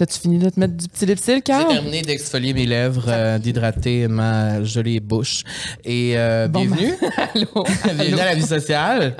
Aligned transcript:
T'as-tu 0.00 0.18
fini 0.18 0.38
de 0.38 0.48
te 0.48 0.58
mettre 0.58 0.72
du 0.78 0.88
petit 0.88 1.04
lipsil, 1.04 1.34
J'ai 1.34 1.42
Carl? 1.42 1.68
terminé 1.68 2.00
d'exfolier 2.00 2.54
mes 2.54 2.64
lèvres, 2.64 3.04
euh, 3.08 3.38
d'hydrater 3.38 4.08
ma 4.08 4.64
jolie 4.64 4.98
bouche. 4.98 5.42
Et 5.84 6.14
euh, 6.16 6.48
Bon, 6.48 6.60
bienvenue. 6.64 6.94
Allô? 7.34 7.64
bienvenue 7.84 8.18
à 8.18 8.24
la 8.24 8.34
vie 8.34 8.40
sociale. 8.40 9.14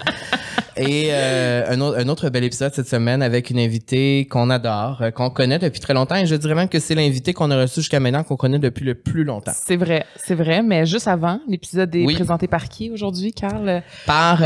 Et 0.79 1.09
euh, 1.11 1.67
un, 1.69 1.81
autre, 1.83 1.99
un 1.99 2.09
autre 2.09 2.31
bel 2.31 2.45
épisode 2.45 2.73
cette 2.73 2.89
semaine 2.89 3.21
avec 3.23 3.51
une 3.51 3.59
invitée 3.59 4.27
qu'on 4.31 4.49
adore, 4.49 5.03
qu'on 5.15 5.29
connaît 5.29 5.59
depuis 5.59 5.81
très 5.81 5.93
longtemps. 5.93 6.17
Et 6.17 6.25
je 6.25 6.35
dirais 6.35 6.55
même 6.55 6.71
que 6.71 6.79
c'est 6.79 6.95
l'invité 6.95 7.35
qu'on 7.35 7.51
a 7.51 7.61
reçu 7.61 7.81
jusqu'à 7.83 8.01
maintenant 8.01 8.25
qu'on 8.25 8.37
connaît 8.37 8.59
depuis 8.59 8.87
le 8.87 8.95
plus 8.95 9.25
longtemps. 9.25 9.53
C'est 9.55 9.77
vrai, 9.77 10.07
c'est 10.25 10.35
vrai, 10.35 10.63
mais 10.63 10.87
juste 10.87 11.09
avant, 11.09 11.41
l'épisode 11.47 11.95
est 11.95 12.07
Oui. 12.07 12.15
présenté 12.15 12.47
par 12.49 12.71
qui 12.71 12.91
aujourd'hui, 12.91 13.35
Carl? 13.35 13.83
Par, 14.07 14.43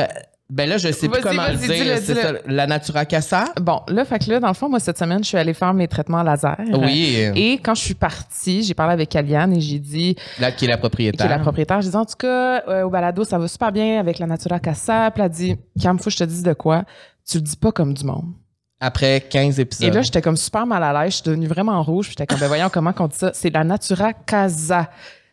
ben 0.51 0.69
là, 0.69 0.77
je 0.77 0.93
sais 0.93 1.09
plus 1.09 1.23
comment 1.23 1.47
le 1.49 1.57
dire. 1.57 1.69
dis-le, 1.73 1.97
C'est 1.97 2.15
dis-le. 2.15 2.21
ça, 2.21 2.33
la 2.47 2.67
Natura 2.67 3.05
Casa? 3.07 3.47
Bon, 3.61 3.81
là, 3.89 4.05
fait 4.05 4.19
que 4.19 4.31
là, 4.31 4.41
dans 4.41 4.49
le 4.49 4.55
fond, 4.55 4.69
moi, 4.69 4.79
cette 4.79 4.99
semaine, 4.99 5.21
je 5.25 5.29
suis 5.29 5.39
allée 5.39 5.55
faire 5.55 5.73
mes 5.73 5.89
traitements 5.89 6.23
laser. 6.23 6.57
Oui. 6.75 7.17
Et 7.35 7.55
quand 7.55 7.75
je 7.75 7.83
suis 7.83 7.95
partie, 7.95 8.63
j'ai 8.63 8.75
parlé 8.75 8.93
avec 8.93 9.17
Aliane 9.17 9.55
et 9.55 9.61
j'ai 9.61 9.79
dit, 9.79 10.17
Là, 10.39 10.53
qui 10.53 10.67
est 10.67 10.69
la 10.69 10.75
qui 10.75 10.81
propriétaire. 10.81 11.27
est 11.27 11.29
la 11.31 11.39
propriétaire, 11.39 11.81
j'ai 11.81 11.91
dit, 11.91 11.97
en 11.97 12.05
tout 12.05 12.17
cas, 12.19 12.63
euh, 12.69 12.83
au 12.83 12.91
balado, 12.91 13.25
ça 13.25 13.39
va 13.39 13.49
super 13.49 13.73
bien 13.73 13.99
avec 13.99 14.19
la 14.19 14.27
Natura 14.27 14.61
Casa. 14.61 15.11
Puis 15.11 15.21
elle 15.23 15.27
a 15.27 15.29
dit, 15.31 15.57
Cam, 15.81 15.99
faut 15.99 16.05
que 16.05 16.11
je 16.11 16.19
te 16.19 16.25
dise 16.25 16.43
de 16.43 16.53
quoi. 16.53 16.85
Tu 17.27 17.39
le 17.39 17.43
dis 17.43 17.57
pas 17.57 17.73
comme 17.73 17.95
du 17.95 18.05
monde. 18.05 18.33
Après 18.81 19.23
15 19.23 19.61
épisodes. 19.61 19.89
Et 19.89 19.91
là, 19.91 20.03
j'étais 20.03 20.21
comme 20.21 20.37
super 20.37 20.67
mal 20.67 20.83
à 20.85 20.93
l'aise. 20.93 21.13
Je 21.13 21.17
suis 21.17 21.25
devenue 21.25 21.47
vraiment 21.47 21.83
rouge. 21.83 22.07
Puis 22.09 22.17
J'étais 22.19 22.27
comme, 22.27 22.39
ben 22.41 22.49
voyons 22.49 22.69
comment 22.71 22.93
on 22.99 23.07
dit 23.07 23.17
ça? 23.17 23.31
C'est 23.33 23.49
la 23.49 23.65
Natura 23.65 24.13
Casa. 24.13 24.91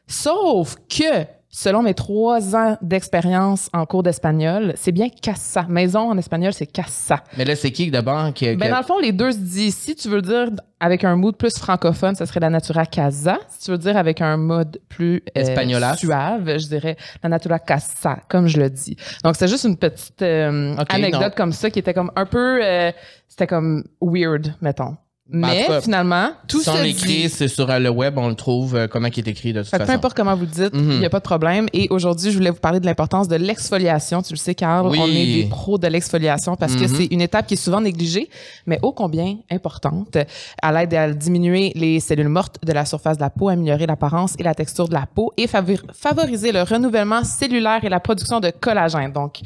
Sauf 0.08 0.78
que, 0.88 1.26
selon 1.52 1.84
mes 1.84 1.94
trois 1.94 2.56
ans 2.56 2.78
d'expérience 2.82 3.70
en 3.74 3.86
cours 3.86 4.04
d'espagnol, 4.04 4.74
c'est 4.76 4.92
bien 4.92 5.10
casa. 5.10 5.66
Maison 5.70 6.10
en 6.10 6.18
espagnol, 6.18 6.54
c'est 6.54 6.66
casa. 6.66 7.24
Mais 7.38 7.46
là, 7.46 7.56
c'est 7.56 7.72
qui 7.72 7.92
d'abord 7.92 8.34
qui, 8.34 8.56
Ben, 8.56 8.72
dans 8.72 8.78
le 8.78 8.84
fond, 8.84 9.00
les 9.00 9.12
deux 9.12 9.32
se 9.34 9.38
disent. 9.38 9.78
Si 9.78 9.96
tu 9.96 10.10
veux 10.10 10.22
dire 10.22 10.48
avec 10.80 11.04
un 11.04 11.16
mood 11.16 11.36
plus 11.36 11.58
francophone, 11.58 12.16
ça 12.16 12.26
serait 12.26 12.40
la 12.40 12.50
Natura 12.50 12.86
Casa. 12.86 13.38
Si 13.50 13.66
tu 13.66 13.72
veux 13.72 13.78
dire 13.78 13.98
avec 13.98 14.22
un 14.22 14.38
mode 14.38 14.80
plus 14.90 15.22
euh, 15.38 15.96
suave, 15.96 16.58
je 16.58 16.68
dirais 16.68 16.98
la 17.22 17.30
Natura 17.30 17.60
Casa, 17.60 18.18
comme 18.30 18.48
je 18.48 18.60
le 18.60 18.70
dis. 18.70 18.96
Donc, 19.24 19.36
c'est 19.36 19.48
juste 19.48 19.66
une 19.66 19.78
petite 19.78 20.22
euh, 20.22 20.76
anecdote 20.90 21.22
non. 21.22 21.30
comme 21.36 21.52
ça 21.52 21.70
qui 21.70 21.80
était 21.80 21.94
comme 21.94 22.12
un 22.16 22.26
peu... 22.26 22.64
euh, 22.64 22.92
C'était 23.28 23.48
comme 23.48 23.84
weird, 24.02 24.56
mettons. 24.62 24.96
Ben, 25.34 25.46
en 25.46 25.52
Mais 25.52 25.66
cas, 25.66 25.80
finalement, 25.82 26.32
tout 26.48 26.60
si 26.62 26.70
on 26.70 26.82
l'écrit, 26.82 27.30
c'est 27.30 27.48
sur 27.48 27.70
euh, 27.70 27.80
le 27.80 27.90
web, 27.90 28.18
on 28.18 28.28
le 28.28 28.36
trouve 28.36 28.76
euh, 28.76 28.88
comment 28.88 29.08
il 29.08 29.18
est 29.20 29.28
écrit 29.30 29.54
de 29.54 29.62
toute 29.62 29.70
Fait 29.70 29.78
que 29.78 29.82
peu 29.84 29.86
façon. 29.88 29.98
importe 29.98 30.18
comment 30.18 30.36
vous 30.36 30.42
le 30.42 30.48
dites, 30.48 30.72
il 30.74 30.80
Mhm. 30.82 31.00
n'y 31.00 31.06
a 31.06 31.10
pas 31.10 31.20
de 31.20 31.24
problème. 31.24 31.68
Et 31.72 31.88
aujourd'hui, 31.90 32.32
je 32.32 32.38
voulais 32.38 32.50
vous 32.50 32.60
parler 32.60 32.82
de 32.82 32.86
l'importance 32.86 33.28
de 33.30 33.38
l'exfoliation. 33.38 34.22
Tu 34.22 34.34
le 34.34 34.38
sais, 34.38 34.56
Carl, 34.56 34.88
Oui. 34.88 35.00
on 35.02 35.08
est 35.08 35.26
des 35.44 35.48
pros 35.50 35.78
de 35.78 35.88
l'exfoliation 35.88 36.56
parce 36.58 36.76
que 36.76 36.82
Mhm. 36.84 36.96
c'est 36.98 37.06
une 37.06 37.22
étape 37.22 37.48
qui 37.48 37.54
est 37.54 37.58
souvent 37.58 37.80
négligée, 37.80 38.30
mais 38.66 38.78
ô 38.82 38.92
combien 38.92 39.38
importante. 39.50 40.18
Elle 40.62 40.76
aide 40.78 40.94
à 40.94 41.12
diminuer 41.14 41.72
les 41.76 42.00
cellules 42.02 42.28
mortes 42.28 42.58
de 42.66 42.74
la 42.74 42.84
surface 42.86 43.18
de 43.18 43.24
la 43.24 43.30
peau, 43.30 43.48
améliorer 43.48 43.86
l'apparence 43.86 44.34
et 44.38 44.44
la 44.44 44.54
texture 44.54 44.90
de 44.90 44.94
la 44.94 45.06
peau 45.06 45.32
et 45.38 45.48
favor- 45.48 45.86
favoriser 45.94 46.52
le 46.52 46.64
renouvellement 46.64 47.24
cellulaire 47.24 47.84
et 47.84 47.90
la 47.90 48.00
production 48.02 48.42
de 48.42 48.50
collagène. 48.52 49.14
Donc, 49.14 49.40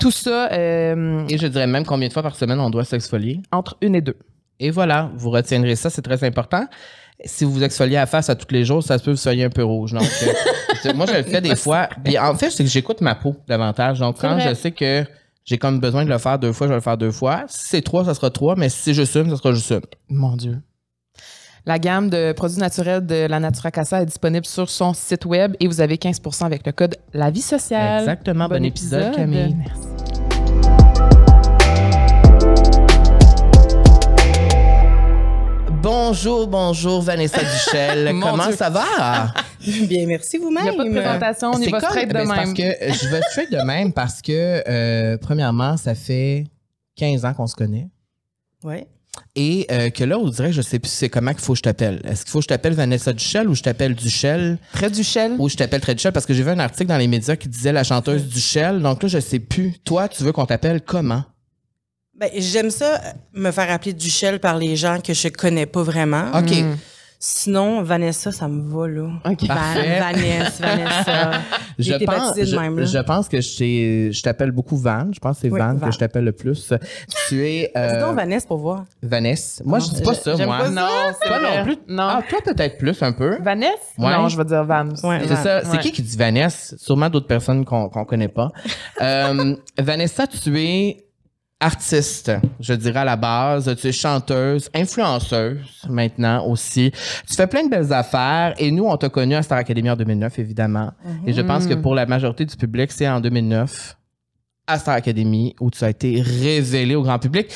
tout 0.00 0.10
ça 0.10 0.50
euh, 0.52 1.24
Et 1.28 1.36
je 1.36 1.46
dirais 1.46 1.66
même 1.66 1.84
combien 1.84 2.08
de 2.08 2.12
fois 2.12 2.22
par 2.22 2.36
semaine 2.36 2.58
on 2.60 2.70
doit 2.70 2.84
s'exfolier? 2.84 3.40
entre 3.52 3.76
une 3.82 3.94
et 3.94 4.00
deux. 4.00 4.16
Et 4.58 4.70
voilà, 4.70 5.10
vous 5.14 5.30
retiendrez 5.30 5.76
ça, 5.76 5.90
c'est 5.90 6.02
très 6.02 6.22
important. 6.24 6.66
Si 7.24 7.44
vous 7.44 7.52
vous 7.52 7.62
exfoliez 7.62 7.96
à 7.96 8.06
face 8.06 8.28
à 8.28 8.34
tous 8.34 8.52
les 8.52 8.64
jours, 8.64 8.82
ça 8.82 8.98
se 8.98 9.02
peut 9.04 9.12
que 9.12 9.16
vous 9.16 9.22
soyez 9.22 9.44
un 9.44 9.50
peu 9.50 9.64
rouge. 9.64 9.92
Donc, 9.92 10.02
euh, 10.84 10.92
moi, 10.94 11.06
je 11.06 11.14
le 11.14 11.22
fais 11.22 11.40
des 11.40 11.56
fois. 11.56 11.88
Puis, 12.04 12.18
en 12.18 12.34
fait, 12.34 12.50
c'est 12.50 12.64
que 12.64 12.70
j'écoute 12.70 13.00
ma 13.00 13.14
peau 13.14 13.36
davantage. 13.48 14.00
Donc, 14.00 14.20
quand 14.20 14.38
je 14.38 14.54
sais 14.54 14.72
que 14.72 15.04
j'ai 15.44 15.58
comme 15.58 15.80
besoin 15.80 16.04
de 16.04 16.10
le 16.10 16.18
faire 16.18 16.38
deux 16.38 16.52
fois, 16.52 16.66
je 16.66 16.72
vais 16.72 16.76
le 16.76 16.82
faire 16.82 16.98
deux 16.98 17.10
fois. 17.10 17.44
Si 17.48 17.68
c'est 17.68 17.82
trois, 17.82 18.04
ça 18.04 18.14
sera 18.14 18.30
trois. 18.30 18.54
Mais 18.56 18.68
si 18.68 18.78
c'est 18.82 18.94
juste 18.94 19.14
une, 19.14 19.30
ça 19.30 19.36
sera 19.36 19.52
juste 19.52 19.70
une. 19.70 19.80
Mon 20.10 20.36
Dieu. 20.36 20.60
La 21.64 21.80
gamme 21.80 22.10
de 22.10 22.32
produits 22.32 22.58
naturels 22.58 23.04
de 23.04 23.26
la 23.26 23.40
Natura 23.40 23.72
Casa 23.72 24.00
est 24.00 24.06
disponible 24.06 24.46
sur 24.46 24.70
son 24.70 24.94
site 24.94 25.24
web 25.24 25.56
et 25.58 25.66
vous 25.66 25.80
avez 25.80 25.96
15% 25.96 26.44
avec 26.44 26.64
le 26.64 26.70
code 26.70 26.96
La 27.12 27.30
Vie 27.30 27.42
Sociale. 27.42 28.02
Exactement. 28.02 28.48
Bon, 28.48 28.62
épisode, 28.62 29.16
Camille. 29.16 29.56
Merci. 29.58 29.95
Bonjour, 35.90 36.48
bonjour, 36.48 37.00
Vanessa 37.00 37.38
Duchel. 37.44 38.12
Comment 38.20 38.48
Dieu. 38.48 38.56
ça 38.56 38.70
va? 38.70 39.32
Bien, 39.88 40.04
merci 40.08 40.36
Il 40.36 40.40
vous-même. 40.42 40.64
n'y 40.64 40.70
a 40.70 40.72
pas 40.72 40.84
de 40.84 40.90
présentation, 40.90 41.50
on 41.54 41.60
y 41.60 41.64
C'est 41.66 41.70
va 41.70 41.78
comme- 41.80 41.90
straight 41.90 42.08
de 42.08 42.12
ben, 42.12 42.24
même. 42.26 42.34
Parce 42.36 42.52
que 42.54 42.62
euh, 42.62 42.92
je 42.92 43.06
vais 43.08 43.20
straight 43.30 43.52
de 43.52 43.58
même 43.64 43.92
parce 43.92 44.20
que, 44.20 44.64
euh, 44.68 45.16
premièrement, 45.16 45.76
ça 45.76 45.94
fait 45.94 46.42
15 46.96 47.24
ans 47.24 47.34
qu'on 47.34 47.46
se 47.46 47.54
connaît. 47.54 47.86
Ouais. 48.64 48.88
Et 49.36 49.64
euh, 49.70 49.90
que 49.90 50.02
là, 50.02 50.18
on 50.18 50.28
dirait, 50.28 50.52
je 50.52 50.60
sais 50.60 50.80
plus 50.80 50.90
c'est 50.90 51.08
comment 51.08 51.30
qu'il 51.30 51.40
faut 51.42 51.52
que 51.52 51.58
je 51.58 51.62
t'appelle. 51.62 52.00
Est-ce 52.04 52.24
qu'il 52.24 52.32
faut 52.32 52.40
que 52.40 52.44
je 52.44 52.48
t'appelle 52.48 52.72
Vanessa 52.74 53.12
Duchel 53.12 53.48
ou 53.48 53.54
je 53.54 53.62
t'appelle 53.62 53.94
Duchel? 53.94 54.58
Très 54.72 54.90
Duchel. 54.90 55.36
ou 55.38 55.48
je 55.48 55.54
t'appelle 55.54 55.80
très 55.82 55.94
Duchel 55.94 56.10
parce 56.10 56.26
que 56.26 56.34
j'ai 56.34 56.42
vu 56.42 56.50
un 56.50 56.58
article 56.58 56.88
dans 56.88 56.98
les 56.98 57.06
médias 57.06 57.36
qui 57.36 57.46
disait 57.48 57.70
la 57.72 57.84
chanteuse 57.84 58.26
Duchel. 58.26 58.82
Donc 58.82 59.04
là, 59.04 59.08
je 59.08 59.20
sais 59.20 59.38
plus. 59.38 59.74
Toi, 59.84 60.08
tu 60.08 60.24
veux 60.24 60.32
qu'on 60.32 60.46
t'appelle 60.46 60.80
comment? 60.80 61.22
Ben, 62.18 62.30
j'aime 62.36 62.70
ça, 62.70 62.94
euh, 62.94 62.98
me 63.34 63.50
faire 63.50 63.70
appeler 63.70 63.92
Duchel 63.92 64.40
par 64.40 64.56
les 64.56 64.74
gens 64.76 64.98
que 65.04 65.12
je 65.12 65.28
connais 65.28 65.66
pas 65.66 65.82
vraiment. 65.82 66.24
OK. 66.34 66.50
Mm. 66.50 66.76
Sinon, 67.18 67.82
Vanessa, 67.82 68.30
ça 68.30 68.46
me 68.46 68.62
va, 68.70 68.86
là. 68.88 69.08
OK. 69.24 69.46
Parfait. 69.48 69.98
Van- 70.00 70.12
Vanessa, 70.12 70.66
Vanessa. 70.66 71.30
Pense, 72.06 72.40
je, 72.42 72.56
même, 72.56 72.78
là. 72.78 72.84
je 72.86 72.98
pense 72.98 73.28
que 73.28 73.40
je, 73.40 74.22
t'appelle 74.22 74.50
beaucoup 74.50 74.76
Van. 74.76 75.08
Je 75.12 75.18
pense 75.18 75.36
que 75.36 75.42
c'est 75.42 75.50
Oui, 75.50 75.58
Van, 75.58 75.74
Van. 75.74 75.86
que 75.86 75.92
je 75.92 75.98
t'appelle 75.98 76.24
le 76.24 76.32
plus. 76.32 76.72
Tu 77.28 77.42
es 77.44 77.60
Dis 77.74 77.78
euh, 77.78 78.00
donc 78.00 78.16
Vanessa 78.16 78.46
pour 78.46 78.58
voir. 78.58 78.84
Vanessa. 79.02 79.62
Moi, 79.66 79.78
je 79.78 79.90
dis 79.90 80.02
pas 80.02 80.12
je- 80.12 80.20
ça, 80.36 80.46
moi. 80.46 80.58
pas. 80.58 80.68
Non, 80.70 80.88
c'est 81.20 81.28
Toi 81.28 81.38
vrai. 81.38 81.58
non 81.58 81.64
plus? 81.64 81.76
Non. 81.88 82.02
Ah, 82.08 82.22
toi 82.28 82.38
peut-être 82.44 82.78
plus 82.78 83.02
un 83.02 83.12
peu. 83.12 83.38
Vanessa? 83.42 83.72
Ouais. 83.98 84.12
Non, 84.12 84.28
je 84.28 84.36
vais 84.36 84.44
dire 84.44 84.64
Van. 84.64 84.88
Ouais. 85.02 85.20
C'est 85.26 85.36
ça. 85.36 85.62
C'est 85.64 85.70
Ouais. 85.70 85.78
qui 85.80 85.92
qui 85.92 86.02
dit 86.02 86.16
Vanessa? 86.16 86.76
Sûrement 86.78 87.08
d'autres 87.10 87.26
personnes 87.28 87.64
qu'on 87.64 87.88
qu'on 87.88 88.04
connaît 88.04 88.28
pas. 88.28 88.50
Euh, 89.00 89.56
Vanessa, 89.78 90.26
tu 90.26 90.58
es 90.60 90.98
artiste, 91.60 92.32
je 92.60 92.74
dirais 92.74 93.00
à 93.00 93.04
la 93.04 93.16
base. 93.16 93.74
Tu 93.80 93.88
es 93.88 93.92
chanteuse, 93.92 94.68
influenceuse 94.74 95.86
maintenant 95.88 96.46
aussi. 96.46 96.92
Tu 97.28 97.34
fais 97.34 97.46
plein 97.46 97.64
de 97.64 97.70
belles 97.70 97.92
affaires 97.92 98.54
et 98.58 98.70
nous, 98.70 98.84
on 98.84 98.96
t'a 98.96 99.08
connu 99.08 99.34
à 99.34 99.42
Star 99.42 99.58
Academy 99.58 99.90
en 99.90 99.96
2009, 99.96 100.38
évidemment. 100.38 100.92
Et 101.26 101.32
je 101.32 101.40
pense 101.40 101.66
que 101.66 101.74
pour 101.74 101.94
la 101.94 102.06
majorité 102.06 102.44
du 102.44 102.56
public, 102.56 102.92
c'est 102.92 103.08
en 103.08 103.20
2009 103.20 103.96
à 104.66 104.78
Star 104.78 104.96
Academy 104.96 105.54
où 105.60 105.70
tu 105.70 105.84
as 105.84 105.90
été 105.90 106.20
révélé 106.20 106.94
au 106.94 107.02
grand 107.02 107.18
public. 107.18 107.46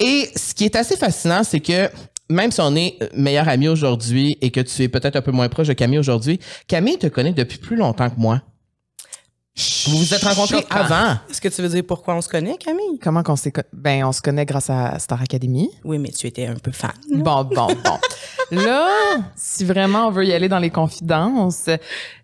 Et 0.00 0.28
ce 0.34 0.54
qui 0.54 0.64
est 0.64 0.76
assez 0.76 0.96
fascinant, 0.96 1.44
c'est 1.44 1.60
que 1.60 1.88
même 2.28 2.50
si 2.50 2.60
on 2.60 2.74
est 2.74 2.98
meilleur 3.14 3.48
ami 3.48 3.68
aujourd'hui 3.68 4.36
et 4.40 4.50
que 4.50 4.60
tu 4.60 4.82
es 4.82 4.88
peut-être 4.88 5.16
un 5.16 5.22
peu 5.22 5.30
moins 5.30 5.48
proche 5.48 5.68
de 5.68 5.74
Camille 5.74 5.98
aujourd'hui, 5.98 6.40
Camille 6.66 6.98
te 6.98 7.06
connaît 7.06 7.32
depuis 7.32 7.58
plus 7.58 7.76
longtemps 7.76 8.10
que 8.10 8.18
moi. 8.18 8.42
Vous 9.86 9.96
vous 9.98 10.12
êtes 10.14 10.22
rencontrés 10.24 10.66
avant. 10.68 11.16
Est-ce 11.30 11.40
que 11.40 11.48
tu 11.48 11.62
veux 11.62 11.68
dire 11.68 11.82
pourquoi 11.86 12.14
on 12.14 12.20
se 12.20 12.28
connaît, 12.28 12.56
Camille? 12.58 12.98
Comment 13.02 13.22
qu'on 13.22 13.36
s'est... 13.36 13.52
Ben, 13.72 14.04
on 14.04 14.12
se 14.12 14.20
connaît 14.20 14.44
grâce 14.44 14.68
à 14.68 14.98
Star 14.98 15.22
Academy. 15.22 15.70
Oui, 15.84 15.98
mais 15.98 16.10
tu 16.10 16.26
étais 16.26 16.46
un 16.46 16.56
peu 16.56 16.72
fan. 16.72 16.90
là. 17.10 17.18
Bon, 17.22 17.44
bon, 17.44 17.68
bon. 17.68 17.98
Là, 18.50 18.86
si 19.34 19.64
vraiment 19.64 20.08
on 20.08 20.10
veut 20.10 20.26
y 20.26 20.32
aller 20.32 20.48
dans 20.48 20.58
les 20.58 20.70
confidences, 20.70 21.70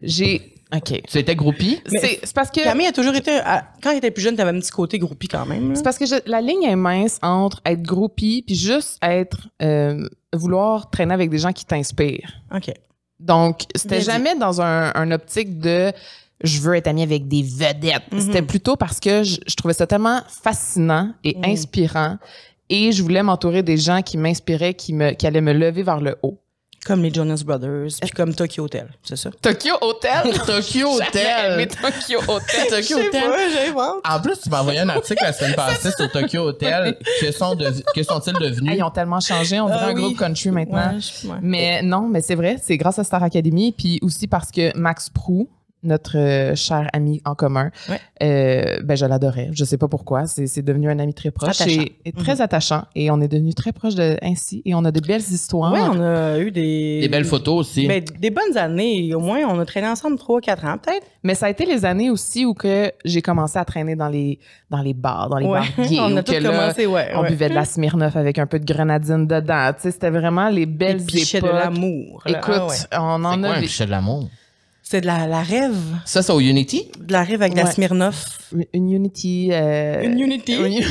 j'ai... 0.03 0.55
OK. 0.75 1.03
Tu 1.07 1.19
étais 1.19 1.35
groupie? 1.37 1.81
C'est 1.87 2.33
parce 2.35 2.51
que... 2.51 2.63
Camille 2.63 2.87
a 2.87 2.93
toujours 2.93 3.15
été. 3.15 3.31
à- 3.39 3.65
Quand 3.83 3.91
elle 3.91 3.99
était 3.99 4.11
plus 4.11 4.23
jeune, 4.23 4.37
t'avais 4.37 4.57
un 4.57 4.61
petit 4.61 4.71
côté 4.71 4.99
groupie 4.99 5.29
quand 5.29 5.45
même. 5.47 5.75
C'est 5.77 5.83
parce 5.83 5.99
que 5.99 6.07
je- 6.07 6.23
la 6.27 6.41
ligne 6.41 6.63
est 6.65 6.77
mince 6.77 7.19
entre 7.23 7.61
être 7.67 7.83
groupie 7.83 8.43
puis 8.47 8.57
juste 8.57 8.99
être... 9.03 9.49
euh, 9.63 10.07
vouloir 10.35 10.89
traîner 10.91 11.13
avec 11.15 11.29
des 11.29 11.37
gens 11.39 11.53
qui 11.53 11.65
t'inspirent. 11.67 12.33
OK. 12.55 12.73
Donc, 13.21 13.63
c'était 13.77 14.01
jamais 14.01 14.35
dans 14.35 14.61
un, 14.63 14.93
un 14.95 15.11
optique 15.13 15.59
de 15.59 15.93
je 16.43 16.61
veux 16.61 16.75
être 16.77 16.87
amie 16.89 17.03
avec 17.03 17.29
des 17.29 17.43
vedettes. 17.43 18.11
Mhm. 18.13 18.21
C'était 18.21 18.43
plutôt 18.43 18.77
parce 18.77 19.01
que 19.01 19.23
je, 19.23 19.39
je 19.47 19.55
trouvais 19.55 19.75
ça 19.75 19.87
tellement 19.87 20.21
fascinant 20.43 21.13
et 21.25 21.37
Mhm. 21.37 21.45
inspirant 21.53 22.19
et 22.71 22.93
je 22.93 23.03
voulais 23.03 23.23
m'entourer 23.23 23.63
des 23.63 23.77
gens 23.77 24.03
qui 24.03 24.17
m'inspiraient, 24.17 24.75
qui, 24.75 24.93
me, 24.93 25.13
qui 25.13 25.27
allaient 25.27 25.41
me 25.41 25.53
lever 25.53 25.83
vers 25.83 26.01
le 26.01 26.17
haut. 26.23 26.39
Comme 26.85 27.01
les 27.05 27.15
Jonas 27.15 27.45
Brothers, 27.47 27.91
puis 28.01 28.11
comme 28.11 28.35
Tokyo 28.35 28.65
Hotel, 28.65 28.89
c'est 29.05 29.15
ça? 29.15 29.31
Tokyo 29.41 29.75
Hotel? 29.83 30.33
Tokyo 30.47 30.89
Hotel. 30.95 31.69
Tokyo 31.69 32.19
Hotel. 32.27 32.67
Tokyo 32.69 32.97
Hotel. 32.99 33.23
j'invente. 33.55 34.01
En 34.05 34.21
plus, 34.21 34.41
tu 34.41 34.51
m'as 34.51 34.63
envoyé 34.63 34.81
un 34.81 34.89
article 34.89 35.23
la 35.23 35.33
semaine 35.33 35.55
passée 35.57 35.93
sur 35.97 36.11
Tokyo 36.11 36.41
Hotel. 36.49 36.99
Que 37.21 37.31
sont 37.31 37.55
devi- 37.55 37.85
que 37.95 38.03
sont-ils 38.03 38.33
devenus? 38.33 38.73
Ah, 38.73 38.75
ils 38.77 38.83
ont 38.83 38.91
tellement 38.91 39.21
changé, 39.21 39.61
on 39.61 39.67
dirait 39.67 39.79
Ah 39.81 39.87
un 39.91 39.95
oui. 39.95 40.03
groupe 40.03 40.19
country 40.19 40.51
maintenant. 40.51 40.95
Ouais, 40.95 41.01
je- 41.01 41.29
ouais. 41.29 41.37
Mais 41.41 41.83
non, 41.83 42.09
mais 42.09 42.21
c'est 42.21 42.35
vrai, 42.35 42.57
c'est 42.61 42.77
grâce 42.79 42.99
à 42.99 43.05
Star 43.05 43.23
Academy, 43.23 43.71
puis 43.79 44.01
aussi 44.03 44.27
parce 44.27 44.51
que 44.51 44.77
Max 44.77 45.09
Prou, 45.09 45.49
notre 45.83 46.17
euh, 46.19 46.55
cher 46.55 46.89
ami 46.93 47.21
en 47.25 47.35
commun. 47.35 47.71
Ouais. 47.89 47.99
Euh, 48.23 48.81
ben, 48.85 48.97
je 48.97 49.05
l'adorais. 49.07 49.51
Je 49.53 49.65
sais 49.65 49.79
pas 49.79 49.89
pourquoi. 49.89 50.27
C'est 50.27 50.63
devenu 50.63 50.91
un 50.91 50.99
ami 50.99 51.15
très 51.15 51.31
proche 51.31 51.61
Attachant. 51.61 51.81
et, 51.83 51.97
et 52.05 52.13
très 52.13 52.35
Mhm. 52.37 52.41
attachant. 52.41 52.83
Et 52.95 53.11
on 53.11 53.21
est 53.21 53.29
devenu 53.29 53.53
très 53.55 53.73
proche 53.73 53.95
de 53.95 54.17
ainsi. 54.23 54.63
Et 54.65 54.75
on 54.75 54.85
a 54.85 54.93
de 54.93 55.01
belles 55.01 55.21
histoires. 55.21 55.73
Ouais, 55.73 55.81
on 55.81 56.01
a 56.01 56.39
eu 56.39 56.51
des. 56.51 57.01
Des 57.01 57.09
belles 57.09 57.25
photos 57.25 57.61
aussi. 57.67 57.87
Ben, 57.87 58.03
des 58.19 58.31
bonnes 58.31 58.57
années. 58.57 59.15
Au 59.15 59.21
moins, 59.21 59.41
on 59.49 59.59
a 59.59 59.65
traîné 59.65 59.89
ensemble 59.89 60.17
3-4 60.17 60.65
ans, 60.67 60.79
peut-être. 60.79 61.07
Mais 61.25 61.35
ça 61.35 61.47
a 61.47 61.51
été 61.51 61.67
les 61.67 61.85
années 61.85 62.11
aussi 62.11 62.45
où 62.45 62.55
que 62.55 62.91
j'ai 63.05 63.23
commencé 63.23 63.59
à 63.59 63.65
traîner 63.65 63.97
dans 63.97 64.09
les 64.09 64.39
dans 64.71 64.83
les 64.83 64.95
bars, 64.95 65.29
dans 65.29 65.37
les 65.39 65.47
Ouais. 65.47 65.61
bars 65.77 65.87
gays, 65.89 66.01
on 66.01 66.13
où 66.13 66.17
a 66.17 66.23
tout 66.23 66.33
que 66.33 66.39
là, 66.39 66.51
commencé, 66.51 66.87
ouais. 66.87 67.11
on 67.15 67.23
buvait 67.25 67.49
de 67.49 67.55
la 67.55 67.65
Smirnoff 67.65 68.17
avec 68.17 68.39
un 68.39 68.47
peu 68.47 68.59
de 68.59 68.65
grenadine 68.65 69.27
dedans. 69.27 69.71
Tu 69.75 69.83
sais, 69.83 69.91
c'était 69.91 70.11
vraiment 70.11 70.49
les 70.49 70.63
Les 70.63 70.67
belles 70.67 71.05
de 71.05 71.37
époques. 71.37 71.51
l'amour. 71.53 72.23
là. 72.25 72.39
Écoute, 72.39 72.55
Ah 72.55 72.67
ouais. 72.67 72.77
on 73.01 73.25
en 73.25 73.39
quoi 73.41 73.51
a 73.51 73.53
un 73.53 73.61
des- 73.61 73.67
pichet 73.67 73.85
de 73.87 73.91
l'amour? 73.91 74.29
C'est 74.93 75.01
de 75.01 75.07
la, 75.07 75.27
la 75.27 75.41
rêve. 75.43 75.75
Ça, 76.05 76.21
c'est 76.21 76.33
au 76.35 76.41
Unity? 76.41 76.91
De 77.01 77.15
la 77.15 77.23
rêve 77.25 77.41
avec 77.41 77.55
de 77.55 77.59
la 77.61 77.65
Ouais. 77.65 77.73
Smirnoff. 77.73 78.41
une 78.75 78.93
Unity. 78.93 79.49
euh, 79.51 80.03
Une 80.03 80.21
Unity. 80.21 80.53
une- 80.55 80.85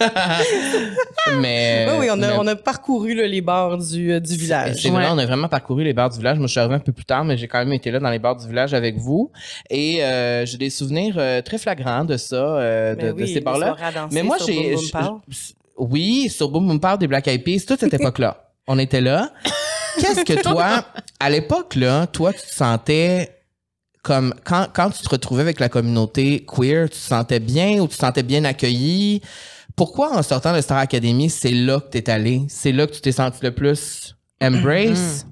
mais. 1.40 1.86
oui, 1.88 1.96
oui, 2.00 2.06
on 2.10 2.12
a, 2.12 2.16
mais- 2.28 2.36
on 2.38 2.46
a 2.46 2.56
parcouru 2.56 3.14
là, 3.14 3.26
les 3.26 3.40
bars 3.40 3.78
du, 3.78 4.12
euh, 4.12 4.20
du 4.20 4.34
village. 4.36 4.76
C'est 4.82 4.90
vrai, 4.90 5.04
Ouais. 5.04 5.10
on 5.12 5.16
a 5.16 5.24
vraiment 5.24 5.48
parcouru 5.48 5.82
les 5.82 5.94
bars 5.94 6.10
du 6.10 6.18
village. 6.18 6.36
Moi, 6.36 6.46
je 6.46 6.50
suis 6.50 6.60
arrivé 6.60 6.74
un 6.74 6.78
peu 6.80 6.92
plus 6.92 7.06
tard, 7.06 7.24
mais 7.24 7.38
j'ai 7.38 7.48
quand 7.48 7.58
même 7.60 7.72
été 7.72 7.90
là 7.90 8.00
dans 8.00 8.10
les 8.10 8.18
bars 8.18 8.36
du 8.36 8.46
village 8.46 8.74
avec 8.74 8.98
vous. 8.98 9.30
Et 9.70 10.04
euh, 10.04 10.44
j'ai 10.44 10.58
des 10.58 10.68
souvenirs 10.68 11.14
euh, 11.16 11.40
très 11.40 11.56
flagrants 11.56 12.04
de 12.04 12.18
ça, 12.18 12.36
euh, 12.36 12.94
de, 12.96 13.12
Ben 13.12 13.14
de 13.16 13.26
ces 13.26 13.40
bars-là. 13.40 13.76
Mais 14.12 14.22
moi, 14.22 14.36
j'ai. 14.46 14.74
Oui, 15.78 16.28
sur 16.28 16.50
Boom 16.50 16.66
Boom 16.68 16.80
Pow 16.80 16.98
des 16.98 17.06
Black 17.06 17.26
Eyed 17.28 17.42
Peas, 17.44 17.64
toute 17.66 17.80
cette 17.80 17.94
époque-là. 17.98 18.44
On 18.66 18.78
était 18.78 19.00
là. 19.00 19.30
Qu'est-ce 19.98 20.24
que 20.24 20.42
toi, 20.42 20.84
à 21.18 21.30
l'époque, 21.30 21.74
là, 21.74 22.06
toi, 22.06 22.32
tu 22.32 22.40
te 22.40 22.54
sentais 22.54 23.36
comme 24.02 24.34
quand, 24.44 24.66
quand 24.72 24.90
tu 24.90 25.02
te 25.02 25.08
retrouvais 25.08 25.42
avec 25.42 25.60
la 25.60 25.68
communauté 25.68 26.44
queer, 26.46 26.88
tu 26.88 26.96
te 26.96 27.04
sentais 27.04 27.40
bien 27.40 27.80
ou 27.80 27.88
tu 27.88 27.96
te 27.96 28.00
sentais 28.00 28.22
bien 28.22 28.44
accueilli? 28.44 29.20
Pourquoi 29.76 30.16
en 30.16 30.22
sortant 30.22 30.54
de 30.54 30.60
Star 30.60 30.78
Academy, 30.78 31.30
c'est 31.30 31.52
là 31.52 31.80
que 31.80 31.90
tu 31.90 31.98
es 31.98 32.10
allé? 32.10 32.42
C'est 32.48 32.72
là 32.72 32.86
que 32.86 32.92
tu 32.92 33.00
t'es 33.00 33.12
senti 33.12 33.38
le 33.42 33.54
plus 33.54 34.16
embrace? 34.40 35.26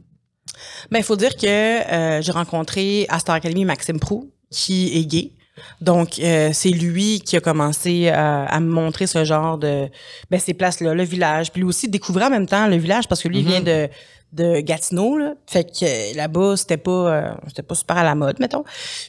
Ben, 0.91 0.99
il 0.99 1.05
faut 1.05 1.17
dire 1.17 1.37
que 1.37 1.47
euh, 1.47 2.23
j'ai 2.23 2.33
rencontré 2.33 3.07
à 3.09 3.19
Star 3.19 3.37
Academy 3.37 3.65
Maxime 3.65 4.01
Prou, 4.01 4.31
qui 4.51 4.97
est 4.99 5.05
gay. 5.05 5.33
Donc, 5.81 6.19
euh, 6.19 6.51
c'est 6.53 6.71
lui 6.71 7.21
qui 7.21 7.37
a 7.37 7.41
commencé 7.41 8.09
à, 8.09 8.45
à 8.45 8.61
me 8.61 8.71
montrer 8.71 9.07
ce 9.07 9.25
genre 9.25 9.59
de... 9.59 9.89
Ben, 10.31 10.41
ces 10.41 10.55
places-là, 10.55 10.95
le 10.95 11.05
village. 11.05 11.53
Puis 11.53 11.63
lui 11.63 11.69
aussi, 11.69 11.89
découvrir 11.89 12.27
en 12.27 12.31
même 12.31 12.47
temps 12.47 12.67
le 12.67 12.77
village, 12.77 13.09
parce 13.09 13.23
que 13.23 13.29
lui, 13.29 13.41
il 13.41 13.47
vient 13.47 13.61
de, 13.61 13.89
de 14.33 14.61
Gatineau, 14.61 15.17
là. 15.17 15.35
Fait 15.47 15.65
que 15.65 15.85
euh, 15.85 16.15
là-bas, 16.15 16.57
c'était 16.57 16.77
pas, 16.77 16.91
euh, 16.91 17.31
c'était 17.47 17.63
pas 17.63 17.75
super 17.75 17.97
à 17.97 18.05
la 18.05 18.15
mode, 18.15 18.39
mettons. 18.41 18.65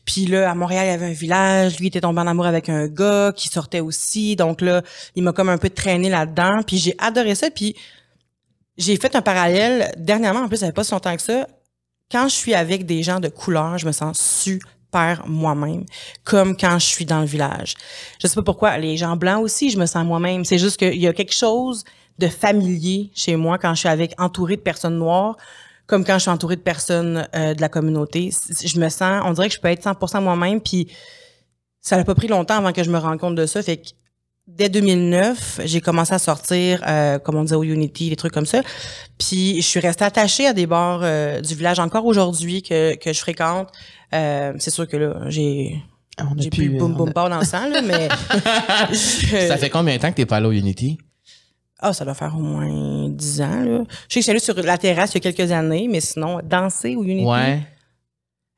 Puis 0.05 0.25
là, 0.25 0.49
à 0.49 0.55
Montréal, 0.55 0.85
il 0.85 0.89
y 0.89 0.93
avait 0.93 1.05
un 1.07 1.13
village. 1.13 1.77
Lui, 1.77 1.85
il 1.85 1.87
était 1.89 2.01
tombé 2.01 2.21
en 2.21 2.27
amour 2.27 2.45
avec 2.45 2.69
un 2.69 2.87
gars 2.87 3.33
qui 3.35 3.49
sortait 3.49 3.81
aussi. 3.81 4.35
Donc 4.35 4.61
là, 4.61 4.81
il 5.15 5.23
m'a 5.23 5.33
comme 5.33 5.49
un 5.49 5.57
peu 5.57 5.69
traîné 5.69 6.09
là-dedans. 6.09 6.61
Puis 6.65 6.77
j'ai 6.77 6.95
adoré 6.97 7.35
ça. 7.35 7.49
Puis 7.51 7.75
j'ai 8.77 8.95
fait 8.95 9.13
un 9.15 9.21
parallèle 9.21 9.91
dernièrement, 9.97 10.41
en 10.41 10.47
plus, 10.47 10.57
ça 10.57 10.67
fait 10.67 10.71
pas 10.71 10.85
si 10.85 10.93
longtemps 10.93 11.15
que 11.15 11.21
ça. 11.21 11.47
Quand 12.09 12.27
je 12.27 12.33
suis 12.35 12.53
avec 12.55 12.85
des 12.85 13.03
gens 13.03 13.19
de 13.19 13.27
couleur, 13.27 13.77
je 13.77 13.85
me 13.85 13.91
sens 13.91 14.19
super 14.19 14.67
moi-même, 15.25 15.85
comme 16.23 16.57
quand 16.57 16.79
je 16.79 16.85
suis 16.85 17.05
dans 17.05 17.21
le 17.21 17.25
village. 17.25 17.75
Je 18.21 18.27
sais 18.27 18.35
pas 18.35 18.43
pourquoi. 18.43 18.77
Les 18.77 18.97
gens 18.97 19.15
blancs 19.15 19.43
aussi, 19.43 19.69
je 19.69 19.77
me 19.77 19.85
sens 19.85 20.05
moi-même. 20.05 20.45
C'est 20.45 20.57
juste 20.57 20.77
qu'il 20.77 20.99
y 20.99 21.07
a 21.07 21.13
quelque 21.13 21.33
chose 21.33 21.83
de 22.17 22.27
familier 22.27 23.11
chez 23.13 23.35
moi 23.35 23.57
quand 23.57 23.73
je 23.73 23.79
suis 23.79 23.89
avec 23.89 24.13
entourée 24.17 24.57
de 24.57 24.61
personnes 24.61 24.97
noires, 24.97 25.37
comme 25.87 26.03
quand 26.03 26.15
je 26.15 26.23
suis 26.23 26.29
entourée 26.29 26.57
de 26.57 26.61
personnes 26.61 27.27
euh, 27.35 27.53
de 27.53 27.61
la 27.61 27.69
communauté. 27.69 28.29
Je 28.63 28.79
me 28.79 28.89
sens, 28.89 29.23
on 29.25 29.33
dirait 29.33 29.47
que 29.47 29.55
je 29.55 29.59
peux 29.59 29.69
être 29.69 29.83
100% 29.83 30.21
moi-même, 30.21 30.61
puis 30.61 30.87
ça 31.81 31.97
n'a 31.97 32.03
pas 32.03 32.15
pris 32.15 32.27
longtemps 32.27 32.57
avant 32.57 32.73
que 32.73 32.83
je 32.83 32.91
me 32.91 32.97
rende 32.97 33.19
compte 33.19 33.35
de 33.35 33.45
ça. 33.45 33.63
Fait 33.63 33.77
que 33.77 33.89
dès 34.49 34.67
2009, 34.67 35.61
j'ai 35.65 35.79
commencé 35.79 36.13
à 36.13 36.19
sortir, 36.19 36.83
euh, 36.87 37.19
comme 37.19 37.35
on 37.35 37.43
disait 37.43 37.55
au 37.55 37.63
Unity, 37.63 38.09
des 38.09 38.15
trucs 38.15 38.33
comme 38.33 38.45
ça. 38.45 38.61
Puis 39.17 39.61
je 39.61 39.67
suis 39.67 39.79
restée 39.79 40.03
attachée 40.03 40.47
à 40.47 40.53
des 40.53 40.65
bars 40.65 41.01
euh, 41.03 41.39
du 41.39 41.55
village 41.55 41.79
encore 41.79 42.05
aujourd'hui 42.05 42.61
que, 42.63 42.95
que 42.95 43.13
je 43.13 43.19
fréquente. 43.19 43.69
Euh, 44.13 44.53
c'est 44.57 44.71
sûr 44.71 44.87
que 44.87 44.97
là, 44.97 45.15
j'ai 45.27 45.81
On 46.19 46.23
a 46.37 46.41
j'ai 46.41 46.49
pu, 46.49 46.69
plus 46.69 46.77
boom 46.77 47.07
a- 47.09 47.11
bar 47.11 47.29
dans 47.29 47.39
le 47.39 47.45
sang, 47.45 47.69
là, 47.69 47.81
mais... 47.81 48.09
je- 48.91 49.47
Ça 49.47 49.57
fait 49.57 49.69
combien 49.69 49.95
de 49.95 50.01
temps 50.01 50.09
que 50.11 50.15
t'es 50.15 50.25
pas 50.25 50.37
allé 50.37 50.47
au 50.47 50.51
Unity? 50.51 50.97
Ah, 51.79 51.93
ça 51.93 52.03
doit 52.03 52.13
faire 52.13 52.35
au 52.35 52.41
moins 52.41 53.07
10 53.09 53.41
ans, 53.41 53.63
là. 53.63 53.83
Je 53.83 53.83
sais 53.83 53.85
que 53.85 54.15
je 54.15 54.19
suis 54.21 54.29
allée 54.31 54.39
sur 54.39 54.55
la 54.61 54.77
terrasse 54.77 55.11
il 55.15 55.23
y 55.23 55.27
a 55.27 55.31
quelques 55.31 55.51
années, 55.51 55.87
mais 55.89 56.01
sinon, 56.01 56.39
danser 56.43 56.95
au 56.95 57.03
Unity... 57.03 57.25
Ouais. 57.25 57.61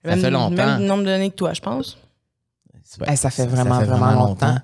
Ça 0.03 0.09
même, 0.09 0.21
fait 0.21 0.31
longtemps. 0.31 0.56
Même 0.56 0.86
nombre 0.86 1.03
d'années 1.03 1.30
que 1.30 1.36
toi, 1.36 1.53
je 1.53 1.62
pense. 1.62 1.98
Ça 3.15 3.30
fait 3.30 3.45
vraiment, 3.45 3.80
vraiment 3.81 4.13
longtemps. 4.13 4.57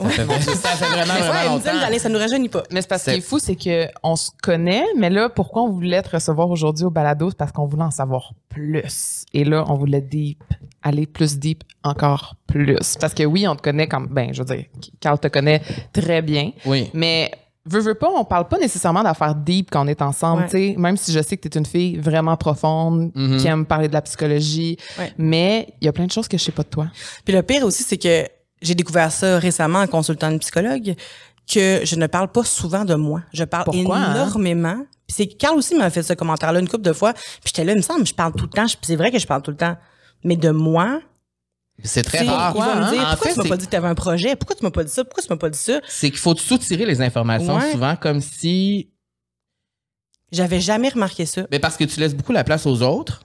Ça 0.00 0.10
fait, 0.26 0.40
ça 0.54 0.68
fait 0.70 0.84
vraiment, 0.86 1.14
ouais, 1.14 2.00
une 2.06 2.12
nous 2.12 2.18
rajeunit 2.18 2.48
pas. 2.48 2.62
Mais 2.70 2.80
c'est 2.82 2.88
parce 2.88 3.02
C'est- 3.02 3.12
qu'il 3.12 3.18
est 3.20 3.26
fou, 3.26 3.38
c'est 3.38 3.56
que 3.56 3.86
on 4.02 4.16
se 4.16 4.30
connaît, 4.42 4.84
mais 4.96 5.10
là, 5.10 5.28
pourquoi 5.28 5.62
on 5.62 5.70
voulait 5.70 6.02
te 6.02 6.10
recevoir 6.10 6.50
aujourd'hui 6.50 6.84
au 6.84 6.90
balado? 6.90 7.30
C'est 7.30 7.36
parce 7.36 7.52
qu'on 7.52 7.66
voulait 7.66 7.84
en 7.84 7.90
savoir 7.90 8.32
plus. 8.48 9.24
Et 9.32 9.44
là, 9.44 9.64
on 9.68 9.74
voulait 9.74 10.00
deep, 10.00 10.42
aller 10.82 11.06
plus 11.06 11.38
deep 11.38 11.62
encore 11.84 12.36
plus. 12.46 12.96
Parce 13.00 13.14
que 13.14 13.24
oui, 13.24 13.46
on 13.46 13.56
te 13.56 13.62
connaît 13.62 13.86
comme, 13.86 14.06
ben, 14.08 14.32
je 14.32 14.42
veux 14.42 14.54
dire, 14.56 14.64
Carl 15.00 15.18
te 15.18 15.28
connaît 15.28 15.62
très 15.92 16.22
bien, 16.22 16.52
Oui. 16.66 16.90
mais 16.94 17.30
veux, 17.66 17.80
veux 17.80 17.94
pas, 17.94 18.08
on 18.16 18.24
parle 18.24 18.48
pas 18.48 18.58
nécessairement 18.58 19.02
d'affaires 19.02 19.34
deep 19.34 19.70
quand 19.70 19.84
on 19.84 19.88
est 19.88 20.02
ensemble, 20.02 20.42
Ouais. 20.42 20.48
tu 20.48 20.72
sais, 20.72 20.74
même 20.78 20.96
si 20.96 21.12
je 21.12 21.20
sais 21.22 21.36
que 21.36 21.46
tu 21.46 21.56
es 21.56 21.58
une 21.60 21.66
fille 21.66 21.96
vraiment 21.98 22.36
profonde, 22.36 23.12
Mhm. 23.14 23.36
qui 23.38 23.46
aime 23.46 23.66
parler 23.66 23.86
de 23.88 23.92
la 23.92 24.02
psychologie, 24.02 24.76
Ouais. 24.98 25.12
mais 25.18 25.68
il 25.80 25.84
y 25.84 25.88
a 25.88 25.92
plein 25.92 26.06
de 26.06 26.10
choses 26.12 26.26
que 26.26 26.38
je 26.38 26.42
sais 26.44 26.52
pas 26.52 26.62
de 26.62 26.68
toi. 26.68 26.86
Puis 27.24 27.34
le 27.34 27.42
pire 27.42 27.64
aussi, 27.64 27.82
c'est 27.82 27.98
que 27.98 28.26
j'ai 28.62 28.74
découvert 28.74 29.10
ça 29.12 29.38
récemment 29.38 29.80
en 29.80 29.86
consultant 29.86 30.30
une 30.30 30.38
psychologue, 30.38 30.94
que 31.52 31.80
je 31.84 31.96
ne 31.96 32.06
parle 32.06 32.28
pas 32.30 32.44
souvent 32.44 32.84
de 32.84 32.94
moi. 32.94 33.22
Je 33.32 33.44
parle 33.44 33.64
Pourquoi, 33.64 33.96
hein? 33.98 34.14
énormément. 34.14 34.76
Puis 35.06 35.16
c'est 35.16 35.26
Carl 35.26 35.56
aussi 35.58 35.74
m'a 35.74 35.90
fait 35.90 36.02
ce 36.04 36.12
commentaire-là 36.12 36.60
une 36.60 36.68
couple 36.68 36.82
de 36.84 36.92
fois. 36.92 37.12
Puis 37.14 37.22
j'étais 37.46 37.64
là, 37.64 37.72
il 37.72 37.78
me 37.78 37.82
semble, 37.82 38.06
je 38.06 38.14
parle 38.14 38.32
tout 38.34 38.44
le 38.44 38.50
temps. 38.50 38.66
C'est 38.82 38.94
vrai 38.96 39.10
que 39.10 39.18
je 39.18 39.26
parle 39.26 39.42
tout 39.42 39.50
le 39.50 39.56
temps. 39.56 39.76
Mais 40.22 40.36
de 40.36 40.50
moi, 40.50 41.00
C'est 41.82 42.02
très 42.04 42.20
rare. 42.24 42.54
me 42.54 42.90
dire, 42.92 43.00
En 43.02 43.10
pourquoi 43.10 43.28
fait, 43.28 43.32
tu 43.34 43.38
m'as 43.40 43.48
pas 43.48 43.56
dit 43.56 43.64
que 43.66 43.70
tu 43.70 43.76
avais 43.76 43.88
un 43.88 43.94
projet? 43.96 44.36
Pourquoi 44.36 44.54
tu 44.54 44.62
m'as 44.62 44.70
pas 44.70 44.84
dit 44.84 44.92
ça? 44.92 45.02
Pourquoi 45.04 45.22
tu 45.24 45.28
m'as 45.30 45.38
pas 45.38 45.50
dit 45.50 45.58
ça? 45.58 45.80
c'est 45.88 46.10
qu'il 46.10 46.18
faut 46.20 46.36
soutirer 46.36 46.86
les 46.86 47.00
informations 47.00 47.56
Ouais. 47.56 47.72
souvent 47.72 47.96
comme 47.96 48.20
si 48.20 48.90
J'avais 50.30 50.60
jamais 50.60 50.90
remarqué 50.90 51.26
ça. 51.26 51.46
mais 51.50 51.58
parce 51.58 51.76
que 51.76 51.84
tu 51.84 51.98
laisses 51.98 52.14
beaucoup 52.14 52.32
la 52.32 52.44
place 52.44 52.64
aux 52.66 52.82
autres 52.82 53.22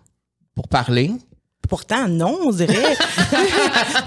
pour 0.56 0.68
parler 0.68 1.12
Pourtant, 1.70 2.08
non, 2.08 2.38
on 2.44 2.52
dirait. 2.52 2.96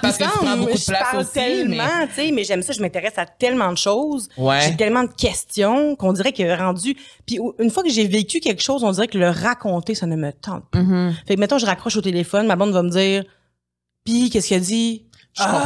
parce 0.02 0.18
que 0.18 0.24
tu 0.24 0.30
prends 0.30 0.56
beaucoup 0.56 0.72
de 0.72 0.78
je 0.78 0.86
place 0.86 1.02
parle 1.02 1.22
aussi 1.22 1.32
tellement, 1.32 1.76
mais 1.76 2.08
tu 2.08 2.14
sais, 2.14 2.30
mais 2.32 2.44
j'aime 2.44 2.62
ça, 2.62 2.72
je 2.72 2.80
m'intéresse 2.80 3.16
à 3.16 3.26
tellement 3.26 3.72
de 3.72 3.78
choses. 3.78 4.28
Ouais. 4.36 4.60
J'ai 4.62 4.76
tellement 4.76 5.02
de 5.02 5.12
questions 5.12 5.96
qu'on 5.96 6.12
dirait 6.12 6.32
que 6.32 6.58
rendu. 6.58 6.96
Puis 7.26 7.38
une 7.58 7.70
fois 7.70 7.82
que 7.82 7.90
j'ai 7.90 8.06
vécu 8.06 8.40
quelque 8.40 8.62
chose, 8.62 8.84
on 8.84 8.92
dirait 8.92 9.08
que 9.08 9.18
le 9.18 9.30
raconter, 9.30 9.94
ça 9.94 10.06
ne 10.06 10.16
me 10.16 10.32
tente 10.32 10.64
pas. 10.70 10.80
Mhm. 10.80 11.14
Fait 11.26 11.34
que 11.34 11.40
mettons, 11.40 11.58
je 11.58 11.66
raccroche 11.66 11.96
au 11.96 12.02
téléphone, 12.02 12.46
ma 12.46 12.56
blonde 12.56 12.72
va 12.72 12.82
me 12.82 12.90
dire, 12.90 13.24
puis 14.04 14.30
qu'est-ce 14.30 14.48
qu'elle 14.48 14.62
dit? 14.62 15.07
Je 15.38 15.44
comprends. 15.44 15.58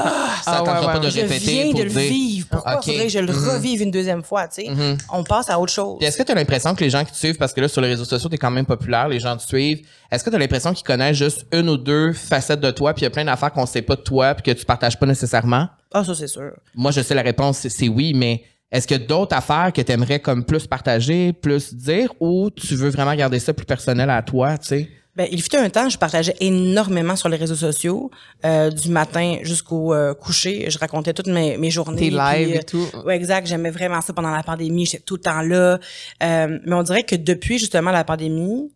ça 0.43 0.43
Ah, 0.47 0.63
ouais, 0.63 0.87
pas 0.87 0.99
de 0.99 1.09
Je 1.11 1.21
répéter 1.21 1.39
viens 1.53 1.71
pour 1.71 1.79
de 1.79 1.85
le 1.85 1.91
dire. 1.91 2.01
vivre. 2.01 2.47
Pourquoi 2.51 2.83
faudrait 2.83 3.05
que 3.07 3.09
je 3.13 3.19
le 3.19 3.33
Mhm. 3.33 3.49
revive 3.49 3.83
une 3.83 3.91
deuxième 3.91 4.23
fois, 4.23 4.49
tu 4.49 4.63
sais? 4.65 4.71
Mhm. 4.71 4.99
On 5.13 5.25
passe 5.25 5.49
à 5.51 5.59
autre 5.59 5.73
chose. 5.73 5.99
Est-ce 6.03 6.17
que 6.19 6.23
tu 6.23 6.33
as 6.33 6.35
l'impression 6.35 6.75
que 6.75 6.85
les 6.85 6.91
gens 6.91 7.05
qui 7.05 7.13
te 7.13 7.17
suivent, 7.17 7.37
parce 7.39 7.53
que 7.53 7.61
là, 7.61 7.69
sur 7.69 7.81
les 7.81 7.89
réseaux 7.89 8.05
sociaux, 8.05 8.29
tu 8.29 8.35
es 8.35 8.39
quand 8.39 8.51
même 8.51 8.67
populaire, 8.67 9.09
les 9.09 9.21
gens 9.21 9.37
te 9.37 9.43
suivent, 9.43 9.87
est-ce 10.11 10.23
que 10.25 10.31
tu 10.31 10.37
as 10.37 10.39
l'impression 10.39 10.73
qu'ils 10.75 10.85
connaissent 10.87 11.17
juste 11.17 11.47
une 11.53 11.69
ou 11.69 11.77
deux 11.77 12.13
facettes 12.13 12.61
de 12.61 12.71
toi, 12.71 12.93
puis 12.95 13.01
il 13.03 13.05
y 13.05 13.07
a 13.07 13.11
plein 13.11 13.25
d'affaires 13.25 13.53
qu'on 13.53 13.67
sait 13.67 13.83
pas 13.83 13.97
de 13.97 14.03
toi, 14.03 14.35
puis 14.35 14.53
que 14.53 14.59
tu 14.59 14.65
partages 14.65 14.99
pas 14.99 15.07
nécessairement? 15.07 15.69
Ah, 15.93 16.05
ça, 16.05 16.15
c'est 16.15 16.27
sûr. 16.29 16.53
Moi, 16.75 16.91
je 16.91 17.01
sais 17.01 17.15
la 17.15 17.23
réponse, 17.23 17.59
c'est- 17.59 17.69
c'est 17.69 17.89
oui, 17.89 18.13
mais 18.15 18.43
est-ce 18.71 18.87
qu'il 18.87 18.99
y 18.99 19.03
a 19.03 19.07
d'autres 19.07 19.37
affaires 19.37 19.71
que 19.75 19.83
tu 19.83 19.93
aimerais 19.93 20.21
comme 20.21 20.45
plus 20.45 20.67
partager, 20.67 21.33
plus 21.33 21.75
dire, 21.75 22.13
ou 22.21 22.49
tu 22.51 22.75
veux 22.75 22.89
vraiment 22.91 23.15
garder 23.15 23.39
ça 23.39 23.53
plus 23.53 23.67
personnel 23.67 24.09
à 24.11 24.23
toi, 24.23 24.57
tu 24.59 24.69
sais? 24.69 24.89
Ben, 25.15 25.29
il 25.31 25.43
fut 25.43 25.55
un 25.57 25.69
temps, 25.69 25.91
je 25.91 25.99
partageais 25.99 26.35
énormément 26.41 27.17
sur 27.17 27.29
les 27.29 27.37
réseaux 27.37 27.55
sociaux, 27.55 28.11
euh, 28.47 28.71
du 28.71 28.89
matin 28.89 29.39
jusqu'au 29.43 29.93
euh, 29.93 30.15
coucher. 30.15 30.71
Je 30.71 30.79
racontais 30.79 31.13
toutes 31.13 31.27
mes, 31.27 31.59
mes 31.59 31.71
journées. 31.71 31.99
Tes 31.99 32.09
puis, 32.09 32.17
lives 32.17 32.57
euh, 32.57 32.61
et 32.61 32.65
tout. 32.65 32.87
Ouais, 33.05 33.15
exact. 33.15 33.47
J'aimais 33.47 33.71
vraiment 33.71 34.01
ça 34.01 34.15
pendant 34.15 34.31
la 34.31 34.43
pandémie. 34.43 34.87
J'étais 34.87 35.05
tout 35.05 35.17
le 35.17 35.21
temps 35.21 35.43
là. 35.43 35.79
Euh, 36.23 36.59
mais 36.65 36.75
on 36.75 36.83
dirait 36.83 37.03
que 37.03 37.15
depuis 37.15 37.59
justement 37.59 37.91
la 37.91 38.05
pandémie, 38.05 38.73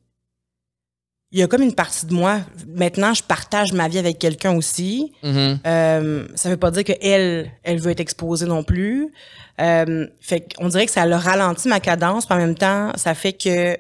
il 1.32 1.40
y 1.40 1.42
a 1.42 1.48
comme 1.48 1.62
une 1.62 1.74
partie 1.74 2.06
de 2.06 2.12
moi. 2.14 2.40
Maintenant, 2.68 3.12
je 3.12 3.22
partage 3.22 3.72
ma 3.72 3.88
vie 3.88 3.98
avec 3.98 4.18
quelqu'un 4.18 4.54
aussi. 4.54 5.12
Mhm. 5.22 5.58
Euh, 5.66 6.28
ça 6.34 6.50
veut 6.50 6.56
pas 6.56 6.70
dire 6.70 6.84
que 6.84 6.92
elle, 7.00 7.50
elle 7.62 7.80
veut 7.80 7.90
être 7.90 8.00
exposée 8.00 8.46
non 8.46 8.62
plus. 8.62 9.12
Euh, 9.60 10.06
fait 10.20 10.46
qu'on 10.54 10.68
dirait 10.68 10.86
que 10.86 10.92
ça 10.92 11.02
a 11.02 11.18
ralenti 11.18 11.68
ma 11.68 11.80
cadence, 11.80 12.26
puis 12.26 12.34
en 12.34 12.38
même 12.38 12.54
temps, 12.54 12.92
ça 12.96 13.14
fait 13.14 13.32
que 13.32 13.76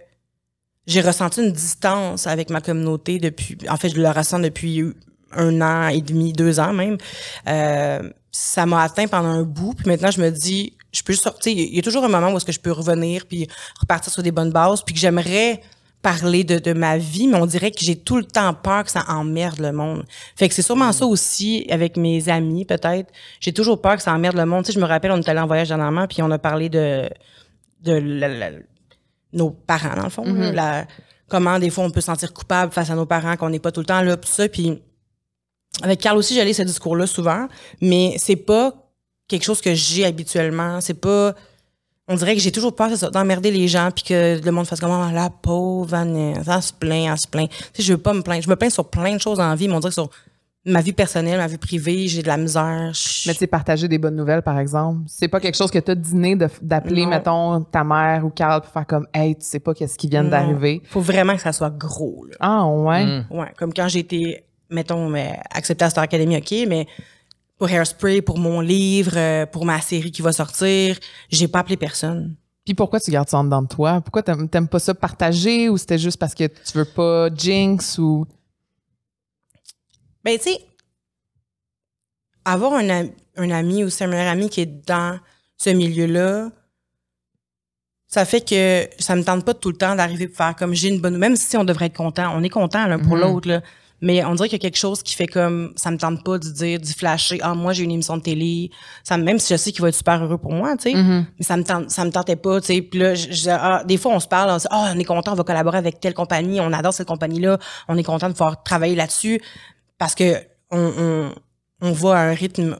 j'ai 0.86 1.00
ressenti 1.00 1.42
une 1.42 1.52
distance 1.52 2.26
avec 2.26 2.50
ma 2.50 2.60
communauté 2.60 3.18
depuis. 3.18 3.56
En 3.68 3.76
fait, 3.76 3.88
je 3.90 4.00
le 4.00 4.08
ressens 4.08 4.38
depuis 4.40 4.92
un 5.32 5.60
an 5.60 5.88
et 5.88 6.00
demi, 6.00 6.32
deux 6.32 6.60
ans 6.60 6.72
même. 6.72 6.96
Euh, 7.48 8.10
ça 8.30 8.66
m'a 8.66 8.82
atteint 8.82 9.06
pendant 9.08 9.28
un 9.28 9.42
bout, 9.42 9.74
puis 9.74 9.86
maintenant 9.86 10.10
je 10.10 10.20
me 10.20 10.30
dis, 10.30 10.74
je 10.92 11.02
peux 11.02 11.14
sortir. 11.14 11.52
Il 11.56 11.74
y 11.74 11.78
a 11.78 11.82
toujours 11.82 12.04
un 12.04 12.08
moment 12.08 12.30
où 12.32 12.36
est-ce 12.36 12.44
que 12.44 12.52
je 12.52 12.60
peux 12.60 12.72
revenir 12.72 13.26
puis 13.26 13.48
repartir 13.80 14.12
sur 14.12 14.22
des 14.22 14.30
bonnes 14.30 14.52
bases, 14.52 14.82
puis 14.82 14.94
que 14.94 15.00
j'aimerais 15.00 15.60
parler 16.02 16.44
de, 16.44 16.58
de 16.60 16.72
ma 16.72 16.98
vie, 16.98 17.26
mais 17.26 17.36
on 17.38 17.46
dirait 17.46 17.72
que 17.72 17.80
j'ai 17.80 17.96
tout 17.96 18.16
le 18.16 18.24
temps 18.24 18.54
peur 18.54 18.84
que 18.84 18.90
ça 18.92 19.04
emmerde 19.08 19.58
le 19.58 19.72
monde. 19.72 20.04
Fait 20.36 20.48
que 20.48 20.54
c'est 20.54 20.62
sûrement 20.62 20.92
ça 20.92 21.04
aussi 21.04 21.66
avec 21.68 21.96
mes 21.96 22.28
amis, 22.28 22.64
peut-être. 22.64 23.10
J'ai 23.40 23.52
toujours 23.52 23.80
peur 23.80 23.96
que 23.96 24.02
ça 24.02 24.12
emmerde 24.14 24.36
le 24.36 24.46
monde. 24.46 24.64
Tu 24.64 24.68
sais, 24.68 24.72
je 24.74 24.80
me 24.80 24.86
rappelle, 24.86 25.10
on 25.10 25.16
est 25.20 25.28
allé 25.28 25.40
en 25.40 25.46
voyage 25.48 25.68
dernièrement, 25.68 26.06
puis 26.06 26.22
on 26.22 26.30
a 26.30 26.38
parlé 26.38 26.68
de, 26.68 27.08
de 27.82 27.92
la- 27.94 28.28
la- 28.28 28.50
nos 29.32 29.50
parents, 29.50 29.94
dans 29.96 30.04
le 30.04 30.10
fond. 30.10 30.24
là. 30.24 30.52
La- 30.52 30.86
comment, 31.28 31.58
des 31.58 31.70
fois, 31.70 31.84
on 31.84 31.90
peut 31.90 32.00
se 32.00 32.06
sentir 32.06 32.32
coupable 32.32 32.72
face 32.72 32.90
à 32.90 32.94
nos 32.94 33.06
parents, 33.06 33.36
qu'on 33.36 33.50
n'est 33.50 33.58
pas 33.58 33.72
tout 33.72 33.80
le 33.80 33.86
temps 33.86 34.00
là, 34.02 34.16
tout 34.16 34.28
ça. 34.28 34.48
Puis 34.48 34.80
avec 35.82 36.00
Carl 36.00 36.16
aussi, 36.16 36.34
j'allais 36.34 36.52
ce 36.52 36.62
discours-là 36.62 37.06
souvent, 37.06 37.48
mais 37.80 38.14
c'est 38.18 38.36
pas 38.36 38.72
quelque 39.28 39.42
chose 39.44 39.60
que 39.60 39.74
j'ai 39.74 40.04
habituellement. 40.04 40.80
C'est 40.80 40.94
pas. 40.94 41.34
On 42.08 42.14
dirait 42.14 42.36
que 42.36 42.40
j'ai 42.40 42.52
toujours 42.52 42.76
peur 42.76 42.90
d'emmerder 43.10 43.50
les 43.50 43.66
gens 43.66 43.90
puis 43.92 44.04
que 44.04 44.40
le 44.42 44.50
monde 44.52 44.66
fasse 44.66 44.78
comme 44.78 44.92
Ah, 44.92 45.10
la 45.12 45.28
pauvre 45.28 45.88
Vanessa, 45.88 46.56
elle 46.56 46.62
se 46.62 46.72
plaint, 46.72 47.10
elle 47.12 47.18
se 47.18 47.26
plaint. 47.26 47.50
Tu 47.50 47.56
sais, 47.74 47.82
je 47.82 47.92
veux 47.94 47.98
pas 48.00 48.12
me 48.12 48.22
plaindre. 48.22 48.44
Je 48.44 48.48
me 48.48 48.54
plains 48.54 48.70
sur 48.70 48.88
plein 48.88 49.16
de 49.16 49.20
choses 49.20 49.40
en 49.40 49.52
vie, 49.56 49.66
mais 49.66 49.74
on 49.74 49.80
dirait 49.80 49.90
que 49.90 49.94
sur 49.94 50.08
ma 50.66 50.80
vie 50.80 50.92
personnelle, 50.92 51.38
ma 51.38 51.46
vie 51.46 51.58
privée, 51.58 52.08
j'ai 52.08 52.22
de 52.22 52.26
la 52.26 52.36
misère. 52.36 52.92
Je- 52.92 53.28
Mais 53.28 53.32
tu 53.34 53.38
sais, 53.40 53.46
partager 53.46 53.88
des 53.88 53.98
bonnes 53.98 54.16
nouvelles, 54.16 54.42
par 54.42 54.58
exemple, 54.58 55.02
c'est 55.06 55.28
pas 55.28 55.40
quelque 55.40 55.54
chose 55.56 55.70
que 55.70 55.78
tu 55.78 55.90
as 55.90 55.94
dîné 55.94 56.34
de- 56.36 56.48
d'appeler, 56.60 57.06
mettons, 57.06 57.62
ta 57.62 57.84
mère 57.84 58.24
ou 58.26 58.30
Carl 58.30 58.60
pour 58.60 58.70
faire 58.72 58.86
comme, 58.86 59.06
hey, 59.14 59.34
tu 59.36 59.44
sais 59.44 59.60
pas 59.60 59.72
qu'est-ce 59.74 59.96
qui 59.96 60.08
vient 60.08 60.24
d'arriver. 60.30 60.82
Faut 60.90 61.00
vraiment 61.00 61.34
que 61.36 61.40
ça 61.42 61.52
soit 61.52 61.70
gros. 61.70 62.26
Là. 62.28 62.36
Ah, 62.40 62.66
ouais? 62.66 63.04
Mm. 63.06 63.24
Ouais, 63.30 63.52
comme 63.56 63.72
quand 63.72 63.88
j'ai 63.88 64.00
été, 64.00 64.44
mettons, 64.68 65.08
mais, 65.08 65.38
acceptée 65.54 65.84
à 65.84 65.90
Star 65.90 66.04
Academy, 66.04 66.36
OK, 66.36 66.52
mais 66.68 66.86
pour 67.58 67.70
Hairspray, 67.70 68.20
pour 68.20 68.38
mon 68.38 68.60
livre, 68.60 69.12
euh, 69.16 69.46
pour 69.46 69.64
ma 69.64 69.80
série 69.80 70.10
qui 70.10 70.20
va 70.20 70.32
sortir, 70.32 70.96
j'ai 71.30 71.48
pas 71.48 71.60
appelé 71.60 71.76
personne. 71.76 72.34
Puis 72.64 72.74
pourquoi 72.74 72.98
tu 72.98 73.12
gardes 73.12 73.28
ça 73.28 73.38
en 73.38 73.44
dedans 73.44 73.62
de 73.62 73.68
toi? 73.68 74.00
Pourquoi 74.00 74.22
t'aimes 74.24 74.66
pas 74.68 74.80
ça 74.80 74.92
partager 74.92 75.68
ou 75.68 75.78
c'était 75.78 75.98
juste 75.98 76.18
parce 76.18 76.34
que 76.34 76.48
tu 76.48 76.76
veux 76.76 76.84
pas 76.84 77.28
jinx 77.32 77.96
ou. 77.98 78.26
Ben, 80.26 80.36
tu 80.38 80.50
sais, 80.50 80.58
avoir 82.44 82.74
un, 82.74 82.88
am- 82.90 83.10
un 83.36 83.50
ami 83.50 83.84
ou 83.84 83.88
un 84.00 84.06
meilleur 84.08 84.26
ami 84.32 84.48
qui 84.50 84.60
est 84.62 84.86
dans 84.86 85.18
ce 85.56 85.70
milieu-là, 85.70 86.50
ça 88.08 88.24
fait 88.24 88.40
que 88.40 88.88
ça 89.00 89.14
me 89.14 89.22
tente 89.24 89.44
pas 89.44 89.54
tout 89.54 89.70
le 89.70 89.76
temps 89.76 89.94
d'arriver 89.94 90.26
pour 90.28 90.36
faire 90.36 90.56
comme 90.56 90.74
j'ai 90.74 90.88
une 90.88 91.00
bonne. 91.00 91.16
Même 91.16 91.36
si 91.36 91.56
on 91.56 91.62
devrait 91.64 91.86
être 91.86 91.96
content, 91.96 92.32
on 92.36 92.42
est 92.42 92.48
content 92.48 92.86
l'un 92.86 92.98
pour 92.98 93.14
Mhm. 93.16 93.20
l'autre, 93.20 93.48
là. 93.48 93.60
Mais 94.02 94.22
on 94.24 94.34
dirait 94.34 94.48
qu'il 94.50 94.58
y 94.58 94.60
a 94.60 94.68
quelque 94.68 94.76
chose 94.78 95.02
qui 95.02 95.14
fait 95.14 95.26
comme 95.26 95.72
ça 95.76 95.90
me 95.90 95.96
tente 95.96 96.22
pas 96.22 96.38
de 96.38 96.48
dire, 96.50 96.78
d'y 96.78 96.92
flasher. 96.92 97.38
Ah, 97.40 97.54
moi, 97.54 97.72
j'ai 97.72 97.82
une 97.84 97.92
émission 97.92 98.16
de 98.18 98.22
télé. 98.22 98.70
Ça, 99.02 99.16
me- 99.16 99.24
même 99.24 99.38
si 99.38 99.52
je 99.54 99.56
sais 99.56 99.72
qu'il 99.72 99.80
va 99.80 99.88
être 99.88 99.94
super 99.94 100.22
heureux 100.22 100.36
pour 100.38 100.52
moi, 100.52 100.76
tu 100.76 100.90
sais. 100.90 100.94
Mhm. 100.94 101.26
Mais 101.38 101.44
ça 101.44 101.56
me 101.56 101.64
tente, 101.64 101.90
ça 101.90 102.04
me 102.04 102.10
tentait 102.10 102.36
pas, 102.36 102.60
tu 102.60 102.66
sais. 102.66 102.82
Puis 102.82 102.98
là, 103.00 103.14
je- 103.14 103.32
je- 103.32 103.48
ah, 103.50 103.82
des 103.84 103.96
fois, 103.96 104.12
on 104.12 104.20
se 104.20 104.28
parle, 104.28 104.50
on 104.50 104.58
se 104.58 104.64
dit, 104.64 104.68
ah, 104.70 104.92
on 104.94 104.98
est 104.98 105.04
content, 105.04 105.32
on 105.32 105.36
va 105.36 105.44
collaborer 105.44 105.78
avec 105.78 105.98
telle 106.00 106.14
compagnie, 106.14 106.60
on 106.60 106.72
adore 106.72 106.92
cette 106.92 107.08
compagnie-là, 107.08 107.58
on 107.88 107.96
est 107.96 108.02
content 108.04 108.28
de 108.28 108.32
pouvoir 108.34 108.62
travailler 108.62 108.96
là-dessus 108.96 109.40
parce 109.98 110.14
que 110.14 110.34
on, 110.70 110.92
on, 110.98 111.32
on 111.82 111.92
va 111.92 112.14
à 112.16 112.20
un 112.22 112.34
rythme 112.34 112.78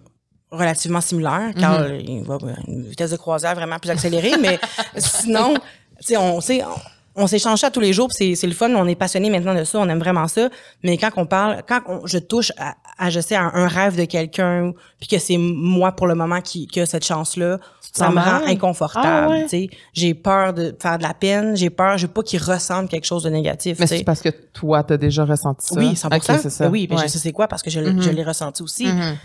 relativement 0.51 1.01
similaire, 1.01 1.53
car 1.59 1.83
Mm-hmm. 1.83 2.05
il 2.09 2.23
va 2.25 2.35
à 2.35 2.39
une 2.69 2.85
vitesse 2.87 3.11
de 3.11 3.17
croisière 3.17 3.55
vraiment 3.55 3.79
plus 3.79 3.91
accélérée, 3.91 4.35
mais 4.41 4.59
sinon, 4.97 5.55
on, 5.55 5.59
tu 5.59 6.41
sais, 6.41 6.63
on, 6.65 6.75
on 7.19 7.27
s'échange 7.27 7.61
ça 7.61 7.71
tous 7.71 7.81
les 7.81 7.93
jours, 7.93 8.09
c'est, 8.13 8.35
c'est 8.35 8.47
le 8.47 8.53
fun, 8.55 8.71
on 8.75 8.87
est 8.87 8.95
passionné 8.95 9.31
maintenant 9.31 9.55
de 9.55 9.65
ça, 9.65 9.79
on 9.79 9.89
aime 9.89 9.99
vraiment 9.99 10.29
ça, 10.29 10.49
mais 10.83 10.97
quand 10.99 11.11
on 11.17 11.27
parle, 11.27 11.63
quand 11.67 11.81
on- 11.89 12.07
je 12.07 12.19
touche 12.19 12.53
à, 12.59 12.75
à, 12.99 13.11
je 13.11 13.21
sais, 13.21 13.35
à 13.35 13.43
un 13.55 13.67
rêve 13.69 13.97
de 13.97 14.05
quelqu'un, 14.05 14.73
puis 14.99 15.09
que 15.09 15.19
c'est 15.19 15.39
moi 15.39 15.93
pour 15.93 16.07
le 16.07 16.15
moment 16.15 16.41
qui, 16.41 16.67
qui 16.67 16.81
a 16.81 16.87
cette 16.87 17.05
chance-là, 17.05 17.59
ça 17.97 18.11
me 18.11 18.21
rend 18.21 18.47
inconfortable, 18.47 19.07
Ah 19.07 19.29
ouais? 19.29 19.47
tu. 19.47 19.69
J'ai 19.93 20.15
peur 20.15 20.53
de 20.55 20.77
faire 20.81 20.99
de 20.99 21.03
la 21.03 21.15
peine, 21.15 21.57
j'ai 21.57 21.71
peur, 21.71 21.97
je 21.99 22.07
veux 22.07 22.13
pas 22.13 22.23
qu'il 22.23 22.43
ressente 22.43 22.89
quelque 22.91 23.07
chose 23.07 23.23
de 23.23 23.31
négatif, 23.31 23.79
Mais 23.79 23.87
tu 23.87 23.97
c'est 23.99 24.05
parce 24.05 24.21
que 24.21 24.29
toi, 24.29 24.83
t'as 24.85 24.97
déjà 24.97 25.25
ressenti 25.25 25.67
ça? 25.67 25.75
Oui, 25.81 25.97
100 25.97 26.09
Ok, 26.15 26.23
c'est 26.25 26.51
ça. 26.51 26.65
Ben 26.67 26.71
Oui, 26.71 26.87
ben 26.87 26.97
Ouais. 26.97 27.03
je 27.03 27.09
sais 27.09 27.19
c'est 27.19 27.33
quoi 27.33 27.49
parce 27.49 27.63
que 27.63 27.71
je, 27.71 27.81
l'ai- 27.81 27.93
Mhm. 27.93 28.03
je 28.03 28.11
l'ai 28.11 28.23
ressenti 28.25 28.63
aussi. 28.63 28.87
Mhm. 28.87 29.17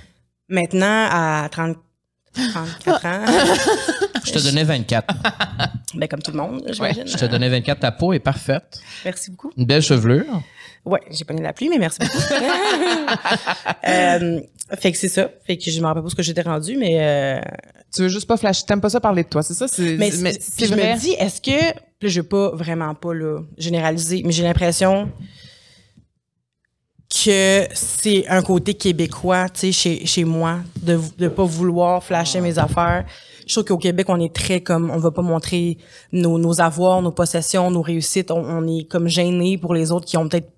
Maintenant, 0.49 1.07
à 1.11 1.47
30, 1.51 1.77
34 2.33 3.05
ans, 3.05 3.25
Je 4.23 4.31
te 4.33 4.39
donnais 4.39 4.63
24. 4.63 5.13
ben 5.95 6.07
comme 6.07 6.21
tout 6.21 6.31
le 6.31 6.37
monde, 6.37 6.63
j'imagine. 6.69 7.07
Je 7.07 7.17
te 7.17 7.25
donnais 7.25 7.49
24. 7.49 7.79
Ta 7.79 7.91
peau 7.91 8.13
est 8.13 8.19
parfaite. 8.19 8.79
Merci 9.03 9.31
beaucoup. 9.31 9.51
Une 9.57 9.65
belle 9.65 9.81
chevelure. 9.81 10.41
Ouais, 10.85 10.99
j'ai 11.11 11.25
pas 11.25 11.33
mis 11.33 11.41
la 11.41 11.53
pluie, 11.53 11.69
mais 11.69 11.77
merci 11.79 11.99
beaucoup. 11.99 12.17
euh, 13.87 14.39
fait 14.79 14.91
que 14.91 14.97
c'est 14.97 15.07
ça. 15.07 15.29
Fait 15.45 15.57
que 15.57 15.69
je 15.69 15.79
me 15.81 15.85
rappelle 15.85 16.03
pas 16.03 16.09
ce 16.09 16.15
que 16.15 16.23
j'étais 16.23 16.41
rendu, 16.41 16.77
mais 16.77 16.97
euh, 16.99 17.41
Tu 17.93 18.01
veux 18.03 18.07
juste 18.07 18.27
pas 18.27 18.37
flasher. 18.37 18.63
T'aimes 18.65 18.81
pas 18.81 18.89
ça 18.89 18.99
parler 18.99 19.23
de 19.23 19.29
toi, 19.29 19.43
c'est 19.43 19.53
ça? 19.53 19.67
C'est, 19.67 19.97
mais, 19.97 20.11
mais 20.19 20.31
puis 20.57 20.65
je 20.65 20.73
me 20.73 20.99
dis, 20.99 21.11
est-ce 21.11 21.41
que 21.41 21.51
là, 21.51 21.73
je 22.01 22.21
veux 22.21 22.27
pas 22.27 22.51
vraiment 22.55 22.93
pas 22.95 23.13
là, 23.13 23.41
généraliser, 23.57 24.21
mais 24.25 24.31
j'ai 24.31 24.43
l'impression 24.43 25.09
que 27.09 27.67
c'est 27.73 28.25
un 28.29 28.41
côté 28.41 28.73
québécois, 28.73 29.49
tu 29.49 29.59
sais, 29.59 29.71
chez, 29.73 30.05
chez 30.05 30.23
moi, 30.23 30.59
de 30.81 30.97
de 31.17 31.27
pas 31.27 31.43
vouloir 31.43 32.01
flasher 32.03 32.39
mes 32.39 32.57
affaires. 32.57 33.05
Je 33.45 33.53
trouve 33.53 33.65
qu'au 33.65 33.77
Québec, 33.77 34.07
on 34.07 34.19
est 34.21 34.33
très 34.33 34.61
comme, 34.61 34.89
on 34.89 34.97
va 34.97 35.11
pas 35.11 35.21
montrer 35.21 35.77
nos, 36.13 36.37
nos 36.37 36.61
avoirs, 36.61 37.01
nos 37.01 37.11
possessions, 37.11 37.69
nos 37.69 37.81
réussites. 37.81 38.31
On, 38.31 38.37
on 38.37 38.65
est 38.67 38.85
comme 38.85 39.09
gêné 39.09 39.57
pour 39.57 39.73
les 39.73 39.91
autres 39.91 40.05
qui 40.05 40.15
ont 40.15 40.29
peut-être 40.29 40.49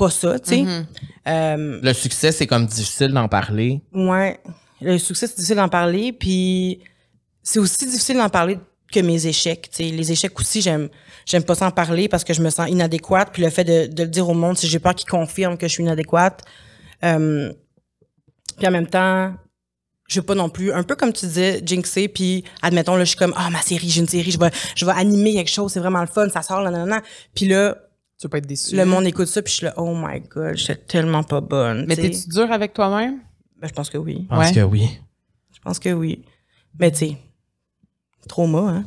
pas 0.00 0.10
ça, 0.10 0.38
tu 0.38 0.48
sais. 0.48 0.62
Mhm. 0.62 0.86
Euh, 1.28 1.80
Le 1.82 1.92
succès, 1.92 2.32
c'est 2.32 2.46
comme 2.46 2.64
difficile 2.64 3.12
d'en 3.12 3.28
parler. 3.28 3.82
Ouais, 3.92 4.40
le 4.80 4.96
succès, 4.96 5.26
c'est 5.26 5.36
difficile 5.36 5.56
d'en 5.56 5.68
parler, 5.68 6.12
puis 6.12 6.80
c'est 7.42 7.58
aussi 7.58 7.84
difficile 7.84 8.16
d'en 8.16 8.30
parler 8.30 8.58
que 8.90 9.00
mes 9.00 9.26
échecs. 9.26 9.68
tu 9.70 9.84
sais. 9.84 9.90
Les 9.90 10.10
échecs 10.10 10.38
aussi, 10.40 10.62
j'aime 10.62 10.88
j'aime 11.26 11.44
pas 11.44 11.54
s'en 11.54 11.70
parler 11.70 12.08
parce 12.08 12.24
que 12.24 12.32
je 12.32 12.42
me 12.42 12.48
sens 12.50 12.68
inadéquate, 12.68 13.28
puis 13.32 13.42
le 13.42 13.50
fait 13.50 13.64
de, 13.64 13.92
de 13.92 14.02
le 14.04 14.08
dire 14.08 14.26
au 14.28 14.34
monde, 14.34 14.56
si 14.56 14.66
j'ai 14.66 14.78
peur 14.78 14.94
qu'ils 14.94 15.08
confirment 15.08 15.58
que 15.58 15.68
je 15.68 15.72
suis 15.74 15.82
inadéquate. 15.82 16.42
Euh, 17.04 17.52
puis 18.56 18.66
en 18.66 18.70
même 18.70 18.86
temps, 18.88 19.34
je 20.08 20.18
veux 20.20 20.26
pas 20.26 20.34
non 20.34 20.48
plus, 20.48 20.72
un 20.72 20.82
peu 20.82 20.96
comme 20.96 21.12
tu 21.12 21.26
disais, 21.26 21.60
jinxer, 21.64 22.08
puis 22.08 22.42
admettons, 22.62 22.96
là, 22.96 23.04
je 23.04 23.10
suis 23.10 23.18
comme, 23.18 23.34
ah, 23.36 23.50
ma 23.50 23.60
série, 23.60 23.88
j'ai 23.90 24.00
une 24.00 24.08
série, 24.08 24.30
je 24.30 24.38
vais, 24.38 24.50
je 24.74 24.84
vais 24.86 24.92
animer 24.92 25.34
quelque 25.34 25.50
chose, 25.50 25.72
c'est 25.72 25.80
vraiment 25.80 26.00
le 26.00 26.06
fun, 26.08 26.28
ça 26.30 26.42
sort, 26.42 26.62
là, 26.62 26.70
nan, 26.70 26.80
nan, 26.80 26.88
nan. 26.88 27.02
Puis 27.34 27.46
là, 27.46 27.76
Tu 28.20 28.28
pas 28.28 28.38
être 28.38 28.46
déçu. 28.46 28.76
le 28.76 28.84
monde 28.84 29.06
écoute 29.06 29.28
ça, 29.28 29.40
puis 29.42 29.50
je 29.50 29.56
suis 29.56 29.64
là, 29.66 29.74
oh 29.78 29.94
my 29.96 30.20
god, 30.20 30.54
j'étais 30.56 30.76
tellement 30.76 31.22
pas 31.22 31.40
bonne. 31.40 31.86
Mais 31.88 31.96
t'es-tu 31.96 32.28
dur 32.28 32.50
avec 32.52 32.74
toi-même? 32.74 33.18
Ben, 33.60 33.68
je 33.68 33.72
pense 33.72 33.88
que 33.88 33.96
oui. 33.98 34.26
Je 34.30 34.34
pense 34.36 34.48
Ouais. 34.48 34.54
que 34.54 34.60
oui. 34.60 35.00
Je 35.54 35.58
pense 35.60 35.78
que 35.78 35.88
oui. 35.90 36.22
Mais 36.78 36.90
tu 36.90 36.98
sais, 36.98 37.16
trauma, 38.28 38.58
hein. 38.60 38.84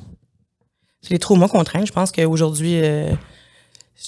C'est 1.02 1.12
les 1.12 1.20
traumas 1.20 1.48
qu'on 1.48 1.64
traîne. 1.64 1.86
Je 1.86 1.92
pense 1.92 2.12
qu'aujourd'hui, 2.12 2.80
euh, 2.82 3.14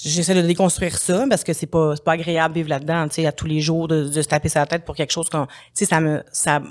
j'essaie 0.03 0.33
de 0.35 0.41
déconstruire 0.47 0.97
ça 0.97 1.25
parce 1.29 1.43
que 1.43 1.53
c'est 1.53 1.65
pas, 1.65 1.95
c'est 1.95 2.03
pas 2.03 2.13
agréable 2.13 2.53
de 2.53 2.59
vivre 2.59 2.69
là-dedans, 2.69 3.07
tu 3.09 3.15
sais, 3.15 3.25
à 3.25 3.31
tous 3.31 3.47
les 3.47 3.61
jours, 3.61 3.87
de, 3.87 4.07
de 4.07 4.21
se 4.21 4.27
taper 4.27 4.49
sa 4.49 4.65
tête 4.65 4.85
pour 4.85 4.95
quelque 4.95 5.11
chose 5.11 5.27
qu'on, 5.29 5.45
tu 5.47 5.51
sais, 5.73 5.85
ça 5.85 5.99
me, 5.99 6.23
ça, 6.31 6.61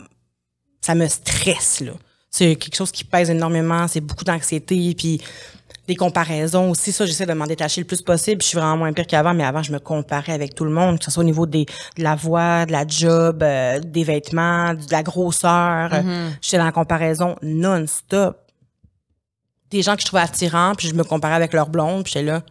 ça 0.81 0.95
me 0.95 1.07
stresse, 1.09 1.81
là. 1.81 1.93
C'est 2.31 2.57
quelque 2.57 2.75
chose 2.75 2.91
qui 2.91 3.05
pèse 3.05 3.31
énormément, 3.31 3.87
c'est 3.87 4.01
beaucoup 4.01 4.25
d'anxiété, 4.25 4.95
puis 4.97 5.21
des 5.87 5.97
comparaisons 5.97 6.71
aussi. 6.71 6.93
Ça, 6.93 7.05
j'essaie 7.07 7.27
de 7.27 7.33
m'en 7.35 7.47
détacher 7.47 7.81
le 7.81 7.87
plus 7.87 8.03
possible. 8.03 8.41
Je 8.43 8.49
suis 8.49 8.57
vraiment 8.57 8.77
moins 8.77 8.93
pire 8.93 9.07
qu'avant, 9.07 9.35
mais 9.35 9.45
avant, 9.45 9.63
je 9.63 9.73
me 9.73 9.79
comparais 9.79 10.33
avec 10.33 10.55
tout 10.55 10.65
le 10.65 10.71
monde, 10.71 10.99
que 10.99 11.05
ce 11.05 11.11
soit 11.11 11.23
au 11.23 11.27
niveau 11.27 11.47
des, 11.47 11.67
de 11.97 12.03
la 12.03 12.15
voix, 12.15 12.65
de 12.67 12.73
la 12.73 12.87
job, 12.87 13.43
euh, 13.43 13.81
des 13.81 14.05
vêtements, 14.05 14.75
de 14.75 14.91
la 14.91 15.03
grosseur. 15.03 15.93
Mhm. 15.93 16.37
J'étais 16.41 16.59
dans 16.59 16.65
la 16.65 16.73
comparaison 16.73 17.37
non-stop. 17.43 18.39
Des 19.71 19.83
gens 19.83 19.95
que 19.97 20.03
je 20.03 20.07
trouvais 20.07 20.23
attirants, 20.23 20.75
puis 20.77 20.89
je 20.89 20.95
me 20.95 21.05
comparais 21.05 21.35
avec 21.35 21.53
leurs 21.53 21.69
blondes, 21.69 22.05
puis 22.05 22.13
j'étais 22.15 22.27
là, 22.27 22.43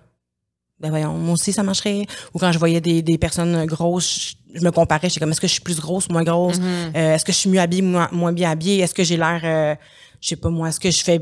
ben 0.80 0.90
voyons, 0.90 1.14
moi 1.14 1.36
aussi 1.36 1.54
ça 1.54 1.64
marcherait. 1.64 2.06
Ou 2.34 2.40
quand 2.40 2.52
je 2.52 2.60
voyais 2.60 2.82
des, 2.82 3.02
des 3.02 3.18
personnes 3.18 3.66
grosses, 3.66 4.36
je, 4.54 4.60
je 4.60 4.66
me 4.66 4.72
comparais, 4.72 5.08
j'étais 5.08 5.22
comme, 5.22 5.32
est-ce 5.32 5.40
que 5.40 5.48
je 5.48 5.54
suis 5.54 5.62
plus 5.62 5.80
grosse, 5.80 6.10
moins 6.10 6.24
grosse? 6.24 6.60
Mhm. 6.60 6.92
Euh, 6.96 7.16
est-ce 7.16 7.24
que 7.24 7.32
je 7.32 7.38
suis 7.38 7.50
mieux 7.50 7.62
habillée, 7.62 7.82
moins, 7.82 8.10
moins 8.12 8.34
bien 8.34 8.52
habillée? 8.52 8.80
Est-ce 8.80 8.94
que 8.94 9.04
j'ai 9.04 9.16
l'air, 9.16 9.40
euh, 9.44 9.76
je 10.20 10.28
sais 10.28 10.36
pas 10.36 10.50
moi, 10.50 10.70
est-ce 10.70 10.80
que 10.80 10.92
je 10.92 11.02
fais, 11.02 11.22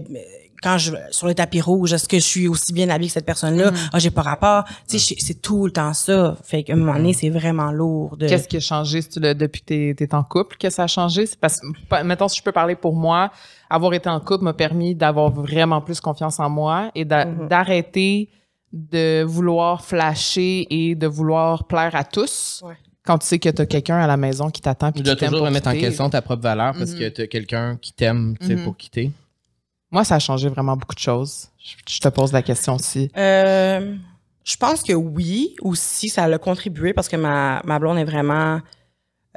quand 0.63 0.77
je, 0.77 0.93
sur 1.11 1.27
le 1.27 1.33
tapis 1.33 1.59
rouge, 1.61 1.91
est-ce 1.93 2.07
que 2.07 2.17
je 2.17 2.23
suis 2.23 2.47
aussi 2.47 2.71
bien 2.71 2.89
habillée 2.89 3.07
que 3.09 3.13
cette 3.13 3.25
personne-là? 3.25 3.71
Ah, 3.93 3.99
j'ai 3.99 4.11
pas 4.11 4.21
rapport. 4.21 4.63
Tu 4.87 4.99
sais, 4.99 5.15
c'est- 5.15 5.19
c'est 5.21 5.41
tout 5.41 5.65
le 5.65 5.71
temps 5.71 5.93
ça. 5.93 6.37
Fait 6.43 6.63
qu'à 6.63 6.73
un 6.73 6.75
moment 6.75 6.95
donné, 6.95 7.13
c'est 7.13 7.29
vraiment 7.29 7.71
lourd 7.71 8.15
de... 8.17 8.27
Qu'est-ce 8.27 8.47
qui 8.47 8.57
a 8.57 8.59
changé 8.59 9.01
c'est-tu 9.01 9.19
le- 9.19 9.33
depuis 9.33 9.61
que 9.61 9.65
t'es, 9.65 9.95
t'es 9.97 10.13
en 10.13 10.23
couple 10.23 10.57
que 10.57 10.69
ça 10.69 10.83
a 10.83 10.87
changé? 10.87 11.25
C'est 11.25 11.39
parce 11.39 11.59
que, 11.59 12.03
mettons, 12.03 12.27
si 12.27 12.37
je 12.37 12.43
peux 12.43 12.51
parler 12.51 12.75
pour 12.75 12.95
moi, 12.95 13.31
avoir 13.69 13.93
été 13.93 14.07
en 14.09 14.19
couple 14.19 14.43
m'a 14.43 14.53
permis 14.53 14.93
d'avoir 14.95 15.31
vraiment 15.31 15.81
plus 15.81 15.99
confiance 15.99 16.39
en 16.39 16.49
moi 16.49 16.91
et 16.95 17.05
Mhm. 17.05 17.47
d'arrêter 17.49 18.29
de 18.73 19.23
vouloir 19.23 19.83
flasher 19.83 20.65
et 20.69 20.95
de 20.95 21.07
vouloir 21.07 21.65
plaire 21.65 21.95
à 21.95 22.03
tous. 22.03 22.61
Ouais. 22.65 22.75
Quand 23.03 23.17
tu 23.17 23.25
sais 23.27 23.39
que 23.39 23.49
t'as 23.49 23.65
quelqu'un 23.65 23.97
à 23.97 24.07
la 24.07 24.15
maison 24.15 24.49
qui 24.51 24.61
t'attend 24.61 24.91
puis 24.91 24.99
Tu 25.01 25.05
dois 25.05 25.15
qui 25.15 25.21
t'aime 25.21 25.31
toujours 25.31 25.45
remettre 25.47 25.67
en 25.67 25.73
question 25.73 26.09
ta 26.09 26.21
propre 26.21 26.43
valeur 26.43 26.73
parce 26.77 26.93
que 26.93 27.09
tu 27.09 27.21
as 27.21 27.27
quelqu'un 27.27 27.77
qui 27.81 27.93
t'aime 27.93 28.35
tu 28.39 28.45
sais, 28.47 28.55
Mhm. 28.55 28.63
pour 28.63 28.77
quitter. 28.77 29.11
Moi, 29.91 30.03
ça 30.03 30.15
a 30.15 30.19
changé 30.19 30.48
vraiment 30.50 30.77
beaucoup 30.77 30.95
de 30.95 31.00
choses. 31.00 31.50
Je, 31.88 32.00
te 32.00 32.07
pose 32.07 32.31
la 32.31 32.41
question 32.41 32.75
aussi. 32.75 33.12
Euh, 33.17 33.95
je 34.43 34.55
pense 34.55 34.81
que 34.83 34.93
oui, 34.93 35.55
aussi, 35.62 36.10
ça 36.10 36.27
l'a 36.27 36.38
contribué 36.38 36.93
parce 36.93 37.07
que 37.10 37.17
ma, 37.17 37.62
ma 37.65 37.77
blonde 37.79 37.98
est 37.98 38.05
vraiment. 38.05 38.60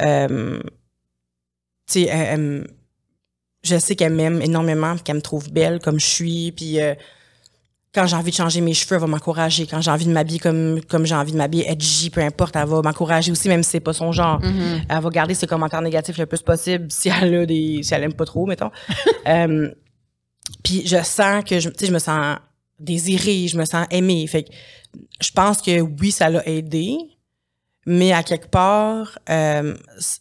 euh, 0.01 0.61
tu 0.63 0.67
sais, 1.87 2.03
elle- 2.03 2.27
elle 2.31 2.41
me- 2.41 2.67
je 3.63 3.77
sais 3.79 3.95
qu'elle 3.97 4.13
m'aime 4.15 4.41
énormément, 4.43 4.95
puis 4.95 5.03
qu'elle 5.05 5.17
me 5.17 5.23
trouve 5.23 5.51
belle 5.53 5.81
comme 5.81 5.99
je 6.01 6.07
suis, 6.07 6.53
puis. 6.53 6.81
euh, 6.81 6.95
quand 7.95 8.09
j'ai 8.09 8.17
envie 8.17 8.33
de 8.33 8.37
changer 8.37 8.61
mes 8.61 8.75
cheveux, 8.75 8.97
elle 8.97 9.01
va 9.03 9.07
m'encourager. 9.07 9.69
Quand 9.69 9.81
j'ai 9.81 9.91
envie 9.93 10.05
de 10.07 10.11
m'habiller 10.11 10.41
comme, 10.41 10.81
comme 10.89 11.07
j'ai 11.07 11.15
envie 11.15 11.31
de 11.31 11.37
m'habiller, 11.37 11.71
edgy, 11.71 12.11
peu 12.11 12.23
importe, 12.23 12.57
elle 12.57 12.67
va 12.67 12.83
m'encourager 12.83 13.31
aussi, 13.31 13.47
même 13.49 13.63
si 13.63 13.71
c'est 13.71 13.79
pas 13.81 13.93
son 13.93 14.11
genre. 14.11 14.41
Elle 14.89 15.01
va 15.01 15.11
garder 15.11 15.35
ses 15.35 15.47
commentaires 15.47 15.81
négatifs 15.81 16.19
le 16.19 16.27
plus 16.27 16.43
possible 16.43 16.87
si 16.91 17.09
elle 17.09 17.33
a 17.37 17.47
des, 17.47 17.85
si 17.85 17.95
elle 17.95 18.03
aime 18.03 18.13
pas 18.15 18.25
trop, 18.25 18.47
mettons. 18.47 18.71
Euh, 19.29 19.71
puis 20.63 20.87
je 20.87 21.03
sens 21.03 21.45
que 21.45 21.59
je, 21.61 21.69
tu 21.71 21.77
sais, 21.81 21.87
je 21.87 21.93
me 21.93 21.99
sens 21.99 22.37
désirée, 22.79 23.49
je 23.49 23.57
me 23.57 23.65
sens 23.65 23.87
aimée. 23.91 24.27
Fait 24.27 24.45
que 24.45 24.51
je 25.21 25.31
pense 25.33 25.61
que 25.63 25.81
oui, 25.81 26.11
ça 26.11 26.29
l'a 26.31 26.47
aidé, 26.49 26.97
mais 27.87 28.13
à 28.13 28.23
quelque 28.23 28.49
part, 28.49 29.19
euh, 29.31 29.77
c- 29.99 30.19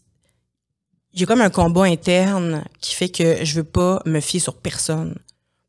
il 1.13 1.21
y 1.21 1.23
a 1.23 1.27
comme 1.27 1.41
un 1.41 1.49
combat 1.49 1.83
interne 1.83 2.63
qui 2.81 2.95
fait 2.95 3.09
que 3.09 3.43
je 3.45 3.55
veux 3.55 3.63
pas 3.63 4.01
me 4.05 4.19
fier 4.19 4.39
sur 4.39 4.55
personne 4.57 5.15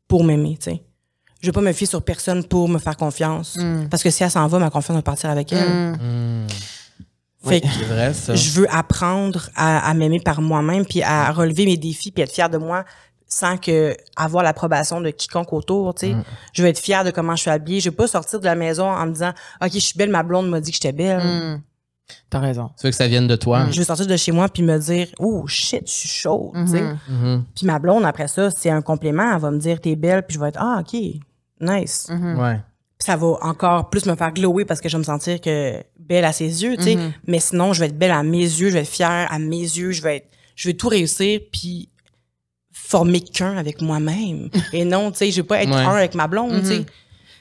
pour 0.07 0.23
m'aimer, 0.23 0.57
tu 0.59 0.71
sais. 0.71 0.83
Je 1.41 1.47
veux 1.47 1.53
pas 1.53 1.61
me 1.61 1.73
fier 1.73 1.85
sur 1.87 2.01
personne 2.03 2.43
pour 2.43 2.67
me 2.67 2.79
faire 2.79 2.97
confiance. 2.97 3.55
Parce 3.91 4.01
que 4.01 4.09
si 4.09 4.23
elle 4.23 4.31
s'en 4.31 4.47
va, 4.47 4.57
ma 4.57 4.71
confiance 4.71 4.95
va 4.95 5.03
partir 5.03 5.29
avec 5.29 5.53
elle. 5.53 5.93
Hmm. 5.99 6.47
Fait 7.43 7.61
que 7.61 7.67
C'est 7.67 7.85
vrai, 7.85 8.13
ça. 8.15 8.33
je 8.33 8.49
veux 8.51 8.67
apprendre 8.73 9.49
à, 9.53 9.87
à 9.87 9.93
m'aimer 9.93 10.19
par 10.19 10.41
moi-même, 10.41 10.83
puis 10.85 11.03
à 11.03 11.31
relever 11.31 11.65
mes 11.65 11.77
défis, 11.77 12.11
puis 12.11 12.23
être 12.23 12.31
fière 12.33 12.49
de 12.49 12.57
moi 12.57 12.83
sans 13.27 13.57
que 13.57 13.95
avoir 14.15 14.43
l'approbation 14.43 15.01
de 15.01 15.09
quiconque 15.09 15.51
autour, 15.53 15.93
tu 15.95 16.07
sais. 16.07 16.13
Mm. 16.13 16.23
Je 16.53 16.61
veux 16.61 16.69
être 16.69 16.79
fière 16.79 17.03
de 17.03 17.11
comment 17.11 17.35
je 17.35 17.41
suis 17.41 17.51
habillée. 17.51 17.79
Je 17.79 17.89
veux 17.89 17.95
pas 17.95 18.07
sortir 18.07 18.39
de 18.39 18.45
la 18.45 18.55
maison 18.55 18.87
en 18.87 19.05
me 19.05 19.11
disant 19.11 19.33
OK, 19.61 19.71
je 19.73 19.79
suis 19.79 19.97
belle, 19.97 20.09
ma 20.09 20.23
blonde 20.23 20.49
m'a 20.49 20.61
dit 20.61 20.71
que 20.71 20.77
j'étais 20.77 20.91
belle. 20.91 21.23
Mm. 21.23 21.61
T'as 22.29 22.39
raison. 22.39 22.69
Tu 22.79 22.85
veux 22.85 22.91
que 22.91 22.95
ça 22.95 23.07
vienne 23.07 23.27
de 23.27 23.35
toi? 23.35 23.65
Je 23.71 23.79
veux 23.79 23.83
sortir 23.83 24.05
de 24.05 24.15
chez 24.15 24.31
moi 24.31 24.47
puis 24.47 24.61
me 24.61 24.77
dire 24.77 25.07
"Oh 25.19 25.45
shit, 25.47 25.87
je 25.87 25.91
suis 25.91 26.09
chaude", 26.09 26.51
tu 26.53 26.67
sais. 26.73 26.81
Mhm. 26.81 26.99
Mhm. 27.09 27.43
Puis 27.55 27.65
ma 27.65 27.79
blonde 27.79 28.05
après 28.05 28.27
ça, 28.27 28.51
c'est 28.51 28.69
un 28.69 28.81
compliment, 28.81 29.33
elle 29.33 29.41
va 29.41 29.51
me 29.51 29.57
dire 29.57 29.81
"T'es 29.81 29.95
belle", 29.95 30.23
puis 30.23 30.35
je 30.35 30.39
vais 30.39 30.49
être 30.49 30.59
"Ah, 30.61 30.81
OK, 30.81 30.93
nice". 31.61 32.07
Mhm. 32.09 32.39
Ouais. 32.39 32.59
Puis 32.99 33.07
ça 33.07 33.15
va 33.15 33.27
encore 33.41 33.89
plus 33.89 34.05
me 34.05 34.15
faire 34.15 34.31
glower 34.31 34.65
parce 34.65 34.81
que 34.81 34.87
je 34.87 34.95
vais 34.95 34.99
me 34.99 35.03
sentir 35.03 35.41
que 35.41 35.83
belle 35.99 36.25
à 36.25 36.31
ses 36.31 36.63
yeux, 36.63 36.77
tu 36.77 36.83
sais. 36.83 36.97
Mais 37.25 37.39
sinon, 37.39 37.73
je 37.73 37.79
vais 37.79 37.87
être 37.87 37.97
belle 37.97 38.11
à 38.11 38.21
mes 38.21 38.37
yeux, 38.37 38.69
je 38.69 38.75
vais 38.75 38.81
être 38.81 38.87
fière 38.87 39.27
à 39.31 39.39
mes 39.39 39.57
yeux, 39.61 39.91
je 39.91 40.01
vais 40.03 40.17
être, 40.17 40.27
je 40.55 40.69
vais 40.69 40.75
tout 40.75 40.89
réussir 40.89 41.39
puis 41.51 41.89
former 42.77 43.21
qu'un 43.21 43.57
avec 43.57 43.81
moi-même. 43.81 44.49
Et 44.73 44.83
non, 44.85 45.09
tu 45.11 45.17
sais, 45.19 45.31
je 45.31 45.37
vais 45.37 45.47
pas 45.47 45.63
être 45.63 45.69
Ouais. 45.69 45.81
un 45.81 45.95
avec 45.95 46.13
ma 46.13 46.27
blonde, 46.27 46.59
tu 46.61 46.67
sais. 46.67 46.85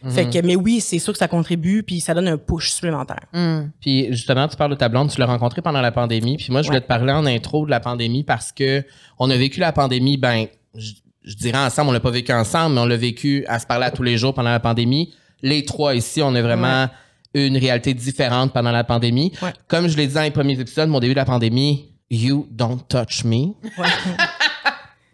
Mhm. 0.02 0.10
Fait 0.12 0.28
que, 0.30 0.46
mais 0.46 0.54
oui, 0.54 0.80
c'est 0.80 0.98
sûr 0.98 1.12
que 1.12 1.18
ça 1.18 1.28
contribue 1.28 1.82
puis 1.82 1.98
ça 2.00 2.12
donne 2.14 2.28
un 2.28 2.36
push 2.36 2.70
supplémentaire. 2.70 3.24
Mm. 3.32 3.70
Puis 3.80 4.06
justement, 4.10 4.46
tu 4.48 4.54
parles 4.56 4.70
de 4.70 4.76
ta 4.76 4.88
blonde, 4.90 5.10
tu 5.10 5.18
l'as 5.18 5.24
rencontrée 5.26 5.62
pendant 5.62 5.80
la 5.80 5.92
pandémie. 5.92 6.36
Puis 6.36 6.48
moi, 6.50 6.60
je 6.60 6.66
voulais 6.66 6.78
Ouais. 6.78 6.82
te 6.82 6.88
parler 6.88 7.12
en 7.12 7.24
intro 7.24 7.64
de 7.64 7.70
la 7.70 7.80
pandémie 7.80 8.22
parce 8.22 8.52
que 8.52 8.84
on 9.18 9.30
a 9.30 9.36
vécu 9.36 9.60
la 9.60 9.72
pandémie, 9.72 10.18
ben, 10.18 10.46
je, 10.74 10.92
je 11.24 11.34
dirais 11.34 11.58
ensemble, 11.58 11.88
on 11.88 11.92
l'a 11.92 12.00
pas 12.00 12.10
vécu 12.10 12.32
ensemble, 12.32 12.74
mais 12.74 12.80
on 12.82 12.86
l'a 12.86 12.98
vécu 12.98 13.44
à 13.48 13.58
se 13.58 13.66
parler 13.66 13.86
à 13.86 13.90
tous 13.90 14.02
les 14.02 14.18
jours 14.18 14.34
pendant 14.34 14.50
la 14.50 14.60
pandémie. 14.60 15.14
Les 15.42 15.64
trois 15.64 15.94
ici, 15.94 16.20
on 16.22 16.34
a 16.34 16.42
vraiment 16.42 16.88
une 17.32 17.56
réalité 17.56 17.94
différente 17.94 18.52
pendant 18.52 18.72
la 18.72 18.84
pandémie. 18.84 19.32
Ouais. 19.42 19.52
Comme 19.68 19.88
je 19.88 19.96
l'ai 19.96 20.06
dit 20.06 20.14
dans 20.14 20.22
les 20.22 20.30
premiers 20.30 20.60
épisodes, 20.60 20.88
mon 20.90 21.00
début 21.00 21.14
de 21.14 21.18
la 21.18 21.24
pandémie, 21.24 21.92
you 22.10 22.46
don't 22.50 22.80
touch 22.88 23.24
me. 23.24 23.54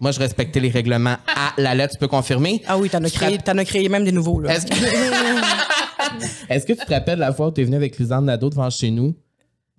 Moi, 0.01 0.13
je 0.13 0.19
respectais 0.19 0.61
les 0.61 0.71
règlements 0.71 1.17
à 1.37 1.53
la 1.59 1.75
lettre, 1.75 1.93
tu 1.95 1.99
peux 1.99 2.09
confirmer. 2.09 2.63
ah 2.67 2.79
oui, 2.79 2.89
t'en 2.89 3.05
as 3.05 3.11
créé, 3.11 3.37
t'en 3.39 3.57
as 3.59 3.65
créé 3.65 3.89
même 3.89 4.05
des 4.05 4.13
nouveaux, 4.13 4.41
là. 4.41 4.55
Est-ce 4.57 4.67
que... 4.67 4.75
Est-ce 6.49 6.67
que 6.67 6.73
tu 6.73 6.85
te 6.85 6.93
rappelles 6.93 7.19
la 7.19 7.33
fois 7.33 7.49
où 7.49 7.51
tu 7.53 7.61
es 7.61 7.65
venu 7.65 7.77
avec 7.77 7.99
Lisanne 7.99 8.25
Nadeau 8.25 8.51
devant 8.51 8.71
chez 8.71 8.91
nous? 8.91 9.15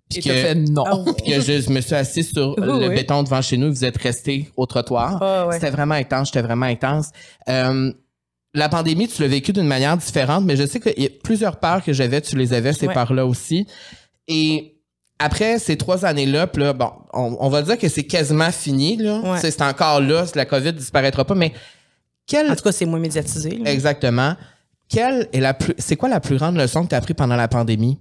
Puis 0.10 0.22
fait 0.22 0.56
non. 0.56 0.84
Ah 0.86 0.98
oui. 0.98 1.12
Puis 1.24 1.32
que 1.34 1.42
je 1.42 1.70
me 1.72 1.82
suis 1.82 1.96
assis 1.96 2.24
sur 2.24 2.56
Oui, 2.58 2.66
le 2.66 2.90
oui. 2.90 2.96
béton 2.96 3.24
devant 3.24 3.42
chez 3.42 3.58
nous 3.58 3.68
et 3.68 3.70
vous 3.70 3.86
êtes 3.86 3.98
restés 3.98 4.50
au 4.58 4.66
trottoir. 4.66 5.18
Ah 5.22 5.48
ouais. 5.48 5.56
C'était 5.56 5.70
vraiment 5.72 5.96
intense, 5.96 6.28
j'étais 6.28 6.42
vraiment 6.42 6.66
intense. 6.66 7.10
Euh, 7.50 7.92
la 8.54 8.68
pandémie, 8.70 9.08
tu 9.08 9.22
l'as 9.22 9.30
vécu 9.30 9.54
d'une 9.54 9.68
manière 9.68 9.96
différente, 9.98 10.44
mais 10.46 10.58
je 10.58 10.66
sais 10.66 10.80
qu'il 10.82 11.02
y 11.02 11.06
a 11.06 11.10
plusieurs 11.24 11.58
peurs 11.60 11.82
que 11.84 11.94
j'avais, 11.94 12.20
tu 12.22 12.36
les 12.36 12.52
avais, 12.54 12.74
ces 12.74 12.88
Ouais. 12.88 12.94
peurs-là 12.94 13.26
aussi. 13.26 13.66
Et 14.28 14.71
après 15.22 15.60
ces 15.60 15.78
trois 15.78 16.04
années-là, 16.06 16.50
là, 16.56 16.74
bon, 16.74 16.92
on, 17.14 17.38
on 17.40 17.50
va 17.50 17.62
dire 17.62 17.78
que 17.78 17.88
c'est 17.88 18.04
quasiment 18.04 18.52
fini. 18.52 18.98
Ouais. 19.02 19.40
C'est 19.40 19.62
encore 19.62 20.02
là, 20.02 20.26
la 20.36 20.46
COVID 20.46 20.74
disparaîtra 20.74 21.26
pas, 21.26 21.36
mais 21.36 21.54
En 22.34 22.56
tout 22.56 22.64
cas, 22.64 22.72
c'est 22.72 22.86
moins 22.86 23.00
médiatisé. 23.00 23.58
là. 23.58 23.72
exactement, 23.72 24.36
quelle 24.90 25.30
est 25.32 25.40
la 25.40 25.54
plus, 25.54 25.74
c'est 25.78 25.96
quoi 25.96 26.10
la 26.10 26.20
plus 26.20 26.38
grande 26.38 26.58
leçon 26.58 26.84
que 26.84 26.90
tu 26.90 26.96
as 26.96 26.98
appris 26.98 27.14
pendant 27.14 27.36
la 27.36 27.48
pandémie? 27.48 28.00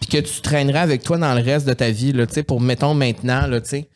Puis 0.00 0.08
que 0.10 0.18
tu 0.18 0.40
traînerais 0.42 0.80
avec 0.80 1.02
toi 1.02 1.16
dans 1.16 1.34
le 1.34 1.42
reste 1.42 1.66
de 1.66 1.72
ta 1.72 1.90
vie, 1.90 2.12
là, 2.12 2.26
pour, 2.46 2.60
mettons, 2.60 2.92
maintenant, 2.94 3.46
là, 3.46 3.60
tu 3.60 3.68
sais. 3.70 3.88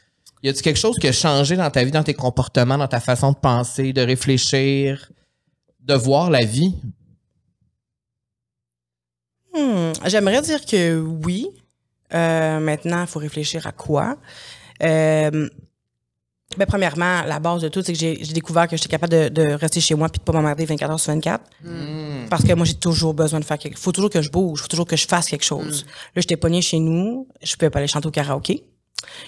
Y 0.43 0.49
a-tu 0.51 0.63
quelque 0.63 0.79
chose 0.79 0.97
qui 0.99 1.09
a 1.09 1.13
changé 1.13 1.57
dans 1.57 1.69
ta 1.69 1.83
vie, 1.83 1.91
dans 1.91 2.05
tes 2.05 2.15
comportements, 2.15 2.79
dans 2.79 2.87
ta 2.87 3.01
façon 3.01 3.33
de 3.33 3.37
penser, 3.37 3.93
de 3.93 4.01
réfléchir, 4.01 5.11
de 5.81 5.95
voir 5.95 6.31
la 6.31 6.45
vie? 6.45 6.75
Hmm, 9.55 9.93
J'aimerais 10.07 10.43
dire 10.43 10.65
que 10.65 10.99
oui. 11.01 11.49
Euh, 12.15 12.59
maintenant, 12.61 13.03
il 13.03 13.07
faut 13.07 13.19
réfléchir 13.19 13.67
à 13.67 13.73
quoi? 13.73 14.17
Euh, 14.83 15.49
ben, 16.57 16.65
premièrement, 16.67 17.23
la 17.25 17.39
base 17.41 17.61
de 17.61 17.69
tout, 17.69 17.83
c'est 17.83 17.93
que 17.93 17.99
j'ai 17.99 18.17
découvert 18.33 18.67
que 18.67 18.77
j'étais 18.77 18.89
capable 18.89 19.13
de, 19.13 19.29
de 19.29 19.53
rester 19.53 19.81
chez 19.81 19.95
moi 19.95 20.09
puis 20.09 20.19
de 20.19 20.25
pas 20.25 20.33
m'emmerder 20.33 20.65
24 20.65 20.91
heures 20.91 21.01
sur 21.01 21.13
24. 21.13 21.45
Parce 22.31 22.43
que 22.43 22.53
moi, 22.55 22.65
j'ai 22.65 22.75
toujours 22.75 23.13
besoin 23.13 23.39
de 23.41 23.45
faire 23.45 23.59
quelque 23.59 23.75
chose. 23.75 23.85
faut 23.85 23.93
toujours 23.93 24.11
que 24.11 24.23
je 24.23 24.31
bouge, 24.31 24.63
faut 24.63 24.69
toujours 24.69 24.87
que 24.87 24.97
je 24.97 25.07
fasse 25.07 25.29
quelque 25.29 25.45
chose. 25.45 25.85
Là, 26.15 26.23
j'étais 26.23 26.39
pognée 26.39 26.63
chez 26.63 26.79
nous, 26.79 27.29
je 27.43 27.55
pouvais 27.57 27.69
pas 27.71 27.81
aller 27.81 27.89
chanter 27.89 28.09
au 28.09 28.11
karaoké. 28.11 28.65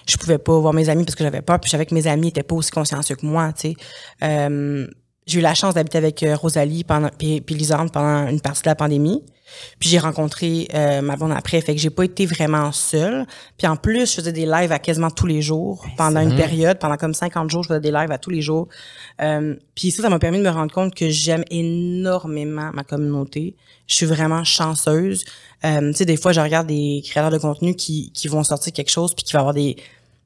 Je 0.08 0.16
pouvais 0.16 0.38
pas 0.38 0.58
voir 0.58 0.72
mes 0.72 0.88
amis 0.88 1.04
parce 1.04 1.14
que 1.14 1.22
j'avais 1.22 1.42
peur, 1.42 1.60
puis 1.60 1.68
je 1.68 1.72
savais 1.72 1.86
que 1.86 1.94
mes 1.94 2.06
amis 2.06 2.28
étaient 2.28 2.42
pas 2.42 2.54
aussi 2.54 2.70
consciencieux 2.70 3.16
que 3.16 3.26
moi, 3.26 3.52
tu 3.52 3.68
sais. 3.70 3.74
Euh, 4.22 4.86
j'ai 5.26 5.38
eu 5.38 5.42
la 5.42 5.54
chance 5.54 5.74
d'habiter 5.74 5.98
avec 5.98 6.22
euh, 6.22 6.34
Rosalie 6.34 6.82
pendant 6.84 7.10
puis, 7.16 7.40
puis 7.40 7.54
Lisande 7.54 7.92
pendant 7.92 8.26
une 8.28 8.40
partie 8.40 8.62
de 8.62 8.68
la 8.68 8.74
pandémie. 8.74 9.22
Puis 9.78 9.88
j'ai 9.88 9.98
rencontré 9.98 10.68
euh, 10.74 11.00
ma 11.00 11.16
blonde 11.16 11.32
après, 11.32 11.60
fait 11.60 11.74
que 11.74 11.80
j'ai 11.80 11.90
pas 11.90 12.04
été 12.04 12.26
vraiment 12.26 12.72
seule. 12.72 13.26
Puis 13.58 13.66
en 13.66 13.76
plus, 13.76 14.10
je 14.10 14.14
faisais 14.16 14.32
des 14.32 14.46
lives 14.46 14.72
à 14.72 14.78
quasiment 14.78 15.10
tous 15.10 15.26
les 15.26 15.42
jours 15.42 15.86
pendant 15.96 16.20
une 16.20 16.36
période, 16.36 16.78
pendant 16.78 16.96
comme 16.96 17.14
50 17.14 17.50
jours, 17.50 17.62
je 17.62 17.68
faisais 17.68 17.80
des 17.80 17.92
lives 17.92 18.10
à 18.10 18.18
tous 18.18 18.30
les 18.30 18.42
jours. 18.42 18.68
Euh, 19.20 19.56
puis 19.74 19.90
ça, 19.90 20.02
ça 20.02 20.08
m'a 20.08 20.18
permis 20.18 20.38
de 20.38 20.44
me 20.44 20.50
rendre 20.50 20.72
compte 20.72 20.94
que 20.94 21.08
j'aime 21.08 21.44
énormément 21.50 22.70
ma 22.72 22.84
communauté. 22.84 23.54
Je 23.86 23.94
suis 23.94 24.06
vraiment 24.06 24.44
chanceuse. 24.44 25.24
Euh, 25.64 25.90
tu 25.90 25.98
sais, 25.98 26.04
des 26.04 26.16
fois, 26.16 26.32
je 26.32 26.40
regarde 26.40 26.66
des 26.66 27.02
créateurs 27.04 27.30
de 27.30 27.38
contenu 27.38 27.74
qui, 27.74 28.12
qui 28.12 28.28
vont 28.28 28.44
sortir 28.44 28.72
quelque 28.72 28.90
chose 28.90 29.14
puis 29.14 29.24
qui 29.24 29.32
va 29.32 29.40
avoir 29.40 29.54
des 29.54 29.76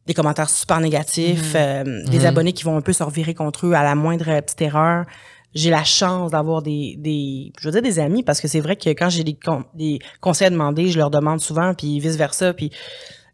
des 0.06 0.14
commentaires 0.14 0.50
super 0.50 0.80
négatifs, 0.80 1.54
euh, 1.54 2.04
des 2.04 2.26
abonnés 2.26 2.52
qui 2.52 2.64
vont 2.64 2.76
un 2.76 2.82
peu 2.82 2.92
se 2.92 3.02
revirer 3.02 3.34
contre 3.34 3.66
eux 3.66 3.72
à 3.72 3.82
la 3.82 3.94
moindre 3.94 4.40
petite 4.40 4.60
erreur. 4.60 5.06
J'ai 5.55 5.71
la 5.71 5.85
chance 5.85 6.33
d'avoir 6.33 6.62
des, 6.62 6.97
des, 6.99 7.53
je 7.61 7.69
veux 7.69 7.73
dire 7.73 7.83
des 7.83 7.99
amis 8.01 8.23
parce 8.23 8.40
que 8.40 8.49
c'est 8.49 8.61
vrai 8.61 8.77
que 8.77 8.90
quand 8.90 9.09
j'ai 9.09 9.23
des, 9.25 9.35
con- 9.35 9.64
des 9.75 10.01
conseils 10.21 10.49
à 10.49 10.51
demander, 10.51 10.88
je 10.88 10.99
leur 10.99 11.11
demande 11.11 11.40
souvent 11.40 11.75
puis 11.75 12.01
vice 12.01 12.17
versa 12.17 12.53
puis 12.55 12.71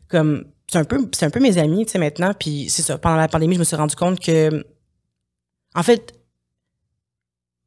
comme 0.09 0.45
c'est 0.71 0.79
un 0.79 0.85
peu 0.85 1.09
c'est 1.13 1.25
un 1.25 1.31
peu 1.31 1.41
mes 1.41 1.59
amis 1.59 1.87
tu 1.87 1.93
sais 1.93 1.99
maintenant 1.99 2.33
puis 2.39 2.69
c'est 2.69 2.83
ça 2.83 2.99
pendant 2.99 3.17
la 3.17 3.29
pandémie 3.29 3.55
je 3.55 3.61
me 3.61 3.65
suis 3.65 3.77
rendu 3.77 3.97
compte 3.97 4.21
que 4.21 4.65
en 5.75 5.83
fait 5.83 6.15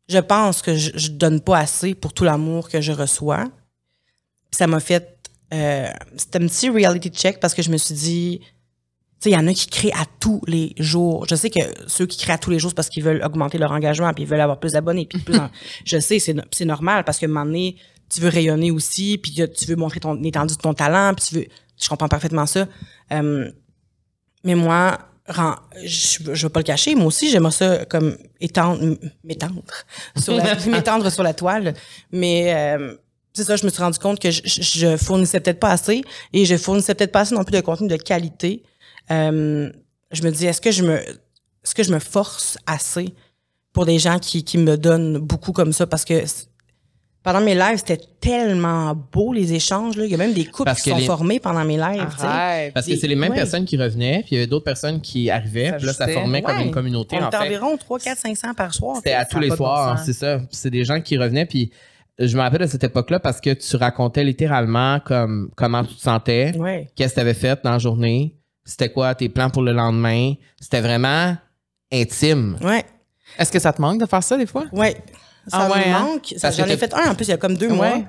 je 0.10 0.20
pense 0.20 0.62
que 0.62 0.76
je, 0.76 1.12
donne 1.12 1.42
pas 1.42 1.60
assez 1.60 1.96
pour 1.96 2.13
tout 2.13 2.24
l'amour 2.24 2.70
que 2.70 2.82
je 2.82 2.92
reçois. 2.92 3.46
Ça 4.52 4.68
m'a 4.68 4.80
fait 4.80 5.18
euh, 5.54 5.88
c'était 6.18 6.44
un 6.44 6.48
petit 6.48 6.70
reality 6.70 7.10
check 7.10 7.39
parce 7.39 7.54
que 7.54 7.62
je 7.62 7.72
me 7.72 7.78
suis 7.78 7.96
dit 7.96 8.42
il 9.29 9.33
y 9.33 9.38
en 9.38 9.47
a 9.47 9.53
qui 9.53 9.67
créent 9.67 9.93
à 9.93 10.05
tous 10.19 10.41
les 10.47 10.73
jours. 10.77 11.25
Je 11.29 11.36
sais 11.36 11.49
que 11.49 11.59
ceux 11.88 12.05
qui 12.05 12.17
créent 12.17 12.33
à 12.33 12.38
tous 12.38 12.49
les 12.51 12.59
jours, 12.59 12.71
c'est 12.71 12.75
parce 12.75 12.89
qu'ils 12.89 13.03
veulent 13.03 13.23
augmenter 13.23 13.57
leur 13.57 13.71
engagement, 13.71 14.13
puis 14.13 14.23
ils 14.23 14.29
veulent 14.29 14.41
avoir 14.41 14.59
plus 14.59 14.73
d'abonnés, 14.73 15.05
puis 15.05 15.19
plus. 15.19 15.38
en- 15.38 15.49
je 15.86 15.99
sais, 15.99 16.19
c'est 16.19 16.33
no- 16.33 16.43
c'est 16.51 16.65
normal 16.65 17.03
parce 17.05 17.19
que 17.19 17.25
un 17.25 17.29
moment 17.29 17.45
donné, 17.45 17.75
tu 18.09 18.21
veux 18.21 18.29
rayonner 18.29 18.71
aussi, 18.71 19.17
puis 19.17 19.31
tu 19.33 19.65
veux 19.65 19.75
montrer 19.75 19.99
ton 19.99 20.13
l'étendue 20.13 20.55
de 20.55 20.62
ton 20.62 20.73
talent, 20.73 21.13
puis 21.15 21.25
tu 21.25 21.36
veux. 21.36 21.45
Je 21.81 21.89
comprends 21.89 22.07
parfaitement 22.07 22.45
ça. 22.45 22.67
Euh, 23.12 23.49
mais 24.43 24.55
moi, 24.55 24.99
je, 25.83 26.19
je 26.33 26.43
veux 26.45 26.49
pas 26.49 26.59
le 26.59 26.65
cacher, 26.65 26.95
moi 26.95 27.05
aussi, 27.07 27.29
j'aimerais 27.29 27.51
ça 27.51 27.86
comme 27.86 28.17
étendre, 28.39 28.97
m'étendre 29.23 29.63
sur 30.17 30.33
la, 30.36 30.55
m'étendre 30.67 31.09
sur 31.12 31.23
la 31.23 31.33
toile. 31.33 31.73
Mais 32.12 32.53
euh, 32.53 32.95
c'est 33.33 33.43
ça, 33.45 33.55
je 33.55 33.65
me 33.65 33.71
suis 33.71 33.81
rendu 33.81 33.97
compte 33.99 34.19
que 34.19 34.29
je, 34.31 34.41
je- 34.45 34.62
je 34.62 34.97
fournissais 34.97 35.39
peut-être 35.39 35.59
pas 35.59 35.71
assez 35.71 36.03
et 36.33 36.45
je 36.45 36.55
fournissais 36.57 36.93
peut-être 36.93 37.12
pas 37.12 37.21
assez 37.21 37.33
non 37.33 37.43
plus 37.43 37.53
de 37.55 37.62
contenu 37.62 37.88
de 37.88 37.95
qualité. 37.95 38.63
Euh, 39.13 39.69
je 40.12 40.23
me 40.23 40.32
dis, 40.32 40.45
est-ce 40.45 40.62
que 40.62 40.71
je 40.71 40.84
me, 40.84 40.97
est-ce 40.99 41.76
que 41.76 41.84
je 41.84 41.93
me 41.93 41.99
force 41.99 42.58
assez 42.65 43.13
pour 43.73 43.86
des 43.86 43.99
gens 43.99 44.19
qui, 44.19 44.43
qui 44.43 44.58
me 44.58 44.78
donnent 44.78 45.17
beaucoup 45.19 45.52
comme 45.52 45.73
ça? 45.73 45.88
Parce 45.88 46.06
que 46.06 46.23
pendant 47.23 47.39
mes 47.41 47.56
lives, 47.56 47.78
c'était 47.78 48.02
tellement 48.19 48.93
beau 49.12 49.32
les 49.32 49.54
échanges. 49.54 49.95
Là. 49.95 50.04
Il 50.06 50.12
y 50.12 50.13
a 50.13 50.17
même 50.17 50.34
des 50.34 50.43
couples 50.45 50.65
Parce 50.65 50.82
qui 50.82 50.89
sont 50.89 50.97
les- 50.97 51.06
formés 51.06 51.39
pendant 51.39 51.63
mes 51.63 51.78
lives. 51.78 52.06
Arrête. 52.19 52.73
Parce 52.73 52.86
que 52.86 52.95
c'est 52.97 53.08
les 53.08 53.15
mêmes 53.15 53.32
ouais. 53.32 53.38
personnes 53.38 53.63
qui 53.65 53.78
revenaient, 53.78 54.19
puis 54.26 54.32
il 54.32 54.36
y 54.36 54.38
avait 54.39 54.47
d'autres 54.47 54.65
personnes 54.65 54.99
qui 54.99 55.30
arrivaient, 55.30 55.69
Ça 55.69 55.78
puis 55.78 55.86
là, 55.86 55.93
ça 55.93 56.08
formait 56.10 56.41
comme 56.41 56.60
une 56.60 56.71
communauté, 56.71 57.15
On 57.19 57.23
en 57.23 57.28
était 57.30 57.38
fait. 57.38 57.43
environ 57.45 57.78
3, 57.78 57.99
4, 57.99 58.17
500 58.19 58.54
par 58.56 58.73
soir. 58.73 58.97
C'était 58.97 59.13
à 59.13 59.26
tous 59.26 59.39
les 59.39 59.52
soirs, 59.52 59.99
c'est 59.99 60.13
ça. 60.13 60.41
C'est 60.52 60.69
des 60.69 60.84
gens 60.84 60.99
qui 60.99 61.17
revenaient, 61.17 61.45
puis 61.45 61.71
je 62.19 62.36
me 62.36 62.41
rappelle 62.41 62.62
de 62.62 62.67
cette 62.67 62.84
époque-là 62.84 63.19
parce 63.19 63.39
que 63.41 63.52
tu 63.54 63.76
racontais 63.78 64.23
littéralement 64.26 64.99
comme 64.99 65.49
comment 65.56 65.84
tu 65.86 65.95
te 65.95 66.02
sentais, 66.02 66.52
Ouais. 66.58 66.89
qu'est-ce 66.95 67.12
que 67.12 67.15
tu 67.15 67.21
avais 67.21 67.34
fait 67.34 67.60
dans 67.63 67.71
la 67.71 67.80
journée, 67.80 68.36
c'était 68.65 68.89
quoi 68.91 69.13
tes 69.15 69.30
plans 69.30 69.49
pour 69.49 69.62
le 69.63 69.73
lendemain? 69.73 70.34
C'était 70.60 70.82
vraiment 70.82 71.36
intime. 71.91 72.58
Ouais. 72.62 72.86
Est-ce 73.38 73.52
que 73.52 73.60
ça 73.60 73.73
te 73.73 73.82
manque 73.82 73.99
de 73.99 74.06
faire 74.06 74.23
ça 74.23 74.38
des 74.38 74.45
fois? 74.45 74.65
Ouais. 74.71 74.95
Ça 75.47 75.58
Ah 75.62 75.67
me 75.67 75.73
ouais, 75.73 75.89
hein? 75.89 75.99
manque. 75.99 76.21
Que 76.39 76.52
J'en 76.52 76.65
ai 76.65 76.78
fait 76.78 76.93
un 76.93 77.12
en 77.12 77.15
plus 77.15 77.26
il 77.26 77.32
y 77.32 77.34
a 77.34 77.38
comme 77.38 77.56
deux 77.58 77.69
Ouais. 77.69 77.76
mois. 77.76 78.02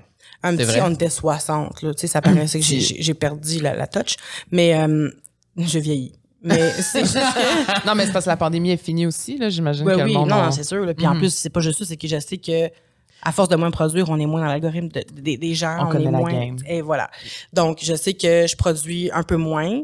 Un 0.43 0.55
petit, 0.57 0.65
vrai? 0.67 0.81
on 0.83 0.91
était 0.93 1.09
60. 1.09 1.83
Là, 1.83 1.95
tu 1.95 2.01
sais, 2.01 2.07
ça 2.07 2.21
paraissait 2.21 2.59
que 2.61 2.65
j'ai- 2.65 3.15
perdu 3.15 3.61
la, 3.61 3.75
la 3.75 3.87
touch. 3.87 4.17
Mais 4.51 4.75
euh, 4.79 5.09
je 5.57 5.79
vieillis. 5.79 6.13
Mais 6.43 6.71
c'est 6.83 7.01
juste 7.01 7.15
que... 7.15 7.87
Non, 7.87 7.95
mais 7.95 8.05
c'est 8.07 8.13
parce 8.13 8.27
que 8.27 8.31
la 8.31 8.37
pandémie 8.37 8.71
est 8.71 8.77
finie 8.77 9.07
aussi, 9.07 9.39
là, 9.39 9.49
j'imagine 9.49 9.87
Ouais, 9.87 9.95
que 9.97 10.03
oui, 10.03 10.13
le 10.13 10.19
monde... 10.19 10.29
non, 10.29 10.37
a- 10.37 10.45
non, 10.47 10.51
c'est 10.51 10.65
sûr. 10.65 10.85
là. 10.85 10.93
Puis 10.93 11.07
en 11.07 11.15
Mhm. 11.15 11.21
plus, 11.21 11.35
c'est 11.35 11.49
pas 11.51 11.61
juste 11.61 11.79
ça, 11.79 11.85
c'est 11.87 11.97
que 11.97 12.07
je 12.07 12.19
sais 12.21 12.37
que 12.37 12.69
à 13.23 13.33
force 13.33 13.49
de 13.49 13.57
moins 13.57 13.71
produire, 13.71 14.11
on 14.11 14.19
est 14.21 14.27
moins 14.27 14.41
dans 14.43 14.49
l'algorithme 14.49 14.89
de- 14.89 15.05
de- 15.15 15.37
des 15.41 15.55
gens. 15.55 15.79
On 15.81 15.87
On, 15.87 15.89
connaît 15.89 16.05
est 16.09 16.11
la 16.11 16.19
moins. 16.19 16.31
game. 16.33 16.57
Et 16.69 16.83
voilà. 16.83 17.11
Donc, 17.55 17.79
je 17.83 17.95
sais 17.95 18.13
que 18.13 18.47
je 18.47 18.55
produis 18.57 19.11
un 19.15 19.23
peu 19.23 19.37
moins. 19.37 19.81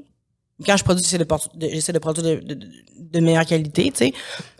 Quand 0.66 0.77
je 0.77 0.85
produis, 0.85 1.03
j'essaie 1.05 1.18
de, 1.18 1.25
de- 1.99 1.99
produire 1.99 2.40
de, 2.42 3.20
meilleure 3.20 3.46
qualité, 3.46 3.85
tu 3.90 3.96
sais. 4.07 4.12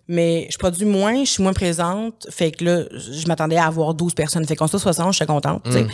Mais 0.09 0.49
je 0.51 0.59
produis 0.59 0.87
moins, 0.87 1.25
je 1.25 1.31
suis 1.31 1.43
moins 1.43 1.53
présente. 1.53 2.27
Fait 2.31 2.51
que 2.51 2.65
là, 2.65 2.83
je 2.91 3.27
m'attendais 3.29 3.57
à 3.57 3.67
avoir 3.67 3.95
12 3.95 4.13
personnes. 4.15 4.45
Fait 4.45 4.57
qu'on 4.57 4.67
soit 4.67 4.81
60, 4.81 5.13
je 5.13 5.17
suis 5.19 5.27
contente, 5.27 5.63
tu 5.65 5.71
sais. 5.73 5.87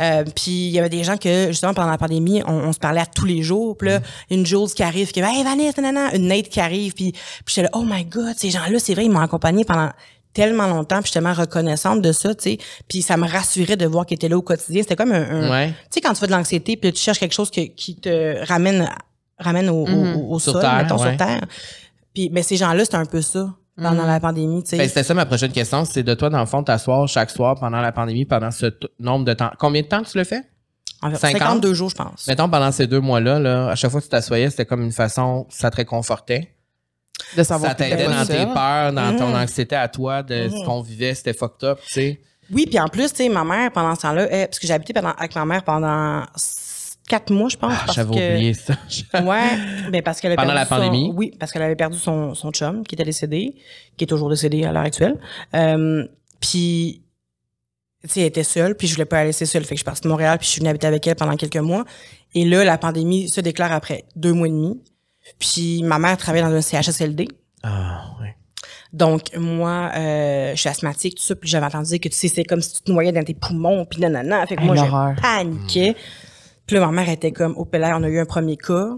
Euh, 0.00 0.22
puis 0.24 0.52
il 0.66 0.70
y 0.70 0.78
avait 0.78 0.88
des 0.88 1.02
gens 1.02 1.16
que, 1.16 1.48
justement, 1.48 1.74
pendant 1.74 1.90
la 1.90 1.98
pandémie, 1.98 2.40
on, 2.46 2.52
on 2.52 2.72
se 2.72 2.78
parlait 2.78 3.00
à 3.00 3.06
tous 3.06 3.24
les 3.26 3.42
jours. 3.42 3.76
Puis 3.76 3.88
là, 3.88 4.00
une 4.30 4.46
Jules 4.46 4.68
qui 4.76 4.84
arrive, 4.84 5.10
qui 5.10 5.20
va 5.20 5.32
Hey 5.32 5.42
Vanessa, 5.42 5.82
nanana, 5.82 6.14
une 6.14 6.28
Nate 6.28 6.48
qui 6.50 6.60
arrive. 6.60 6.94
Puis, 6.94 7.10
puis 7.12 7.20
j'étais 7.48 7.62
là, 7.62 7.70
oh 7.72 7.82
my 7.84 8.04
God, 8.04 8.34
ces 8.36 8.50
gens-là, 8.50 8.78
c'est 8.78 8.94
vrai, 8.94 9.06
ils 9.06 9.10
m'ont 9.10 9.18
accompagné 9.18 9.64
pendant 9.64 9.90
tellement 10.32 10.68
longtemps. 10.68 10.96
Puis 10.98 11.06
je 11.06 11.08
suis 11.08 11.14
tellement 11.14 11.32
reconnaissante 11.34 12.00
de 12.00 12.12
ça, 12.12 12.32
tu 12.32 12.42
sais. 12.50 12.58
Puis 12.88 13.02
ça 13.02 13.16
me 13.16 13.26
rassurait 13.26 13.76
de 13.76 13.86
voir 13.86 14.06
qu'ils 14.06 14.14
étaient 14.16 14.28
là 14.28 14.36
au 14.38 14.42
quotidien. 14.42 14.82
C'était 14.82 14.94
comme 14.94 15.10
un... 15.10 15.28
un- 15.46 15.50
Ouais. 15.50 15.68
Tu 15.70 15.74
sais, 15.90 16.00
quand 16.00 16.12
tu 16.12 16.20
fais 16.20 16.26
de 16.28 16.32
l'anxiété, 16.32 16.76
puis 16.76 16.92
tu 16.92 17.00
cherches 17.02 17.18
quelque 17.18 17.34
chose 17.34 17.50
que- 17.50 17.62
qui 17.74 17.96
te 17.96 18.44
ramène 18.46 18.88
ramène 19.38 19.68
au, 19.68 19.84
au- 19.86 19.86
au, 19.86 20.34
au 20.34 20.38
Sur 20.38 20.52
sol, 20.52 20.60
terre, 20.62 20.76
mettons, 20.76 20.96
ouais. 21.02 21.08
sur 21.10 21.16
terre. 21.16 21.40
Puis, 22.14 22.30
mais 22.32 22.42
ces 22.42 22.56
gens-là, 22.56 22.84
c'était 22.84 22.96
un 22.96 23.04
peu 23.06 23.20
ça 23.22 23.52
pendant 23.76 24.02
Mhm. 24.02 24.06
la 24.06 24.20
pandémie, 24.20 24.62
tu 24.62 24.70
sais. 24.70 24.78
Ben, 24.78 24.88
c'était 24.88 25.02
ça 25.02 25.14
ma 25.14 25.26
prochaine 25.26 25.50
question. 25.52 25.84
C'est 25.84 26.02
de 26.04 26.14
toi, 26.14 26.30
dans 26.30 26.38
le 26.40 26.46
fond, 26.46 26.62
t'asseoir 26.62 27.08
chaque 27.08 27.30
soir 27.30 27.56
pendant 27.58 27.80
la 27.80 27.90
pandémie, 27.92 28.24
pendant 28.24 28.50
ce 28.52 28.66
nombre 29.00 29.24
de 29.24 29.32
temps. 29.32 29.50
Combien 29.58 29.82
de 29.82 29.86
temps 29.88 30.02
tu 30.02 30.16
le 30.16 30.24
fais? 30.24 30.42
Environ 31.02 31.20
50? 31.20 31.38
52 31.40 31.74
jours, 31.74 31.90
je 31.90 31.96
pense. 31.96 32.26
Mettons, 32.28 32.48
pendant 32.48 32.70
ces 32.72 32.86
deux 32.86 33.00
mois-là, 33.00 33.38
là, 33.40 33.68
à 33.70 33.74
chaque 33.74 33.90
fois 33.90 34.00
que 34.00 34.04
tu 34.06 34.10
t'assoyais, 34.10 34.48
c'était 34.50 34.64
comme 34.64 34.82
une 34.82 34.92
façon, 34.92 35.46
ça 35.50 35.70
te 35.70 35.76
réconfortait? 35.76 36.50
De 37.36 37.42
savoir 37.42 37.70
Ça 37.70 37.74
t'aidait 37.74 38.06
dans 38.06 38.24
tes 38.26 38.46
peurs, 38.46 38.92
dans 38.92 39.16
ton 39.16 39.28
Mhm. 39.28 39.36
anxiété 39.42 39.74
à 39.76 39.88
toi, 39.88 40.22
de 40.22 40.48
ce 40.48 40.54
Mhm. 40.54 40.64
qu'on 40.64 40.80
vivait, 40.80 41.14
c'était 41.14 41.32
fucked 41.32 41.64
up, 41.68 41.80
tu 41.86 41.92
sais. 41.92 42.20
Oui, 42.52 42.66
puis 42.66 42.78
en 42.78 42.88
plus, 42.88 43.10
tu 43.12 43.16
sais, 43.24 43.28
ma 43.28 43.42
mère, 43.44 43.72
pendant 43.72 43.94
ce 43.96 44.02
temps-là, 44.02 44.26
elle- 44.30 44.46
parce 44.48 44.58
que 44.58 44.66
j'ai 44.66 44.72
habité 44.72 44.92
pendant, 44.92 45.12
avec 45.12 45.34
ma 45.34 45.44
mère 45.44 45.64
pendant 45.64 46.22
quatre 47.08 47.32
mois, 47.32 47.48
je 47.48 47.56
pense. 47.56 47.72
Ah, 47.74 47.92
J'avais 47.92 48.14
que, 48.14 48.34
oublié 48.34 48.54
ça. 48.54 48.74
Ouais, 49.22 49.90
ben 49.90 50.02
parce 50.02 50.20
qu'elle 50.20 50.34
Pendant 50.36 50.54
perdu 50.54 50.60
la 50.60 50.66
pandémie? 50.66 51.08
Son, 51.08 51.16
oui, 51.16 51.32
parce 51.38 51.52
qu'elle 51.52 51.62
avait 51.62 51.76
perdu 51.76 51.98
son, 51.98 52.34
son 52.34 52.50
chum 52.50 52.84
qui 52.86 52.94
était 52.94 53.04
décédé, 53.04 53.54
qui 53.96 54.04
est 54.04 54.06
toujours 54.06 54.30
décédé 54.30 54.64
à 54.64 54.72
l'heure 54.72 54.84
actuelle. 54.84 55.18
Euh, 55.54 56.06
puis, 56.40 57.02
tu 58.02 58.08
sais, 58.08 58.20
elle 58.20 58.26
était 58.26 58.44
seule, 58.44 58.76
puis 58.76 58.86
je 58.86 58.94
voulais 58.94 59.04
pas 59.04 59.16
la 59.16 59.26
laisser 59.26 59.46
seule. 59.46 59.62
Fait 59.62 59.70
que 59.70 59.76
je 59.76 59.80
suis 59.80 59.84
partie 59.84 60.02
de 60.02 60.08
Montréal, 60.08 60.38
puis 60.38 60.46
je 60.46 60.52
suis 60.52 60.60
venue 60.60 60.70
habiter 60.70 60.86
avec 60.86 61.06
elle 61.06 61.16
pendant 61.16 61.36
quelques 61.36 61.56
mois. 61.56 61.84
Et 62.34 62.44
là, 62.44 62.64
la 62.64 62.78
pandémie 62.78 63.28
se 63.28 63.40
déclare 63.40 63.72
après 63.72 64.04
deux 64.16 64.32
mois 64.32 64.48
et 64.48 64.50
demi. 64.50 64.82
Puis 65.38 65.82
ma 65.82 65.98
mère 65.98 66.16
travaille 66.16 66.42
dans 66.42 66.52
un 66.52 66.60
CHSLD. 66.60 67.28
Ah, 67.62 68.10
ouais. 68.20 68.36
Donc, 68.92 69.36
moi, 69.36 69.90
euh, 69.96 70.52
je 70.54 70.60
suis 70.60 70.68
asthmatique, 70.68 71.16
tout 71.16 71.22
ça, 71.22 71.34
puis 71.34 71.48
j'avais 71.48 71.66
entendu 71.66 71.88
dire 71.88 72.00
que, 72.00 72.08
tu 72.08 72.14
sais, 72.14 72.28
c'est 72.28 72.44
comme 72.44 72.60
si 72.60 72.74
tu 72.74 72.82
te 72.82 72.92
noyais 72.92 73.10
dans 73.10 73.24
tes 73.24 73.34
poumons, 73.34 73.84
puis 73.86 74.00
nanana. 74.00 74.46
Fait 74.46 74.54
que 74.54 74.60
Hey, 74.60 74.66
moi, 74.66 74.76
je 74.76 75.20
paniquais. 75.20 75.96
Puis 76.66 76.76
là, 76.76 76.86
ma 76.86 76.92
mère 76.92 77.08
était 77.08 77.32
comme, 77.32 77.56
au 77.56 77.64
pélère, 77.64 77.96
on 77.98 78.02
a 78.04 78.08
eu 78.08 78.18
un 78.18 78.24
premier 78.24 78.56
cas. 78.56 78.90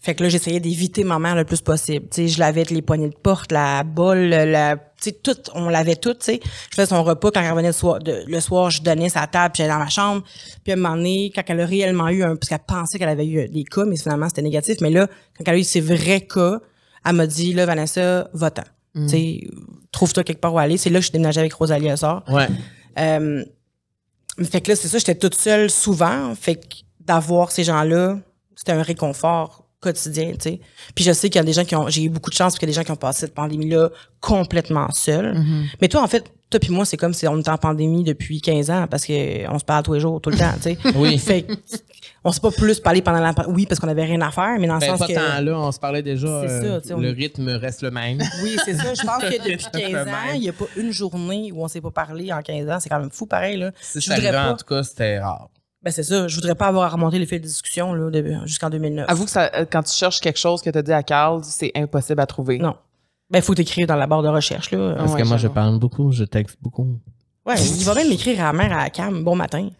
Fait 0.00 0.16
que 0.16 0.22
là, 0.24 0.28
j'essayais 0.28 0.58
d'éviter 0.58 1.04
ma 1.04 1.20
mère 1.20 1.36
le 1.36 1.44
plus 1.44 1.60
possible. 1.60 2.06
Tu 2.10 2.22
sais, 2.22 2.28
je 2.28 2.40
lavais 2.40 2.64
les 2.64 2.82
poignées 2.82 3.08
de 3.08 3.14
porte, 3.14 3.52
la 3.52 3.84
bol, 3.84 4.18
la, 4.18 4.76
tu 4.76 4.82
sais, 4.98 5.12
tout, 5.12 5.36
on 5.54 5.68
lavait 5.68 5.94
tout, 5.94 6.14
tu 6.14 6.24
sais. 6.24 6.40
Je 6.70 6.74
faisais 6.74 6.86
son 6.86 7.04
repas 7.04 7.30
quand 7.30 7.40
elle 7.40 7.50
revenait 7.52 7.68
le 7.68 7.72
soir, 7.72 8.00
de- 8.00 8.24
le 8.26 8.40
soir, 8.40 8.70
je 8.70 8.82
donnais 8.82 9.08
sa 9.10 9.28
table, 9.28 9.52
puis 9.52 9.62
j'allais 9.62 9.72
dans 9.74 9.78
ma 9.78 9.88
chambre. 9.88 10.22
Puis 10.64 10.72
à 10.72 10.74
un 10.74 10.78
moment 10.78 10.96
donné, 10.96 11.30
quand 11.32 11.42
elle 11.46 11.60
a 11.60 11.66
réellement 11.66 12.08
eu 12.08 12.24
un, 12.24 12.34
parce 12.34 12.48
qu'elle 12.48 12.58
pensait 12.66 12.98
qu'elle 12.98 13.08
avait 13.10 13.26
eu 13.26 13.48
des 13.48 13.62
cas, 13.62 13.84
mais 13.84 13.96
finalement, 13.96 14.28
c'était 14.28 14.42
négatif. 14.42 14.78
Mais 14.80 14.90
là, 14.90 15.06
quand 15.38 15.44
elle 15.46 15.54
a 15.54 15.58
eu 15.58 15.62
ses 15.64 15.80
vrais 15.80 16.22
cas, 16.22 16.58
elle 17.06 17.12
m'a 17.14 17.26
dit, 17.28 17.52
là, 17.52 17.64
Vanessa, 17.66 18.28
va-t'en. 18.32 18.62
Tu 18.94 19.08
sais, 19.08 19.40
trouve-toi 19.92 20.24
quelque 20.24 20.40
part 20.40 20.52
où 20.52 20.58
aller. 20.58 20.78
C'est 20.78 20.90
là 20.90 20.98
que 20.98 21.02
je 21.02 21.06
suis 21.10 21.12
déménagée 21.12 21.40
avec 21.40 21.52
Rosalie 21.54 21.88
Assor. 21.90 22.22
Ouais. 22.28 22.48
Euh, 22.98 23.44
fait 24.50 24.60
que 24.60 24.70
là, 24.70 24.76
c'est 24.76 24.88
ça, 24.88 24.98
j'étais 24.98 25.14
toute 25.14 25.34
seule 25.34 25.70
souvent. 25.70 26.34
Fait 26.34 26.56
que 26.56 26.76
d'avoir 27.06 27.50
ces 27.50 27.64
gens-là, 27.64 28.18
c'était 28.56 28.72
un 28.72 28.82
réconfort 28.82 29.64
quotidien, 29.80 30.30
tu 30.32 30.50
sais. 30.50 30.60
Puis 30.94 31.04
je 31.04 31.12
sais 31.12 31.28
qu'il 31.28 31.40
y 31.40 31.42
a 31.42 31.44
des 31.44 31.52
gens 31.52 31.64
qui 31.64 31.74
ont, 31.74 31.88
j'ai 31.88 32.04
eu 32.04 32.08
beaucoup 32.08 32.30
de 32.30 32.36
chance 32.36 32.52
parce 32.52 32.58
qu'il 32.60 32.68
y 32.68 32.70
a 32.70 32.74
des 32.74 32.78
gens 32.80 32.84
qui 32.84 32.92
ont 32.92 32.96
passé 32.96 33.20
cette 33.20 33.34
pandémie-là 33.34 33.88
complètement 34.20 34.88
seuls. 34.92 35.34
Mhm. 35.36 35.66
Mais 35.80 35.88
toi, 35.88 36.02
en 36.02 36.06
fait, 36.06 36.24
toi 36.50 36.60
puis 36.60 36.70
moi, 36.70 36.84
c'est 36.84 36.96
comme 36.96 37.12
si 37.14 37.26
on 37.26 37.38
était 37.40 37.50
en 37.50 37.56
pandémie 37.58 38.04
depuis 38.04 38.40
15 38.40 38.70
ans 38.70 38.86
parce 38.88 39.04
que 39.04 39.48
on 39.50 39.58
se 39.58 39.64
parle 39.64 39.82
tous 39.82 39.94
les 39.94 40.00
jours, 40.00 40.20
tout 40.20 40.30
le 40.30 40.38
temps, 40.38 40.52
tu 40.56 40.62
sais. 40.62 40.78
Oui. 40.94 41.18
Fait 41.18 41.42
que 41.42 41.52
on 42.24 42.30
s'est 42.30 42.38
pas 42.40 42.52
plus 42.52 42.78
parlé 42.78 43.02
pendant 43.02 43.18
la 43.18 43.32
pandémie, 43.32 43.56
oui, 43.56 43.66
parce 43.66 43.80
qu'on 43.80 43.88
avait 43.88 44.04
rien 44.04 44.20
à 44.20 44.30
faire, 44.30 44.56
mais 44.60 44.68
dans 44.68 44.74
le 44.74 44.80
Ben, 44.80 44.90
sens 44.90 45.00
pas 45.00 45.06
que... 45.08 45.14
tant 45.14 45.40
là, 45.40 45.58
on 45.58 45.72
se 45.72 45.80
parlait 45.80 46.02
déjà. 46.02 46.28
C'est 46.46 46.52
euh, 46.52 46.74
ça, 46.76 46.80
tu 46.80 46.88
sais, 46.88 46.94
on- 46.94 47.00
le 47.00 47.10
rythme 47.10 47.48
reste 47.48 47.82
le 47.82 47.90
même. 47.90 48.18
Oui, 48.44 48.56
c'est 48.64 48.74
ça. 48.74 48.94
Je 48.94 49.02
pense 49.04 49.24
que 49.24 49.30
depuis 49.50 49.66
C'est 49.72 49.84
un 49.84 49.90
15 49.90 50.04
peu 50.04 50.10
ans, 50.10 50.32
il 50.34 50.40
n'y 50.42 50.48
a 50.48 50.52
pas 50.52 50.66
une 50.76 50.92
journée 50.92 51.50
où 51.52 51.64
on 51.64 51.66
s'est 51.66 51.80
pas 51.80 51.90
parlé 51.90 52.32
en 52.32 52.40
15 52.40 52.68
ans. 52.70 52.78
C'est 52.78 52.88
quand 52.88 53.00
même 53.00 53.10
fou, 53.10 53.26
pareil, 53.26 53.56
là. 53.56 53.72
Si 53.80 54.00
Je 54.00 54.06
ça 54.06 54.12
arrivait, 54.12 54.30
pas. 54.30 54.52
en 54.52 54.56
tout 54.56 54.64
cas, 54.64 54.84
c'était 54.84 55.18
rare. 55.18 55.48
Ben, 55.82 55.90
c'est 55.90 56.02
ça. 56.04 56.28
Je 56.28 56.34
voudrais 56.36 56.54
pas 56.54 56.66
avoir 56.66 56.84
à 56.84 56.88
remonter 56.90 57.18
les 57.18 57.26
fils 57.26 57.40
de 57.40 57.46
discussion, 57.46 57.92
là, 57.92 58.10
jusqu'en 58.44 58.70
2009. 58.70 59.06
Avoue 59.08 59.24
que 59.24 59.30
ça, 59.30 59.50
euh, 59.54 59.64
quand 59.70 59.82
tu 59.82 59.92
cherches 59.92 60.20
quelque 60.20 60.38
chose 60.38 60.62
que 60.62 60.70
tu 60.70 60.78
as 60.78 60.82
dit 60.82 60.92
à 60.92 61.02
Carl, 61.02 61.40
c'est 61.42 61.72
impossible 61.74 62.20
à 62.20 62.26
trouver. 62.26 62.58
Non. 62.58 62.76
Ben, 63.30 63.38
il 63.38 63.42
faut 63.42 63.54
t'écrire 63.54 63.86
dans 63.86 63.96
la 63.96 64.06
barre 64.06 64.22
de 64.22 64.28
recherche, 64.28 64.70
là. 64.70 64.94
Parce 64.96 65.12
Ouais, 65.14 65.22
que 65.22 65.26
moi, 65.26 65.38
je 65.38 65.48
parle 65.48 65.78
beaucoup, 65.78 66.12
je 66.12 66.24
texte 66.24 66.56
beaucoup. 66.60 66.98
Ouais, 67.44 67.56
il 67.60 67.84
va 67.84 67.94
même 67.96 68.08
m'écrire 68.08 68.40
à 68.40 68.44
la 68.44 68.52
mère 68.52 68.78
à 68.78 68.88
Cam, 68.88 69.24
bon 69.24 69.34
matin. 69.34 69.68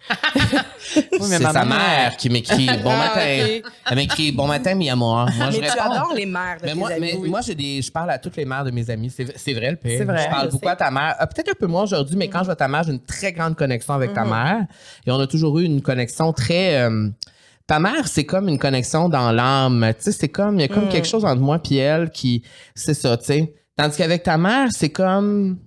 Oui, 0.96 1.18
c'est 1.22 1.40
sa 1.42 1.64
mère- 1.64 2.16
qui 2.18 2.28
m'écrit 2.28 2.66
bon 2.82 2.90
Ah, 2.92 2.96
matin. 3.14 3.20
ok. 3.20 3.72
Elle 3.90 3.96
m'écrit 3.96 4.32
bon 4.32 4.46
matin, 4.48 4.74
mi 4.74 4.90
amor. 4.90 5.28
Moi, 5.36 5.50
je 5.50 5.60
mais 5.60 5.70
tu 5.70 5.78
adores 5.78 6.12
les 6.14 6.26
mères 6.26 6.56
de 6.60 6.64
Mais 6.66 6.72
tes 6.72 6.78
moi, 6.78 6.88
amis. 6.90 7.00
mais 7.00 7.14
Oui. 7.16 7.28
moi 7.30 7.40
j'ai 7.40 7.54
des, 7.54 7.80
je 7.80 7.90
parle 7.90 8.10
à 8.10 8.18
toutes 8.18 8.36
les 8.36 8.44
mères 8.44 8.64
de 8.64 8.72
mes 8.72 8.90
amis. 8.90 9.08
C'est, 9.10 9.26
c'est 9.38 9.54
vrai 9.54 9.70
le 9.70 9.76
pire. 9.76 9.92
C'est 9.98 10.04
vrai, 10.04 10.24
Je 10.24 10.28
parle 10.30 10.46
je 10.46 10.50
beaucoup 10.50 10.64
sais. 10.66 10.70
à 10.72 10.76
ta 10.76 10.90
mère. 10.90 11.14
Euh, 11.20 11.26
peut-être 11.26 11.50
un 11.50 11.58
peu 11.58 11.66
moins 11.68 11.82
aujourd'hui, 11.84 12.16
mais 12.16 12.28
quand 12.28 12.40
je 12.40 12.46
vois 12.46 12.56
ta 12.56 12.66
mère, 12.68 12.82
j'ai 12.82 12.92
une 12.92 13.02
très 13.04 13.32
grande 13.32 13.54
connexion 13.56 13.94
avec 13.94 14.12
ta 14.12 14.24
Mhm. 14.24 14.30
mère. 14.30 14.56
Et 15.06 15.10
on 15.12 15.20
a 15.20 15.26
toujours 15.28 15.58
eu 15.60 15.64
une 15.64 15.80
connexion 15.82 16.32
très. 16.32 16.76
euh, 16.82 17.08
ta 17.68 17.78
mère, 17.78 18.06
c'est 18.08 18.24
comme 18.24 18.48
une 18.48 18.58
connexion 18.58 19.08
dans 19.08 19.30
l'âme. 19.30 19.92
Tu 19.98 20.02
sais, 20.04 20.12
c'est 20.12 20.28
comme 20.28 20.58
il 20.58 20.62
y 20.62 20.64
a 20.64 20.68
comme 20.68 20.86
Mhm. 20.86 20.90
quelque 20.90 21.06
chose 21.08 21.24
entre 21.24 21.40
moi 21.40 21.60
et 21.70 21.76
elle 21.76 22.10
qui, 22.10 22.42
c'est 22.74 22.94
ça, 22.94 23.16
tu 23.16 23.24
sais. 23.24 23.54
Tandis 23.76 23.96
qu'avec 23.96 24.24
ta 24.24 24.36
mère, 24.36 24.68
c'est 24.72 24.90
comme. 24.90 25.58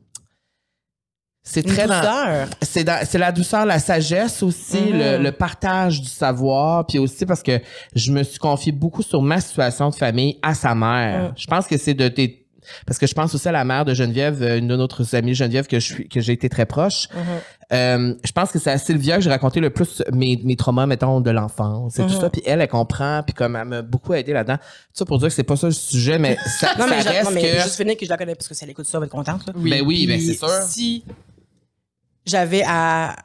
C'est 1.48 1.62
très 1.64 1.84
douceur. 1.86 2.48
c'est 2.62 2.90
c'est 3.06 3.18
la 3.20 3.32
douceur, 3.32 3.66
la 3.66 3.78
sagesse 3.80 4.42
aussi, 4.42 4.92
le, 4.92 5.18
le 5.22 5.32
partage 5.32 6.02
du 6.02 6.10
savoir, 6.10 6.86
puis 6.88 6.98
aussi 6.98 7.26
parce 7.26 7.44
que 7.44 7.62
je 7.96 8.12
me 8.12 8.24
suis 8.24 8.40
confié 8.40 8.72
beaucoup 8.72 9.04
sur 9.04 9.22
ma 9.22 9.40
situation 9.40 9.90
de 9.92 9.96
famille 9.96 10.40
à 10.42 10.56
sa 10.56 10.74
mère. 10.74 11.24
Mhm. 11.30 11.34
Je 11.38 11.46
pense 11.48 11.68
que 11.68 11.78
c'est 11.78 11.94
de 11.94 12.08
tes 12.08 12.42
parce 12.88 12.98
que 12.98 13.06
je 13.06 13.14
pense 13.14 13.36
aussi 13.36 13.48
à 13.48 13.52
la 13.52 13.64
mère 13.64 13.86
de 13.86 13.94
Geneviève, 13.94 14.42
euh, 14.42 14.58
une 14.58 14.68
de 14.68 14.76
notre 14.76 15.06
amie 15.16 15.36
Geneviève 15.36 15.68
que 15.68 15.80
je 15.80 15.86
suis 15.94 16.10
que 16.10 16.20
j'ai 16.20 16.34
été 16.34 16.50
très 16.50 16.66
proche. 16.66 17.10
Mhm. 17.14 17.22
Euh, 17.74 18.14
je 18.24 18.32
pense 18.32 18.52
que 18.52 18.58
c'est 18.58 18.72
à 18.72 18.80
Sylvia 18.80 19.18
que 19.18 19.22
j'ai 19.24 19.30
raconté 19.30 19.60
le 19.60 19.70
plus 19.70 20.02
mes, 20.12 20.40
mes 20.44 20.56
traumas 20.56 20.88
mettons 20.88 21.22
de 21.22 21.30
l'enfance 21.30 22.00
et 22.00 22.04
tout 22.08 22.14
Mhm. 22.14 22.22
ça 22.22 22.30
puis 22.32 22.42
elle 22.46 22.62
elle 22.62 22.68
comprend 22.68 23.22
puis 23.24 23.36
comme 23.36 23.56
elle 23.56 23.66
m'a 23.66 23.82
beaucoup 23.84 24.16
aidé 24.16 24.34
là-dedans. 24.34 24.58
Tout 24.58 24.64
ça 24.94 25.06
pour 25.06 25.20
dire 25.20 25.28
que 25.28 25.34
c'est 25.36 25.44
pas 25.44 25.56
ça 25.56 25.68
le 25.68 25.74
sujet 25.74 26.18
mais 26.18 26.38
ça, 26.60 26.72
Non, 26.80 26.88
mais, 26.90 27.02
ça 27.04 27.12
je- 27.12 27.16
reste 27.16 27.26
non, 27.26 27.32
mais 27.36 27.42
que 27.44 27.62
juste 27.62 27.76
finir 27.76 27.96
que 27.98 28.04
je 28.06 28.10
la 28.10 28.18
connais 28.18 28.34
parce 28.34 28.48
que 28.48 28.56
si 28.56 28.64
elle 28.64 28.72
écoute 28.72 28.88
ça, 28.88 28.98
elle 28.98 29.02
va 29.02 29.06
être 29.06 29.12
contente, 29.12 29.46
là. 29.46 29.54
Ben 29.56 29.84
oui, 29.86 30.08
ben 30.08 30.20
c'est 30.20 30.34
sûr. 30.34 30.50
Si 30.68 31.04
j'avais 32.26 32.64
à. 32.68 33.16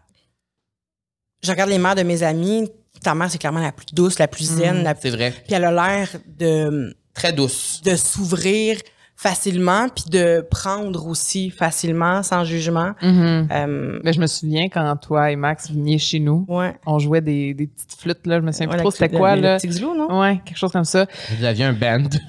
Je 1.42 1.50
regarde 1.50 1.70
les 1.70 1.78
mères 1.78 1.94
de 1.94 2.02
mes 2.02 2.22
amis, 2.22 2.68
ta 3.02 3.14
mère, 3.14 3.30
c'est 3.30 3.38
clairement 3.38 3.60
la 3.60 3.72
plus 3.72 3.86
douce, 3.94 4.18
la 4.18 4.28
plus 4.28 4.44
zen, 4.44 4.82
la 4.82 4.94
plus. 4.94 5.08
c'est 5.10 5.16
vrai, 5.16 5.30
Puis 5.30 5.54
elle 5.54 5.64
a 5.64 5.72
l'air 5.72 6.08
de, 6.38 6.94
très 7.14 7.32
douce. 7.32 7.80
de 7.82 7.96
s'ouvrir 7.96 8.76
facilement, 9.16 9.88
puis 9.88 10.04
de 10.10 10.46
prendre 10.50 11.06
aussi 11.06 11.50
facilement, 11.50 12.22
sans 12.22 12.44
jugement. 12.44 12.92
Mhm. 13.02 13.48
Euh, 13.52 14.00
Mais 14.02 14.12
je 14.14 14.20
me 14.20 14.26
souviens 14.26 14.68
quand 14.70 14.96
toi 14.96 15.30
et 15.30 15.36
Max 15.36 15.70
veniez 15.70 15.98
chez 15.98 16.20
nous, 16.20 16.44
ouais. 16.48 16.74
on 16.86 16.98
jouait 16.98 17.20
des, 17.20 17.52
des 17.54 17.66
petites 17.66 17.94
flûtes, 17.98 18.26
là. 18.26 18.36
Je 18.40 18.44
me 18.44 18.52
souviens 18.52 18.68
Ouais, 18.68 18.74
plus 18.76 18.80
trop 18.82 18.90
c'était 18.90 19.10
quoi, 19.16 19.36
là. 19.36 19.56
xylo, 19.58 19.94
non? 19.94 20.20
Ouais, 20.20 20.40
quelque 20.44 20.56
chose 20.58 20.72
comme 20.72 20.84
ça. 20.86 21.06
Vous 21.38 21.44
aviez 21.44 21.64
un 21.64 21.72
band. 21.74 22.04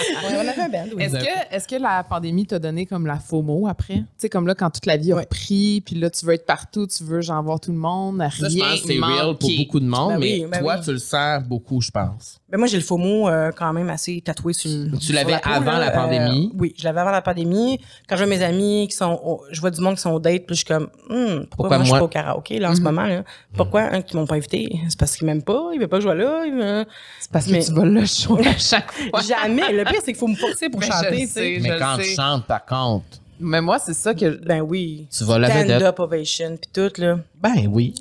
Ouais, 0.00 0.34
on 0.36 0.48
avait 0.48 0.59
un 0.78 0.84
oui. 0.96 1.02
Est-ce 1.02 1.14
que, 1.14 1.54
est-ce 1.56 1.68
que 1.68 1.76
la 1.76 2.02
pandémie 2.04 2.46
t'a 2.46 2.58
donné 2.58 2.86
comme 2.86 3.06
la 3.06 3.18
FOMO 3.18 3.66
après? 3.68 3.94
Tu 3.96 4.04
sais, 4.18 4.28
comme 4.28 4.46
là, 4.46 4.54
quand 4.54 4.70
toute 4.70 4.86
la 4.86 4.96
vie 4.96 5.12
a 5.12 5.16
Ouais. 5.16 5.22
repris, 5.22 5.82
puis 5.84 5.96
là, 5.96 6.10
tu 6.10 6.24
veux 6.26 6.34
être 6.34 6.46
partout, 6.46 6.86
tu 6.86 7.04
veux 7.04 7.20
genre 7.20 7.42
voir 7.42 7.60
tout 7.60 7.72
le 7.72 7.78
monde, 7.78 8.20
rien 8.20 8.30
Ça, 8.30 8.48
je 8.48 8.58
pense 8.58 8.80
que 8.82 8.86
c'est 8.88 8.98
real 9.00 9.36
pour 9.36 9.50
beaucoup 9.58 9.80
de 9.80 9.86
monde, 9.86 10.10
Ben 10.12 10.18
mais 10.20 10.26
oui, 10.42 10.46
ben 10.50 10.60
toi, 10.60 10.76
oui. 10.78 10.84
tu 10.84 10.92
le 10.92 10.98
sens 10.98 11.42
beaucoup, 11.44 11.80
je 11.80 11.90
pense. 11.90 12.38
Ben 12.48 12.58
moi, 12.58 12.66
j'ai 12.66 12.76
le 12.78 12.82
faux 12.82 12.96
mot 12.96 13.28
euh, 13.28 13.50
quand 13.56 13.72
même 13.72 13.90
assez 13.90 14.20
tatoué 14.20 14.52
sur 14.52 14.70
Tu 15.00 15.12
l'avais 15.12 15.34
avant 15.44 15.72
là. 15.72 15.78
la 15.78 15.90
pandémie? 15.90 16.50
Euh, 16.52 16.56
oui, 16.58 16.74
je 16.76 16.84
l'avais 16.84 17.00
avant 17.00 17.10
la 17.12 17.22
pandémie. 17.22 17.78
Quand 18.08 18.16
je 18.16 18.24
vois 18.24 18.30
mes 18.36 18.42
amis 18.42 18.88
qui 18.90 18.96
sont... 18.96 19.20
au- 19.24 19.42
je 19.50 19.60
vois 19.60 19.70
du 19.70 19.80
monde 19.80 19.94
qui 19.94 20.00
sont 20.02 20.10
au 20.10 20.18
date, 20.18 20.46
puis 20.46 20.56
je 20.56 20.60
suis 20.60 20.64
comme... 20.64 20.88
Hum, 21.08 21.46
pourquoi, 21.46 21.68
Pourquoi 21.68 21.76
moi, 21.78 21.84
je 21.84 21.90
suis 21.90 21.98
pas 21.98 22.04
au 22.04 22.08
karaoké, 22.08 22.58
là, 22.58 22.70
en 22.70 22.74
ce 22.74 22.78
Mhm. 22.80 22.84
moment, 22.84 23.06
là? 23.06 23.22
Pourquoi 23.54 23.82
hein, 23.82 24.02
qu'ils 24.02 24.18
m'ont 24.18 24.26
pas 24.26 24.34
invité? 24.36 24.80
C'est 24.88 24.98
parce 24.98 25.16
qu'ils 25.16 25.26
m'aiment 25.26 25.42
pas, 25.44 25.70
ils 25.72 25.78
veulent 25.78 25.88
pas 25.88 25.96
que 25.98 26.02
je 26.02 26.06
sois 26.08 26.14
là. 26.14 26.44
ils 26.44 26.54
me- 26.54 26.84
C'est 27.20 27.30
parce 27.30 27.46
que 27.46 27.64
tu 27.64 27.72
vas 27.72 27.84
le 27.84 28.04
show 28.06 28.36
à 28.38 28.56
chaque 28.58 28.90
fois. 28.92 29.20
Jamais. 29.20 29.72
Le 29.72 29.84
pire, 29.84 30.00
c'est 30.00 30.06
qu'il 30.12 30.16
faut 30.16 30.26
me 30.28 30.34
forcer 30.34 30.59
sais, 30.60 30.70
pour 30.70 30.80
Mais 30.80 30.86
je 30.86 30.92
chanter, 30.92 31.10
le 31.10 31.16
tu 31.16 31.26
sais. 31.26 31.32
sais. 31.32 31.56
je 31.58 31.62
Mais 31.62 31.70
le 31.70 31.78
quand 31.78 31.96
tu 31.98 32.04
sais. 32.04 32.14
chantes, 32.14 32.46
par 32.46 32.64
contre, 32.64 33.04
Mais 33.40 33.60
moi, 33.60 33.78
c'est 33.78 33.94
ça 33.94 34.14
que. 34.14 34.44
Ben 34.44 34.60
oui. 34.60 35.08
tu 35.16 35.24
vas 35.24 35.38
la 35.38 35.48
vedette. 35.48 35.66
Stand-up 35.78 35.98
ovation, 36.00 36.56
puis 36.56 36.70
tout, 36.72 37.00
là. 37.00 37.18
Ben 37.40 37.66
oui. 37.68 37.94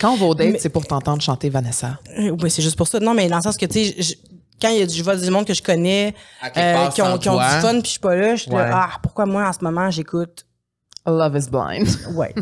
Quand 0.00 0.12
on 0.12 0.16
va 0.16 0.26
au 0.26 0.34
date, 0.34 0.60
c'est 0.60 0.68
pour 0.68 0.86
t'entendre 0.86 1.20
chanter 1.20 1.48
Vanessa. 1.50 1.98
Euh, 2.18 2.30
Oui, 2.40 2.50
c'est 2.50 2.62
juste 2.62 2.76
pour 2.76 2.86
ça. 2.86 3.00
Non, 3.00 3.12
mais 3.12 3.28
dans 3.28 3.36
le 3.36 3.42
sens 3.42 3.56
que, 3.56 3.66
tu 3.66 3.84
sais, 3.84 3.96
je- 4.00 4.14
quand 4.62 4.68
il 4.68 4.78
y 4.78 4.82
a 4.82 4.86
du, 4.86 4.94
je 4.94 5.02
vois 5.02 5.16
du 5.16 5.28
monde 5.30 5.44
que 5.46 5.54
je 5.54 5.62
connais, 5.62 6.14
À 6.40 6.50
quelque 6.50 6.64
euh, 6.64 6.74
part, 6.74 6.94
qui 6.94 7.02
ont, 7.02 7.06
sans 7.06 7.18
qui 7.18 7.28
ont 7.28 7.32
toi. 7.34 7.54
du 7.56 7.60
fun, 7.60 7.72
puis 7.72 7.82
je 7.84 7.88
suis 7.90 7.98
pas 8.00 8.14
là, 8.14 8.36
je 8.36 8.42
suis 8.42 8.50
Ouais. 8.52 8.58
là, 8.68 8.88
ah, 8.94 8.98
pourquoi 9.02 9.26
moi, 9.26 9.48
en 9.48 9.52
ce 9.52 9.58
moment, 9.64 9.90
j'écoute 9.90 10.44
Love 11.06 11.36
is 11.36 11.48
blind. 11.50 11.88
Ouais. 12.14 12.34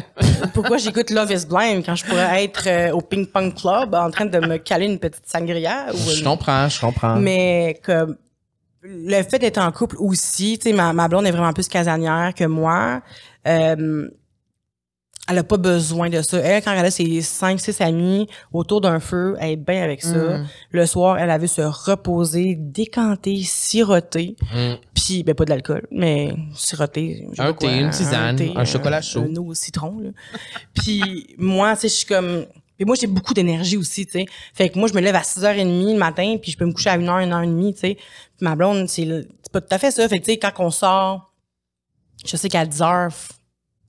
Pourquoi 0.54 0.78
j'écoute 0.78 1.10
Love 1.10 1.30
is 1.30 1.46
Blind 1.46 1.84
quand 1.84 1.94
je 1.94 2.04
pourrais 2.04 2.44
être 2.44 2.66
euh, 2.66 2.92
au 2.92 3.00
Ping 3.00 3.26
Pong 3.26 3.54
Club 3.54 3.94
en 3.94 4.10
train 4.10 4.24
de 4.24 4.38
me 4.38 4.56
caler 4.56 4.86
une 4.86 4.98
petite 4.98 5.28
sangria? 5.28 5.86
Ou 5.92 6.10
Je 6.10 6.24
comprends, 6.24 6.68
je 6.68 6.80
comprends. 6.80 7.16
Mais 7.16 7.78
comme 7.84 8.16
le 8.82 9.22
fait 9.22 9.38
d'être 9.38 9.58
en 9.58 9.70
couple 9.70 9.96
aussi, 9.98 10.58
tu 10.58 10.70
sais, 10.70 10.76
ma, 10.76 10.92
ma 10.92 11.08
blonde 11.08 11.26
est 11.26 11.30
vraiment 11.30 11.52
plus 11.52 11.68
casanière 11.68 12.32
que 12.34 12.44
moi. 12.44 13.02
Euh, 13.46 14.08
elle 15.28 15.38
a 15.38 15.44
pas 15.44 15.56
besoin 15.56 16.08
de 16.08 16.22
ça. 16.22 16.38
Elle, 16.38 16.62
quand 16.62 16.72
elle 16.72 16.84
a 16.86 16.90
ses 16.90 17.20
cinq, 17.22 17.58
six 17.60 17.80
amis 17.80 18.28
autour 18.52 18.80
d'un 18.80 19.00
feu, 19.00 19.36
elle 19.40 19.50
est 19.50 19.56
bien 19.56 19.82
avec 19.82 20.02
ça. 20.02 20.16
Mm. 20.38 20.46
Le 20.70 20.86
soir, 20.86 21.18
elle 21.18 21.30
a 21.30 21.38
vu 21.38 21.48
se 21.48 21.62
reposer, 21.62 22.54
décanter, 22.56 23.42
siroter. 23.42 24.36
Mm. 24.54 24.74
Puis, 24.94 25.22
ben, 25.24 25.34
pas 25.34 25.44
de 25.44 25.50
l'alcool, 25.50 25.86
mais 25.90 26.32
siroter. 26.54 27.26
Un 27.38 27.52
quoi, 27.52 27.68
thé, 27.68 27.78
une 27.78 27.90
tisane, 27.90 28.36
thé, 28.36 28.52
un 28.54 28.64
chocolat 28.64 29.00
chaud. 29.02 29.24
Un 29.28 29.34
eau 29.36 29.46
au 29.46 29.54
citron, 29.54 29.98
là. 29.98 30.10
Puis, 30.74 31.34
moi, 31.38 31.74
tu 31.74 31.82
sais, 31.82 31.88
je 31.88 31.94
suis 31.94 32.06
comme... 32.06 32.46
Puis 32.76 32.84
moi, 32.84 32.94
j'ai 33.00 33.06
beaucoup 33.06 33.32
d'énergie 33.32 33.78
aussi, 33.78 34.04
tu 34.04 34.12
sais. 34.12 34.26
Fait 34.52 34.68
que 34.68 34.78
moi, 34.78 34.86
je 34.86 34.92
me 34.94 35.00
lève 35.00 35.16
à 35.16 35.22
6h30 35.22 35.92
le 35.94 35.98
matin, 35.98 36.36
puis 36.40 36.50
je 36.52 36.58
peux 36.58 36.66
me 36.66 36.72
coucher 36.72 36.90
à 36.90 36.98
1h, 36.98 37.26
1h30, 37.26 37.72
tu 37.72 37.80
sais. 37.80 37.94
Puis 37.94 38.04
ma 38.42 38.54
blonde, 38.54 38.86
c'est 38.88 39.06
le- 39.06 39.26
c'est 39.42 39.50
pas 39.50 39.62
tout 39.62 39.74
à 39.74 39.78
fait 39.78 39.90
ça. 39.90 40.06
Fait 40.08 40.18
que, 40.18 40.24
tu 40.26 40.32
sais, 40.32 40.36
quand 40.38 40.52
on 40.58 40.70
sort, 40.70 41.32
je 42.26 42.36
sais 42.36 42.48
qu'à 42.50 42.66
10h, 42.66 43.10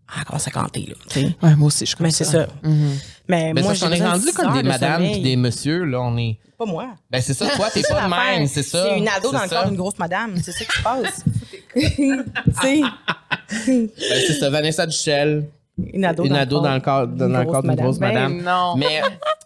à 0.07 0.51
canter, 0.51 0.85
là, 0.87 0.95
tu 1.09 1.19
sais. 1.19 1.35
Ouais, 1.41 1.55
moi 1.55 1.67
aussi, 1.67 1.85
je 1.85 1.95
comme 1.95 2.05
Mais 2.05 2.11
c'est 2.11 2.23
ça. 2.23 2.47
Mhm. 2.63 2.97
Mais 3.27 3.53
Ben, 3.53 3.63
moi, 3.63 3.75
ça, 3.75 3.87
on 3.87 3.91
est 3.91 4.01
rendu 4.05 4.31
comme 4.31 4.53
des 4.53 4.63
de 4.63 4.67
madames 4.67 5.03
puis 5.03 5.19
des 5.21 5.35
messieurs, 5.35 5.83
là, 5.83 6.01
on 6.01 6.17
est... 6.17 6.37
Pas 6.57 6.65
moi. 6.65 6.87
Ben, 7.11 7.21
c'est 7.21 7.33
ça, 7.33 7.47
toi, 7.55 7.69
t'es 7.69 7.81
C'est 7.81 7.89
pas 7.93 8.01
ça 8.01 8.05
de 8.05 8.09
même, 8.37 8.47
c'est 8.47 8.63
ça? 8.63 8.85
C'est 8.89 8.97
une 8.97 9.07
ado 9.07 9.31
dans 9.31 9.43
le 9.43 9.49
corps 9.49 9.65
d'une 9.67 9.75
grosse 9.77 9.99
madame. 9.99 10.37
C'est 10.41 10.51
ça 10.53 10.65
qui 10.65 10.77
se 10.77 10.81
passe. 10.83 11.23
tu 11.75 12.23
sais, 12.61 12.81
Ben, 13.67 13.89
c'est 14.27 14.33
ça, 14.39 14.49
Vanessa 14.49 14.85
Duchel, 14.85 15.49
une 15.77 16.05
ado, 16.05 16.23
une 16.23 16.35
ado 16.35 16.59
dans 16.61 16.73
le 16.73 16.79
corps, 16.79 17.07
dans 17.07 17.27
le 17.27 17.45
corps 17.45 17.63
d'une 17.63 17.75
grosse 17.75 17.99
Ben 17.99 18.07
madame. 18.13 18.41
non. 18.41 18.75
mais, 18.75 19.01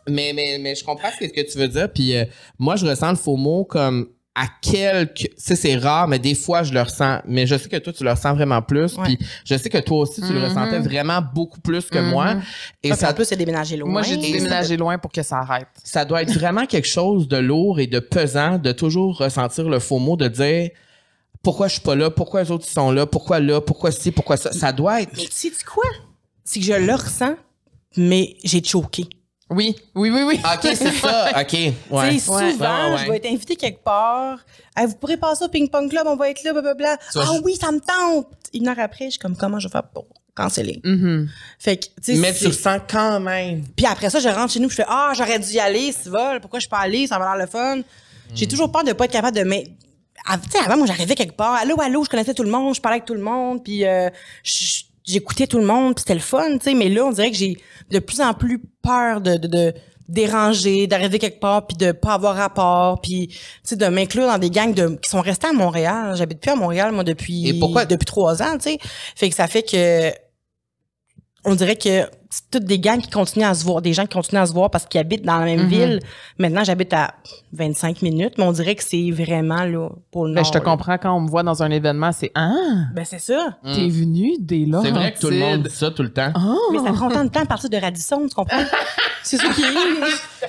mais, 0.07 0.31
mais, 0.33 0.57
mais 0.61 0.75
je 0.75 0.83
comprends 0.83 1.09
ce 1.19 1.25
que 1.27 1.51
tu 1.51 1.57
veux 1.57 1.67
dire. 1.67 1.91
Puis 1.91 2.15
euh, 2.15 2.25
moi, 2.57 2.75
je 2.75 2.85
ressens 2.85 3.09
le 3.09 3.17
faux 3.17 3.35
mot 3.35 3.65
comme 3.65 4.07
à 4.33 4.45
quelques... 4.61 5.13
Tu 5.15 5.27
sais, 5.37 5.55
c'est 5.55 5.75
rare, 5.75 6.07
mais 6.07 6.17
des 6.19 6.35
fois, 6.35 6.63
je 6.63 6.73
le 6.73 6.81
ressens. 6.81 7.19
Mais 7.25 7.45
je 7.45 7.57
sais 7.57 7.67
que 7.67 7.75
toi, 7.77 7.91
tu 7.91 8.03
le 8.03 8.11
ressens 8.11 8.33
vraiment 8.33 8.61
plus. 8.61 8.95
Puis 9.03 9.19
je 9.45 9.57
sais 9.57 9.69
que 9.69 9.77
toi 9.79 9.99
aussi, 9.99 10.21
tu 10.21 10.31
le 10.33 10.39
Mhm. 10.39 10.45
ressentais 10.45 10.79
vraiment 10.79 11.21
beaucoup 11.33 11.59
plus 11.59 11.89
que 11.89 11.99
moi. 11.99 12.35
Et 12.81 12.89
Parce 12.89 13.01
ça, 13.01 13.07
qu'en 13.09 13.13
plus, 13.15 13.25
c'est 13.25 13.35
déménagé 13.35 13.75
loin. 13.75 13.89
Moi, 13.91 14.01
j'ai 14.03 14.15
dû 14.17 14.25
Et- 14.27 14.31
déménager 14.33 14.77
loin 14.77 14.97
pour 14.97 15.11
que 15.11 15.21
ça 15.21 15.39
arrête. 15.39 15.67
ça 15.83 16.05
doit 16.05 16.21
être 16.21 16.31
vraiment 16.33 16.65
quelque 16.65 16.87
chose 16.87 17.27
de 17.27 17.37
lourd 17.37 17.79
et 17.81 17.87
de 17.87 17.99
pesant 17.99 18.57
de 18.57 18.71
toujours 18.71 19.17
ressentir 19.17 19.67
le 19.67 19.79
faux 19.79 19.99
mot, 19.99 20.15
de 20.15 20.27
dire... 20.29 20.69
Pourquoi 21.43 21.67
je 21.67 21.73
suis 21.73 21.81
pas 21.81 21.95
là? 21.95 22.09
Pourquoi 22.11 22.43
les 22.43 22.51
autres 22.51 22.67
sont 22.67 22.91
là? 22.91 23.05
Pourquoi 23.07 23.39
là? 23.39 23.59
Pourquoi 23.61 23.91
ci? 23.91 24.11
Pourquoi 24.11 24.37
ça? 24.37 24.51
Ça 24.51 24.71
doit 24.71 25.01
être... 25.01 25.11
Mais 25.17 25.23
tu 25.23 25.31
sais 25.31 25.51
quoi? 25.65 25.83
C'est 26.43 26.59
que 26.59 26.65
je 26.67 26.73
le 26.73 26.93
ressens, 26.93 27.35
mais 27.97 28.35
j'ai 28.43 28.63
choqué. 28.63 29.05
Oui, 29.51 29.75
oui, 29.95 30.09
oui, 30.09 30.21
oui. 30.23 30.39
OK, 30.43 30.61
c'est 30.75 30.91
ça. 30.91 31.29
OK. 31.41 31.53
Ouais. 31.53 32.09
Tu 32.09 32.19
sais, 32.19 32.19
souvent, 32.19 32.91
Ouais, 32.93 32.97
je 33.05 33.11
vais 33.11 33.17
être 33.17 33.25
invitée 33.27 33.55
quelque 33.55 33.83
part. 33.83 34.39
Hey, 34.75 34.87
vous 34.87 34.95
pourrez 34.95 35.17
passer 35.17 35.43
au 35.45 35.49
ping-pong 35.49 35.89
club, 35.89 36.07
on 36.07 36.15
va 36.15 36.29
être 36.29 36.43
là, 36.43 36.53
blablabla. 36.53 36.97
Vois, 37.13 37.23
Ah 37.27 37.31
je- 37.35 37.41
oui, 37.43 37.55
ça 37.59 37.71
me 37.71 37.79
tente. 37.79 38.27
Une 38.53 38.67
heure 38.67 38.79
après, 38.79 39.05
je 39.05 39.11
suis 39.11 39.19
comme, 39.19 39.35
comment 39.35 39.59
je 39.59 39.67
vais 39.67 39.71
faire 39.71 39.83
pour 39.83 40.05
canceller? 40.33 40.79
Mhm. 40.85 41.27
Fait 41.59 41.77
que, 41.77 41.85
tu 41.85 41.91
sais, 42.01 42.15
Mais 42.15 42.31
tu 42.33 42.39
c'est- 42.39 42.47
ressens 42.47 42.77
quand 42.89 43.19
même. 43.19 43.63
Puis 43.75 43.85
après 43.85 44.09
ça, 44.09 44.19
je 44.19 44.29
rentre 44.29 44.53
chez 44.53 44.59
nous, 44.61 44.69
je 44.69 44.75
fais 44.75 44.85
ah, 44.87 45.11
j'aurais 45.15 45.39
dû 45.39 45.51
y 45.51 45.59
aller, 45.59 45.91
si 45.91 46.07
vol, 46.09 46.39
pourquoi 46.39 46.59
je 46.59 46.63
suis 46.63 46.69
pas 46.69 46.79
allée, 46.79 47.05
ça 47.07 47.19
va 47.19 47.25
l'air 47.35 47.45
le 47.45 47.49
fun. 47.51 47.81
J'ai 48.33 48.47
toujours 48.47 48.71
peur 48.71 48.85
de 48.85 48.93
pas 48.93 49.05
être 49.05 49.11
capable 49.11 49.35
de 49.35 49.43
mais 49.43 49.65
tu 49.65 50.49
sais 50.51 50.59
avant 50.63 50.77
moi 50.77 50.85
j'arrivais 50.85 51.15
quelque 51.15 51.35
part, 51.35 51.55
allô 51.55 51.75
allô, 51.81 52.03
je 52.05 52.09
connaissais 52.09 52.33
tout 52.33 52.43
le 52.43 52.49
monde, 52.51 52.73
je 52.75 52.79
parlais 52.79 52.95
avec 52.97 53.05
tout 53.05 53.13
le 53.13 53.21
monde, 53.21 53.61
puis 53.63 53.85
euh, 53.85 54.09
je- 54.43 54.83
j'écoutais 55.11 55.47
tout 55.47 55.57
le 55.59 55.65
monde, 55.65 55.95
puis 55.95 56.01
c'était 56.01 56.13
le 56.15 56.19
fun, 56.21 56.57
tu 56.57 56.59
sais, 56.65 56.73
mais 56.73 56.89
là 56.89 57.05
on 57.05 57.11
dirait 57.11 57.31
que 57.31 57.37
j'ai 57.37 57.57
de 57.89 57.99
plus 57.99 58.21
en 58.21 58.33
plus 58.33 58.61
peur 58.81 59.21
de 59.21 59.35
de, 59.35 59.47
de 59.47 59.73
déranger, 60.09 60.87
d'arriver 60.87 61.19
quelque 61.19 61.39
part 61.39 61.65
puis 61.67 61.77
de 61.77 61.93
pas 61.93 62.13
avoir 62.15 62.35
rapport, 62.35 62.99
puis 63.01 63.27
tu 63.29 63.37
sais 63.63 63.75
de 63.77 63.85
m'inclure 63.87 64.27
dans 64.27 64.37
des 64.37 64.49
gangs 64.49 64.73
de 64.73 64.95
qui 65.01 65.09
sont 65.09 65.21
restés 65.21 65.47
à 65.47 65.53
Montréal. 65.53 66.15
J'habite 66.17 66.41
plus 66.41 66.51
à 66.51 66.55
Montréal 66.55 66.91
moi 66.91 67.03
depuis 67.05 67.47
Et 67.47 67.53
pourquoi- 67.59 67.85
depuis 67.85 68.05
trois 68.05 68.41
ans, 68.41 68.57
tu 68.57 68.71
sais. 68.71 68.77
Fait 69.15 69.29
que 69.29 69.35
ça 69.35 69.47
fait 69.47 69.63
que 69.63 70.11
on 71.45 71.55
dirait 71.55 71.75
que 71.77 72.07
c'est 72.33 72.49
toutes 72.49 72.63
des 72.63 72.79
gangs 72.79 72.99
qui 73.01 73.09
continuent 73.09 73.45
à 73.45 73.53
se 73.53 73.63
voir, 73.65 73.81
des 73.81 73.91
gens 73.93 74.03
qui 74.07 74.15
continuent 74.15 74.39
à 74.41 74.45
se 74.45 74.53
voir 74.53 74.71
parce 74.71 74.85
qu'ils 74.85 74.99
habitent 75.01 75.23
dans 75.25 75.37
la 75.37 75.45
même 75.45 75.63
Mhm. 75.63 75.67
ville. 75.67 75.99
Maintenant, 76.39 76.63
j'habite 76.63 76.93
à 76.93 77.13
25 77.53 78.01
minutes, 78.01 78.35
mais 78.37 78.45
on 78.45 78.51
dirait 78.53 78.73
que 78.75 78.83
c'est 78.83 79.11
vraiment 79.11 79.65
là 79.65 79.89
pour 80.11 80.25
le 80.25 80.31
Mais 80.31 80.35
nord. 80.41 80.45
je 80.45 80.51
te 80.51 80.57
là. 80.57 80.63
comprends 80.63 80.97
quand 80.97 81.13
on 81.15 81.19
me 81.21 81.29
voit 81.29 81.43
dans 81.43 81.61
un 81.61 81.69
événement, 81.69 82.11
c'est 82.13 82.31
Ah, 82.33 82.51
Ben 82.95 83.03
c'est 83.05 83.19
ça. 83.19 83.57
t'es 83.63 83.87
venu 83.89 84.37
des 84.39 84.65
là. 84.65 84.79
C'est 84.83 84.91
vrai 84.91 85.13
que 85.13 85.19
tout 85.19 85.29
le 85.29 85.37
monde 85.39 85.63
dit 85.63 85.69
ça 85.75 85.91
tout 85.91 86.03
le 86.03 86.11
temps. 86.13 86.31
Ah. 86.33 86.55
Mais 86.71 86.79
ça 86.79 86.93
prend 86.93 87.09
autant 87.09 87.25
de 87.25 87.29
temps 87.29 87.41
à 87.41 87.45
partir 87.45 87.69
de 87.69 87.77
Radisson, 87.77 88.25
tu 88.27 88.33
comprends? 88.33 88.57
c'est 89.23 89.37
ça 89.37 89.49
qui 89.53 89.61
est. 89.61 89.65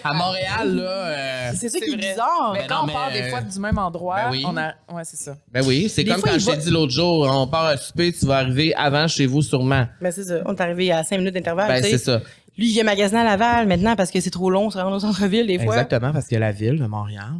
À 0.04 0.12
Montréal, 0.14 0.76
là. 0.76 0.82
euh, 0.82 1.50
C'est 1.54 1.68
ça 1.68 1.78
C'est 1.78 1.84
qui 1.86 1.92
est 1.92 1.96
vrai. 1.96 2.10
bizarre. 2.10 2.50
Mais 2.54 2.60
Ben 2.60 2.66
quand 2.68 2.74
non, 2.76 2.82
on 2.82 2.86
mais, 2.86 2.92
part 2.92 3.12
des 3.12 3.20
euh, 3.22 3.30
fois 3.30 3.40
du 3.42 3.58
même 3.58 3.78
endroit, 3.78 4.16
ben 4.24 4.30
oui. 4.30 4.44
on 4.46 4.56
a. 4.56 4.68
Ouais, 4.92 5.02
c'est 5.04 5.16
ça. 5.16 5.36
Ben 5.52 5.64
oui, 5.66 5.88
c'est 5.88 6.04
Des 6.04 6.10
comme 6.10 6.20
fois, 6.20 6.30
quand 6.30 6.36
il 6.36 6.40
je 6.40 6.46
t'ai 6.46 6.52
va- 6.52 6.56
dit 6.58 6.70
l'autre 6.70 6.92
jour, 6.92 7.28
on 7.30 7.46
part 7.46 7.66
à 7.66 7.76
souper, 7.76 8.12
tu 8.12 8.26
vas 8.26 8.38
arriver 8.38 8.74
avant 8.74 9.06
chez 9.08 9.26
vous 9.26 9.42
sûrement. 9.42 9.86
Ben 10.00 10.10
c'est 10.12 10.24
ça. 10.24 10.40
On 10.46 10.54
est 10.54 10.60
arrivé 10.60 10.92
à 10.92 11.02
5 11.04 11.18
minutes 11.18 11.34
d'intervalle. 11.34 11.68
Ben 11.68 11.76
tu 11.82 11.90
sais. 11.90 11.98
c'est 11.98 12.04
ça. 12.04 12.20
Lui, 12.58 12.68
il 12.68 12.72
vient 12.72 12.84
magasiner 12.84 13.20
à 13.20 13.24
Laval 13.24 13.66
maintenant 13.66 13.96
parce 13.96 14.10
que 14.10 14.20
c'est 14.20 14.30
trop 14.30 14.50
long, 14.50 14.70
ça 14.70 14.84
rend 14.84 14.92
au 14.92 15.00
centre-ville 15.00 15.46
des 15.46 15.58
fois. 15.58 15.74
Exactement, 15.74 16.12
parce 16.12 16.26
que 16.28 16.36
la 16.36 16.52
ville 16.52 16.78
de 16.78 16.86
Montréal 16.86 17.32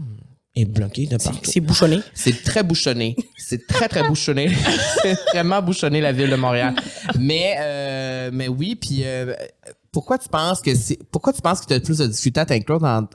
est 0.57 0.65
bloquée 0.65 1.07
de 1.07 1.17
partout. 1.19 1.39
C'est 1.45 1.61
bouchonné. 1.61 2.01
C'est 2.15 2.43
très 2.43 2.63
bouchonné. 2.63 3.17
C'est 3.37 3.67
très, 3.67 3.89
très 3.89 4.03
bouchonné. 4.05 4.51
c'est 5.03 5.15
vraiment 5.33 5.61
bouchonné, 5.63 6.01
la 6.01 6.13
ville 6.13 6.31
de 6.31 6.37
Montréal. 6.37 6.75
Mais, 7.19 7.57
euh, 7.61 8.31
mais 8.33 8.49
oui, 8.49 8.75
puis 8.75 9.03
euh, 9.05 9.35
pourquoi 9.93 10.19
tu 10.19 10.29
penses 10.29 10.61
que 10.61 10.75
c'est, 10.75 10.99
pourquoi 11.11 11.33
tu 11.33 11.43
penses 11.43 11.61
que 11.61 11.67
tu 11.67 11.75
as 11.75 11.81
plus 11.81 11.99
de 11.99 12.07
difficulté 12.07 12.41
à 12.41 12.47
t'inclure 12.47 12.81
dans, 12.81 13.07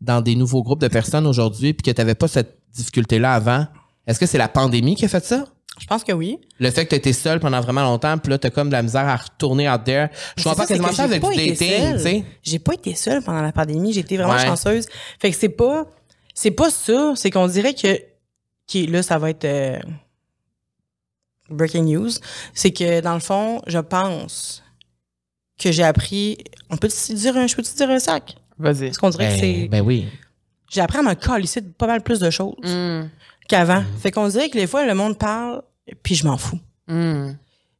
dans 0.00 0.20
des 0.20 0.36
nouveaux 0.36 0.62
groupes 0.62 0.80
de 0.80 0.88
personnes 0.88 1.26
aujourd'hui 1.26 1.74
puis 1.74 1.82
que 1.82 1.90
tu 1.94 2.00
n'avais 2.00 2.14
pas 2.14 2.28
cette 2.28 2.58
difficulté-là 2.74 3.34
avant? 3.34 3.66
Est-ce 4.06 4.18
que 4.18 4.26
c'est 4.26 4.38
la 4.38 4.48
pandémie 4.48 4.94
qui 4.94 5.04
a 5.04 5.08
fait 5.08 5.24
ça? 5.24 5.44
Je 5.80 5.86
pense 5.86 6.04
que 6.04 6.12
oui. 6.12 6.38
Le 6.60 6.70
fait 6.70 6.84
que 6.84 6.90
tu 6.90 6.96
étais 6.96 7.12
seul 7.14 7.40
pendant 7.40 7.60
vraiment 7.60 7.82
longtemps, 7.82 8.18
puis 8.18 8.30
là, 8.30 8.38
t'as 8.38 8.50
comme 8.50 8.68
de 8.68 8.72
la 8.74 8.82
misère 8.82 9.08
à 9.08 9.16
retourner 9.16 9.68
out 9.70 9.82
there. 9.84 10.08
Je 10.36 10.44
comprends 10.44 10.66
quasiment 10.66 10.88
que 10.88 10.94
ça 10.94 11.04
avec 11.04 11.22
du 11.22 11.28
dating, 11.34 11.92
tu 11.94 11.98
sais. 11.98 12.24
J'ai 12.42 12.58
pas 12.58 12.74
été 12.74 12.94
seule 12.94 13.22
pendant 13.22 13.40
la 13.40 13.52
pandémie. 13.52 13.92
J'ai 13.92 14.00
été 14.00 14.16
vraiment 14.16 14.34
Ouais. 14.34 14.44
chanceuse. 14.44 14.86
Fait 15.18 15.30
que 15.30 15.36
c'est 15.36 15.48
pas, 15.48 15.86
c'est 16.34 16.50
pas 16.50 16.70
ça. 16.70 17.14
C'est 17.16 17.30
qu'on 17.30 17.46
dirait 17.48 17.72
que, 17.74 17.98
qui 18.66 18.86
là, 18.86 19.02
ça 19.02 19.18
va 19.18 19.30
être 19.30 19.46
euh, 19.46 19.78
breaking 21.50 21.84
news. 21.84 22.10
C'est 22.54 22.70
que 22.72 23.00
dans 23.00 23.14
le 23.14 23.20
fond, 23.20 23.62
je 23.66 23.78
pense 23.78 24.62
que 25.58 25.70
j'ai 25.72 25.82
appris. 25.84 26.38
On 26.70 26.76
peut 26.76 26.88
te 26.88 27.12
dire 27.12 27.36
un, 27.36 27.46
je 27.46 27.54
peux 27.56 27.62
te 27.62 27.74
dire 27.76 27.90
un 27.90 27.98
sac? 27.98 28.36
Vas-y. 28.58 28.86
Parce 28.86 28.98
qu'on 28.98 29.10
dirait 29.10 29.26
que 29.28 29.40
Ben, 29.40 29.40
c'est. 29.62 29.68
ben 29.68 29.80
oui. 29.82 30.06
J'ai 30.70 30.80
appris 30.80 30.98
à 30.98 31.02
me 31.02 31.14
calisser 31.14 31.60
de 31.60 31.68
pas 31.68 31.86
mal 31.86 32.02
plus 32.02 32.18
de 32.20 32.30
choses 32.30 32.54
Mm. 32.64 33.08
qu'avant. 33.48 33.82
Fait 34.00 34.10
qu'on 34.10 34.28
dirait 34.28 34.48
que 34.48 34.58
des 34.58 34.66
fois 34.66 34.86
le 34.86 34.94
monde 34.94 35.18
parle, 35.18 35.62
puis 36.02 36.14
je 36.14 36.26
m'en 36.26 36.36
fous. 36.38 36.58
Mm. 36.88 37.32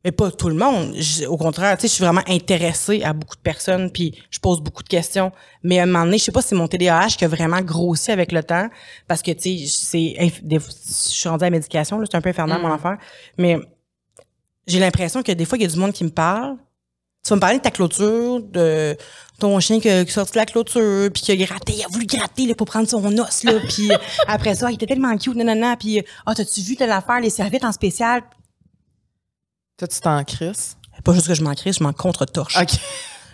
Mais 0.04 0.11
pas 0.11 0.32
tout 0.32 0.48
le 0.48 0.56
monde. 0.56 0.94
Je- 0.96 1.24
au 1.26 1.37
contraire, 1.37 1.76
tu 1.76 1.82
sais, 1.82 1.88
je 1.88 1.92
suis 1.94 2.04
vraiment 2.04 2.22
intéressée 2.26 3.02
à 3.04 3.12
beaucoup 3.12 3.37
de 3.37 3.40
personnes, 3.40 3.88
puis 3.92 4.12
je 4.30 4.40
pose 4.40 4.61
beaucoup 4.61 4.82
de 4.82 4.88
questions. 4.88 5.30
Mais 5.62 5.78
à 5.78 5.85
un 5.85 5.87
moment 5.87 6.04
donné, 6.04 6.18
je 6.18 6.24
sais 6.24 6.32
pas 6.32 6.42
si 6.42 6.48
c'est 6.48 6.54
mon 6.56 6.66
TDAH 6.66 7.11
qui 7.16 7.24
a 7.24 7.28
vraiment 7.28 7.61
grossi 7.61 8.11
avec 8.11 8.32
le 8.32 8.42
temps, 8.42 8.68
parce 9.06 9.22
que, 9.22 9.30
tu 9.30 9.58
sais, 9.68 10.16
Je 10.18 10.58
suis 10.88 11.28
rendue 11.28 11.44
à 11.44 11.46
la 11.46 11.50
médication, 11.50 11.98
là, 12.00 12.06
c'est 12.11 12.16
un 12.16 12.20
peu 12.20 12.30
infernal, 12.30 12.58
Mm. 12.58 12.62
mon 12.62 12.72
affaire. 12.72 12.98
Mais 13.38 13.56
j'ai 14.66 14.80
l'impression 14.80 15.22
que 15.22 15.30
des 15.32 15.44
fois, 15.44 15.56
il 15.56 15.62
y 15.62 15.64
a 15.64 15.68
du 15.68 15.78
monde 15.78 15.92
qui 15.92 16.02
me 16.04 16.11
parle. 16.11 16.56
Tu 17.24 17.30
vas 17.30 17.37
me 17.37 17.40
parler 17.40 17.58
de 17.58 17.62
ta 17.62 17.70
clôture, 17.70 18.40
de 18.42 18.96
ton 19.38 19.58
chien 19.61 19.78
qui, 19.80 19.88
a- 19.88 20.06
sorti 20.06 20.32
de 20.32 20.38
la 20.38 20.46
clôture, 20.46 21.11
puis 21.12 21.22
qui 21.22 21.32
a 21.32 21.37
gratté, 21.37 21.72
il 21.74 21.85
a 21.85 21.88
voulu 21.88 22.06
gratter 22.06 22.46
là, 22.46 22.54
pour 22.54 22.66
prendre 22.66 22.88
son 22.88 23.04
os, 23.18 23.44
là, 23.44 23.52
puis 23.68 23.90
après 24.26 24.54
ça, 24.56 24.70
il 24.70 24.74
était 24.74 24.87
tellement 24.87 25.16
cute, 25.16 25.35
nanana, 25.37 25.76
puis 25.76 26.02
ah, 26.26 26.35
t'as-tu 26.35 26.61
vu 26.61 26.76
telle 26.76 26.90
affaire, 26.90 27.20
les 27.20 27.30
serviettes 27.30 27.64
en 27.64 27.72
spécial? 27.72 28.22
Toi, 29.78 29.88
tu 29.88 30.00
t'en 30.00 30.22
crisses? 30.24 30.76
Pas 31.04 31.14
juste 31.14 31.26
que 31.26 31.35
je 31.35 31.42
m'en 31.42 31.54
crisse, 31.54 31.78
je 31.78 31.82
m'en 31.82 31.92
contre-torche. 31.92 32.56
OK. 32.61 32.70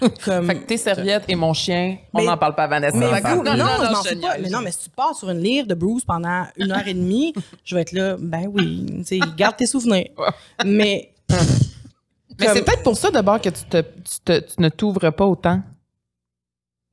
Comme... 0.24 0.46
Fait 0.46 0.55
que 0.61 0.64
tes 0.66 0.77
serviettes 0.77 1.24
et 1.27 1.35
mon 1.35 1.53
chien, 1.53 1.96
on 2.14 2.22
n'en 2.22 2.37
parle 2.37 2.55
pas 2.55 2.64
à 2.64 2.66
Vanessa. 2.68 2.96
mais 2.96 3.20
vous, 3.20 3.42
non, 3.42 3.57
non, 3.57 3.66
je 3.85 3.92
m'en 3.92 4.03
je 4.03 4.09
fous 4.11 4.20
pas. 4.20 4.38
Mais 4.38 4.48
non, 4.48 4.61
mais 4.61 4.70
si 4.70 4.85
tu 4.85 4.90
pars 4.90 5.14
sur 5.16 5.29
une 5.29 5.42
lyre 5.42 5.66
de 5.66 5.74
Bruce 5.74 6.05
pendant 6.05 6.46
une 6.57 6.70
heure 6.70 6.87
et 6.87 6.94
demie, 6.94 7.35
je 7.64 7.74
vais 7.74 7.81
être 7.83 7.92
là, 7.92 8.16
ben 8.18 8.46
oui, 8.46 8.87
tu 8.98 9.05
sais, 9.05 9.20
garde 9.37 9.57
tes 9.57 9.66
souvenirs. 9.66 10.09
Mais, 10.64 11.12
Mais 12.40 12.48
c'est 12.53 12.62
peut-être 12.62 12.83
pour 12.83 12.96
ça 12.96 13.11
d'abord 13.11 13.40
que 13.40 13.48
tu, 13.48 13.64
te, 13.64 13.81
tu, 13.81 14.20
te- 14.24 14.38
tu 14.40 14.55
ne 14.61 14.68
t'ouvres 14.68 15.11
pas 15.11 15.27
autant. 15.27 15.61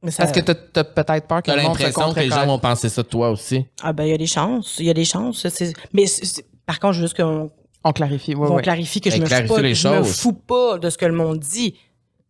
Mais 0.01 0.12
ça- 0.12 0.23
Parce 0.25 0.36
que 0.36 0.41
t'as, 0.43 0.55
t'as 0.55 0.84
peut-être 0.84 1.27
peur 1.27 1.41
que 1.41 1.47
T'as 1.51 1.55
l'impression 1.55 2.13
que 2.13 2.19
les 2.19 2.29
gens 2.29 2.45
vont 2.45 2.60
penser 2.60 2.89
ça 2.89 3.01
de 3.03 3.08
toi 3.08 3.29
aussi. 3.29 3.65
Ah 3.81 3.93
ben 3.93 4.03
il 4.05 4.10
y 4.12 4.13
a 4.13 4.17
des 4.17 4.27
chances, 4.27 4.75
il 4.79 4.86
y 4.86 4.89
a 4.89 4.93
des 4.93 5.05
chances. 5.05 5.45
Mais 5.93 6.05
par 6.65 6.79
contre, 6.79 6.93
je 6.93 6.99
veux 7.01 7.05
juste 7.08 7.17
qu'on 7.17 7.51
On 7.84 7.91
clarifie, 7.91 8.36
oui. 8.36 8.62
clarifie 8.62 9.01
que 9.01 9.10
je 9.10 9.17
Ben, 9.17 9.21
me, 9.23 9.25
fous 9.27 9.29
clarifie 9.29 9.53
pas, 9.53 9.62
les 9.62 9.75
je 9.75 9.88
me 9.88 10.03
fous 10.03 10.34
pas 10.34 10.77
de 10.79 10.89
ce 10.89 10.97
que 10.97 11.05
le 11.05 11.13
monde 11.13 11.39
dit. 11.39 11.75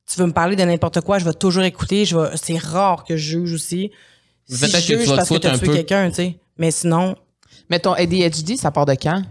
Tu 0.07 0.19
veux 0.19 0.27
me 0.27 0.33
parler 0.33 0.55
de 0.55 0.63
n'importe 0.63 1.01
quoi, 1.01 1.17
je 1.19 1.25
vais 1.25 1.33
toujours 1.33 1.63
écouter. 1.63 2.05
Je 2.05 2.17
vais, 2.17 2.29
c'est 2.35 2.57
rare 2.57 3.03
que 3.05 3.17
je 3.17 3.39
juge 3.39 3.53
aussi. 3.53 3.91
Si 4.47 4.59
Peut-être 4.59 4.77
je 4.81 4.87
que 4.87 4.93
tu 4.93 4.99
juge 4.99 5.07
vas 5.07 5.13
te 5.13 5.17
parce 5.17 5.29
que 5.29 5.35
t'as 5.37 5.53
un 5.53 5.57
tué 5.57 5.65
peu. 5.67 5.73
quelqu'un, 5.73 6.09
tu 6.09 6.15
sais. 6.15 6.35
Mais 6.57 6.69
sinon, 6.71 7.15
Mais 7.69 7.79
ton 7.79 7.93
ADHD, 7.93 8.55
ça 8.57 8.69
part 8.71 8.85
de 8.85 8.93
quand? 8.93 9.23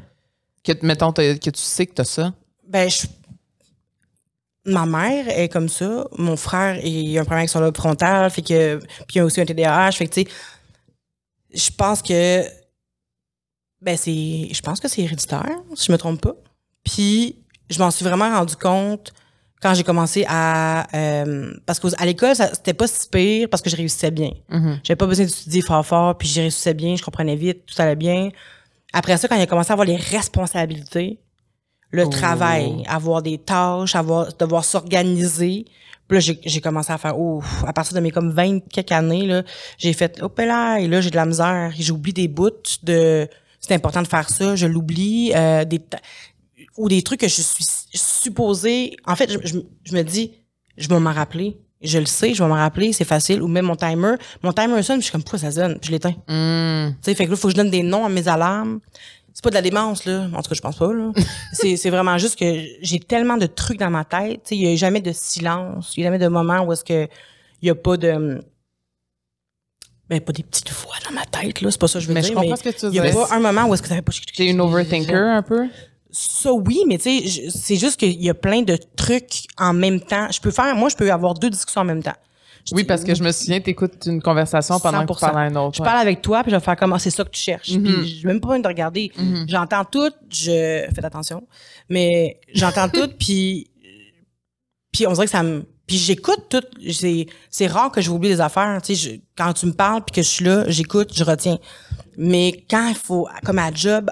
Que, 0.64 0.73
mettons, 0.83 1.12
que 1.12 1.35
tu 1.51 1.51
sais 1.55 1.87
que 1.87 1.92
t'as 1.94 2.05
ça? 2.05 2.33
ben 2.66 2.90
je... 2.90 3.07
Ma 4.66 4.87
mère 4.87 5.29
est 5.29 5.48
comme 5.48 5.68
ça. 5.68 6.07
Mon 6.16 6.37
frère, 6.37 6.83
il 6.85 7.16
a 7.18 7.20
un 7.20 7.24
problème 7.24 7.40
avec 7.40 7.50
son 7.50 7.61
lobe 7.61 7.77
frontal, 7.77 8.31
fait 8.31 8.42
que... 8.42 8.79
Puis 8.79 9.16
il 9.16 9.20
a 9.20 9.24
aussi 9.24 9.40
un 9.40 9.44
TDAH, 9.44 9.92
fait 9.92 10.07
que, 10.07 10.14
tu 10.14 10.22
sais... 10.22 10.29
Je 11.53 11.70
pense 11.77 12.03
que... 12.03 12.42
Ben, 13.83 13.96
c'est... 13.96 14.48
Je 14.53 14.61
pense 14.62 14.81
que 14.81 14.88
c'est 14.88 15.03
héréditaire, 15.03 15.59
si 15.74 15.87
je 15.87 15.92
me 15.92 15.98
trompe 15.98 16.22
pas. 16.22 16.35
Puis, 16.83 17.37
je 17.68 17.79
m'en 17.79 17.90
suis 17.90 18.05
vraiment 18.05 18.31
rendu 18.31 18.57
compte 18.57 19.12
quand 19.61 19.74
j'ai 19.74 19.83
commencé 19.83 20.24
à... 20.29 20.87
euh, 20.94 21.55
parce 21.66 21.81
qu'à 21.81 22.05
l'école, 22.05 22.35
c'était 22.35 22.74
pas 22.74 22.87
si 22.87 23.09
pire 23.09 23.48
parce 23.50 23.62
que 23.62 23.70
je 23.70 23.77
réussissais 23.77 24.11
bien. 24.11 24.31
Mhm. 24.50 24.81
J'avais 24.83 24.96
pas 24.96 25.07
besoin 25.07 25.24
d'étudier 25.24 25.62
fort 25.62 25.85
fort, 25.85 26.18
puis 26.18 26.29
je 26.29 26.40
réussissais 26.40 26.74
bien, 26.74 26.96
je 26.96 27.03
comprenais 27.03 27.37
vite, 27.37 27.64
tout 27.66 27.81
allait 27.81 27.96
bien. 27.96 28.31
Après 28.92 29.16
ça, 29.16 29.27
quand 29.27 29.37
il 29.37 29.42
a 29.42 29.46
commencé 29.46 29.70
à 29.70 29.72
avoir 29.72 29.87
les 29.87 29.96
responsabilités, 29.96 31.18
le 31.90 32.05
Oh. 32.05 32.09
travail, 32.09 32.83
avoir 32.88 33.23
des 33.23 33.38
tâches, 33.38 33.94
avoir, 33.94 34.33
devoir 34.35 34.64
s'organiser, 34.64 35.64
puis 36.09 36.18
là, 36.18 36.35
j'ai, 36.44 36.61
commencé 36.61 36.92
à 36.92 36.99
faire, 36.99 37.18
oh, 37.18 37.42
à 37.66 37.73
partir 37.73 37.94
de 37.94 38.01
mes 38.01 38.11
comme 38.11 38.31
20 38.31 38.68
quelques 38.68 38.92
années, 38.92 39.27
là, 39.27 39.42
j'ai 39.79 39.92
fait, 39.94 40.23
hop 40.23 40.38
là, 40.38 40.79
et 40.79 40.87
là, 40.87 41.01
j'ai 41.01 41.11
de 41.11 41.16
la 41.16 41.25
misère, 41.25 41.73
j'oublie 41.79 42.12
des 42.12 42.29
bouts 42.29 42.51
de, 42.83 43.27
c'est 43.61 43.75
important 43.75 44.03
de 44.03 44.09
faire 44.09 44.29
ça, 44.29 44.55
je 44.55 44.66
l'oublie, 44.66 45.33
euh, 45.35 45.64
des, 45.64 45.81
ou 46.77 46.88
des 46.88 47.03
trucs 47.03 47.20
que 47.20 47.29
je 47.29 47.40
suis 47.40 47.64
supposée, 47.94 48.97
en 49.07 49.16
fait, 49.16 49.31
je, 49.31 49.38
je, 49.44 49.59
je 49.85 49.94
me 49.94 50.03
dis, 50.03 50.33
je 50.77 50.88
vais 50.88 51.01
m'en 51.01 51.12
rappeler. 51.12 51.57
Je 51.83 51.99
le 51.99 52.07
sais, 52.07 52.33
je 52.33 52.42
vais 52.42 52.49
m'en 52.49 52.55
rappeler, 52.55 52.92
c'est 52.92 53.05
facile. 53.05 53.42
Ou 53.42 53.49
même 53.49 53.66
mon 53.66 53.77
timer. 53.77 54.14
Mon 54.42 54.53
timer 54.53 54.83
sonne, 54.83 54.97
puis 54.97 55.03
je 55.03 55.05
suis 55.05 55.12
comme, 55.12 55.23
pourquoi 55.23 55.38
ça 55.38 55.51
sonne? 55.51 55.79
Puis 55.79 55.88
je 55.88 55.92
l'éteins. 55.92 56.14
Hmm. 56.29 56.94
Tu 56.94 56.99
sais, 57.03 57.14
fait 57.14 57.27
que 57.27 57.31
là, 57.31 57.37
faut 57.37 57.49
que 57.49 57.53
je 57.53 57.57
donne 57.57 57.70
des 57.70 57.83
noms 57.83 58.07
à 58.07 58.09
mes 58.09 58.27
alarmes. 58.27 58.81
C'est 59.35 59.42
pas 59.42 59.51
de 59.51 59.55
la 59.57 59.62
démence, 59.62 60.05
là. 60.05 60.29
En 60.33 60.42
tout 60.42 60.49
cas, 60.49 60.55
je 60.55 60.61
pense 60.61 60.77
pas, 60.77 60.92
là. 60.92 61.11
c'est, 61.53 61.90
vraiment 61.90 62.16
juste 62.18 62.38
que 62.38 62.44
j'ai 62.81 63.01
tellement 63.01 63.37
de 63.37 63.47
trucs 63.47 63.79
dans 63.79 63.90
ma 63.90 64.05
tête. 64.05 64.42
Tu 64.44 64.49
sais, 64.51 64.57
il 64.57 64.68
y 64.68 64.73
a 64.73 64.77
jamais 64.77 65.01
de 65.01 65.11
silence. 65.12 65.92
Il 65.97 66.01
y 66.01 66.07
a 66.07 66.07
jamais 66.07 66.18
de 66.25 66.29
moment 66.29 66.62
où 66.64 66.73
est-ce 66.73 66.85
que 66.85 67.09
il 67.61 67.66
y 67.66 67.70
a 67.70 67.75
pas 67.75 67.97
de, 67.97 68.40
ben, 70.09 70.20
pas 70.20 70.33
des 70.33 70.42
petites 70.42 70.70
voix 70.70 70.94
dans 71.09 71.14
ma 71.14 71.25
tête, 71.25 71.61
là. 71.62 71.70
C'est 71.70 71.81
pas 71.81 71.88
ça 71.88 71.99
que 71.99 72.03
je 72.05 72.09
veux 72.09 72.14
Mais 72.14 72.23
je 72.23 72.29
dire. 72.29 72.37
comprends 72.37 72.51
mais 72.51 72.57
ce 72.57 72.62
que 72.62 72.68
tu 72.79 72.87
veux 72.87 72.92
il 72.92 72.97
y 72.97 73.01
a 73.01 73.12
pas 73.12 73.35
un 73.35 73.40
moment 73.40 73.64
où 73.66 73.75
est-ce 73.75 73.83
que 73.83 73.88
ça 73.88 73.97
fait 73.97 74.03
pas... 74.03 74.12
T'es 74.37 74.47
une 74.47 74.61
overthinker 74.61 75.16
un 75.16 75.42
peu? 75.42 75.66
Ça, 76.11 76.53
oui, 76.53 76.83
mais 76.87 76.99
tu 76.99 77.05
sais, 77.05 77.27
je- 77.27 77.51
c'est 77.51 77.77
juste 77.77 77.99
qu'il 77.99 78.23
y 78.23 78.31
a 78.31 78.35
plein 78.35 78.62
de 78.62 78.79
trucs 78.97 79.47
en 79.59 79.73
même 79.73 80.01
temps. 80.01 80.29
Je 80.31 80.40
peux 80.40 80.51
faire, 80.53 80.77
moi, 80.77 80.88
je 80.88 80.97
peux 80.97 81.11
avoir 81.11 81.35
deux 81.35 81.51
discussions 81.51 81.81
en 81.81 81.85
même 81.87 82.03
temps. 82.03 82.14
Je 82.68 82.74
Oui, 82.74 82.85
parce 82.85 83.05
que 83.05 83.14
je 83.14 83.22
me 83.22 83.31
souviens, 83.31 83.61
t'écoutes 83.61 84.07
une 84.07 84.22
conversation 84.22 84.81
pendant 84.81 85.05
que 85.05 85.12
tu 85.12 85.18
100%. 85.18 85.20
parles 85.20 85.37
à 85.37 85.40
un 85.40 85.57
autre. 85.57 85.77
Je 85.77 85.83
ouais. 85.83 85.87
parle 85.88 86.00
avec 86.00 86.22
toi, 86.22 86.42
puis 86.42 86.50
je 86.50 86.57
vais 86.57 86.62
faire 86.62 86.77
comment 86.77 86.98
c'est 86.98 87.11
ça 87.11 87.22
que 87.24 87.31
tu 87.31 87.40
cherches. 87.42 87.70
Mhm. 87.72 87.83
Puis 87.85 88.07
j'ai 88.20 88.27
même 88.27 88.40
pas 88.40 88.48
besoin 88.48 88.61
de 88.61 88.68
regarder. 88.68 89.12
Mhm. 89.18 89.44
J'entends 89.48 89.85
tout, 89.85 90.11
je 90.31 90.87
faites 90.94 91.05
attention, 91.05 91.46
mais 91.90 92.40
j'entends 92.55 92.88
tout, 92.88 93.09
puis 93.18 93.70
puis 94.92 95.07
on 95.07 95.12
dirait 95.12 95.27
que 95.27 95.33
ça 95.33 95.42
me 95.42 95.66
puis 95.87 95.98
j'écoute 95.98 96.46
tout. 96.48 96.62
C'est 96.90 97.27
c'est 97.50 97.66
rare 97.66 97.90
que 97.92 98.00
je 98.00 98.11
oublie 98.11 98.31
des 98.31 98.40
affaires. 98.40 98.81
Tu 98.81 98.94
sais, 98.96 99.11
je- 99.11 99.20
quand 99.37 99.53
tu 99.53 99.66
me 99.66 99.72
parles 99.72 100.03
puis 100.03 100.14
que 100.14 100.22
je 100.22 100.29
suis 100.29 100.44
là, 100.44 100.64
j'écoute, 100.68 101.12
je 101.14 101.22
retiens. 101.24 101.59
Mais 102.16 102.64
quand 102.70 102.88
il 102.88 102.94
faut, 102.94 103.29
comme 103.44 103.59
à 103.59 103.70
job, 103.70 104.11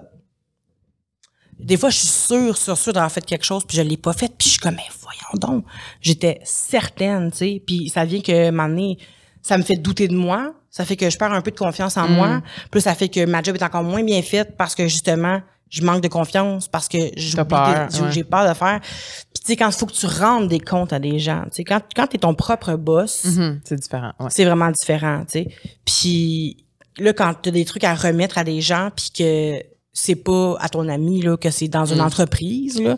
des 1.59 1.77
fois, 1.77 1.89
je 1.91 1.99
suis 1.99 2.09
sûre, 2.09 2.57
sûre, 2.59 2.77
sûre 2.77 2.93
d'avoir 2.93 3.11
fait 3.13 3.25
quelque 3.25 3.45
chose, 3.45 3.63
puis 3.67 3.77
je 3.77 3.83
l'ai 3.83 3.97
pas 3.97 4.13
fait, 4.13 4.29
puis 4.37 4.49
je 4.49 4.53
suis 4.55 4.59
comme, 4.59 4.75
mais 4.75 4.83
voyons 5.31 5.55
donc. 5.57 5.65
J'étais 6.01 6.41
certaine, 6.45 7.31
tu 7.31 7.39
sais, 7.39 7.63
puis 7.67 7.89
ça 7.89 8.05
vient 8.05 8.21
que, 8.21 8.51
donné, 8.51 8.99
ça 9.43 9.59
me 9.59 9.63
fait 9.63 9.77
douter 9.77 10.09
de 10.09 10.15
moi, 10.17 10.55
ça 10.71 10.85
fait 10.85 10.97
que 10.97 11.11
je 11.11 11.19
perds 11.19 11.33
un 11.33 11.41
peu 11.43 11.51
de 11.51 11.59
confiance 11.59 11.97
en 11.97 12.09
Mm. 12.09 12.13
moi, 12.15 12.43
puis 12.71 12.81
ça 12.81 12.95
fait 12.95 13.09
que 13.09 13.25
ma 13.27 13.43
job 13.43 13.57
est 13.57 13.63
encore 13.65 13.83
moins 13.83 14.03
bien 14.03 14.23
faite 14.23 14.57
parce 14.57 14.75
que, 14.75 14.85
justement, 14.89 15.41
je 15.69 15.83
manque 15.83 16.03
de 16.03 16.09
confiance, 16.09 16.69
parce 16.69 16.87
que 16.87 16.99
j'oublie 17.17 17.45
peur, 17.49 17.89
j'ai 17.91 18.03
ouais. 18.03 18.13
j'ai 18.13 18.25
peur 18.25 18.47
de 18.49 18.55
faire. 18.55 18.81
Puis, 18.81 19.41
tu 19.41 19.47
sais, 19.47 19.57
quand 19.57 19.69
il 19.69 19.73
faut 19.75 19.87
que 19.87 19.93
tu 19.93 20.07
rendes 20.07 20.47
des 20.49 20.61
comptes 20.61 20.93
à 20.93 20.99
des 20.99 21.19
gens, 21.19 21.43
tu 21.45 21.49
sais, 21.57 21.65
quand, 21.65 21.81
quand 21.97 22.07
tu 22.07 22.17
es 22.17 22.19
ton 22.19 22.35
propre 22.35 22.75
boss, 22.77 23.25
Mhm. 23.25 23.61
C'est 23.65 23.81
différent. 23.81 24.13
Ouais. 24.21 24.27
c'est 24.31 24.45
vraiment 24.45 24.71
différent, 24.71 25.23
tu 25.25 25.45
sais. 25.45 25.49
Puis 25.87 26.59
là, 26.99 27.13
quand 27.13 27.35
tu 27.43 27.49
as 27.49 27.53
des 27.53 27.65
trucs 27.65 27.85
à 27.85 27.95
remettre 27.95 28.39
à 28.39 28.45
des 28.45 28.61
gens, 28.61 28.91
puis 28.95 29.11
que 29.19 29.63
c'est 29.95 30.15
pas 30.17 30.57
à 30.61 30.69
ton 30.69 30.89
ami, 30.89 31.23
là, 31.23 31.37
que 31.37 31.51
c'est 31.51 31.69
dans 31.69 31.87
une 31.87 31.99
Mm. 31.99 32.07
entreprise, 32.07 32.81
là, 32.81 32.97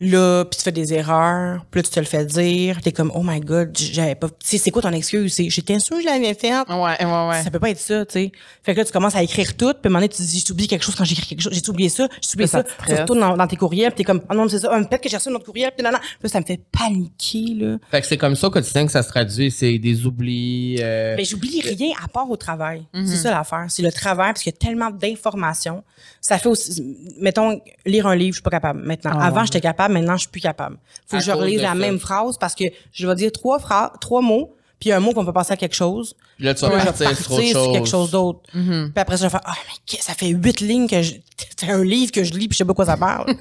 là, 0.00 0.44
puis 0.44 0.56
tu 0.58 0.64
fais 0.64 0.72
des 0.72 0.94
erreurs, 0.94 1.64
puis 1.70 1.80
là, 1.80 1.82
tu 1.82 1.90
te 1.90 2.00
le 2.00 2.06
fais 2.06 2.24
dire, 2.24 2.80
t'es 2.80 2.92
comme, 2.92 3.12
oh 3.14 3.22
my 3.22 3.38
god, 3.40 3.70
j'avais 3.76 4.14
pas... 4.14 4.28
Tu 4.30 4.58
c'est 4.58 4.70
quoi 4.70 4.80
ton 4.82 4.92
excuse? 4.92 5.34
C'est, 5.34 5.50
j'étais 5.50 5.78
sûr 5.78 5.96
que 5.96 6.02
je 6.02 6.06
l'avais 6.08 6.32
fait. 6.34 6.52
Ouais, 6.68 7.04
ouais, 7.04 7.28
ouais. 7.28 7.42
Ça 7.42 7.50
peut 7.50 7.58
pas 7.60 7.70
être 7.70 7.78
ça, 7.80 8.04
tu 8.06 8.12
sais. 8.14 8.32
Fait 8.62 8.72
que 8.74 8.78
là, 8.80 8.84
tu 8.84 8.92
commences 8.92 9.14
à 9.14 9.22
écrire 9.22 9.56
tout, 9.56 9.66
puis 9.72 9.80
à 9.84 9.86
un 9.86 9.90
moment 9.90 9.98
donné, 9.98 10.08
tu 10.08 10.16
te 10.18 10.22
dis, 10.22 10.42
j'ai 10.46 10.52
oublié 10.52 10.68
quelque 10.68 10.84
chose 10.84 10.94
quand 10.94 11.04
j'écris 11.04 11.26
quelque 11.26 11.42
chose, 11.42 11.52
j'ai 11.52 11.70
oublié 11.70 11.88
ça, 11.88 12.08
j'ai 12.22 12.28
oublié 12.34 12.48
Là, 12.52 12.62
ça 12.62 12.64
Tu 12.86 12.94
retournes 12.94 13.20
dans, 13.20 13.36
dans 13.36 13.46
tes 13.46 13.56
courriels, 13.56 13.90
puis 13.92 13.98
t'es 13.98 14.04
comme, 14.04 14.22
oh 14.30 14.34
non, 14.34 14.48
c'est 14.48 14.58
ça, 14.60 14.70
Ah, 14.72 14.80
peut-être 14.82 15.02
que 15.02 15.08
j'ai 15.08 15.16
reçu 15.16 15.28
un 15.28 15.34
autre 15.34 15.44
courriel, 15.44 15.70
puis 15.76 15.84
non, 15.84 15.92
non. 15.92 15.98
Là, 16.22 16.28
ça 16.28 16.40
me 16.40 16.44
fait 16.46 16.60
paniquer, 16.72 17.54
là. 17.58 17.76
Fait 17.90 18.00
que 18.00 18.06
c'est 18.06 18.16
comme 18.16 18.36
ça 18.36 18.46
au 18.46 18.50
quotidien 18.50 18.86
que 18.86 18.92
ça 18.92 19.02
se 19.02 19.08
traduit. 19.08 19.50
C'est 19.50 19.78
des 19.78 20.06
oublis. 20.06 20.76
euh, 20.80 21.14
Mais 21.16 21.24
j'oublie 21.24 21.60
rien 21.60 21.90
à 22.02 22.08
part 22.08 22.28
au 22.30 22.36
travail. 22.36 22.86
Mhm. 22.94 23.06
C'est 23.06 23.16
ça 23.16 23.30
l'affaire. 23.30 23.66
C'est 23.68 23.82
le 23.82 23.92
travail, 23.92 24.32
parce 24.32 24.42
qu'il 24.42 24.52
y 24.52 24.54
a 24.54 24.58
tellement 24.58 24.90
d'informations. 24.90 25.82
Ça 26.20 26.38
fait 26.38 26.48
aussi, 26.48 26.96
mettons, 27.18 27.60
lire 27.86 28.06
un 28.06 28.14
livre, 28.14 28.32
je 28.32 28.36
suis 28.36 28.42
pas 28.42 28.50
capable 28.50 28.80
maintenant. 28.86 29.12
Ah, 29.14 29.26
Avant, 29.26 29.40
ouais. 29.40 29.46
j'étais 29.46 29.60
capable, 29.60 29.94
maintenant, 29.94 30.14
je 30.16 30.20
suis 30.22 30.28
plus 30.28 30.40
capable. 30.42 30.76
Faut 31.06 31.16
À 31.16 31.18
que 31.20 31.24
je 31.24 31.30
relise 31.32 31.62
la 31.62 31.68
ça. 31.68 31.74
même 31.74 31.98
phrase 31.98 32.36
parce 32.38 32.54
que 32.54 32.64
je 32.92 33.06
vais 33.06 33.14
dire 33.14 33.32
trois 33.32 33.58
phrases, 33.58 33.90
trois 34.00 34.20
mots, 34.20 34.54
puis 34.78 34.92
un 34.92 35.00
mot 35.00 35.12
qu'on 35.12 35.24
peut 35.24 35.32
passer 35.32 35.52
à 35.52 35.56
quelque 35.56 35.74
chose. 35.74 36.14
là, 36.38 36.54
tu 36.54 36.62
vas 36.64 36.70
partir 36.70 37.08
vais 37.08 37.14
sur 37.14 37.32
autre 37.32 37.44
sur 37.44 37.72
quelque 37.72 37.88
chose 37.88 38.10
d'autre. 38.10 38.40
Mhm. 38.54 38.92
Puis 38.94 39.00
après 39.00 39.16
ça, 39.16 39.20
je 39.20 39.24
vais 39.24 39.30
faire, 39.30 39.40
ah, 39.44 39.54
mais 39.66 39.98
ça 40.00 40.14
fait 40.14 40.28
huit 40.28 40.60
lignes 40.60 40.88
que 40.88 41.00
je, 41.02 41.14
c'est 41.56 41.70
un 41.70 41.84
livre 41.84 42.12
que 42.12 42.22
je 42.24 42.32
lis 42.32 42.48
puis 42.48 42.52
je 42.54 42.58
sais 42.58 42.64
pas 42.66 42.74
quoi 42.74 42.86
ça 42.86 42.96
parle. 42.96 43.34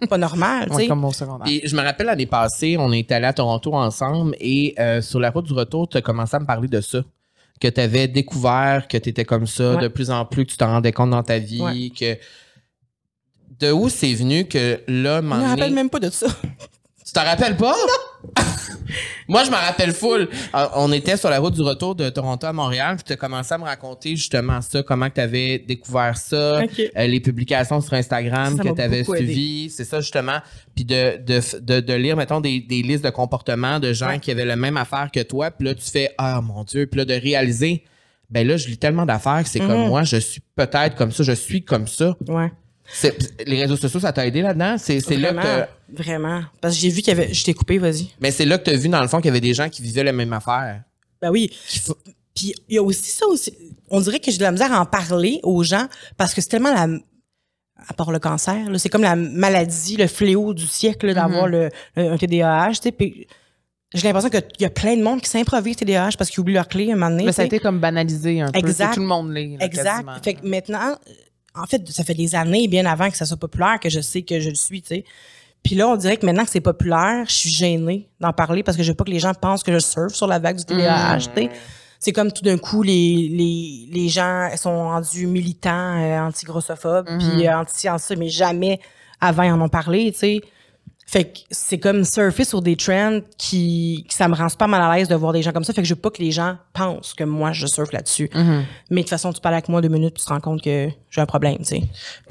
C'est 0.00 0.06
pas 0.08 0.18
normal, 0.18 0.68
tu 0.70 0.76
sais. 0.76 0.88
comme 0.88 1.04
au 1.04 1.12
secondaire. 1.12 1.44
Puis 1.44 1.62
je 1.64 1.74
me 1.76 1.82
rappelle 1.82 2.06
l'année 2.06 2.26
passée, 2.26 2.76
on 2.78 2.92
est 2.92 3.10
allé 3.12 3.26
à 3.26 3.32
Toronto 3.32 3.74
ensemble 3.74 4.36
et 4.40 4.74
euh, 4.78 5.00
sur 5.02 5.20
la 5.20 5.30
route 5.30 5.46
du 5.46 5.52
retour, 5.54 5.88
tu 5.88 5.96
as 5.98 6.02
commencé 6.02 6.34
à 6.36 6.40
me 6.40 6.46
parler 6.46 6.68
de 6.68 6.80
ça. 6.80 7.00
Que 7.60 7.68
tu 7.68 7.80
avais 7.80 8.06
découvert 8.08 8.86
que 8.88 8.98
tu 8.98 9.08
étais 9.08 9.24
comme 9.24 9.46
ça 9.46 9.74
Ouais. 9.76 9.82
de 9.82 9.88
plus 9.88 10.10
en 10.10 10.24
plus, 10.26 10.44
que 10.44 10.50
tu 10.50 10.56
t'en 10.56 10.66
rendais 10.68 10.92
compte 10.92 11.10
dans 11.10 11.22
ta 11.22 11.38
vie. 11.38 11.60
Ouais. 11.62 11.90
que 11.98 12.18
De 13.60 13.72
où 13.72 13.88
c'est 13.88 14.12
venu 14.12 14.46
que 14.46 14.80
là, 14.88 15.20
Je 15.22 15.26
me 15.26 15.42
rappelle 15.42 15.72
même 15.72 15.88
pas 15.90 16.00
de 16.00 16.10
ça. 16.10 16.26
Tu 17.06 17.12
t'en 17.12 17.24
rappelles 17.24 17.56
pas? 17.56 17.74
Moi, 19.28 19.44
je 19.44 19.50
me 19.50 19.56
rappelle 19.56 19.92
full. 19.92 20.28
Euh, 20.54 20.66
On 20.74 20.92
était 20.92 21.16
sur 21.16 21.30
la 21.30 21.38
route 21.38 21.54
du 21.54 21.62
retour 21.62 21.94
de 21.94 22.08
Toronto 22.10 22.46
à 22.46 22.52
Montréal, 22.52 22.96
puis 22.96 23.04
tu 23.04 23.12
as 23.12 23.16
commencé 23.16 23.52
à 23.54 23.58
me 23.58 23.64
raconter 23.64 24.10
justement 24.16 24.60
ça, 24.60 24.82
comment 24.82 25.10
tu 25.10 25.20
avais 25.20 25.58
découvert 25.58 26.16
ça, 26.16 26.60
euh, 26.60 26.66
les 27.06 27.20
publications 27.20 27.80
sur 27.80 27.94
Instagram 27.94 28.56
Ça 28.56 28.62
que 28.62 28.74
tu 28.74 28.80
avais 28.80 29.04
suivies, 29.04 29.70
c'est 29.70 29.84
ça 29.84 30.00
justement, 30.00 30.38
puis 30.74 30.84
de, 30.84 31.18
de, 31.18 31.40
de, 31.60 31.80
de 31.80 31.92
lire, 31.94 32.16
mettons, 32.16 32.40
des, 32.40 32.60
des 32.60 32.82
listes 32.82 33.04
de 33.04 33.10
comportements 33.10 33.80
de 33.80 33.92
gens 33.92 34.06
Ouais. 34.08 34.18
qui 34.20 34.30
avaient 34.30 34.44
la 34.44 34.56
même 34.56 34.76
affaire 34.76 35.10
que 35.12 35.20
toi, 35.20 35.50
puis 35.50 35.66
là, 35.66 35.74
tu 35.74 35.82
fais 35.90 36.10
«Ah, 36.18 36.40
mon 36.40 36.62
Dieu!» 36.64 36.86
Puis 36.90 36.98
là, 36.98 37.04
de 37.04 37.14
réaliser, 37.14 37.82
ben 38.30 38.46
là, 38.46 38.56
je 38.56 38.68
lis 38.68 38.78
tellement 38.78 39.06
d'affaires 39.06 39.42
que 39.42 39.48
c'est 39.48 39.58
comme 39.60 39.82
Mhm. 39.82 39.88
moi, 39.88 40.02
je 40.04 40.16
suis 40.16 40.40
peut-être 40.54 40.94
comme 40.96 41.10
ça, 41.12 41.22
je 41.22 41.32
suis 41.32 41.62
comme 41.64 41.86
ça. 41.86 42.16
Ouais. 42.28 42.50
C'est- 42.92 43.44
Les 43.46 43.60
réseaux 43.62 43.76
sociaux, 43.76 44.00
ça 44.00 44.12
t'a 44.12 44.26
aidé 44.26 44.42
là-dedans? 44.42 44.76
C'est 44.78 45.00
c'est 45.00 45.16
là 45.16 45.32
Vraiment. 45.32 45.42
que 45.42 45.46
t'as- 45.92 46.02
Vraiment. 46.02 46.42
Parce 46.60 46.74
que 46.74 46.80
j'ai 46.80 46.88
vu 46.88 46.96
qu'il 47.02 47.08
y 47.08 47.20
avait, 47.20 47.32
je 47.32 47.44
t'ai 47.44 47.54
coupé, 47.54 47.78
vas-y. 47.78 48.08
Mais 48.20 48.30
c'est 48.30 48.44
là 48.44 48.58
que 48.58 48.64
tu 48.64 48.70
as 48.70 48.76
vu, 48.76 48.88
dans 48.88 49.00
le 49.02 49.08
fond, 49.08 49.18
qu'il 49.18 49.26
y 49.26 49.30
avait 49.30 49.40
des 49.40 49.54
gens 49.54 49.68
qui 49.68 49.82
vivaient 49.82 50.04
la 50.04 50.12
même 50.12 50.32
affaire. 50.32 50.82
Ben 51.20 51.30
oui. 51.30 51.50
Puis 52.34 52.54
il 52.68 52.74
y 52.74 52.78
a 52.78 52.82
aussi 52.82 53.10
ça 53.10 53.26
aussi. 53.26 53.52
On 53.88 54.00
dirait 54.00 54.18
que 54.20 54.30
j'ai 54.30 54.38
de 54.38 54.42
la 54.42 54.52
misère 54.52 54.72
à 54.72 54.80
en 54.80 54.84
parler 54.86 55.40
aux 55.42 55.62
gens 55.62 55.86
parce 56.16 56.34
que 56.34 56.40
c'est 56.40 56.48
tellement 56.48 56.72
la 56.74 56.86
à 57.88 57.92
part 57.92 58.10
le 58.10 58.18
cancer, 58.18 58.70
là, 58.70 58.78
c'est 58.78 58.88
comme 58.88 59.02
la 59.02 59.14
maladie, 59.14 59.96
le 59.96 60.06
fléau 60.06 60.54
du 60.54 60.66
siècle 60.66 61.06
là, 61.08 61.14
d'avoir 61.14 61.46
le, 61.46 61.68
le- 61.94 62.10
un 62.12 62.16
TDAH, 62.16 62.70
tu 62.70 62.74
sais. 62.84 62.92
Puis 62.92 63.26
j'ai 63.94 64.02
l'impression 64.08 64.30
qu'il 64.30 64.42
y 64.60 64.64
a 64.64 64.70
plein 64.70 64.96
de 64.96 65.02
monde 65.02 65.20
qui 65.20 65.28
s'improvise 65.28 65.76
TDAH 65.76 66.12
parce 66.18 66.30
qu'ils 66.30 66.40
oublient 66.40 66.54
leur 66.54 66.68
clé 66.68 66.90
un 66.90 66.94
moment 66.96 67.10
donné. 67.10 67.24
Mais 67.26 67.32
ça 67.32 67.42
a 67.42 67.44
été 67.44 67.58
comme 67.60 67.78
banalisé 67.78 68.40
un 68.40 68.50
peu. 68.50 68.58
Exact. 68.58 68.90
que 68.90 68.94
Tout 68.94 69.00
le 69.02 69.06
monde 69.06 69.30
l'est. 69.30 69.56
là, 69.58 69.64
Exact. 69.66 69.84
quasiment. 69.84 70.14
Fait 70.24 70.34
que 70.34 70.46
maintenant, 70.46 70.96
en 71.56 71.66
fait, 71.66 71.88
ça 71.90 72.04
fait 72.04 72.14
des 72.14 72.34
années, 72.34 72.68
bien 72.68 72.86
avant 72.86 73.10
que 73.10 73.16
ça 73.16 73.24
soit 73.24 73.36
populaire, 73.36 73.78
que 73.80 73.88
je 73.88 74.00
sais 74.00 74.22
que 74.22 74.40
je 74.40 74.48
le 74.50 74.54
suis, 74.54 74.82
tu 74.82 74.88
sais. 74.88 75.04
Puis 75.62 75.74
là, 75.74 75.88
on 75.88 75.96
dirait 75.96 76.16
que 76.16 76.24
maintenant 76.24 76.44
que 76.44 76.50
c'est 76.50 76.60
populaire, 76.60 77.24
je 77.26 77.32
suis 77.32 77.50
gênée 77.50 78.08
d'en 78.20 78.32
parler 78.32 78.62
parce 78.62 78.76
que 78.76 78.82
je 78.82 78.90
veux 78.92 78.94
pas 78.96 79.04
que 79.04 79.10
les 79.10 79.18
gens 79.18 79.34
pensent 79.34 79.64
que 79.64 79.72
je 79.72 79.78
surfe 79.78 80.14
sur 80.14 80.26
la 80.28 80.38
vague 80.38 80.56
du 80.56 80.64
TDAH, 80.64 81.18
tu 81.18 81.24
sais. 81.34 81.50
C'est 81.98 82.12
comme 82.12 82.30
tout 82.30 82.42
d'un 82.42 82.58
coup, 82.58 82.82
les, 82.82 83.28
les, 83.32 83.88
les 83.90 84.08
gens 84.08 84.48
sont 84.56 84.76
rendus 84.76 85.26
militants, 85.26 85.98
euh, 85.98 86.20
anti-grossophobes, 86.20 87.06
puis 87.18 87.48
euh, 87.48 87.58
anti 87.58 87.88
anti 87.88 88.16
mais 88.16 88.28
jamais 88.28 88.78
avant 89.20 89.42
ils 89.42 89.50
en 89.50 89.60
ont 89.60 89.68
parlé, 89.68 90.12
tu 90.12 90.18
sais. 90.18 90.40
Fait 91.08 91.24
que 91.24 91.38
c'est 91.52 91.78
comme 91.78 92.04
surfer 92.04 92.42
sur 92.44 92.62
des 92.62 92.74
trends 92.74 93.20
qui, 93.38 94.04
qui 94.08 94.16
ça 94.16 94.26
me 94.26 94.34
rend 94.34 94.48
super 94.48 94.66
mal 94.66 94.82
à 94.82 94.96
l'aise 94.96 95.06
de 95.06 95.14
voir 95.14 95.32
des 95.32 95.40
gens 95.40 95.52
comme 95.52 95.62
ça. 95.62 95.72
Fait 95.72 95.82
que 95.82 95.86
je 95.86 95.94
veux 95.94 96.00
pas 96.00 96.10
que 96.10 96.20
les 96.20 96.32
gens 96.32 96.56
pensent 96.72 97.14
que 97.14 97.22
moi 97.22 97.52
je 97.52 97.68
surfe 97.68 97.92
là-dessus. 97.92 98.28
Mm-hmm. 98.34 98.62
Mais 98.90 98.96
de 98.96 99.00
toute 99.02 99.10
façon, 99.10 99.32
tu 99.32 99.40
parles 99.40 99.54
avec 99.54 99.68
moi 99.68 99.80
deux 99.80 99.88
minutes, 99.88 100.14
tu 100.18 100.24
te 100.24 100.28
rends 100.30 100.40
compte 100.40 100.62
que 100.62 100.88
j'ai 101.10 101.20
un 101.20 101.26
problème, 101.26 101.58
tu 101.58 101.64
sais. 101.64 101.82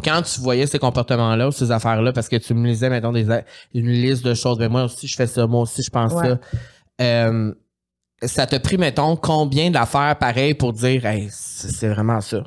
Quand 0.04 0.22
tu 0.24 0.42
voyais 0.42 0.68
ces 0.68 0.78
comportements-là 0.78 1.48
ou 1.48 1.52
ces 1.52 1.72
affaires-là, 1.72 2.12
parce 2.12 2.28
que 2.28 2.36
tu 2.36 2.54
me 2.54 2.68
lisais, 2.68 2.90
mettons, 2.90 3.14
des, 3.14 3.26
une 3.74 3.90
liste 3.90 4.26
de 4.26 4.34
choses, 4.34 4.60
mais 4.60 4.68
moi 4.68 4.84
aussi, 4.84 5.08
je 5.08 5.16
fais 5.16 5.28
ça, 5.28 5.48
moi 5.48 5.62
aussi, 5.62 5.82
je 5.82 5.90
pense 5.90 6.12
Ouais. 6.12 6.28
ça. 6.30 6.40
Euh, 7.02 7.54
ça 8.24 8.46
t'a 8.46 8.60
pris, 8.60 8.78
mettons, 8.78 9.16
combien 9.16 9.72
d'affaires 9.72 10.18
pareilles 10.18 10.54
pour 10.54 10.74
dire, 10.74 11.06
hey, 11.06 11.28
c'est 11.32 11.88
vraiment 11.90 12.20
ça? 12.22 12.44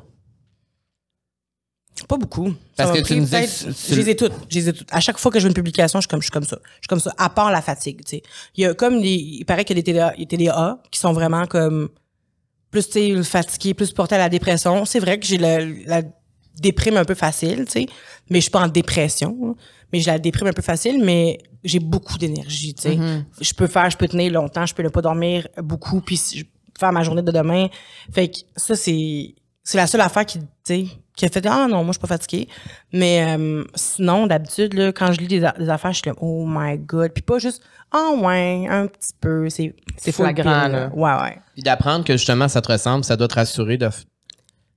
Pas 2.07 2.17
beaucoup. 2.17 2.53
Parce 2.77 2.91
que 2.91 3.01
tu 3.05 3.13
me 3.15 3.25
tu- 3.47 3.93
Je 3.93 3.95
les 3.99 4.09
ai 4.09 4.15
toutes. 4.15 4.33
Je 4.49 4.55
les 4.59 4.69
ai 4.69 4.73
toutes. 4.73 4.87
À 4.91 4.99
chaque 4.99 5.17
fois 5.17 5.31
que 5.31 5.39
je 5.39 5.43
veux 5.43 5.49
une 5.49 5.53
publication, 5.55 5.99
je 5.99 6.03
suis 6.03 6.09
comme, 6.09 6.21
je 6.21 6.25
suis 6.25 6.31
comme 6.31 6.43
ça. 6.45 6.57
Je 6.63 6.71
suis 6.81 6.87
comme 6.87 6.99
ça. 6.99 7.13
À 7.17 7.29
part 7.29 7.51
la 7.51 7.61
fatigue, 7.61 8.03
tu 8.03 8.17
sais. 8.17 8.23
Il 8.55 8.63
y 8.63 8.65
a 8.65 8.73
comme 8.73 9.01
des, 9.01 9.13
il 9.15 9.45
paraît 9.45 9.65
qu'il 9.65 9.77
y 9.77 9.79
a 9.99 10.13
des 10.17 10.25
TDA, 10.25 10.81
qui 10.91 10.99
sont 10.99 11.13
vraiment 11.13 11.45
comme 11.45 11.89
plus, 12.71 12.87
tu 12.89 13.15
sais, 13.15 13.23
fatigués, 13.23 13.73
plus 13.73 13.91
portés 13.91 14.15
à 14.15 14.19
la 14.19 14.29
dépression. 14.29 14.85
C'est 14.85 14.99
vrai 14.99 15.19
que 15.19 15.25
j'ai 15.25 15.37
la, 15.37 15.65
la 15.65 16.01
déprime 16.61 16.97
un 16.97 17.05
peu 17.05 17.15
facile, 17.15 17.65
tu 17.65 17.71
sais. 17.71 17.85
Mais 18.29 18.37
je 18.39 18.43
suis 18.43 18.51
pas 18.51 18.61
en 18.61 18.67
dépression. 18.67 19.37
hein. 19.43 19.55
Mais 19.91 19.99
j'ai 20.01 20.11
la 20.11 20.19
déprime 20.19 20.47
un 20.47 20.53
peu 20.53 20.61
facile, 20.61 21.03
mais 21.03 21.39
j'ai 21.63 21.79
beaucoup 21.79 22.17
d'énergie, 22.19 22.75
tu 22.75 22.83
sais. 22.83 22.95
Mm-hmm. 22.95 23.23
Je 23.41 23.53
peux 23.55 23.65
faire, 23.67 23.89
je 23.89 23.97
peux 23.97 24.07
tenir 24.07 24.31
longtemps, 24.31 24.65
je 24.65 24.73
peux 24.75 24.83
ne 24.83 24.89
pas 24.89 25.01
dormir 25.01 25.47
beaucoup, 25.57 25.99
puis 26.01 26.21
je- 26.35 26.43
faire 26.79 26.91
ma 26.93 27.03
journée 27.03 27.23
de 27.23 27.31
demain. 27.31 27.67
Fait 28.13 28.29
que 28.29 28.37
ça, 28.55 28.75
c'est, 28.75 29.33
c'est 29.63 29.77
la 29.77 29.87
seule 29.87 30.01
affaire 30.01 30.25
qui, 30.25 30.39
tu 30.39 30.45
sais, 30.63 30.85
qui 31.15 31.25
a 31.25 31.29
fait 31.29 31.45
ah 31.45 31.67
non, 31.67 31.83
moi 31.83 31.87
je 31.87 31.91
suis 31.93 31.99
pas 31.99 32.07
fatiguée. 32.07 32.47
Mais 32.93 33.37
euh, 33.37 33.63
sinon, 33.75 34.25
d'habitude, 34.25 34.73
là, 34.73 34.91
quand 34.91 35.11
je 35.11 35.19
lis 35.19 35.27
des, 35.27 35.43
affaires, 35.43 35.91
je 35.91 35.97
suis 35.97 36.03
comme 36.03 36.17
oh 36.21 36.45
my 36.47 36.77
god. 36.77 37.11
Puis 37.11 37.21
pas 37.21 37.39
juste 37.39 37.61
ah 37.91 38.11
ouais, 38.15 38.67
un 38.69 38.87
petit 38.87 39.13
peu. 39.19 39.49
C'est, 39.49 39.73
flagrant, 40.11 40.67
là. 40.67 40.89
Ouais, 40.93 41.11
ouais. 41.21 41.39
Puis 41.53 41.63
d'apprendre 41.63 42.05
que 42.05 42.13
justement, 42.13 42.47
ça 42.47 42.61
te 42.61 42.71
ressemble, 42.71 43.03
ça 43.03 43.17
doit 43.17 43.27
te 43.27 43.35
rassurer 43.35 43.77
de. 43.77 43.89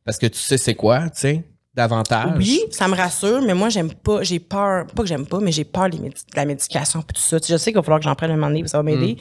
Parce 0.04 0.18
que 0.18 0.26
tu 0.26 0.38
sais 0.38 0.58
c'est 0.58 0.74
quoi, 0.74 1.10
tu 1.10 1.20
sais, 1.20 1.44
davantage. 1.74 2.34
Oui, 2.36 2.62
ça 2.70 2.88
me 2.88 2.96
rassure, 2.96 3.40
mais 3.42 3.54
moi, 3.54 3.68
j'aime 3.68 3.92
pas, 3.92 4.22
j'ai 4.22 4.40
peur, 4.40 4.86
pas 4.86 5.02
que 5.02 5.08
j'aime 5.08 5.26
pas, 5.26 5.38
mais 5.40 5.52
j'ai 5.52 5.64
peur 5.64 5.88
médi- 5.88 6.08
de 6.10 6.36
la 6.36 6.44
médication 6.44 7.02
puis 7.02 7.14
tout 7.14 7.22
ça. 7.22 7.38
Tu 7.38 7.46
sais, 7.46 7.52
je 7.52 7.58
sais 7.58 7.70
qu'il 7.70 7.76
va 7.76 7.82
falloir 7.82 8.00
que 8.00 8.04
j'en 8.04 8.14
prenne 8.14 8.32
un 8.32 8.36
moment 8.36 8.48
donné, 8.48 8.66
ça 8.66 8.78
va 8.78 8.82
m'aider. 8.82 9.16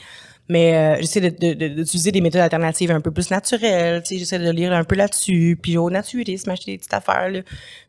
Mais 0.49 0.75
euh, 0.75 0.97
j'essaie 0.99 1.21
de- 1.21 1.29
de- 1.29 1.53
de- 1.53 1.67
d'utiliser 1.75 2.11
des 2.11 2.19
méthodes 2.21 2.41
alternatives 2.41 2.91
un 2.91 2.99
peu 2.99 3.11
plus 3.11 3.29
naturelles. 3.31 4.03
J'essaie 4.09 4.39
de 4.39 4.49
lire 4.51 4.73
un 4.73 4.83
peu 4.83 4.95
là-dessus, 4.95 5.57
puis 5.61 5.77
au 5.77 5.89
naturisme, 5.89 6.49
acheter 6.49 6.71
des 6.73 6.77
petites 6.77 6.93
affaires. 6.93 7.29
Là. 7.29 7.41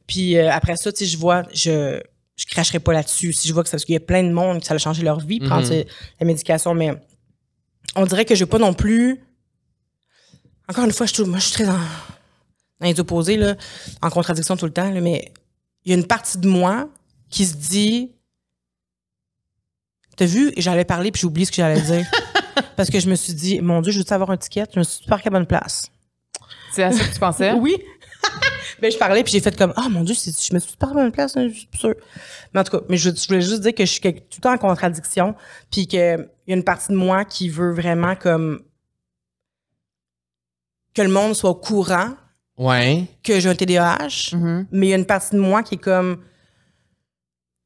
Puis 0.06 0.36
euh, 0.36 0.50
après 0.52 0.76
ça, 0.76 0.90
je 0.98 1.16
vois, 1.16 1.42
je 1.52 2.00
je 2.36 2.46
cracherai 2.46 2.78
pas 2.80 2.92
là-dessus. 2.92 3.32
Si 3.32 3.46
je 3.48 3.52
vois 3.52 3.62
que 3.62 3.68
c'est 3.68 3.72
parce 3.76 3.84
qu'il 3.84 3.92
y 3.92 3.96
a 3.96 4.00
plein 4.00 4.22
de 4.22 4.32
monde 4.32 4.60
qui 4.60 4.66
ça 4.66 4.74
a 4.74 4.78
changé 4.78 5.02
leur 5.02 5.20
vie, 5.20 5.38
prendre 5.40 5.62
Mhm. 5.62 5.68
ces- 5.68 5.86
la 6.20 6.26
médication, 6.26 6.74
mais 6.74 6.92
on 7.94 8.06
dirait 8.06 8.24
que 8.24 8.34
je 8.34 8.40
veux 8.44 8.48
pas 8.50 8.58
non 8.58 8.74
plus. 8.74 9.20
Encore 10.68 10.84
une 10.84 10.92
fois, 10.92 11.06
je 11.06 11.12
trouve, 11.14 11.28
moi, 11.28 11.38
je 11.38 11.44
suis 11.44 11.52
très 11.52 11.64
dans, 11.66 11.72
dans 11.72 12.86
les 12.86 12.98
opposés, 13.00 13.36
là, 13.36 13.54
en 14.00 14.08
contradiction 14.10 14.56
tout 14.56 14.64
le 14.66 14.72
temps, 14.72 14.90
là, 14.90 15.00
mais 15.00 15.32
il 15.84 15.90
y 15.92 15.94
a 15.94 15.98
une 15.98 16.06
partie 16.06 16.38
de 16.38 16.48
moi 16.48 16.88
qui 17.28 17.44
se 17.44 17.54
dit 17.56 18.12
T'as 20.16 20.26
vu, 20.26 20.52
j'allais 20.58 20.84
parler 20.84 21.10
puis 21.10 21.20
j'ai 21.20 21.26
oublié 21.26 21.46
ce 21.46 21.50
que 21.50 21.56
j'allais 21.56 21.80
dire. 21.80 22.06
Parce 22.76 22.90
que 22.90 23.00
je 23.00 23.08
me 23.08 23.14
suis 23.14 23.34
dit, 23.34 23.60
mon 23.60 23.80
Dieu, 23.80 23.92
je 23.92 23.98
veux 23.98 24.12
avoir 24.12 24.30
un 24.30 24.36
ticket, 24.36 24.64
je 24.74 24.78
me 24.78 24.84
suis 24.84 25.02
dit, 25.02 25.08
parqué 25.08 25.28
à 25.28 25.30
bonne 25.30 25.46
place. 25.46 25.90
C'est 26.72 26.82
à 26.82 26.92
ça 26.92 27.04
que 27.04 27.12
tu 27.12 27.20
pensais? 27.20 27.52
Oui. 27.56 27.76
ben, 28.80 28.90
je 28.90 28.96
parlais 28.98 29.22
puis 29.24 29.32
j'ai 29.32 29.40
fait 29.40 29.56
comme, 29.56 29.74
oh 29.76 29.88
mon 29.90 30.04
Dieu, 30.04 30.14
c'est- 30.14 30.46
je 30.46 30.54
me 30.54 30.58
suis 30.60 30.76
parqué 30.76 30.96
à 30.98 31.02
bonne 31.02 31.12
place, 31.12 31.36
hein, 31.36 31.48
je 31.48 31.54
suis 31.54 31.68
sûre. 31.74 31.94
Mais 32.54 32.60
en 32.60 32.64
tout 32.64 32.78
cas, 32.78 32.84
mais 32.88 32.96
je, 32.96 33.10
je 33.10 33.26
voulais 33.26 33.40
juste 33.42 33.60
dire 33.62 33.74
que 33.74 33.84
je 33.84 33.90
suis 33.90 34.00
tout 34.00 34.08
le 34.36 34.40
temps 34.40 34.52
en 34.52 34.58
contradiction 34.58 35.34
puis 35.70 35.86
qu'il 35.86 35.98
y 35.98 36.02
a 36.52 36.54
une 36.54 36.64
partie 36.64 36.92
de 36.92 36.96
moi 36.96 37.24
qui 37.24 37.48
veut 37.48 37.72
vraiment 37.72 38.14
comme 38.16 38.62
que 40.94 41.02
le 41.02 41.08
monde 41.08 41.34
soit 41.34 41.50
au 41.50 41.54
courant 41.54 42.14
Ouais. 42.58 43.06
que 43.24 43.40
j'ai 43.40 43.48
un 43.48 43.54
TDAH. 43.54 44.34
Mhm. 44.36 44.66
Mais 44.72 44.86
il 44.88 44.90
y 44.90 44.92
a 44.92 44.96
une 44.96 45.06
partie 45.06 45.34
de 45.34 45.40
moi 45.40 45.62
qui 45.62 45.76
est 45.76 45.78
comme 45.78 46.22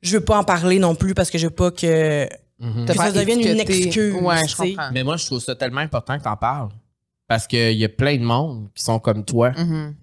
je 0.03 0.17
veux 0.17 0.25
pas 0.25 0.39
en 0.39 0.45
parler 0.45 0.79
non 0.79 0.95
plus 0.95 1.13
parce 1.15 1.31
que 1.31 1.37
je 1.39 1.47
veux 1.49 1.55
pas 1.55 1.71
que 1.73 2.29
Mhm. 2.59 2.87
Que 2.87 2.95
ça 2.95 3.03
faire 3.05 3.13
devienne 3.13 3.41
une 3.41 3.61
excuse, 3.61 4.15
Ouais, 4.15 4.37
je 4.49 4.57
comprends. 4.57 4.91
Mais 4.93 5.05
moi, 5.05 5.17
je 5.17 5.27
trouve 5.27 5.41
ça 5.41 5.55
tellement 5.55 5.81
important 5.81 6.19
que 6.19 6.25
t'en 6.25 6.37
parles. 6.37 6.69
Parce 7.29 7.47
qu'il 7.47 7.73
y 7.77 7.85
a 7.85 7.89
plein 7.89 8.17
de 8.17 8.23
monde 8.25 8.69
qui 8.75 8.83
sont 8.85 8.99
comme 8.99 9.25
toi. 9.25 9.51
Mhm. 9.51 9.95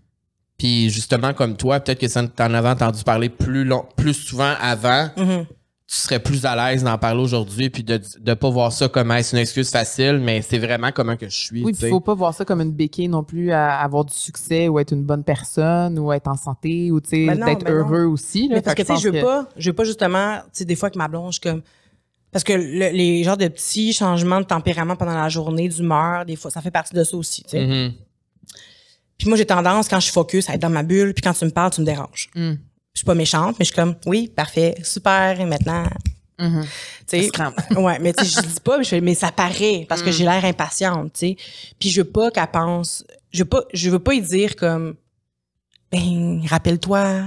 Puis 0.57 0.89
justement, 0.89 1.33
comme 1.33 1.55
toi, 1.57 1.79
peut-être 1.79 1.99
que 1.99 2.07
ça 2.07 2.25
t'en 2.27 2.53
avais 2.53 2.69
entendu 2.69 3.03
parler 3.03 3.29
plus 3.29 3.63
long, 3.63 3.85
plus 3.95 4.13
souvent 4.13 4.53
avant. 4.61 5.09
Mhm. 5.17 5.45
Tu 5.85 5.95
serais 5.97 6.19
plus 6.19 6.45
à 6.45 6.55
l'aise 6.55 6.83
d'en 6.83 6.97
parler 6.97 7.21
aujourd'hui 7.21 7.69
puis 7.69 7.83
de 7.83 7.99
de 8.19 8.33
pas 8.33 8.49
voir 8.49 8.71
ça 8.71 8.87
comme 8.87 9.11
hey, 9.11 9.23
c'est 9.23 9.35
une 9.35 9.41
excuse 9.41 9.69
facile, 9.69 10.19
mais 10.23 10.41
c'est 10.41 10.57
vraiment 10.57 10.91
comment 10.91 11.17
que 11.17 11.27
je 11.27 11.35
suis. 11.35 11.63
Oui, 11.63 11.75
sais. 11.75 11.89
faut 11.89 11.99
pas 11.99 12.13
voir 12.13 12.33
ça 12.33 12.45
comme 12.45 12.61
une 12.61 12.71
béquille 12.71 13.09
non 13.09 13.23
plus 13.23 13.51
à 13.51 13.79
avoir 13.79 14.05
du 14.05 14.13
succès 14.13 14.67
ou 14.69 14.79
être 14.79 14.91
une 14.93 15.03
bonne 15.03 15.23
personne 15.23 15.99
ou 15.99 16.11
être 16.13 16.27
en 16.27 16.35
santé 16.37 16.91
ou 16.91 16.99
tu 17.01 17.09
sais 17.09 17.25
Ben 17.27 17.37
non, 17.39 17.45
d'être 17.45 17.65
non. 17.65 17.71
heureux 17.75 18.05
aussi. 18.05 18.47
là. 18.47 18.55
Mais 18.55 18.61
parce 18.61 18.75
que 18.75 18.81
tu 18.83 18.95
sais, 18.95 19.01
je 19.01 19.09
veux 19.09 19.21
pas, 19.21 19.47
je 19.57 19.69
veux 19.69 19.75
pas 19.75 19.83
justement, 19.83 20.37
tu 20.45 20.49
sais, 20.53 20.65
des 20.65 20.75
fois 20.75 20.89
que 20.89 20.97
ma 20.97 21.07
blonde, 21.07 21.33
je 21.33 21.41
comme 21.41 21.61
parce 22.33 22.43
que 22.43 22.51
le- 22.53 22.89
les 22.89 23.23
genres 23.23 23.37
de 23.37 23.47
petits 23.47 23.93
changements 23.93 24.41
de 24.41 24.45
tempérament 24.45 24.95
pendant 24.97 25.13
la 25.15 25.29
journée, 25.29 25.69
d'humeur, 25.69 26.25
des 26.25 26.35
fois, 26.35 26.51
ça 26.51 26.61
fait 26.61 26.71
partie 26.71 26.93
de 26.93 27.03
ça 27.03 27.15
aussi, 27.15 27.43
tu 27.43 27.51
sais. 27.51 27.65
Mhm. 27.65 27.93
Puis 29.17 29.29
moi, 29.29 29.37
j'ai 29.37 29.45
tendance, 29.45 29.87
quand 29.87 29.99
je 29.99 30.05
suis 30.05 30.11
focus, 30.13 30.49
à 30.49 30.55
être 30.55 30.61
dans 30.61 30.69
ma 30.69 30.83
bulle, 30.83 31.13
puis 31.13 31.21
quand 31.21 31.33
tu 31.33 31.45
me 31.45 31.51
parles, 31.51 31.71
tu 31.71 31.79
me 31.81 31.85
déranges. 31.85 32.29
Mm. 32.35 32.53
Je 32.93 32.99
suis 32.99 33.05
pas 33.05 33.15
méchante, 33.15 33.55
mais 33.57 33.65
je 33.65 33.71
suis 33.71 33.75
comme, 33.75 33.95
oui, 34.05 34.27
parfait, 34.27 34.75
super, 34.83 35.39
et 35.39 35.45
maintenant, 35.45 35.85
Mhm. 36.39 36.63
tu 37.07 37.21
sais. 37.21 37.29
Ouais, 37.79 37.99
mais 37.99 38.11
tu 38.13 38.25
sais, 38.25 38.41
je 38.41 38.47
dis 38.47 38.59
pas, 38.61 38.77
mais, 38.79 38.83
je 38.83 38.89
fais, 38.89 39.01
mais 39.01 39.13
ça 39.15 39.31
paraît 39.31 39.85
parce 39.87 40.01
que 40.01 40.09
Mm. 40.09 40.13
j'ai 40.13 40.23
l'air 40.25 40.43
impatiente, 40.45 41.13
tu 41.13 41.19
sais. 41.19 41.37
Puis 41.79 41.89
je 41.91 42.01
veux 42.01 42.09
pas 42.09 42.31
qu'elle 42.31 42.47
pense, 42.47 43.05
je 43.31 43.43
veux 43.43 43.49
pas, 43.49 43.63
je 43.73 43.89
veux 43.91 43.99
pas 43.99 44.13
y 44.15 44.21
dire 44.21 44.55
comme, 44.55 44.95
ben, 45.91 46.41
rappelle-toi, 46.47 47.25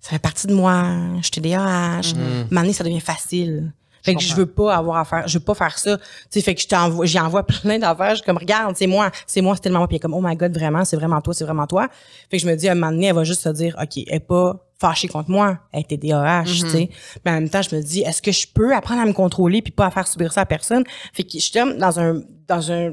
ça 0.00 0.10
fait 0.10 0.18
partie 0.18 0.46
de 0.46 0.54
moi, 0.54 0.90
je 1.18 1.22
suis 1.22 1.30
TDAH. 1.32 2.14
Mhm. 2.16 2.48
Maintenant, 2.50 2.72
ça 2.72 2.82
devient 2.84 3.00
facile. 3.00 3.72
Fait 4.04 4.14
que 4.14 4.22
je 4.22 4.34
veux 4.34 4.46
pas 4.46 4.76
avoir 4.76 4.98
à 4.98 5.04
faire, 5.06 5.26
je 5.26 5.38
veux 5.38 5.44
pas 5.44 5.54
faire 5.54 5.78
ça. 5.78 5.96
Tu 5.96 6.04
sais, 6.28 6.40
fait 6.42 6.54
que 6.54 6.60
je 6.60 6.68
t'envoie, 6.68 7.06
j'y 7.06 7.18
envoie 7.18 7.42
plein 7.46 7.78
d'affaires. 7.78 8.10
Je 8.10 8.16
suis 8.16 8.24
comme, 8.24 8.36
regarde, 8.36 8.76
c'est 8.76 8.86
moi, 8.86 9.10
c'est 9.26 9.40
moi, 9.40 9.54
c'est 9.56 9.62
tellement 9.62 9.78
moi. 9.78 9.88
Puis 9.88 9.98
comme, 9.98 10.12
oh 10.12 10.20
my 10.22 10.36
god, 10.36 10.52
vraiment, 10.54 10.84
c'est 10.84 10.96
vraiment 10.96 11.22
toi, 11.22 11.32
c'est 11.32 11.44
vraiment 11.44 11.66
toi. 11.66 11.88
Fait 12.30 12.36
que 12.36 12.42
je 12.42 12.46
me 12.46 12.54
dis, 12.54 12.68
à 12.68 12.72
un 12.72 12.74
moment 12.74 12.92
donné, 12.92 13.06
elle 13.06 13.14
va 13.14 13.24
juste 13.24 13.42
se 13.42 13.48
dire, 13.48 13.74
OK, 13.80 13.96
elle 13.96 14.16
est 14.16 14.20
pas 14.20 14.62
fâchée 14.78 15.08
contre 15.08 15.30
moi. 15.30 15.58
Elle 15.72 15.80
était 15.80 15.96
DAH, 15.96 16.44
tu 16.44 16.68
sais. 16.68 16.90
Mais 17.24 17.30
en 17.30 17.34
même 17.34 17.48
temps, 17.48 17.62
je 17.62 17.74
me 17.74 17.80
dis, 17.80 18.02
est-ce 18.02 18.20
que 18.20 18.30
je 18.30 18.46
peux 18.46 18.74
apprendre 18.74 19.00
à 19.00 19.06
me 19.06 19.14
contrôler 19.14 19.62
puis 19.62 19.72
pas 19.72 19.86
à 19.86 19.90
faire 19.90 20.06
subir 20.06 20.32
ça 20.34 20.42
à 20.42 20.46
personne? 20.46 20.84
Fait 21.14 21.22
que 21.22 21.30
je 21.32 21.38
suis 21.38 21.52
dans 21.78 21.98
un, 21.98 22.20
dans 22.46 22.70
un 22.70 22.92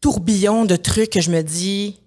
tourbillon 0.00 0.64
de 0.64 0.76
trucs 0.76 1.10
que 1.10 1.20
je 1.20 1.30
me 1.30 1.42
dis, 1.42 2.01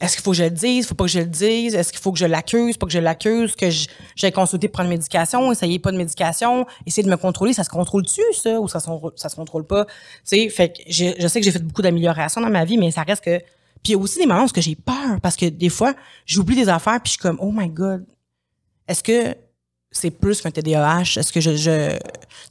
est-ce 0.00 0.16
qu'il 0.16 0.24
faut 0.24 0.30
que 0.30 0.38
je 0.38 0.44
le 0.44 0.50
dise? 0.50 0.86
Faut 0.86 0.94
pas 0.94 1.04
que 1.04 1.10
je 1.10 1.18
le 1.18 1.26
dise? 1.26 1.74
Est-ce 1.74 1.92
qu'il 1.92 2.00
faut 2.00 2.10
que 2.10 2.18
je 2.18 2.24
l'accuse? 2.24 2.78
Pas 2.78 2.86
que 2.86 2.92
je 2.92 2.98
l'accuse? 2.98 3.54
Que 3.54 3.68
j'ai 4.16 4.32
consulté 4.32 4.68
pour 4.68 4.72
prendre 4.74 4.90
une 4.90 4.96
médication? 4.96 5.52
Essayer 5.52 5.78
pas 5.78 5.92
de 5.92 5.98
médication? 5.98 6.66
Essayer 6.86 7.02
de 7.02 7.10
me 7.10 7.18
contrôler? 7.18 7.52
Ça 7.52 7.64
se 7.64 7.68
contrôle-tu, 7.68 8.22
ça? 8.32 8.58
Ou 8.60 8.66
ça 8.66 8.80
se, 8.80 8.88
se 8.88 9.36
contrôle 9.36 9.66
pas? 9.66 9.84
Tu 9.84 9.92
sais, 10.24 10.48
fait 10.48 10.72
que 10.72 10.78
je, 10.88 11.28
sais 11.28 11.40
que 11.40 11.44
j'ai 11.44 11.52
fait 11.52 11.62
beaucoup 11.62 11.82
d'améliorations 11.82 12.40
dans 12.40 12.48
ma 12.48 12.64
vie, 12.64 12.78
mais 12.78 12.90
ça 12.90 13.02
reste 13.02 13.22
que... 13.22 13.38
Puis 13.82 13.92
il 13.92 13.92
y 13.92 13.94
a 13.94 13.98
aussi 13.98 14.18
des 14.18 14.26
moments 14.26 14.44
où 14.44 14.48
j'ai 14.54 14.74
peur 14.74 15.20
parce 15.22 15.36
que 15.36 15.46
des 15.46 15.68
fois, 15.68 15.94
j'oublie 16.24 16.56
des 16.56 16.68
affaires 16.68 17.00
puis 17.02 17.08
je 17.08 17.12
suis 17.12 17.18
comme, 17.18 17.38
oh 17.40 17.50
my 17.52 17.68
God, 17.68 18.06
est-ce 18.88 19.02
que 19.02 19.34
c'est 19.90 20.10
plus 20.10 20.40
qu'un 20.40 20.50
TDAH? 20.50 21.18
Est-ce 21.18 21.32
que 21.32 21.40
je... 21.40 21.56
je 21.56 21.98
tu 21.98 21.98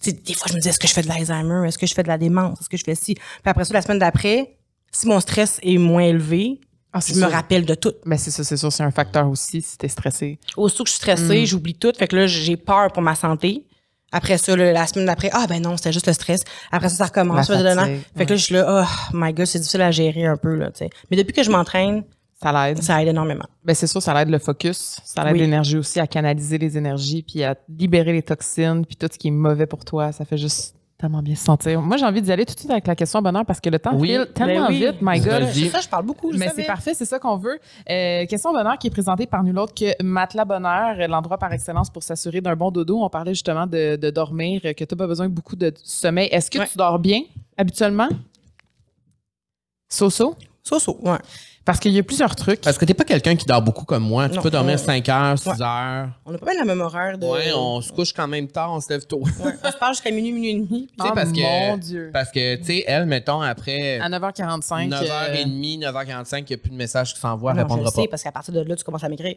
sais, 0.01 0.11
des 0.11 0.33
fois, 0.33 0.47
je 0.49 0.55
me 0.55 0.59
dis, 0.59 0.69
est-ce 0.69 0.79
que 0.79 0.87
je 0.87 0.93
fais 0.93 1.01
de 1.01 1.07
l'Alzheimer? 1.07 1.67
Est-ce 1.67 1.77
que 1.79 1.87
je 1.87 1.93
fais 1.95 2.03
de 2.03 2.07
la 2.07 2.17
démence? 2.17 2.61
Est-ce 2.61 2.69
que 2.69 2.77
je 2.77 2.83
fais 2.83 2.95
ci? 2.95 3.15
Puis 3.15 3.23
après 3.45 3.65
ça, 3.65 3.73
la 3.73 3.81
semaine 3.81 3.99
d'après, 3.99 4.57
si 4.91 5.07
mon 5.07 5.19
stress 5.19 5.59
est 5.63 5.77
moins 5.77 6.03
élevé, 6.03 6.59
Ah, 6.91 6.99
je 7.05 7.13
me 7.19 7.25
rappelle 7.27 7.65
de 7.65 7.75
tout. 7.75 7.93
Ben 8.05 8.17
c'est 8.17 8.31
ça, 8.31 8.43
c'est 8.43 8.57
sûr, 8.57 8.71
c'est 8.71 8.83
un 8.83 8.89
facteur 8.91 9.29
aussi 9.29 9.61
si 9.61 9.77
t'es 9.77 9.87
stressé. 9.87 10.39
Aussitôt 10.57 10.83
que 10.83 10.89
je 10.89 10.93
suis 10.95 11.01
stressée, 11.01 11.41
Mm. 11.41 11.45
j'oublie 11.45 11.75
tout. 11.75 11.91
Fait 11.97 12.07
que 12.07 12.15
là, 12.15 12.25
j'ai 12.27 12.57
peur 12.57 12.91
pour 12.91 13.03
ma 13.03 13.13
santé. 13.15 13.65
Après 14.11 14.39
ça, 14.39 14.55
la 14.55 14.87
semaine 14.87 15.05
d'après, 15.05 15.29
ah 15.33 15.45
ben 15.47 15.61
non, 15.61 15.77
c'était 15.77 15.91
juste 15.93 16.07
le 16.07 16.13
stress. 16.13 16.41
Après 16.71 16.89
ça, 16.89 16.95
ça 16.95 17.05
recommence. 17.05 17.47
La 17.47 17.85
Fait 18.17 18.25
que 18.25 18.31
là, 18.31 18.35
je 18.37 18.43
suis 18.43 18.55
là, 18.55 18.83
oh 18.83 19.09
my 19.13 19.31
god, 19.33 19.45
c'est 19.45 19.59
difficile 19.59 19.81
à 19.83 19.91
gérer 19.91 20.25
un 20.25 20.35
peu, 20.35 20.55
là, 20.55 20.71
tu 20.71 20.79
sais. 20.79 20.89
Mais 21.11 21.17
depuis 21.17 21.31
que 21.33 21.43
je 21.43 21.51
m'entraîne, 21.51 22.03
Ça 22.41 22.51
l'aide. 22.51 22.81
ça 22.81 22.99
aide 23.03 23.09
énormément. 23.09 23.45
Ben 23.63 23.75
c'est 23.75 23.85
sûr, 23.85 24.01
ça 24.01 24.15
l'aide 24.15 24.29
le 24.29 24.39
focus, 24.39 24.97
ça 25.05 25.23
l'aide 25.23 25.33
Oui. 25.33 25.39
l'énergie 25.41 25.77
aussi 25.77 25.99
à 25.99 26.07
canaliser 26.07 26.57
les 26.57 26.75
énergies 26.75 27.21
puis 27.21 27.43
à 27.43 27.55
libérer 27.67 28.13
les 28.13 28.23
toxines 28.23 28.83
puis 28.83 28.95
tout 28.95 29.07
ce 29.11 29.17
qui 29.19 29.27
est 29.27 29.31
mauvais 29.31 29.67
pour 29.67 29.85
toi, 29.85 30.11
ça 30.11 30.25
fait 30.25 30.37
juste 30.39 30.73
tellement 30.99 31.21
bien 31.21 31.33
se 31.33 31.45
sentir. 31.45 31.81
Moi, 31.81 31.95
j'ai 31.95 32.05
envie 32.05 32.21
d'y 32.21 32.29
aller 32.29 32.45
tout 32.45 32.53
de 32.53 32.59
suite 32.59 32.69
avec 32.71 32.85
la 32.85 32.93
question 32.95 33.21
bonheur 33.21 33.45
parce 33.45 33.61
que 33.61 33.69
le 33.69 33.79
temps 33.79 33.95
Oui. 33.95 34.09
file 34.09 34.27
tellement 34.35 34.67
Ben 34.67 34.73
oui. 34.73 34.85
vite, 34.85 34.97
my 35.01 35.19
god. 35.21 35.47
C'est 35.53 35.69
ça, 35.69 35.79
je 35.79 35.87
parle 35.87 36.05
beaucoup, 36.05 36.33
je 36.33 36.37
Mais 36.37 36.49
c'est 36.53 36.65
parfait, 36.65 36.93
c'est 36.93 37.05
ça 37.05 37.19
qu'on 37.19 37.37
veut. 37.37 37.57
Euh, 37.89 38.25
question 38.25 38.51
bonheur 38.51 38.77
qui 38.77 38.87
est 38.87 38.89
présentée 38.89 39.25
par 39.25 39.41
nul 39.43 39.57
autre 39.57 39.73
que 39.73 40.03
Matelas 40.03 40.43
Bonheur, 40.43 40.95
l'endroit 41.07 41.37
par 41.37 41.53
excellence 41.53 41.89
pour 41.89 42.03
s'assurer 42.03 42.41
d'un 42.41 42.55
bon 42.57 42.69
dodo. 42.69 42.99
On 43.01 43.09
parlait 43.09 43.33
justement 43.33 43.65
de, 43.65 43.95
de 43.95 44.09
dormir, 44.09 44.61
que 44.61 44.71
tu 44.83 44.83
n'as 44.91 44.97
pas 44.97 45.07
besoin 45.07 45.29
de 45.29 45.33
beaucoup 45.33 45.55
de 45.55 45.73
sommeil. 45.83 46.27
Est-ce 46.33 46.51
que 46.51 46.59
Ouais. 46.59 46.67
tu 46.67 46.77
dors 46.77 46.99
bien 46.99 47.21
habituellement? 47.57 48.09
So-so? 49.89 50.35
So-so, 50.63 50.99
ouais. 51.01 51.17
Parce 51.65 51.79
qu'il 51.79 51.91
y 51.91 51.99
a 51.99 52.03
plusieurs 52.03 52.35
trucs. 52.35 52.61
Parce 52.61 52.77
que 52.79 52.85
t'es 52.85 52.93
pas 52.95 53.03
quelqu'un 53.03 53.35
qui 53.35 53.45
dort 53.45 53.61
beaucoup 53.61 53.85
comme 53.85 54.03
moi. 54.03 54.27
Tu 54.27 54.35
Non, 54.37 54.41
peux 54.41 54.49
dormir 54.49 54.75
on- 54.75 54.83
5 54.83 55.07
heures, 55.09 55.37
6 55.37 55.49
Ouais. 55.49 55.55
heures. 55.61 56.09
On 56.25 56.33
a 56.33 56.37
pas 56.37 56.45
mal 56.47 56.57
la 56.57 56.65
même 56.65 56.81
horaire 56.81 57.17
de. 57.17 57.25
Ouais, 57.27 57.51
on 57.55 57.79
se 57.81 57.91
couche 57.91 58.11
quand 58.13 58.27
même 58.27 58.47
tard, 58.47 58.71
on 58.73 58.79
se 58.81 58.89
lève 58.91 59.05
tôt. 59.05 59.21
Ouais, 59.21 59.53
on 59.63 59.71
se 59.71 59.77
parle 59.77 59.93
jusqu'à 59.93 60.09
minuit, 60.09 60.31
minuit 60.31 60.49
et 60.49 60.53
demi. 60.55 60.87
Sais, 60.99 61.07
Oh 61.07 61.11
parce 61.13 61.31
que, 61.31 61.69
mon 61.69 61.77
Dieu. 61.77 62.09
Parce 62.11 62.31
que, 62.31 62.55
tu 62.55 62.63
sais, 62.63 62.83
elle, 62.87 63.05
mettons, 63.05 63.41
après 63.41 63.99
À 63.99 64.09
9h45. 64.09 64.89
9h30, 64.89 65.79
9h45, 65.79 66.37
il 66.39 66.45
n'y 66.49 66.53
a 66.53 66.57
plus 66.57 66.71
de 66.71 66.75
message 66.75 67.13
qui 67.13 67.19
s'envoie, 67.19 67.51
elle 67.51 67.57
Non, 67.57 67.61
je 67.61 67.65
répondra 67.67 67.85
le 67.91 67.95
pas. 67.95 68.01
sais, 68.01 68.07
parce 68.07 68.23
qu'à 68.23 68.31
partir 68.31 68.53
de 68.53 68.61
là, 68.61 68.75
tu 68.75 68.83
commences 68.83 69.03
à 69.03 69.09
m'écrire. 69.09 69.35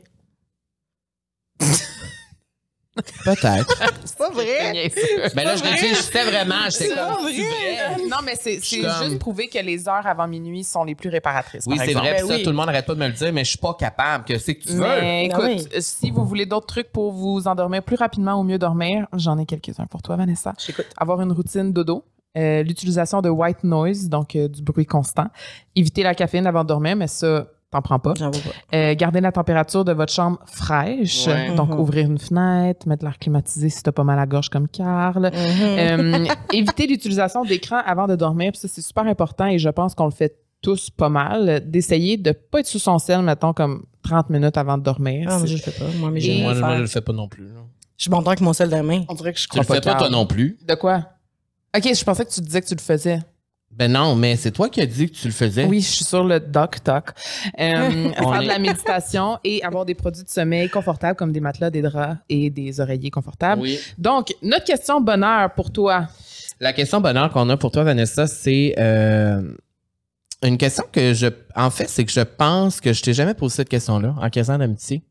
Peut-être. 3.24 3.82
C'est 4.05 4.18
pas 4.18 4.30
vrai! 4.30 4.90
ben 5.34 5.45
là, 5.45 5.57
je 5.57 5.62
réfléchissais 5.62 6.24
vraiment. 6.24 6.55
C'est 6.68 6.95
pas 6.95 7.16
c'est 7.26 7.43
vrai. 7.43 7.95
vrai. 7.95 8.03
Non, 8.11 8.18
mais 8.24 8.34
c'est 8.38 8.57
comme- 8.57 9.05
juste 9.09 9.18
prouver 9.18 9.49
que 9.49 9.59
les 9.59 9.88
heures 9.88 10.07
avant 10.07 10.28
minuit 10.28 10.62
sont 10.62 10.84
les 10.84 10.95
plus 10.95 11.09
réparatrices. 11.09 11.64
Oui, 11.66 11.78
c'est 11.78 11.95
vrai. 11.95 12.12
Ben 12.20 12.26
ça, 12.26 12.34
oui. 12.34 12.43
tout 12.43 12.51
le 12.51 12.57
monde 12.57 12.66
n'arrête 12.66 12.84
pas 12.86 12.95
de 12.95 13.01
me 13.01 13.07
le 13.07 13.12
dire, 13.14 13.32
mais 13.32 13.45
je 13.45 13.51
suis 13.51 13.59
pas 13.59 13.74
capable. 13.74 14.24
Que 14.24 14.36
c'est 14.38 14.57
que 14.57 14.64
tu 14.64 14.72
veux? 14.74 14.80
Mais 14.80 15.28
Ben 15.28 15.30
écoute, 15.30 15.68
oui. 15.74 15.82
si 15.82 16.11
vous 16.11 16.24
voulez 16.26 16.45
d'autres 16.45 16.66
trucs 16.66 16.93
pour 16.93 17.12
vous 17.12 17.49
endormir 17.49 17.82
plus 17.82 17.97
rapidement 17.97 18.38
ou 18.38 18.43
mieux 18.43 18.59
dormir, 18.59 19.07
j'en 19.14 19.38
ai 19.38 19.47
quelques-uns 19.47 19.86
pour 19.86 20.03
toi, 20.03 20.16
Vanessa. 20.16 20.53
J'écoute. 20.64 20.86
Avoir 20.99 21.20
une 21.22 21.32
routine 21.32 21.72
dodo, 21.72 22.05
euh, 22.36 22.62
l'utilisation 22.62 23.22
de 23.22 23.30
white 23.30 23.64
noise, 23.64 24.09
donc 24.11 24.36
euh, 24.36 24.49
du 24.49 24.61
bruit 24.62 24.86
constant, 24.86 25.28
éviter 25.76 26.03
la 26.03 26.14
caféine 26.14 26.47
avant 26.47 26.62
de 26.62 26.68
dormir, 26.68 26.97
mais 26.97 27.09
ça, 27.09 27.47
t'en 27.73 27.83
prends 27.83 27.99
pas. 27.99 28.14
Pas. 28.14 28.31
Euh, 28.75 28.95
garder 28.95 29.20
la 29.20 29.33
température 29.33 29.85
de 29.85 29.93
votre 29.93 30.12
chambre 30.12 30.39
fraîche, 30.47 31.27
Ouais. 31.27 31.55
donc 31.57 31.70
Mhm. 31.70 31.81
ouvrir 31.81 32.07
une 32.07 32.18
fenêtre, 32.18 32.87
mettre 32.87 33.05
l'air 33.05 33.18
climatisé 33.18 33.68
si 33.70 33.83
t'as 33.83 33.91
pas 33.93 34.05
mal 34.05 34.18
à 34.18 34.23
la 34.23 34.27
gorge 34.27 34.49
comme 34.51 34.68
Carl. 34.68 35.31
Euh, 35.35 36.25
éviter 36.53 36.87
l'utilisation 36.87 37.45
d'écran 37.45 37.81
avant 37.85 38.07
de 38.07 38.14
dormir, 38.14 38.53
puis 38.53 38.61
ça 38.61 38.68
c'est 38.68 38.83
super 38.83 39.07
important 39.07 39.47
et 39.47 39.59
je 39.59 39.68
pense 39.70 39.95
qu'on 39.95 40.05
le 40.05 40.11
fait 40.12 40.37
tous 40.61 40.91
pas 40.91 41.09
mal, 41.09 41.62
d'essayer 41.68 42.16
de 42.18 42.31
pas 42.31 42.61
être 42.61 42.66
sous 42.68 42.79
son 42.79 42.99
sel, 43.01 43.23
mettons 43.23 43.53
comme 43.53 43.85
30 44.05 44.31
minutes 44.31 44.57
avant 44.57 44.79
de 44.79 44.83
dormir. 44.85 45.27
Ah, 45.29 45.39
mais 45.41 45.47
C'est- 45.47 45.47
je 45.49 45.66
le 45.66 45.73
fais 45.73 45.73
pas. 45.85 45.91
Moi, 45.99 46.11
mais 46.11 46.25
Et- 46.25 46.43
Moi, 46.43 46.55
moi, 46.55 46.77
je 46.77 46.81
le 46.83 46.87
fais 46.87 47.01
pas 47.01 47.12
non 47.12 47.27
plus. 47.27 47.49
là. 47.49 47.61
Je 47.99 48.11
m'endors 48.11 48.29
avec 48.29 48.41
mon 48.43 48.53
sel 48.53 48.68
dans 48.68 48.77
la 48.77 48.83
main. 48.85 49.03
On 49.09 49.14
dirait 49.14 49.33
que 49.33 49.39
je 49.41 49.49
Tu 49.49 49.57
le 49.59 49.64
crois 49.64 49.77
fais 49.77 49.81
pas, 49.81 49.95
toi 49.97 50.09
non 50.11 50.25
plus? 50.27 50.59
De 50.66 50.75
quoi? 50.75 51.05
Ok, 51.77 51.83
je 51.95 52.05
pensais 52.05 52.25
que 52.25 52.31
tu 52.31 52.41
disais 52.41 52.61
que 52.61 52.66
tu 52.66 52.75
le 52.75 52.81
faisais. 52.81 53.18
Ben 53.75 53.91
non, 53.91 54.14
mais 54.14 54.37
c'est 54.37 54.51
toi 54.51 54.68
qui 54.68 54.81
as 54.83 54.87
dit 54.87 55.11
que 55.11 55.16
tu 55.16 55.27
le 55.27 55.33
faisais. 55.33 55.64
Oui, 55.64 55.81
je 55.81 55.87
suis 55.89 56.05
sur 56.05 56.25
le 56.25 56.39
doc 56.41 56.83
toc. 56.85 57.11
Euh, 57.59 58.11
faire 58.12 58.35
est- 58.35 58.43
de 58.43 58.49
la 58.49 58.59
méditation 58.59 59.39
et 59.45 59.62
avoir 59.64 59.87
des 59.87 59.95
produits 59.95 60.23
de 60.25 60.29
sommeil 60.29 60.68
confortables 60.68 61.16
comme 61.16 61.33
des 61.33 61.41
matelas, 61.41 61.70
des 61.70 61.81
draps 61.83 62.18
et 62.29 62.51
des 62.51 62.81
oreillers 62.81 63.11
confortables. 63.11 63.62
Oui. 63.62 63.79
Donc, 63.97 64.35
notre 64.43 64.64
question 64.66 65.01
bonheur 65.01 65.55
pour 65.55 65.70
toi. 65.73 66.07
La 66.61 66.73
question 66.75 67.01
bonheur 67.01 67.31
qu'on 67.33 67.49
a 67.49 67.57
pour 67.57 67.70
toi, 67.70 67.83
Vanessa, 67.83 68.27
c'est 68.27 68.75
euh, 68.79 69.41
une 70.43 70.59
question 70.59 70.85
que 70.93 71.14
je. 71.14 71.29
En 71.57 71.70
fait, 71.70 71.89
c'est 71.89 72.05
que 72.05 72.12
je 72.12 72.20
pense 72.20 72.81
que 72.81 72.93
je 72.93 73.03
t'ai 73.03 73.14
jamais 73.14 73.35
posé 73.35 73.57
cette 73.57 73.68
question-là 73.70 74.14
en 74.20 74.29
15 74.29 74.51
ans 74.51 74.59
d'amitié. 74.59 75.03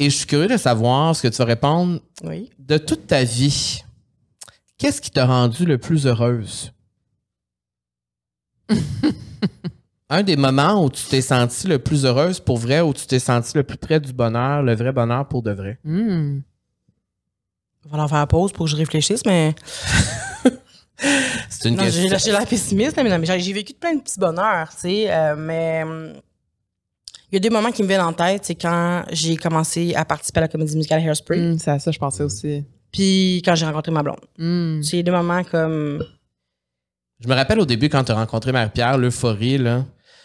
Et 0.00 0.10
je 0.10 0.16
suis 0.16 0.26
curieux 0.26 0.48
de 0.48 0.56
savoir 0.56 1.14
ce 1.14 1.22
que 1.22 1.28
tu 1.28 1.36
vas 1.38 1.44
répondre. 1.44 2.00
Oui. 2.24 2.50
De 2.58 2.78
toute 2.78 3.06
ta 3.06 3.22
vie, 3.24 3.82
qu'est-ce 4.76 5.00
qui 5.00 5.10
t'a 5.10 5.24
rendu 5.26 5.64
le 5.64 5.78
plus 5.78 6.06
heureuse? 6.06 6.72
Un 10.10 10.22
des 10.22 10.36
moments 10.36 10.82
où 10.84 10.90
tu 10.90 11.04
t'es 11.04 11.20
senti 11.20 11.66
le 11.66 11.78
plus 11.78 12.06
heureuse 12.06 12.40
pour 12.40 12.56
vrai, 12.58 12.80
où 12.80 12.94
tu 12.94 13.06
t'es 13.06 13.18
senti 13.18 13.52
le 13.56 13.62
plus 13.62 13.76
près 13.76 14.00
du 14.00 14.12
bonheur, 14.12 14.62
le 14.62 14.74
vrai 14.74 14.90
bonheur 14.92 15.28
pour 15.28 15.42
de 15.42 15.50
vrai? 15.50 15.78
Hmm. 15.84 16.38
Il 17.84 17.84
va 17.84 17.90
falloir 17.90 18.08
faire 18.08 18.18
la 18.18 18.26
pause 18.26 18.52
pour 18.52 18.64
que 18.66 18.70
je 18.70 18.76
réfléchisse, 18.76 19.22
mais. 19.26 19.54
C'est 21.48 21.68
une 21.68 21.76
Non, 21.76 21.84
question. 21.84 22.02
j'ai 22.02 22.08
lâché 22.08 22.30
l'air 22.32 22.46
pessimiste, 22.46 22.96
mais 22.96 23.08
non, 23.08 23.18
mais 23.18 23.38
j'ai 23.40 23.52
vécu 23.52 23.72
plein 23.74 23.94
de 23.94 24.00
petits 24.00 24.18
bonheurs, 24.18 24.70
tu 24.70 24.80
sais. 24.80 25.06
euh, 25.10 25.36
mais. 25.36 25.82
hum, 25.84 26.14
Il 27.30 27.34
y 27.34 27.36
a 27.36 27.40
des 27.40 27.50
moments 27.50 27.70
qui 27.70 27.82
me 27.82 27.88
viennent 27.88 28.00
en 28.00 28.12
tête, 28.12 28.44
c'est 28.46 28.54
quand 28.56 29.04
j'ai 29.12 29.36
commencé 29.36 29.94
à 29.94 30.04
participer 30.04 30.38
à 30.38 30.40
la 30.42 30.48
comédie 30.48 30.74
musicale 30.74 31.02
Hairspray, 31.02 31.38
Hmm, 31.38 31.58
c'est 31.58 31.70
à 31.70 31.78
ça 31.78 31.90
que 31.90 31.94
je 31.94 32.00
pensais 32.00 32.24
aussi. 32.24 32.64
puis 32.90 33.42
quand 33.44 33.54
j'ai 33.54 33.66
rencontré 33.66 33.92
ma 33.92 34.02
blonde. 34.02 34.20
Hmm. 34.38 34.82
C'est 34.82 35.02
des 35.02 35.10
moments 35.10 35.44
comme. 35.44 36.02
Je 37.20 37.28
me 37.28 37.34
rappelle 37.34 37.58
au 37.60 37.64
début 37.66 37.88
quand 37.88 38.04
tu 38.04 38.12
as 38.12 38.14
rencontré 38.14 38.52
Marie-Pierre, 38.52 38.96
l'euphorie, 38.98 39.58
là. 39.58 39.84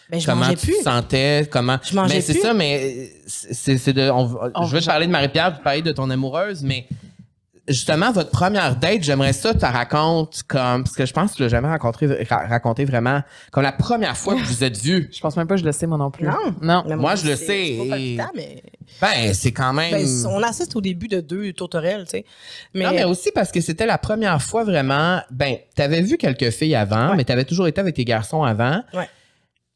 Ben, 0.09 0.19
je 0.19 0.25
comment 0.25 0.49
tu 0.49 0.57
plus. 0.57 0.77
te 0.77 0.83
sentais, 0.83 1.47
comment. 1.49 1.77
Je 1.81 1.95
mangeais 1.95 2.15
mais 2.15 2.21
c'est 2.21 2.33
plus. 2.33 2.41
ça, 2.41 2.53
mais 2.53 3.09
c'est 3.25 3.77
c'est 3.77 3.93
de. 3.93 4.09
on- 4.11 4.29
On- 4.53 4.65
je 4.65 4.75
veux 4.75 4.81
parler 4.81 5.07
de 5.07 5.11
Marie-Pierre, 5.11 5.61
parler 5.63 5.81
de 5.81 5.91
ton 5.91 6.09
amoureuse, 6.09 6.61
mais 6.61 6.85
justement, 7.67 8.11
votre 8.11 8.29
première 8.31 8.75
date, 8.75 9.03
j'aimerais 9.03 9.33
ça, 9.33 9.53
tu 9.53 9.59
la 9.61 9.71
racontes 9.71 10.41
comme. 10.47 10.83
Parce 10.83 10.95
que 10.95 11.05
je 11.05 11.13
pense 11.13 11.31
que 11.31 11.37
tu 11.37 11.41
l'as 11.43 11.49
jamais 11.49 11.67
rencontré, 11.69 12.07
ra- 12.29 12.47
raconté 12.47 12.85
vraiment. 12.85 13.21
Comme 13.51 13.63
la 13.63 13.71
première 13.71 14.17
fois 14.17 14.35
que 14.35 14.39
vous 14.39 14.45
vous 14.45 14.63
êtes 14.63 14.77
vus. 14.77 15.09
Je 15.13 15.19
pense 15.19 15.37
même 15.37 15.47
pas 15.47 15.55
que 15.55 15.61
je 15.61 15.65
le 15.65 15.71
sais, 15.71 15.87
moi 15.87 15.97
non 15.97 16.11
plus. 16.11 16.25
Non. 16.25 16.55
Non. 16.61 16.83
Moi, 16.97 17.15
je 17.15 17.27
le 17.27 17.35
sais, 17.35 17.77
pas 17.89 17.97
et- 17.97 18.17
mais. 18.35 18.63
Ben, 19.01 19.33
c'est 19.33 19.51
quand 19.51 19.73
même. 19.73 19.91
Ben, 19.91 20.05
on 20.29 20.43
assiste 20.43 20.75
au 20.75 20.81
début 20.81 21.07
de 21.07 21.19
deux 21.21 21.53
tourterelles, 21.53 22.03
tu 22.05 22.11
sais. 22.11 22.25
Mais, 22.73 22.83
Non, 22.85 22.91
mais 22.91 23.03
aussi 23.05 23.31
parce 23.33 23.51
que 23.51 23.61
c'était 23.61 23.85
la 23.85 23.97
première 23.97 24.41
fois 24.41 24.63
vraiment. 24.63 25.21
Ben, 25.31 25.55
t'avais 25.75 26.01
vu 26.01 26.17
quelques 26.17 26.49
filles 26.51 26.75
avant, 26.75 27.11
Ouais. 27.11 27.15
mais 27.17 27.23
t'avais 27.23 27.45
toujours 27.45 27.67
été 27.67 27.79
avec 27.81 27.95
tes 27.95 28.05
garçons 28.05 28.43
avant. 28.43 28.83
Ouais. 28.93 29.07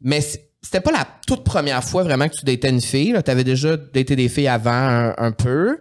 Mais 0.02 0.20
c'était 0.62 0.82
pas 0.82 0.92
la 0.92 1.08
toute 1.26 1.44
première 1.44 1.84
fois 1.84 2.04
vraiment 2.04 2.28
que 2.28 2.36
tu 2.36 2.46
datais 2.46 2.70
une 2.70 2.82
fille. 2.82 3.16
Tu 3.24 3.32
avais 3.32 3.44
déjà 3.44 3.78
daté 3.78 4.16
des 4.16 4.30
filles 4.30 4.48
avant 4.50 4.72
un, 4.72 5.14
un 5.18 5.32
peu. 5.32 5.80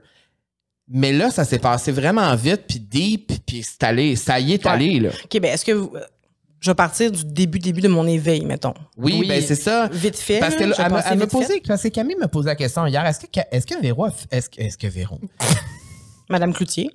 Mais 0.88 1.12
là, 1.12 1.30
ça 1.30 1.44
s'est 1.44 1.58
passé 1.58 1.90
vraiment 1.92 2.34
vite, 2.36 2.62
puis 2.68 2.78
deep, 2.78 3.32
puis 3.44 3.62
c'est 3.64 3.82
allé, 3.82 4.14
ça 4.16 4.38
y 4.38 4.52
est 4.52 4.64
Ouais. 4.64 4.70
allé, 4.70 5.00
là. 5.00 5.08
OK, 5.24 5.40
ben, 5.40 5.52
est-ce 5.52 5.64
que 5.64 5.72
vous- 5.72 5.92
je 6.60 6.70
vais 6.70 6.74
partir 6.74 7.10
du 7.10 7.24
début, 7.24 7.58
début 7.58 7.80
de 7.80 7.88
mon 7.88 8.06
éveil, 8.06 8.44
mettons. 8.44 8.74
Oui, 8.96 9.16
Oui. 9.20 9.28
ben 9.28 9.42
c'est 9.42 9.56
ça. 9.56 9.88
Vite 9.92 10.16
fait. 10.16 10.38
Parce 10.38 10.54
que 10.54 10.64
là, 10.64 10.74
elle, 10.78 10.92
me- 10.92 11.22
elle 11.22 11.28
posait, 11.28 11.60
parce 11.66 11.82
que 11.82 11.88
Camille 11.88 12.16
me 12.20 12.28
posait 12.28 12.48
la 12.50 12.56
question 12.56 12.86
hier, 12.86 13.04
est-ce 13.04 13.20
que, 13.20 13.26
est-ce 13.50 13.66
que 13.66 13.80
Véro, 13.80 14.06
est-ce, 14.30 14.48
que- 14.48 14.60
est-ce 14.60 14.78
que 14.78 14.86
Véro, 14.86 15.18
Madame 16.28 16.52
Cloutier. 16.52 16.90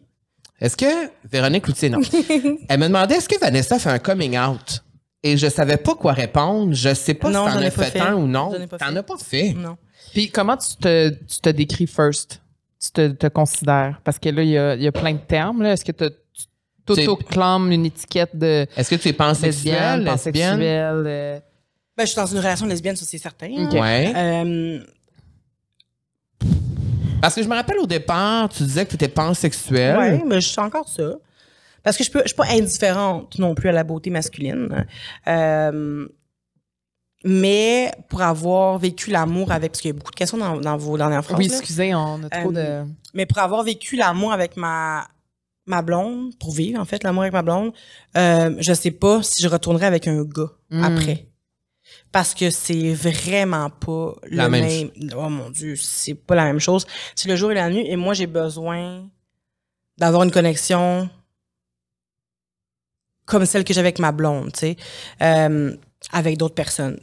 Est-ce 0.60 0.78
que 0.78 1.10
Véronique 1.30 1.68
Loutier, 1.68 1.90
non. 1.90 2.02
Elle 2.70 2.80
me 2.80 2.88
demandait 2.88 3.16
est-ce 3.16 3.28
que 3.28 3.40
Vanessa 3.40 3.80
fait 3.80 3.90
un 3.90 4.00
coming 4.00 4.38
out? 4.38 4.84
Et 5.24 5.38
je 5.38 5.48
savais 5.48 5.78
pas 5.78 5.96
quoi 5.96 6.14
répondre. 6.14 6.74
Je 6.74 6.94
sais 6.94 7.14
pas 7.14 7.30
Non, 7.30 7.48
si 7.48 7.54
t'en 7.54 7.60
as 7.62 7.72
fait, 7.72 7.92
fait. 7.92 8.00
un 8.00 8.16
ou 8.16 8.28
non. 8.28 8.52
T'en 8.80 8.96
as 8.96 9.04
pas 9.04 9.18
fait. 9.18 9.54
Non. 9.54 9.78
Puis 10.14 10.30
comment 10.30 10.58
tu 10.58 10.76
te, 10.78 11.10
tu 11.10 11.40
te 11.42 11.50
décris 11.50 11.88
first? 11.88 12.41
Tu 12.84 12.92
te, 12.92 13.08
te 13.12 13.28
considères? 13.28 14.02
Parce 14.04 14.18
que 14.18 14.30
là, 14.30 14.42
il 14.44 14.50
y 14.50 14.58
a, 14.58 14.76
il 14.76 14.82
y 14.82 14.88
a 14.88 14.92
plein 14.92 15.14
de 15.14 15.20
termes. 15.20 15.62
là. 15.62 15.74
Est-ce 15.74 15.86
que 15.86 15.92
tu 15.92 16.06
t'auto-clames 16.86 17.72
une 17.72 17.86
étiquette 17.86 18.36
de 18.36 18.66
Est-ce 18.76 18.90
que 18.90 18.96
tu 18.96 19.10
es 19.10 19.14
pansexuelle, 19.14 20.00
lesbienne, 20.00 20.00
lesbienne? 20.00 20.14
pansexuelle? 20.14 21.04
euh, 21.06 21.40
Ben, 21.96 22.04
je 22.06 22.10
suis 22.12 22.16
dans 22.16 22.26
une 22.26 22.38
relation 22.40 22.66
lesbienne, 22.66 22.96
ça, 22.96 23.06
c'est 23.06 23.18
certain. 23.20 23.50
Ok. 23.68 23.74
Ouais. 23.74 24.12
Euh, 24.16 24.80
Parce 27.22 27.36
que 27.36 27.44
je 27.44 27.48
me 27.48 27.54
rappelle 27.54 27.78
au 27.78 27.86
départ, 27.86 28.50
tu 28.50 28.64
disais 28.64 28.84
que 28.86 28.90
tu 28.90 28.96
étais 28.96 29.08
pansexuelle. 29.10 29.98
ouais, 29.98 30.24
mais 30.26 30.42
je 30.42 30.48
suis 30.50 30.60
encore 30.62 30.90
ça. 30.90 31.14
Parce 31.84 31.98
que 31.98 32.04
je 32.04 32.10
je 32.12 32.28
suis 32.28 32.36
pas 32.36 32.48
indifférente 32.52 33.38
non 33.40 33.54
plus 33.56 33.70
à 33.70 33.72
la 33.72 33.84
beauté 33.84 34.10
masculine. 34.10 34.86
Euh, 35.28 36.08
mais 37.24 37.92
pour 38.10 38.22
avoir 38.22 38.78
vécu 38.80 39.12
l'amour 39.12 39.52
avec, 39.52 39.72
parce 39.72 39.82
qu'il 39.82 39.90
y 39.90 39.94
a 39.94 39.98
beaucoup 39.98 40.12
de 40.12 40.16
questions 40.16 40.38
dans, 40.38 40.58
dans 40.58 40.78
vos 40.78 40.98
dernières 40.98 41.24
phrases. 41.24 41.38
Oui, 41.38 41.46
excusez, 41.46 41.94
on 41.94 42.24
a 42.24 42.30
trop 42.30 42.56
Euh, 42.56 42.84
de... 42.84 42.90
Mais 43.14 43.26
pour 43.26 43.38
avoir 43.40 43.64
vécu 43.64 43.96
l'amour 43.96 44.32
avec 44.34 44.58
ma 44.58 45.08
ma 45.68 45.84
blonde, 45.84 46.34
pour 46.40 46.52
vivre 46.54 46.80
en 46.82 46.86
fait 46.86 47.04
l'amour 47.04 47.22
avec 47.22 47.34
ma 47.34 47.44
blonde, 47.44 47.72
euh, 48.18 48.56
je 48.60 48.74
sais 48.74 48.90
pas 48.92 49.22
si 49.22 49.44
je 49.44 49.48
retournerais 49.48 49.86
avec 49.86 50.08
un 50.08 50.24
gars 50.24 50.50
Mm. 50.72 50.84
après. 50.84 51.28
Parce 52.12 52.34
que 52.34 52.50
c'est 52.50 52.94
vraiment 52.94 53.70
pas 53.70 54.14
La 54.30 54.46
le 54.46 54.50
même 54.50 54.66
même. 54.66 54.90
Oh 55.16 55.30
mon 55.30 55.50
dieu, 55.50 55.76
c'est 55.76 56.14
pas 56.16 56.36
la 56.36 56.46
même 56.46 56.60
chose. 56.60 56.86
C'est 57.16 57.30
le 57.30 57.36
jour 57.36 57.52
et 57.52 57.56
la 57.56 57.70
nuit 57.70 57.86
et 57.88 57.96
moi 57.96 58.14
j'ai 58.14 58.28
besoin 58.28 59.08
d'avoir 59.98 60.24
une 60.24 60.32
connexion 60.32 61.10
comme 63.26 63.46
celle 63.46 63.64
que 63.64 63.74
j'ai 63.74 63.80
avec 63.80 64.00
ma 64.00 64.12
blonde, 64.12 64.52
tu 64.54 64.60
sais, 64.60 64.76
euh, 65.22 65.76
avec 66.12 66.38
d'autres 66.38 66.56
personnes. 66.56 67.00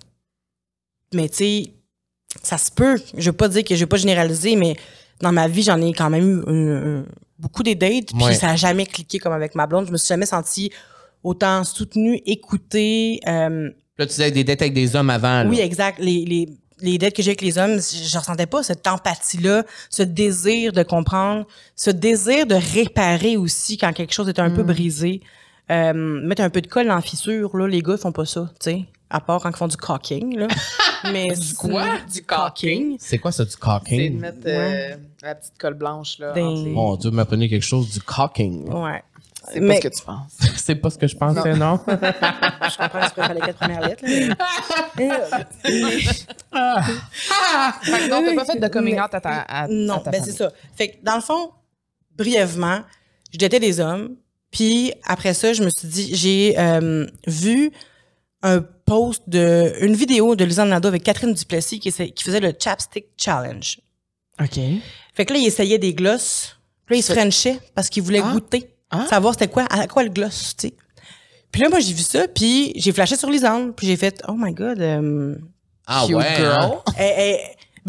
Mais 1.14 1.28
tu 1.28 1.36
sais, 1.36 1.72
ça 2.42 2.58
se 2.58 2.70
peut. 2.70 3.00
Je 3.16 3.30
veux 3.30 3.36
pas 3.36 3.48
dire 3.48 3.64
que 3.64 3.74
je 3.74 3.80
veux 3.80 3.86
pas 3.86 3.96
généraliser, 3.96 4.56
mais 4.56 4.76
dans 5.20 5.32
ma 5.32 5.48
vie, 5.48 5.62
j'en 5.62 5.80
ai 5.80 5.92
quand 5.92 6.10
même 6.10 6.42
eu 6.48 7.04
beaucoup 7.38 7.62
des 7.62 7.74
dates, 7.74 8.06
puis 8.14 8.24
Ouais. 8.24 8.34
ça 8.34 8.50
a 8.50 8.56
jamais 8.56 8.84
cliqué 8.86 9.18
comme 9.18 9.32
avec 9.32 9.54
ma 9.54 9.66
blonde. 9.66 9.86
Je 9.86 9.92
me 9.92 9.96
suis 9.96 10.08
jamais 10.08 10.26
sentie 10.26 10.70
autant 11.22 11.64
soutenue, 11.64 12.20
écoutée. 12.26 13.20
euh, 13.26 13.70
Là, 13.98 14.06
tu 14.06 14.10
disais 14.10 14.30
des 14.30 14.44
dates 14.44 14.62
avec 14.62 14.74
des 14.74 14.94
hommes 14.94 15.10
avant. 15.10 15.42
là. 15.42 15.46
oui, 15.48 15.60
exact. 15.60 15.98
Les, 15.98 16.24
les, 16.24 16.48
les 16.80 16.98
dates 16.98 17.14
que 17.14 17.22
j'ai 17.22 17.30
avec 17.30 17.40
les 17.42 17.58
hommes, 17.58 17.78
je 17.80 18.18
ressentais 18.18 18.46
pas 18.46 18.62
cette 18.62 18.86
empathie-là, 18.86 19.64
ce 19.90 20.02
désir 20.04 20.72
de 20.72 20.82
comprendre, 20.84 21.46
ce 21.74 21.90
désir 21.90 22.46
de 22.46 22.54
réparer 22.54 23.36
aussi 23.36 23.76
quand 23.76 23.92
quelque 23.92 24.14
chose 24.14 24.28
est 24.28 24.38
un 24.38 24.50
peu 24.50 24.62
brisé. 24.62 25.20
Euh, 25.70 25.92
mettre 25.92 26.42
un 26.42 26.50
peu 26.50 26.60
de 26.60 26.66
colle 26.68 26.86
dans 26.86 26.94
la 26.94 27.02
fissure, 27.02 27.56
là, 27.56 27.66
les 27.66 27.82
gars 27.82 27.96
font 27.96 28.12
pas 28.12 28.24
ça, 28.24 28.48
tu 28.60 28.70
sais. 28.70 28.84
À 29.10 29.20
part 29.20 29.40
quand 29.40 29.50
ils 29.50 29.56
font 29.56 29.68
du 29.68 29.76
caulking, 29.76 30.36
là. 30.36 30.48
Mais 31.12 31.28
Du 31.34 31.54
quoi? 31.54 31.84
Du 32.12 32.22
caulking. 32.22 32.96
C'est 33.00 33.18
quoi 33.18 33.32
ça, 33.32 33.44
du 33.44 33.50
C'est 33.50 33.56
de 33.56 33.60
cocking? 33.60 34.20
mettre 34.20 34.44
Ouais. 34.44 34.92
euh, 34.92 34.96
la 35.22 35.34
petite 35.34 35.56
colle 35.58 35.74
blanche 35.74 36.18
là. 36.18 36.32
Les- 36.34 36.42
Mon 36.42 36.96
Dieu, 36.96 37.10
m'apprenez 37.10 37.48
quelque 37.48 37.64
chose 37.64 37.90
du 37.90 38.00
cocking. 38.00 38.68
Ouais. 38.72 39.02
C'est 39.50 39.60
Mais- 39.60 39.76
pas 39.80 39.80
ce 39.80 39.88
que 39.88 39.94
tu 40.00 40.02
penses. 40.04 40.32
C'est 40.56 40.74
pas 40.74 40.90
ce 40.90 40.98
que 40.98 41.06
je 41.06 41.16
pensais, 41.16 41.54
non? 41.54 41.80
Je 41.88 42.76
comprends, 42.76 43.06
tu 43.06 43.12
préfères 43.12 43.34
les 43.34 43.40
quatre 43.40 43.58
premières 43.58 43.80
lettres. 43.88 44.04
là, 44.04 44.34
mais- 44.96 45.08
Mais- 45.64 46.00
Fait 46.00 47.98
que 47.98 48.10
non, 48.10 48.22
t'as 48.24 48.34
pas 48.34 48.44
fait 48.44 48.58
de 48.60 48.68
coming 48.68 48.94
Mais- 48.96 49.00
out 49.02 49.14
à 49.14 49.20
ta, 49.20 49.30
à, 49.30 49.62
à 49.64 49.68
Non, 49.68 50.00
ta 50.00 50.10
ben 50.10 50.22
c'est 50.22 50.32
ça. 50.32 50.50
Fait 50.76 50.88
que 50.90 50.96
dans 51.04 51.14
le 51.16 51.20
fond, 51.22 51.50
brièvement, 52.16 52.80
je 53.32 53.38
datais 53.38 53.60
des 53.60 53.80
hommes. 53.80 54.16
Puis 54.50 54.92
après 55.06 55.34
ça, 55.34 55.52
je 55.52 55.62
me 55.62 55.70
suis 55.70 55.88
dit, 55.88 56.14
j'ai 56.14 56.58
euh, 56.58 57.06
vu 57.26 57.70
un 58.42 58.60
post 58.88 59.22
de 59.26 59.74
une 59.80 59.94
vidéo 59.94 60.34
de 60.34 60.44
Lisanne 60.44 60.70
Nadeau 60.70 60.88
avec 60.88 61.02
Catherine 61.02 61.32
Duplessis 61.34 61.78
qui, 61.80 61.92
qui 61.92 62.24
faisait 62.24 62.40
le 62.40 62.52
chapstick 62.58 63.06
challenge. 63.16 63.80
OK. 64.40 64.58
Fait 65.14 65.24
que 65.26 65.32
là, 65.32 65.38
il 65.38 65.46
essayait 65.46 65.78
des 65.78 65.94
glosses. 65.94 66.56
Là, 66.88 66.96
il 66.96 67.02
se 67.02 67.12
frenchait 67.12 67.58
parce 67.74 67.88
qu'il 67.90 68.02
voulait 68.02 68.22
Ah. 68.24 68.32
goûter, 68.32 68.70
Ah. 68.90 69.06
savoir 69.10 69.34
c'était 69.34 69.48
quoi, 69.48 69.64
à 69.70 69.86
quoi 69.86 70.02
le 70.04 70.08
gloss, 70.10 70.54
tu 70.56 70.68
sais. 70.68 70.74
Puis 71.52 71.62
là, 71.62 71.68
moi, 71.68 71.80
j'ai 71.80 71.92
vu 71.92 72.02
ça, 72.02 72.26
puis 72.28 72.72
j'ai 72.76 72.92
flashé 72.92 73.16
sur 73.16 73.30
Lisanne, 73.30 73.72
puis 73.74 73.86
j'ai 73.86 73.96
fait, 73.96 74.22
oh 74.28 74.34
my 74.36 74.52
god, 74.52 74.80
euh, 74.80 75.34
Ah 75.86 76.04
Cute 76.06 76.16
ouais. 76.16 76.36
girl. 76.36 76.58
hein? 76.60 76.92
eh, 76.98 77.14
eh, 77.18 77.38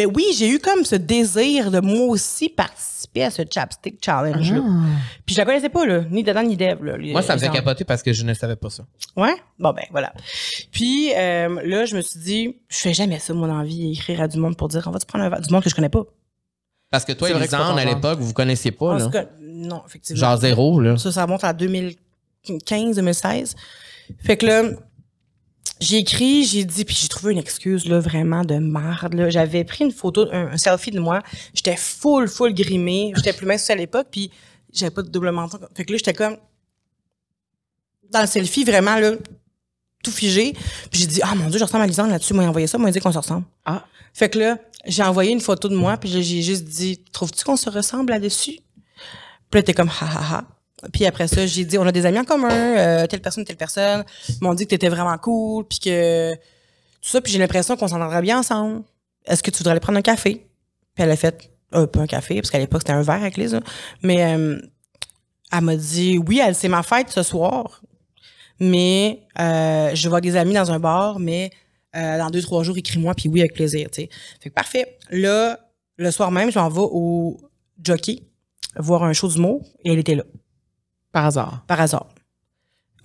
ben 0.05 0.11
oui, 0.15 0.23
j'ai 0.37 0.49
eu 0.49 0.59
comme 0.59 0.85
ce 0.85 0.95
désir 0.95 1.71
de 1.71 1.79
moi 1.81 2.05
aussi 2.07 2.47
participer 2.49 3.23
à 3.25 3.31
ce 3.31 3.41
chapstick 3.53 4.03
challenge 4.03 4.51
là. 4.53 4.61
Ah. 4.63 4.85
Puis 5.25 5.35
je 5.35 5.39
la 5.41 5.45
connaissais 5.45 5.69
pas 5.69 5.85
là, 5.85 6.03
ni 6.09 6.23
dedans 6.23 6.41
ni 6.43 6.55
d'Ève 6.55 6.83
là. 6.83 6.97
Moi, 6.97 7.21
ça 7.21 7.35
me 7.35 7.39
Lisanne. 7.39 7.53
capoter 7.53 7.83
parce 7.83 8.01
que 8.01 8.13
je 8.13 8.23
ne 8.23 8.33
savais 8.33 8.55
pas 8.55 8.69
ça. 8.69 8.83
Ouais? 9.17 9.35
Bon 9.59 9.73
ben 9.73 9.83
voilà. 9.91 10.13
Puis 10.71 11.11
euh, 11.15 11.61
là, 11.65 11.85
je 11.85 11.95
me 11.97 12.01
suis 12.01 12.19
dit, 12.19 12.55
je 12.69 12.77
fais 12.77 12.93
jamais 12.93 13.19
ça 13.19 13.33
mon 13.33 13.49
envie 13.51 13.91
écrire 13.91 14.21
à 14.21 14.27
du 14.27 14.37
monde 14.39 14.55
pour 14.55 14.67
dire 14.69 14.83
on 14.87 14.91
va 14.91 14.99
te 14.99 15.05
prendre 15.05 15.25
un 15.25 15.29
verre 15.29 15.41
du 15.41 15.53
monde 15.53 15.63
que 15.63 15.69
je 15.69 15.75
connais 15.75 15.89
pas. 15.89 16.03
Parce 16.91 17.05
que 17.05 17.11
toi 17.11 17.27
C'est 17.27 17.33
et 17.33 17.37
vrai 17.37 17.45
que 17.45 17.51
c'est 17.51 17.57
pas 17.57 17.63
Lisande, 17.63 17.75
ton 17.75 17.81
à 17.81 17.85
genre. 17.85 17.95
l'époque, 17.95 18.19
vous 18.19 18.27
vous 18.27 18.33
connaissiez 18.33 18.71
pas, 18.71 18.85
En 18.93 18.97
là. 18.97 19.03
tout 19.05 19.11
cas, 19.11 19.25
non, 19.41 19.83
effectivement. 19.85 20.19
Genre 20.21 20.37
zéro, 20.37 20.79
là. 20.79 20.97
Ça, 20.97 21.11
ça 21.11 21.25
remonte 21.25 21.43
à 21.43 21.53
2015, 21.53 22.95
2016. 22.95 23.55
Fait 24.23 24.37
que 24.37 24.45
là, 24.45 24.63
j'ai 25.79 25.97
écrit, 25.97 26.43
j'ai 26.43 26.65
dit, 26.65 26.83
puis 26.83 26.95
j'ai 26.99 27.07
trouvé 27.07 27.31
une 27.31 27.37
excuse, 27.37 27.85
là, 27.87 27.99
vraiment 27.99 28.43
de 28.43 28.55
marde. 28.55 29.29
J'avais 29.29 29.63
pris 29.63 29.85
une 29.85 29.91
photo, 29.91 30.27
un, 30.31 30.47
un 30.47 30.57
selfie 30.57 30.91
de 30.91 30.99
moi. 30.99 31.21
J'étais 31.53 31.77
full, 31.77 32.27
full 32.27 32.53
grimée. 32.53 33.13
J'étais 33.15 33.33
plus 33.33 33.45
mince 33.45 33.69
à 33.69 33.75
l'époque, 33.75 34.07
puis 34.11 34.29
j'avais 34.73 34.91
pas 34.91 35.01
de 35.01 35.09
double 35.09 35.31
menton. 35.31 35.57
Fait 35.75 35.85
que 35.85 35.91
là, 35.91 35.97
j'étais 35.97 36.13
comme, 36.13 36.37
dans 38.11 38.21
le 38.21 38.27
selfie, 38.27 38.65
vraiment, 38.65 38.97
là, 38.97 39.13
tout 40.03 40.11
figé. 40.11 40.53
Puis 40.91 41.01
j'ai 41.01 41.07
dit, 41.07 41.21
ah, 41.23 41.35
mon 41.35 41.49
Dieu, 41.49 41.59
je 41.59 41.63
ressemble 41.63 41.83
à 41.83 41.87
Lisande 41.87 42.09
là-dessus. 42.09 42.33
Moi, 42.33 42.43
envoyé 42.43 42.67
ça, 42.67 42.77
moi, 42.77 42.91
dit 42.91 42.99
qu'on 42.99 43.11
se 43.11 43.17
ressemble. 43.17 43.45
Ah. 43.65 43.85
Fait 44.13 44.29
que 44.29 44.39
là, 44.39 44.57
j'ai 44.85 45.03
envoyé 45.03 45.31
une 45.31 45.41
photo 45.41 45.69
de 45.69 45.75
moi, 45.75 45.97
puis 45.97 46.09
là, 46.09 46.21
j'ai 46.21 46.41
juste 46.41 46.65
dit, 46.65 47.03
trouves-tu 47.11 47.43
qu'on 47.43 47.57
se 47.57 47.69
ressemble 47.69 48.11
là-dessus? 48.11 48.59
Puis 49.49 49.59
là, 49.59 49.63
t'es 49.63 49.73
comme, 49.73 49.89
ha, 49.89 50.05
ha, 50.05 50.37
ha. 50.37 50.43
Puis 50.93 51.05
après 51.05 51.27
ça, 51.27 51.45
j'ai 51.45 51.65
dit, 51.65 51.77
on 51.77 51.85
a 51.85 51.91
des 51.91 52.05
amis 52.05 52.19
en 52.19 52.23
commun, 52.23 52.49
euh, 52.51 53.07
telle 53.07 53.21
personne, 53.21 53.43
telle 53.43 53.57
personne. 53.57 54.03
Ils 54.29 54.37
m'ont 54.41 54.53
dit 54.53 54.65
que 54.65 54.69
t'étais 54.69 54.89
vraiment 54.89 55.17
cool, 55.17 55.65
puis 55.67 55.79
que 55.79 56.33
tout 56.33 57.09
ça. 57.09 57.21
Puis 57.21 57.33
j'ai 57.33 57.39
l'impression 57.39 57.75
qu'on 57.75 57.87
s'entendrait 57.87 58.21
bien 58.21 58.39
ensemble. 58.39 58.83
Est-ce 59.25 59.43
que 59.43 59.51
tu 59.51 59.57
voudrais 59.57 59.71
aller 59.71 59.79
prendre 59.79 59.99
un 59.99 60.03
café? 60.03 60.47
Puis 60.95 61.03
elle 61.03 61.11
a 61.11 61.15
fait, 61.15 61.51
euh, 61.75 61.87
pas 61.87 62.01
un 62.01 62.07
café, 62.07 62.35
parce 62.35 62.49
qu'à 62.49 62.59
l'époque, 62.59 62.81
c'était 62.81 62.93
un 62.93 63.01
verre 63.01 63.21
avec 63.21 63.37
les 63.37 63.49
là. 63.49 63.61
Mais 64.03 64.23
euh, 64.23 64.59
elle 65.51 65.61
m'a 65.61 65.75
dit, 65.75 66.17
oui, 66.17 66.41
elle, 66.43 66.55
c'est 66.55 66.69
ma 66.69 66.83
fête 66.83 67.09
ce 67.09 67.23
soir, 67.23 67.81
mais 68.59 69.21
euh, 69.39 69.91
je 69.93 70.09
vois 70.09 70.21
des 70.21 70.35
amis 70.35 70.53
dans 70.53 70.71
un 70.71 70.79
bar, 70.79 71.19
mais 71.19 71.51
euh, 71.95 72.17
dans 72.17 72.29
deux, 72.29 72.41
trois 72.41 72.63
jours, 72.63 72.77
écris-moi, 72.77 73.13
puis 73.15 73.29
oui, 73.29 73.41
avec 73.41 73.53
plaisir, 73.53 73.89
tu 73.91 74.03
sais. 74.03 74.09
Fait 74.39 74.49
que 74.49 74.53
parfait. 74.53 74.97
Là, 75.09 75.59
le 75.97 76.11
soir 76.11 76.31
même, 76.31 76.51
je 76.51 76.59
m'en 76.59 76.69
vais 76.69 76.81
au 76.81 77.37
jockey 77.83 78.23
voir 78.75 79.03
un 79.03 79.13
show 79.13 79.27
d'humour, 79.27 79.65
et 79.83 79.91
elle 79.91 79.99
était 79.99 80.15
là 80.15 80.23
Par 81.11 81.25
hasard. 81.25 81.63
par 81.67 81.79
hasard. 81.81 82.07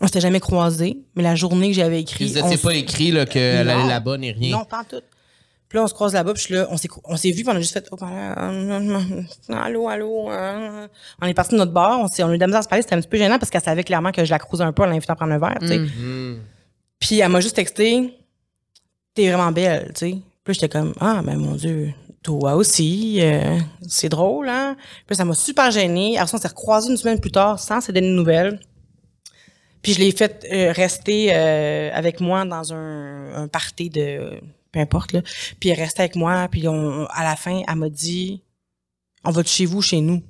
On 0.01 0.07
s'était 0.07 0.21
jamais 0.21 0.41
croisés, 0.41 0.99
mais 1.15 1.23
la 1.23 1.35
journée 1.37 1.69
que 1.69 1.75
j'avais 1.77 2.01
écrit. 2.01 2.27
Ils 2.27 2.39
on 2.43 2.47
étaient 2.47 2.55
s- 2.57 2.63
pas 2.63 2.75
écrit 2.75 3.11
là, 3.13 3.25
qu'elle 3.27 3.69
allait 3.71 3.89
là-bas 3.89 4.19
ni 4.19 4.33
rien. 4.33 4.59
Non, 4.59 4.65
pas 4.65 4.81
en 4.81 4.85
tout. 4.85 5.01
Puis 5.69 5.79
là, 5.79 5.85
on 5.85 5.87
se 5.87 5.95
croise 5.95 6.13
là-bas, 6.13 6.35
puis 6.35 6.41
je 6.43 6.47
suis 6.47 6.55
là, 6.55 6.67
on 6.71 6.77
s'est, 6.77 6.89
on 7.05 7.17
s'est 7.17 7.31
vu, 7.31 7.43
puis 7.43 7.49
on 7.53 7.57
a 7.57 7.61
juste 7.61 7.73
fait, 7.73 7.89
oh, 7.91 7.97
voilà, 7.99 8.51
euh, 8.51 9.23
allô, 9.49 9.89
allô. 9.89 10.31
euh. 10.31 10.87
On 11.23 11.27
est 11.27 11.35
parti 11.35 11.53
de 11.53 11.59
notre 11.59 11.73
bar, 11.73 11.99
on, 12.01 12.07
s'est, 12.09 12.23
on 12.23 12.29
a 12.29 12.35
eu 12.35 12.37
de 12.37 12.41
la 12.41 12.47
misère 12.47 12.61
à 12.61 12.63
se 12.63 12.69
parler, 12.69 12.83
c'était 12.83 12.95
un 12.95 13.01
petit 13.01 13.09
peu 13.09 13.17
gênant 13.17 13.39
parce 13.39 13.51
qu'elle 13.51 13.63
savait 13.63 13.83
clairement 13.83 14.13
que 14.13 14.25
je 14.25 14.31
la 14.31 14.39
croisais 14.39 14.63
un 14.65 14.73
peu 14.73 14.83
en 14.83 14.87
l'invitant 14.87 15.15
à 15.15 15.17
prendre 15.17 15.33
un 15.33 15.39
verre, 15.39 15.57
tu 15.61 15.69
sais. 15.69 15.79
Mm. 15.79 15.87
Hmm. 15.99 16.39
Puis 17.01 17.19
elle 17.21 17.29
m'a 17.31 17.41
juste 17.41 17.57
texté, 17.57 18.15
t'es 19.15 19.29
vraiment 19.29 19.51
belle, 19.53 19.93
tu 19.95 20.01
sais. 20.01 20.11
Puis 20.11 20.21
là, 20.49 20.53
j'étais 20.53 20.69
comme, 20.69 20.93
ah, 21.01 21.23
ben 21.25 21.39
mon 21.39 21.55
Dieu, 21.55 21.93
toi 22.25 22.55
aussi, 22.55 23.19
euh, 23.21 23.59
c'est 23.87 24.09
drôle, 24.09 24.49
hein? 24.49 24.77
Puis 25.07 25.15
ça 25.15 25.25
m'a 25.25 25.35
super 25.35 25.71
gênée. 25.71 26.17
Après 26.19 26.31
ça, 26.31 26.39
on 26.39 26.41
s'est 26.41 26.49
recroisés 26.49 26.91
une 26.91 26.97
semaine 26.97 27.21
plus 27.21 27.31
tard 27.31 27.61
sans 27.61 27.81
se 27.81 27.93
donner 27.93 28.09
de 28.09 28.15
nouvelles. 28.15 28.59
Puis 29.83 29.93
je 29.93 30.01
l'ai 30.01 30.11
fait 30.11 30.47
euh, 30.51 30.73
rester 30.73 31.35
euh, 31.35 31.91
avec 31.93 32.21
moi 32.21 32.47
dans 32.47 32.73
un, 32.73 33.35
un 33.35 33.47
party 33.47 33.91
de 33.91 34.41
peu 34.73 34.81
importe 34.81 35.13
là. 35.13 35.21
Puis 35.61 35.69
elle 35.69 35.79
restait 35.79 36.01
avec 36.01 36.17
moi. 36.17 36.49
Puis 36.51 36.67
on, 36.67 37.07
à 37.11 37.25
la 37.25 37.37
fin, 37.37 37.63
elle 37.69 37.77
m'a 37.77 37.91
dit, 37.91 38.43
on 39.23 39.31
va 39.31 39.43
de 39.43 39.49
chez 39.49 39.67
vous, 39.67 39.83
chez 39.83 40.01
nous. 40.01 40.23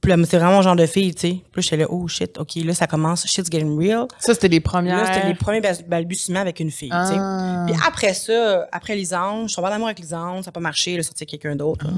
Puis 0.00 0.10
là, 0.10 0.16
c'est 0.28 0.38
vraiment 0.38 0.62
genre 0.62 0.76
de 0.76 0.86
fille, 0.86 1.14
tu 1.14 1.20
sais. 1.22 1.28
Puis 1.28 1.42
là, 1.56 1.62
j'étais 1.62 1.76
là, 1.78 1.86
oh 1.88 2.06
shit, 2.06 2.38
ok, 2.38 2.54
là 2.56 2.74
ça 2.74 2.86
commence, 2.86 3.26
shit's 3.26 3.50
getting 3.50 3.76
real. 3.78 4.06
Ça, 4.18 4.34
c'était 4.34 4.48
les 4.48 4.60
premières. 4.60 4.98
Là, 5.02 5.12
c'était 5.14 5.26
les 5.26 5.34
premiers 5.34 5.60
bal- 5.60 5.84
balbutiements 5.88 6.40
avec 6.40 6.60
une 6.60 6.70
fille, 6.70 6.90
tu 6.90 7.06
sais. 7.08 7.14
Ah. 7.18 7.64
Puis 7.66 7.74
après 7.86 8.14
ça, 8.14 8.68
après 8.72 8.94
Lisande, 8.94 9.44
je 9.44 9.52
suis 9.52 9.56
tombée 9.56 9.68
en 9.68 9.72
amour 9.72 9.86
avec 9.88 9.98
Lisande, 9.98 10.44
ça 10.44 10.48
n'a 10.48 10.52
pas 10.52 10.60
marché, 10.60 10.94
elle 10.94 11.00
a 11.00 11.02
sorti 11.02 11.26
quelqu'un 11.26 11.56
d'autre. 11.56 11.86
Ah. 11.88 11.92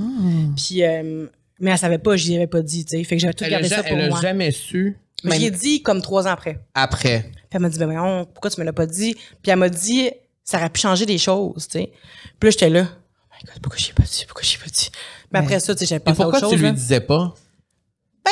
Puis, 0.57 0.82
euh, 0.84 1.26
mais 1.61 1.70
elle 1.72 1.78
savait 1.78 1.99
pas, 1.99 2.16
j'y 2.16 2.36
avais 2.36 2.46
pas 2.46 2.62
dit, 2.62 2.84
tu 2.84 2.96
sais. 2.96 3.05
Fait 3.05 3.16
que 3.16 3.20
j'avais 3.20 3.34
tout 3.34 3.44
Elle, 3.44 3.51
gardé 3.51 3.68
ça 3.68 3.82
pour 3.82 3.99
elle 3.99 4.11
moi. 4.11 4.20
jamais 4.22 4.53
su. 4.53 4.96
Mais 5.24 5.36
J'y 5.36 5.46
ai 5.46 5.51
même 5.51 5.59
dit 5.59 5.82
comme 5.82 6.01
trois 6.01 6.26
ans 6.28 6.30
après. 6.30 6.61
Après. 6.74 7.22
Puis 7.32 7.40
elle 7.51 7.61
m'a 7.61 7.68
dit, 7.68 7.78
ben 7.78 7.86
voyons, 7.86 8.24
pourquoi 8.26 8.51
tu 8.51 8.61
me 8.61 8.64
l'as 8.64 8.72
pas 8.72 8.86
dit? 8.86 9.14
Puis 9.42 9.51
elle 9.51 9.57
m'a 9.59 9.68
dit, 9.68 10.11
ça 10.44 10.59
aurait 10.59 10.70
pu 10.70 10.80
changer 10.80 11.05
des 11.05 11.18
choses, 11.18 11.66
tu 11.66 11.80
sais. 11.80 11.92
Puis 12.38 12.46
là, 12.46 12.51
j'étais 12.51 12.70
là, 12.70 12.86
oh 12.88 13.34
my 13.34 13.51
God, 13.53 13.61
pourquoi 13.62 13.78
j'y 13.78 13.90
ai 13.90 13.94
pas 13.94 14.05
dit? 14.05 14.24
Pourquoi 14.26 14.44
j'y 14.44 14.55
ai 14.55 14.59
pas 14.61 14.70
dit? 14.70 14.90
Mais 15.32 15.40
après 15.40 15.59
ça, 15.59 15.74
tu 15.74 15.80
sais, 15.80 15.86
j'avais 15.86 15.99
pas 16.01 16.12
Et 16.12 16.14
pourquoi 16.14 16.38
tu 16.38 16.44
chose. 16.46 16.55
lui 16.55 16.62
là. 16.62 16.70
disais 16.72 17.01
pas? 17.01 17.34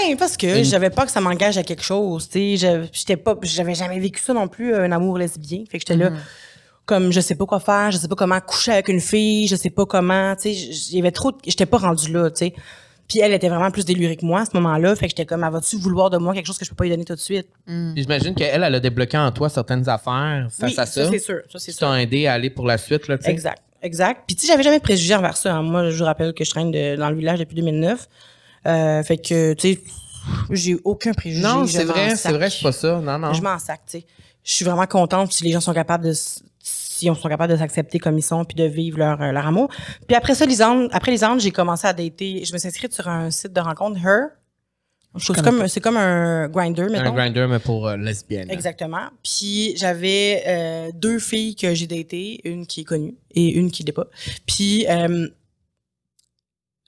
Ben, 0.09 0.17
parce 0.17 0.37
que 0.37 0.59
Une- 0.59 0.65
j'avais 0.65 0.91
pas 0.91 1.05
que 1.07 1.13
ça 1.13 1.21
m'engage 1.21 1.57
à 1.59 1.63
quelque 1.63 1.83
chose, 1.83 2.29
tu 2.29 2.39
sais. 2.39 2.57
J'avais- 2.57 2.89
J'étais 2.93 3.17
pas, 3.17 3.37
j'avais 3.43 3.75
jamais 3.75 3.99
vécu 4.01 4.21
ça 4.23 4.33
non 4.35 4.49
plus, 4.49 4.75
un 4.75 4.91
amour 4.93 5.19
lesbien. 5.19 5.65
Fait 5.71 5.79
que 5.79 5.85
j'étais 5.89 5.97
là, 5.97 6.11
comme, 6.85 7.13
je 7.13 7.21
sais 7.21 7.35
pas 7.35 7.47
quoi 7.47 7.61
faire, 7.61 7.91
je 7.91 7.99
sais 7.99 8.09
pas 8.09 8.15
comment 8.15 8.41
coucher 8.41 8.73
avec 8.73 8.89
une 8.89 9.01
fille, 9.01 9.47
je 9.49 9.57
sais 9.57 9.71
pas 9.71 9.87
comment, 9.87 10.35
tu 10.37 10.55
sais. 10.55 10.73
J'avais 10.93 11.11
trop, 11.11 11.33
de- 11.33 11.39
j'étais 11.47 11.67
pas 11.67 11.79
rendue 11.79 12.13
là, 12.13 12.31
tu 12.31 12.37
sais. 12.47 12.55
Puis 13.09 13.21
elle 13.21 13.33
était 13.33 13.49
vraiment 13.49 13.71
plus 13.71 13.85
délurée 13.85 14.17
que 14.17 14.25
moi 14.27 14.41
à 14.41 14.45
ce 14.47 14.51
moment-là. 14.55 14.97
Fait 14.97 15.07
que 15.07 15.11
j'étais 15.11 15.27
comme, 15.27 15.45
elle 15.45 15.53
va-tu 15.53 15.77
vouloir 15.77 16.11
de 16.11 16.19
moi 16.19 16.35
quelque 16.35 16.47
chose 16.47 16.59
que 16.59 16.65
je 16.65 16.71
peux 16.71 16.77
pas 16.77 16.85
lui 16.85 16.91
donner 16.91 17.05
tout 17.05 17.15
de 17.15 17.21
suite? 17.21 17.47
Puis 17.65 17.93
J'imagine 18.03 18.35
qu'elle, 18.35 18.63
elle 18.65 18.75
a 18.75 18.81
débloqué 18.81 19.17
en 19.17 19.31
toi 19.31 19.49
certaines 19.49 19.89
affaires 19.89 20.49
face 20.51 20.73
oui, 20.73 20.75
à 20.79 20.87
ça. 20.87 21.09
c'est 21.11 21.19
sûr. 21.21 21.41
Ça, 21.51 21.59
c'est 21.61 21.71
sûr. 21.73 21.95
aidé 21.95 22.27
à 22.27 22.33
aller 22.35 22.51
pour 22.51 22.67
la 22.67 22.77
suite, 22.79 23.07
là, 23.07 23.17
tu 23.17 23.25
sais. 23.25 23.31
Exact, 23.31 23.63
exact. 23.81 24.23
Puis 24.27 24.35
tu 24.35 24.43
sais, 24.43 24.49
j'avais 24.53 24.65
jamais 24.65 24.79
de 24.79 24.83
préjugés 24.83 25.15
envers 25.15 25.37
ça. 25.37 25.55
hein. 25.55 25.63
Moi, 25.63 25.91
je 25.91 25.97
vous 25.99 26.05
rappelle 26.05 26.35
que 26.35 26.43
je 26.45 26.51
traîne 26.51 26.73
de- 26.73 26.97
dans 26.97 27.11
le 27.11 27.17
village 27.17 27.39
depuis 27.39 27.55
2009. 27.55 28.09
Euh, 28.67 29.03
fait 29.03 29.19
que, 29.19 29.55
tu 29.55 29.75
sais, 29.75 29.81
j'ai 30.51 30.77
aucun 30.85 31.13
préjugé. 31.13 31.43
Non, 31.43 31.65
je 31.67 31.73
c'est 31.73 31.85
vrai, 31.85 32.17
c'est 32.17 32.33
vrai, 32.33 32.51
c'est 32.51 32.63
pas 32.63 32.73
ça. 32.73 33.01
Non, 33.01 33.19
non. 33.19 33.33
Je 33.33 33.43
m'en 33.43 33.59
sac, 33.59 33.81
tu 33.87 33.99
sais. 33.99 34.07
Je 34.43 34.53
suis 34.53 34.65
vraiment 34.65 34.87
contente 34.87 35.33
si 35.33 35.45
les 35.45 35.53
gens 35.53 35.61
sont 35.61 35.75
capables 35.75 36.05
de 36.05 36.13
si 36.59 37.11
on 37.11 37.15
sont 37.15 37.29
capables 37.29 37.53
de 37.53 37.59
s'accepter 37.59 37.99
comme 37.99 38.17
ils 38.17 38.23
sont 38.23 38.45
puis 38.45 38.55
de 38.57 38.65
vivre 38.65 38.99
leur, 38.99 39.21
euh, 39.21 39.31
leur 39.31 39.47
amour. 39.47 39.69
Puis 40.07 40.17
après 40.17 40.35
ça, 40.35 40.47
Lisande, 40.47 40.89
après 40.93 41.11
Lisande, 41.13 41.41
j'ai 41.41 41.51
commencé 41.51 41.87
à 41.87 41.93
dater. 41.93 42.43
Je 42.45 42.53
me 42.55 42.59
suis 42.59 42.69
inscrite 42.69 42.95
sur 42.95 43.07
un 43.09 43.31
site 43.31 43.53
de 43.53 43.61
rencontre, 43.61 43.99
Her. 43.99 44.29
Je 45.15 45.25
trouve 45.25 45.37
que 45.37 45.43
C'est 45.43 45.49
comme, 45.51 45.69
c'est 45.69 45.81
comme 45.81 45.97
un 45.97 46.49
grinder, 46.49 46.83
Un 46.83 46.89
mettons. 46.89 47.15
grinder, 47.15 47.47
mais 47.49 47.59
pour 47.59 47.87
euh, 47.89 47.97
lesbienne. 47.97 48.51
Exactement. 48.51 49.09
Puis 49.23 49.75
j'avais 49.77 50.43
euh, 50.47 50.91
deux 50.95 51.19
filles 51.19 51.55
que 51.57 51.75
j'ai 51.75 51.87
datées, 51.87 52.41
une 52.45 52.67
qui 52.67 52.81
est 52.83 52.85
connue 52.85 53.15
et 53.35 53.49
une 53.49 53.71
qui 53.71 53.83
l'est 53.83 53.93
pas. 53.93 54.07
Puis 54.47 54.87
euh, 54.89 55.29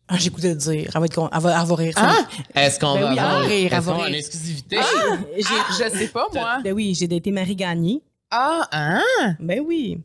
ah, 0.09 0.17
de 0.17 0.55
dire, 0.55 0.91
elle 0.95 1.01
va, 1.01 1.05
être 1.07 1.15
con- 1.15 1.29
elle 1.35 1.41
va, 1.41 1.61
elle 1.61 1.67
va 1.69 1.75
rire. 1.75 1.93
Ah! 1.97 2.27
Est-ce 2.55 2.79
qu'on 2.81 2.95
Ben 2.95 3.01
va 3.03 3.13
oui, 3.13 3.19
avoir 3.19 3.41
rire, 3.43 3.71
elle 3.73 3.81
va 3.81 3.95
rire. 3.97 4.07
une 4.07 4.15
exclusivité? 4.15 4.79
J'ai- 5.37 5.43
Je 5.85 5.99
sais 5.99 6.09
pas, 6.09 6.27
moi. 6.35 6.59
Ben 6.65 6.73
oui, 6.73 6.95
j'ai 6.99 7.07
daté 7.07 7.31
Marie 7.31 7.57
Gagné. 7.57 8.01
Ah, 8.31 8.69
hein? 8.73 9.35
Ben 9.41 9.61
oui. 9.67 9.99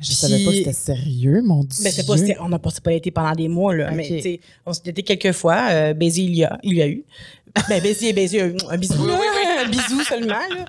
Je 0.00 0.12
savais 0.12 0.44
pas 0.44 0.50
que 0.50 0.56
c'était 0.56 0.72
sérieux, 0.72 1.40
mon 1.42 1.62
Dieu. 1.64 1.82
Ben 1.84 1.92
c'est 1.92 2.04
pas, 2.06 2.16
c'était- 2.16 2.36
on 2.40 2.48
n'a 2.48 2.58
pas, 2.58 2.70
pas 2.82 2.92
été 2.92 3.10
pendant 3.10 3.32
des 3.32 3.48
mois, 3.48 3.74
là. 3.74 3.88
Ok. 3.90 3.96
Mais, 3.96 4.06
tu 4.08 4.20
sais, 4.20 4.40
on 4.66 4.72
s'est 4.72 4.82
daté 4.84 5.02
quelques 5.02 5.32
fois. 5.32 5.68
Euh, 5.70 5.94
baiser, 5.94 6.22
il 6.22 6.34
y 6.34 6.44
a, 6.44 6.58
il 6.62 6.74
y 6.74 6.82
a 6.82 6.88
eu. 6.88 7.04
Ben, 7.68 7.80
baiser, 7.80 8.12
baiser, 8.12 8.42
un, 8.42 8.52
un 8.68 8.76
bisou. 8.76 9.06
là. 9.06 9.16
Un 9.58 9.68
bisou 9.68 10.00
seulement, 10.02 10.34
là. 10.34 10.64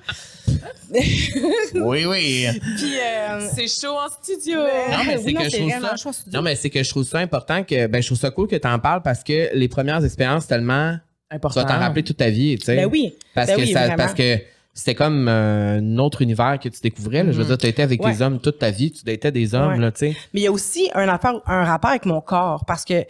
oui, 1.74 2.04
oui. 2.06 2.46
Puis, 2.76 2.98
euh, 2.98 3.48
C'est 3.54 3.68
chaud 3.68 3.96
en 3.96 4.08
studio. 4.08 4.58
Non, 4.60 5.04
mais 5.06 5.18
c'est 5.18 5.32
que 5.34 5.44
je 5.44 5.56
trouve 5.56 5.68
vraiment 5.70 5.88
ça. 5.88 5.96
chaud, 5.96 6.12
studio. 6.12 6.32
Non, 6.38 6.42
mais 6.42 6.56
c'est 6.56 6.70
que 6.70 6.82
je 6.82 6.88
trouve 6.88 7.04
ça 7.04 7.18
important 7.18 7.64
que. 7.64 7.86
Ben, 7.86 8.00
je 8.02 8.06
trouve 8.08 8.18
ça 8.18 8.30
cool 8.30 8.48
que 8.48 8.56
tu 8.56 8.68
en 8.68 8.78
parles 8.78 9.02
parce 9.02 9.22
que 9.24 9.50
les 9.54 9.68
premières 9.68 10.04
expériences, 10.04 10.46
tellement. 10.46 10.96
Tu 11.30 11.36
Important. 11.36 11.62
vas 11.62 11.66
t'en 11.66 11.78
rappeler 11.80 12.04
toute 12.04 12.18
ta 12.18 12.30
vie, 12.30 12.56
tu 12.58 12.66
sais. 12.66 12.76
Ben 12.76 12.86
oui. 12.86 13.14
Parce 13.34 13.48
Ben 13.48 13.56
que 13.56 13.60
oui, 13.62 13.72
ça, 13.72 13.80
vraiment. 13.80 13.96
parce 13.96 14.14
que 14.14 14.38
c'était 14.72 14.94
comme 14.94 15.26
euh, 15.28 15.78
un 15.78 15.98
autre 15.98 16.22
univers 16.22 16.58
que 16.62 16.68
tu 16.68 16.80
découvrais. 16.80 17.24
là. 17.24 17.32
Je 17.32 17.38
veux 17.38 17.44
dire, 17.44 17.58
tu 17.58 17.66
étais 17.66 17.82
avec 17.82 18.02
Ouais. 18.04 18.12
des 18.12 18.22
hommes 18.22 18.40
toute 18.40 18.58
ta 18.60 18.70
vie, 18.70 18.92
tu 18.92 19.10
étais 19.10 19.32
des 19.32 19.54
hommes, 19.54 19.72
Ouais. 19.72 19.78
là, 19.78 19.90
tu 19.90 19.98
sais. 19.98 20.16
Mais 20.32 20.40
il 20.40 20.44
y 20.44 20.46
a 20.46 20.52
aussi 20.52 20.88
un, 20.94 21.04
rapport, 21.06 21.42
un 21.46 21.64
rapport 21.64 21.90
avec 21.90 22.06
mon 22.06 22.20
corps 22.20 22.64
parce 22.64 22.84
que 22.84 23.04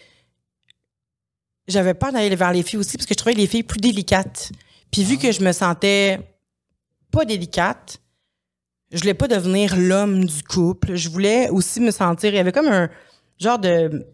j'avais 1.69 1.95
peur 1.95 2.13
d'aller 2.13 2.35
vers 2.37 2.53
les 2.53 2.63
filles 2.63 2.79
aussi 2.79 2.97
parce 2.97 3.07
que 3.07 3.13
je 3.15 3.19
trouvais 3.19 3.35
les 3.35 3.47
filles 3.47 3.65
plus 3.65 3.81
délicates. 3.81 4.51
Puis 4.91 5.05
vu 5.05 5.19
que 5.19 5.33
je 5.33 5.43
me 5.43 5.53
sentais 5.53 6.21
pas 7.11 7.25
délicate, 7.25 7.99
je 8.93 8.99
voulais 8.99 9.15
pas 9.15 9.29
devenir 9.29 9.75
l'homme 9.77 10.25
du 10.25 10.43
couple. 10.43 10.95
Je 10.95 11.09
voulais 11.09 11.49
aussi 11.51 11.81
me 11.81 11.91
sentir. 11.91 12.33
Il 12.33 12.37
y 12.37 12.39
avait 12.39 12.53
comme 12.53 12.69
un 12.69 12.89
genre 13.39 13.59
de 13.59 14.07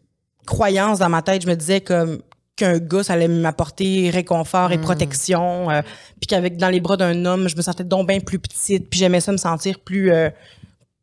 croyance 0.47 0.99
dans 0.99 1.09
ma 1.09 1.23
tête. 1.23 1.43
Je 1.43 1.49
me 1.49 1.55
disais 1.55 1.81
comme 1.81 2.21
qu'un 2.57 2.79
gars, 2.79 3.03
ça 3.03 3.15
allait 3.15 3.29
m'apporter 3.29 4.11
réconfort 4.11 4.73
et 4.73 4.79
protection. 4.79 5.71
euh, 5.71 5.83
puis 6.21 6.27
qu'avec 6.27 6.57
dans 6.57 6.69
les 6.69 6.81
bras 6.81 6.97
d'un 6.97 7.25
homme, 7.25 7.49
je 7.49 7.57
me 7.57 7.63
sentais 7.63 7.85
donc 7.85 8.09
bien 8.09 8.21
plus 8.21 8.39
petite. 8.39 8.89
Puis 8.89 8.99
j'aimais 9.01 9.21
ça 9.21 9.33
me 9.33 9.37
sentir 9.37 9.79
plus 9.81 10.11
euh, 10.11 10.31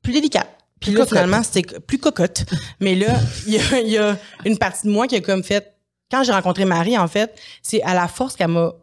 plus 0.01 0.13
délicate. 0.13 0.49
Puis 0.79 0.91
là, 0.91 0.99
cocotte. 0.99 1.09
finalement, 1.09 1.43
c'était 1.43 1.79
plus 1.79 1.97
cocotte. 1.97 2.45
Mais 2.79 2.95
là, 2.95 3.17
il 3.45 3.53
y 3.53 3.59
a, 3.59 3.79
il 3.81 3.89
y 3.89 3.97
a 3.97 4.17
une 4.45 4.57
partie 4.57 4.87
de 4.87 4.91
moi 4.91 5.07
qui 5.07 5.15
a 5.15 5.21
comme 5.21 5.43
fait. 5.43 5.75
Quand 6.09 6.23
j'ai 6.23 6.31
rencontré 6.31 6.65
Marie, 6.65 6.97
en 6.97 7.07
fait, 7.07 7.37
c'est 7.61 7.83
à 7.83 7.93
la 7.93 8.07
force 8.07 8.35
qu'elle 8.35 8.47
m'a. 8.47 8.73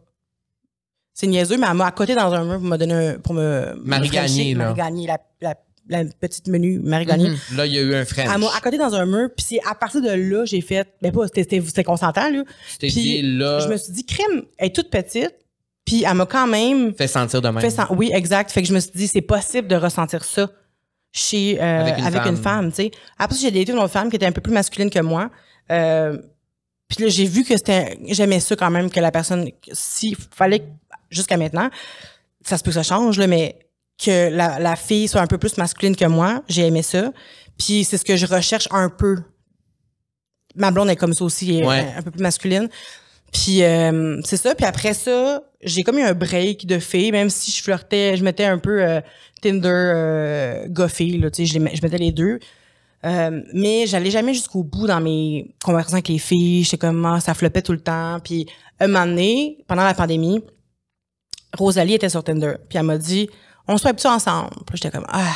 C'est 1.19 1.25
niaiseux, 1.25 1.57
mais 1.57 1.65
elle 1.67 1.73
m'a 1.73 1.87
accoté 1.87 2.13
dans 2.13 2.31
un 2.31 2.43
mur 2.45 2.59
pour 2.59 2.67
me 2.69 2.77
donner 2.77 2.93
un, 2.93 3.13
pour 3.17 3.33
me. 3.33 3.73
Marie. 3.83 4.07
Gagné, 4.09 4.53
là. 4.53 4.65
Marie 4.65 4.77
Gagné, 4.77 5.07
la, 5.07 5.17
la, 5.41 5.55
la 5.89 6.05
petite 6.05 6.47
menu, 6.47 6.79
Marie 6.79 7.05
Gagné. 7.07 7.31
Là, 7.55 7.65
il 7.65 7.73
y 7.73 7.79
a 7.79 7.81
eu 7.81 7.95
un 7.95 8.05
French. 8.05 8.29
Elle 8.31 8.39
m'a 8.39 8.55
accoté 8.55 8.77
dans 8.77 8.93
un 8.93 9.05
mur, 9.07 9.29
puis 9.35 9.43
c'est 9.49 9.59
à 9.67 9.73
partir 9.73 9.99
de 10.03 10.11
là, 10.11 10.45
j'ai 10.45 10.61
fait. 10.61 10.87
Mais 11.01 11.11
pas, 11.11 11.25
c'était- 11.33 11.83
consentant, 11.83 12.29
là. 12.29 12.43
Puis 12.79 13.21
là, 13.23 13.59
Je 13.61 13.67
me 13.67 13.77
suis 13.77 13.93
dit, 13.93 14.05
crime, 14.05 14.43
elle 14.59 14.67
est 14.67 14.75
toute 14.75 14.91
petite, 14.91 15.33
puis 15.85 16.03
elle 16.07 16.13
m'a 16.13 16.27
quand 16.27 16.45
même 16.45 16.93
fais 16.93 17.07
sentir 17.07 17.41
de 17.41 17.49
même. 17.49 17.61
fait 17.61 17.71
sen- 17.71 17.87
Oui, 17.89 18.11
exact. 18.13 18.51
Fait 18.51 18.61
que 18.61 18.67
je 18.67 18.73
me 18.75 18.79
suis 18.79 18.91
dit, 18.93 19.07
c'est 19.07 19.21
possible 19.21 19.67
de 19.67 19.75
ressentir 19.75 20.23
ça 20.23 20.51
chez 21.11 21.57
euh, 21.59 21.85
Avec 22.05 22.25
une 22.27 22.35
femme. 22.35 22.37
femme, 22.37 22.69
tu 22.69 22.75
sais. 22.75 22.91
Après, 23.17 23.35
j'ai 23.41 23.49
daté 23.49 23.71
une 23.71 23.79
autre 23.79 23.87
femme 23.87 24.11
qui 24.11 24.17
était 24.17 24.27
un 24.27 24.31
peu 24.31 24.41
plus 24.41 24.53
masculine 24.53 24.91
que 24.91 24.99
moi. 24.99 25.31
Euh, 25.71 26.15
puis 26.87 27.03
là, 27.03 27.09
j'ai 27.09 27.25
vu 27.25 27.43
que 27.43 27.57
c'était, 27.57 27.97
j'aimais 28.09 28.39
ça 28.39 28.55
quand 28.55 28.69
même 28.69 28.91
que 28.91 28.99
la 28.99 29.09
personne, 29.11 29.49
s'il 29.73 30.15
fallait 30.15 30.63
jusqu'à 31.09 31.37
maintenant, 31.37 31.69
ça 32.43 32.57
se 32.57 32.63
peut 32.63 32.69
que 32.71 32.75
ça 32.75 32.83
change 32.83 33.17
là, 33.19 33.27
mais 33.27 33.59
que 34.03 34.29
la, 34.29 34.59
la 34.59 34.75
fille 34.75 35.07
soit 35.07 35.21
un 35.21 35.27
peu 35.27 35.37
plus 35.37 35.57
masculine 35.57 35.95
que 35.95 36.05
moi, 36.05 36.43
j'ai 36.47 36.67
aimé 36.67 36.83
ça. 36.83 37.11
Puis 37.57 37.83
c'est 37.83 37.97
ce 37.97 38.05
que 38.05 38.15
je 38.15 38.25
recherche 38.27 38.67
un 38.71 38.89
peu. 38.89 39.17
Ma 40.55 40.71
blonde 40.71 40.89
est 40.89 40.95
comme 40.95 41.13
ça 41.13 41.23
aussi, 41.23 41.63
Ouais. 41.63 41.79
un, 41.95 41.99
un 41.99 42.01
peu 42.01 42.11
plus 42.11 42.21
masculine. 42.21 42.69
Puis 43.33 43.63
euh, 43.63 44.21
c'est 44.23 44.37
ça. 44.37 44.55
Puis 44.55 44.65
après 44.65 44.93
ça, 44.93 45.41
j'ai 45.61 45.83
comme 45.83 45.97
eu 45.97 46.03
un 46.03 46.13
break 46.13 46.65
de 46.65 46.79
filles, 46.79 47.11
même 47.11 47.29
si 47.29 47.51
je 47.51 47.61
flirtais, 47.61 48.15
je 48.17 48.23
mettais 48.23 48.45
un 48.45 48.57
peu 48.57 48.81
euh, 48.83 49.01
Tinder 49.41 49.69
euh, 49.73 50.67
goffé, 50.69 51.09
là, 51.17 51.29
tu 51.29 51.45
sais, 51.45 51.53
je, 51.53 51.59
les 51.59 51.75
je 51.75 51.81
mettais 51.81 51.97
les 51.97 52.11
deux. 52.11 52.39
Euh, 53.05 53.41
mais 53.53 53.85
j'allais 53.85 54.09
jamais 54.09 54.33
jusqu'au 54.33 54.63
bout 54.63 54.87
dans 54.87 54.99
mes 55.01 55.53
conversations 55.63 55.95
avec 55.97 56.07
les 56.07 56.17
filles. 56.17 56.63
J'étais 56.63 56.77
comme, 56.77 57.05
ah, 57.05 57.19
ça 57.19 57.33
floppait 57.33 57.61
tout 57.61 57.71
le 57.73 57.79
temps. 57.81 58.19
Puis 58.23 58.47
un 58.79 58.87
moment 58.87 59.05
donné, 59.05 59.57
pendant 59.67 59.83
la 59.83 59.93
pandémie, 59.93 60.41
Rosalie 61.57 61.95
était 61.95 62.09
sur 62.09 62.23
Tinder. 62.23 62.53
Puis 62.69 62.77
elle 62.77 62.85
m'a 62.85 62.97
dit, 62.97 63.29
on 63.67 63.77
se 63.77 63.87
tu 63.89 64.07
ensemble? 64.07 64.49
Puis 64.65 64.77
j'étais 64.81 64.91
comme, 64.91 65.07
ah, 65.09 65.33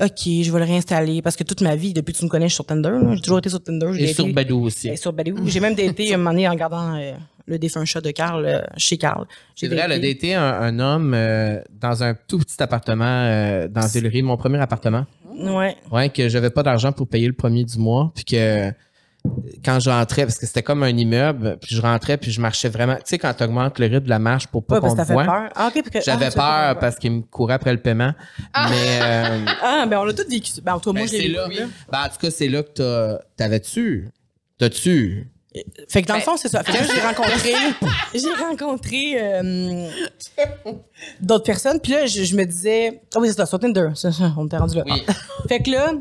OK, 0.00 0.10
je 0.26 0.50
vais 0.52 0.58
le 0.58 0.64
réinstaller. 0.64 1.22
Parce 1.22 1.36
que 1.36 1.44
toute 1.44 1.60
ma 1.60 1.76
vie, 1.76 1.92
depuis 1.92 2.12
que 2.12 2.18
tu 2.18 2.24
me 2.24 2.30
connais, 2.30 2.46
je 2.46 2.50
suis 2.52 2.56
sur 2.56 2.66
Tinder. 2.66 2.90
là. 2.90 3.14
J'ai 3.14 3.20
toujours 3.20 3.38
été 3.38 3.48
sur 3.48 3.62
Tinder. 3.62 3.88
j'ai 3.92 4.10
Et 4.10 4.14
sur 4.14 4.26
Badou 4.32 4.64
aussi. 4.64 4.88
et 4.88 4.96
sur 4.96 5.12
Badoo. 5.12 5.36
J'ai 5.46 5.60
même 5.60 5.74
daté 5.74 6.12
un 6.14 6.18
moment 6.18 6.30
donné 6.30 6.48
en 6.48 6.52
regardant 6.52 6.94
euh, 6.96 7.12
le 7.46 7.58
défunt 7.58 7.84
chat 7.84 8.00
de 8.00 8.10
Carl 8.10 8.44
euh, 8.44 8.60
chez 8.76 8.98
Carl. 8.98 9.26
C'est 9.56 9.68
vrai, 9.68 9.80
elle 9.84 9.92
a 9.92 9.98
daté 9.98 10.34
un, 10.34 10.42
un 10.42 10.78
homme 10.78 11.14
euh, 11.14 11.60
dans 11.80 12.02
un 12.02 12.14
tout 12.14 12.38
petit 12.38 12.62
appartement 12.62 13.04
euh, 13.06 13.68
dans 13.68 13.86
Villeray, 13.86 14.22
mon 14.22 14.36
premier 14.36 14.58
appartement. 14.60 15.06
Ouais. 15.38 15.76
Ouais, 15.92 16.08
que 16.10 16.28
j'avais 16.28 16.50
pas 16.50 16.62
d'argent 16.64 16.90
pour 16.92 17.06
payer 17.08 17.26
le 17.28 17.32
premier 17.32 17.64
du 17.64 17.78
mois, 17.78 18.10
puis 18.14 18.24
que 18.24 18.70
quand 19.64 19.80
je 19.80 19.90
rentrais, 19.90 20.24
parce 20.24 20.38
que 20.38 20.46
c'était 20.46 20.62
comme 20.62 20.82
un 20.82 20.88
immeuble, 20.96 21.58
puis 21.60 21.74
je 21.74 21.80
rentrais, 21.82 22.16
puis 22.16 22.30
je 22.30 22.40
marchais 22.40 22.68
vraiment. 22.68 22.94
Tu 22.96 23.02
sais, 23.06 23.18
quand 23.18 23.32
tu 23.34 23.44
augmentes 23.44 23.78
le 23.78 23.86
rythme 23.86 24.04
de 24.04 24.08
la 24.10 24.18
marche 24.18 24.46
pour 24.46 24.64
pas 24.64 24.76
Ouais, 24.80 24.88
qu'on 24.88 24.96
fait 24.96 25.12
voit. 25.12 25.24
peur. 25.24 25.48
Ah, 25.54 25.70
que- 25.74 26.00
J'avais 26.04 26.28
ah, 26.36 26.72
peur 26.74 26.78
parce 26.80 26.96
qu'il 26.96 27.12
me 27.12 27.20
courait 27.22 27.54
après 27.54 27.72
le 27.72 27.80
paiement. 27.80 28.12
Mais 28.70 29.00
euh, 29.02 29.44
Ah, 29.62 29.86
ben 29.88 29.98
on 29.98 30.04
l'a 30.04 30.12
tous 30.12 30.28
vécu. 30.28 30.52
Ben, 30.62 30.78
toi, 30.78 30.92
moi, 30.92 31.06
ben, 31.10 31.32
là. 31.32 31.48
Ben, 31.90 31.98
en 32.04 32.08
tout 32.08 32.18
cas, 32.20 32.30
c'est 32.30 32.48
là 32.48 32.62
que 32.62 32.70
t'as- 32.72 33.20
t'avais-tu? 33.36 34.08
T'as-tu? 34.58 35.28
Fait 35.88 36.02
que 36.02 36.06
dans 36.08 36.14
le 36.16 36.20
fond, 36.20 36.36
c'est 36.36 36.48
ça. 36.48 36.62
Fait 36.62 36.72
que 36.72 36.76
là, 36.78 36.84
j'ai 36.84 37.00
rencontré, 37.06 37.52
j'ai 38.14 38.44
rencontré 38.44 39.14
euh, 39.18 39.88
d'autres 41.20 41.44
personnes. 41.44 41.80
Puis 41.80 41.92
là, 41.92 42.06
je, 42.06 42.22
je 42.22 42.36
me 42.36 42.44
disais, 42.44 43.00
ah 43.14 43.18
oui, 43.20 43.28
c'est 43.28 43.34
ça, 43.36 43.46
sur 43.46 43.58
Tinder. 43.58 43.88
On 44.36 44.46
était 44.46 44.56
rendu 44.56 44.76
là. 44.76 44.84
Oui. 44.86 45.02
Ah. 45.08 45.12
Fait 45.48 45.60
que 45.60 45.70
là, 45.70 45.92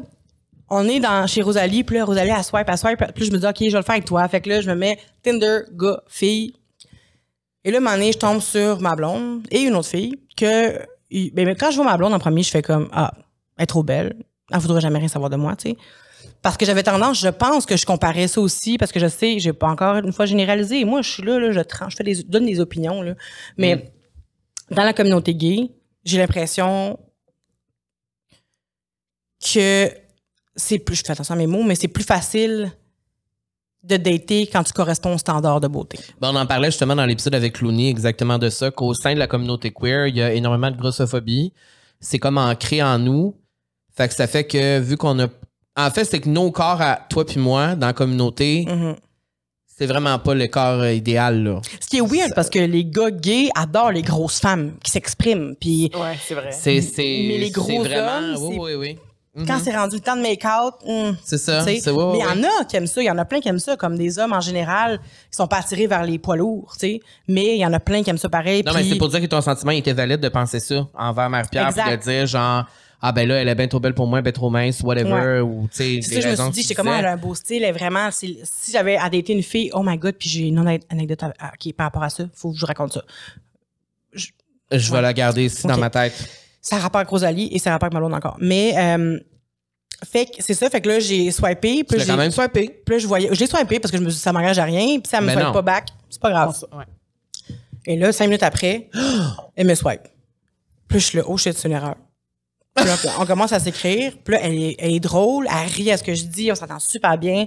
on 0.69 0.87
est 0.87 0.99
dans, 0.99 1.27
chez 1.27 1.41
Rosalie. 1.41 1.83
Puis 1.83 1.97
là, 1.97 2.05
Rosalie, 2.05 2.31
elle 2.35 2.43
swipe, 2.43 2.67
elle 2.67 2.77
swipe. 2.77 3.03
Puis 3.15 3.25
je 3.25 3.31
me 3.31 3.37
dis, 3.37 3.45
OK, 3.45 3.57
je 3.59 3.65
vais 3.65 3.77
le 3.77 3.83
faire 3.83 3.95
avec 3.95 4.05
toi. 4.05 4.27
Fait 4.27 4.41
que 4.41 4.49
là, 4.49 4.61
je 4.61 4.69
me 4.69 4.75
mets 4.75 4.97
Tinder, 5.23 5.61
gars, 5.73 6.01
fille. 6.07 6.53
Et 7.63 7.71
là, 7.71 7.77
un 7.77 7.81
moment 7.81 7.95
donné, 7.95 8.11
je 8.11 8.17
tombe 8.17 8.39
sur 8.39 8.79
ma 8.79 8.95
blonde 8.95 9.45
et 9.51 9.61
une 9.61 9.75
autre 9.75 9.89
fille 9.89 10.19
que, 10.35 10.79
ben, 11.33 11.55
quand 11.55 11.71
je 11.71 11.75
vois 11.75 11.85
ma 11.85 11.97
blonde 11.97 12.13
en 12.13 12.19
premier, 12.19 12.43
je 12.43 12.49
fais 12.49 12.61
comme, 12.61 12.87
ah, 12.91 13.11
elle 13.57 13.63
est 13.63 13.67
trop 13.67 13.83
belle. 13.83 14.15
Elle 14.51 14.59
voudrait 14.59 14.81
jamais 14.81 14.99
rien 14.99 15.07
savoir 15.07 15.29
de 15.29 15.35
moi, 15.35 15.55
tu 15.55 15.71
sais. 15.71 15.77
Parce 16.41 16.55
que 16.55 16.65
j'avais 16.65 16.83
tendance, 16.83 17.19
je 17.19 17.27
pense 17.27 17.65
que 17.65 17.75
je 17.75 17.85
comparais 17.85 18.27
ça 18.27 18.39
aussi, 18.39 18.77
parce 18.77 18.91
que 18.91 18.99
je 18.99 19.07
sais, 19.07 19.39
j'ai 19.39 19.53
pas 19.53 19.67
encore 19.67 19.95
une 19.97 20.13
fois 20.13 20.25
généralisé. 20.25 20.85
Moi, 20.85 21.01
je 21.01 21.09
suis 21.09 21.23
là, 21.23 21.39
là 21.39 21.51
je 21.51 21.59
tranche, 21.59 21.93
je 21.93 21.97
fais 21.97 22.03
des, 22.03 22.23
donne 22.23 22.45
des 22.45 22.59
opinions, 22.59 23.01
là. 23.01 23.15
Mais 23.57 23.91
dans 24.71 24.83
la 24.83 24.93
communauté 24.93 25.33
gay, 25.33 25.71
j'ai 26.05 26.17
l'impression 26.17 26.99
que 29.41 29.89
c'est 30.57 30.79
plus, 30.79 30.95
je 30.97 31.03
fais 31.05 31.13
attention 31.13 31.35
à 31.35 31.37
mes 31.37 31.47
mots, 31.47 31.63
mais 31.63 31.75
c'est 31.75 31.87
plus 31.87 32.03
facile 32.03 32.71
de 33.83 33.95
dater 33.95 34.47
quand 34.47 34.63
tu 34.63 34.73
corresponds 34.73 35.13
au 35.13 35.17
standard 35.17 35.61
de 35.61 35.67
beauté. 35.67 35.97
Ben, 36.19 36.31
on 36.33 36.35
en 36.35 36.45
parlait 36.45 36.69
justement 36.71 36.95
dans 36.95 37.05
l'épisode 37.05 37.35
avec 37.35 37.61
Looney, 37.61 37.89
exactement 37.89 38.37
de 38.37 38.49
ça, 38.49 38.69
qu'au 38.71 38.93
sein 38.93 39.13
de 39.13 39.19
la 39.19 39.27
communauté 39.27 39.71
queer, 39.71 40.07
il 40.07 40.17
y 40.17 40.21
a 40.21 40.33
énormément 40.33 40.71
de 40.71 40.75
grossophobie. 40.77 41.53
C'est 42.01 42.19
comme 42.19 42.37
ancré 42.37 42.83
en 42.83 42.99
nous. 42.99 43.35
Fait 43.95 44.07
que 44.09 44.13
ça 44.13 44.27
fait 44.27 44.43
que, 44.45 44.79
vu 44.79 44.97
qu'on 44.97 45.17
a. 45.19 45.27
En 45.77 45.89
fait, 45.91 46.05
c'est 46.05 46.19
que 46.19 46.27
nos 46.29 46.51
corps, 46.51 46.81
à 46.81 46.99
toi 47.09 47.25
puis 47.25 47.39
moi, 47.39 47.75
dans 47.75 47.87
la 47.87 47.93
communauté, 47.93 48.65
Mhm. 48.67 48.95
c'est 49.67 49.85
vraiment 49.85 50.17
pas 50.19 50.33
le 50.33 50.47
corps 50.47 50.81
euh, 50.81 50.91
idéal, 50.93 51.43
là. 51.43 51.61
Ce 51.79 51.87
qui 51.87 51.97
est 51.97 52.01
weird, 52.01 52.33
parce 52.35 52.49
que 52.49 52.59
les 52.59 52.83
gars 52.83 53.11
gays 53.11 53.49
adorent 53.55 53.91
les 53.91 54.01
grosses 54.01 54.39
femmes 54.39 54.73
qui 54.83 54.91
s'expriment. 54.91 55.55
Puis 55.55 55.91
Ouais, 55.93 56.17
c'est 56.27 56.33
vrai. 56.33 56.51
C'est. 56.51 56.73
Mais 56.97 57.37
les 57.37 57.45
c'est 57.45 57.51
gros 57.51 57.83
vraiment. 57.83 58.17
hommes, 58.17 58.35
oui, 58.43 58.55
c'est- 58.69 58.75
oui, 58.75 58.97
oui. 59.37 59.43
Mhm. 59.43 59.47
quand 59.47 59.59
c'est 59.63 59.75
rendu 59.75 59.95
le 59.95 60.01
temps 60.01 60.15
de 60.17 60.21
make-out, 60.21 60.73
hum, 60.85 61.15
C'est 61.23 61.37
ça. 61.37 61.63
Ouais, 61.63 61.75
mais 61.75 62.17
il 62.19 62.21
y 62.21 62.25
en 62.25 62.43
a 62.43 62.65
qui 62.65 62.75
aiment 62.75 62.87
ça, 62.87 63.01
il 63.01 63.05
y 63.05 63.11
en 63.11 63.17
a 63.17 63.23
plein 63.25 63.39
qui 63.39 63.47
aiment 63.47 63.59
ça, 63.59 63.77
comme 63.77 63.97
des 63.97 64.19
hommes 64.19 64.33
en 64.33 64.41
général 64.41 64.99
qui 65.31 65.37
sont 65.37 65.47
pas 65.47 65.57
attirés 65.59 65.87
vers 65.87 66.03
les 66.03 66.19
poids 66.19 66.35
lourds, 66.35 66.73
tu 66.73 66.87
sais. 66.87 66.99
Mais 67.27 67.55
il 67.55 67.59
y 67.61 67.65
en 67.65 67.71
a 67.73 67.79
plein 67.79 68.03
qui 68.03 68.09
aiment 68.09 68.17
ça 68.17 68.29
pareil. 68.29 68.63
Non, 68.65 68.73
mais 68.73 68.83
c'est 68.83 68.95
pour 68.97 69.09
dire 69.09 69.21
que 69.21 69.25
ton 69.27 69.41
sentiment 69.41 69.71
était 69.71 69.93
valide 69.93 70.19
de 70.19 70.29
penser 70.29 70.59
ça 70.59 70.87
envers 70.93 71.29
Marie-Pierre, 71.29 71.73
de 71.73 71.95
dire 71.95 72.25
genre, 72.25 72.65
ah 72.99 73.11
ben 73.11 73.27
là, 73.27 73.35
elle 73.35 73.47
est 73.47 73.53
bien 73.53 73.67
trop 73.67 73.79
belle 73.79 73.93
pour 73.93 74.07
moi, 74.07 74.21
bien 74.23 74.31
trop 74.31 74.49
mince, 74.49 74.81
whatever, 74.81 75.11
Ouais. 75.11 75.39
ou 75.41 75.67
tu 75.71 75.77
sais, 75.77 75.99
C'est 76.01 76.15
des 76.15 76.21
ça, 76.21 76.35
je 76.35 76.41
me 76.41 76.51
suis 76.51 76.63
dit, 76.65 76.73
comment 76.73 76.95
elle 76.95 77.05
a 77.05 77.11
un 77.11 77.17
beau 77.17 77.35
style, 77.35 77.63
elle 77.63 77.69
est 77.69 77.71
vraiment, 77.77 78.09
c'est- 78.09 78.37
si 78.43 78.71
j'avais 78.71 78.95
dater 78.97 79.33
une 79.33 79.43
fille, 79.43 79.69
oh 79.73 79.83
my 79.83 79.97
god, 79.99 80.15
puis 80.17 80.27
j'ai 80.29 80.47
une 80.47 80.57
ane- 80.57 80.81
anecdote 80.89 81.21
à- 81.21 81.33
à- 81.39 81.51
qui 81.59 81.73
par 81.73 81.85
rapport 81.85 82.01
à 82.01 82.09
ça, 82.09 82.23
faut 82.33 82.49
que 82.51 82.55
je 82.55 82.61
vous 82.61 82.65
raconte 82.65 82.93
ça. 82.93 83.03
Je 84.71 84.91
vais 84.91 85.01
la 85.01 85.13
garder 85.13 85.45
ici 85.45 85.65
dans 85.67 85.77
ma 85.77 85.89
tête. 85.89 86.13
Ça 86.67 86.75
a 86.75 86.79
rapport 86.79 86.99
avec 86.99 87.09
Rosalie 87.09 87.47
et 87.53 87.59
ça 87.59 87.69
a 87.69 87.73
rapport 87.73 87.85
avec 87.87 87.93
Malone 87.93 88.13
encore. 88.13 88.35
Mais, 88.39 88.73
euh, 88.77 89.17
fait 90.11 90.25
que 90.25 90.31
c'est 90.43 90.53
ça, 90.53 90.69
fait 90.69 90.81
que 90.81 90.89
là, 90.89 90.99
j'ai 90.99 91.31
swipé, 91.31 91.77
Tu 91.77 91.83
puis 91.85 91.97
l'as 91.97 92.03
j'ai- 92.03 92.11
quand 92.11 92.17
même 92.17 92.31
swipé? 92.31 92.81
puis 92.85 92.95
là, 92.95 92.99
je 92.99 93.07
voyais, 93.07 93.29
je 93.31 93.39
l'ai 93.39 93.47
swipé 93.47 93.79
parce 93.79 93.91
que 93.91 93.97
je 93.97 94.03
me 94.03 94.09
suis 94.09 94.17
dit, 94.17 94.21
ça 94.21 94.33
m'engage 94.33 94.59
à 94.59 94.63
rien, 94.65 94.99
puis 94.99 95.09
ça 95.09 95.21
me 95.21 95.29
swipe 95.29 95.39
non. 95.43 95.53
pas 95.53 95.61
back, 95.61 95.87
c'est 96.09 96.21
pas 96.21 96.29
grave. 96.29 96.53
Ouais. 96.73 96.83
Et 97.85 97.95
là, 97.95 98.11
cinq 98.11 98.25
minutes 98.25 98.43
après, 98.43 98.89
elle 99.55 99.65
me 99.67 99.75
swipe. 99.75 100.01
Puis 100.87 100.97
là, 100.97 100.99
je 100.99 101.05
suis 101.05 101.17
là, 101.17 101.23
oh 101.27 101.37
shit, 101.37 101.57
c'est 101.57 101.67
une 101.67 101.73
erreur. 101.75 101.95
Puis 102.75 102.85
là, 102.85 102.95
on 103.19 103.25
commence 103.25 103.53
à 103.53 103.59
s'écrire. 103.59 104.13
Puis 104.23 104.33
là, 104.35 104.41
elle 104.43 104.53
est, 104.53 104.75
elle 104.77 104.93
est 104.93 104.99
drôle, 104.99 105.47
elle 105.49 105.67
rit 105.71 105.91
à 105.91 105.97
ce 105.97 106.03
que 106.03 106.13
je 106.13 106.25
dis, 106.25 106.51
on 106.51 106.55
s'entend 106.55 106.79
super 106.79 107.17
bien. 107.17 107.45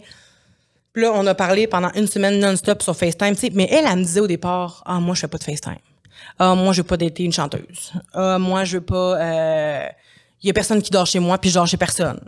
Puis 0.93 1.03
là, 1.05 1.12
on 1.14 1.25
a 1.27 1.35
parlé 1.37 1.68
pendant 1.68 1.93
une 1.93 2.09
semaine 2.09 2.41
non-stop 2.41 2.83
sur 2.83 2.97
FaceTime, 2.97 3.35
tu 3.35 3.43
sais. 3.43 3.51
Mais 3.55 3.68
elle, 3.71 3.85
elle 3.89 3.99
me 3.99 4.03
disait 4.03 4.18
au 4.21 4.27
départ, 4.27 4.83
ah, 4.87 4.99
moi, 4.99 5.14
je 5.14 5.21
fais 5.21 5.29
pas 5.29 5.39
de 5.39 5.45
FaceTime. 5.45 5.77
Ah, 6.38 6.54
moi, 6.54 6.72
je 6.72 6.82
veux 6.82 6.86
pas 6.86 6.96
dater 6.96 7.24
une 7.24 7.32
chanteuse. 7.32 7.92
Ah, 8.12 8.38
moi, 8.38 8.64
je 8.64 8.78
veux 8.78 8.84
pas, 8.84 9.20
euh, 9.20 9.86
il 10.42 10.46
y 10.46 10.50
a 10.50 10.52
personne 10.52 10.82
qui 10.82 10.90
dort 10.90 11.06
chez 11.06 11.18
moi, 11.18 11.38
puis 11.38 11.50
je 11.50 11.54
dors 11.54 11.66
chez 11.66 11.76
personne. 11.76 12.20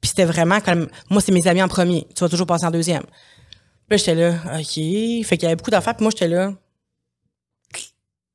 Puis 0.00 0.10
c'était 0.10 0.24
vraiment 0.24 0.60
comme, 0.60 0.88
moi, 1.10 1.20
c'est 1.20 1.32
mes 1.32 1.46
amis 1.46 1.62
en 1.62 1.68
premier. 1.68 2.06
Tu 2.14 2.20
vas 2.20 2.28
toujours 2.28 2.46
passer 2.46 2.66
en 2.66 2.70
deuxième. 2.70 3.04
Puis 3.88 3.98
j'étais 3.98 4.14
là, 4.14 4.34
OK. 4.58 4.74
Fait 4.74 5.24
qu'il 5.36 5.42
y 5.42 5.46
avait 5.46 5.56
beaucoup 5.56 5.70
d'affaires, 5.70 5.94
puis 5.94 6.04
moi, 6.04 6.10
j'étais 6.10 6.28
là, 6.28 6.52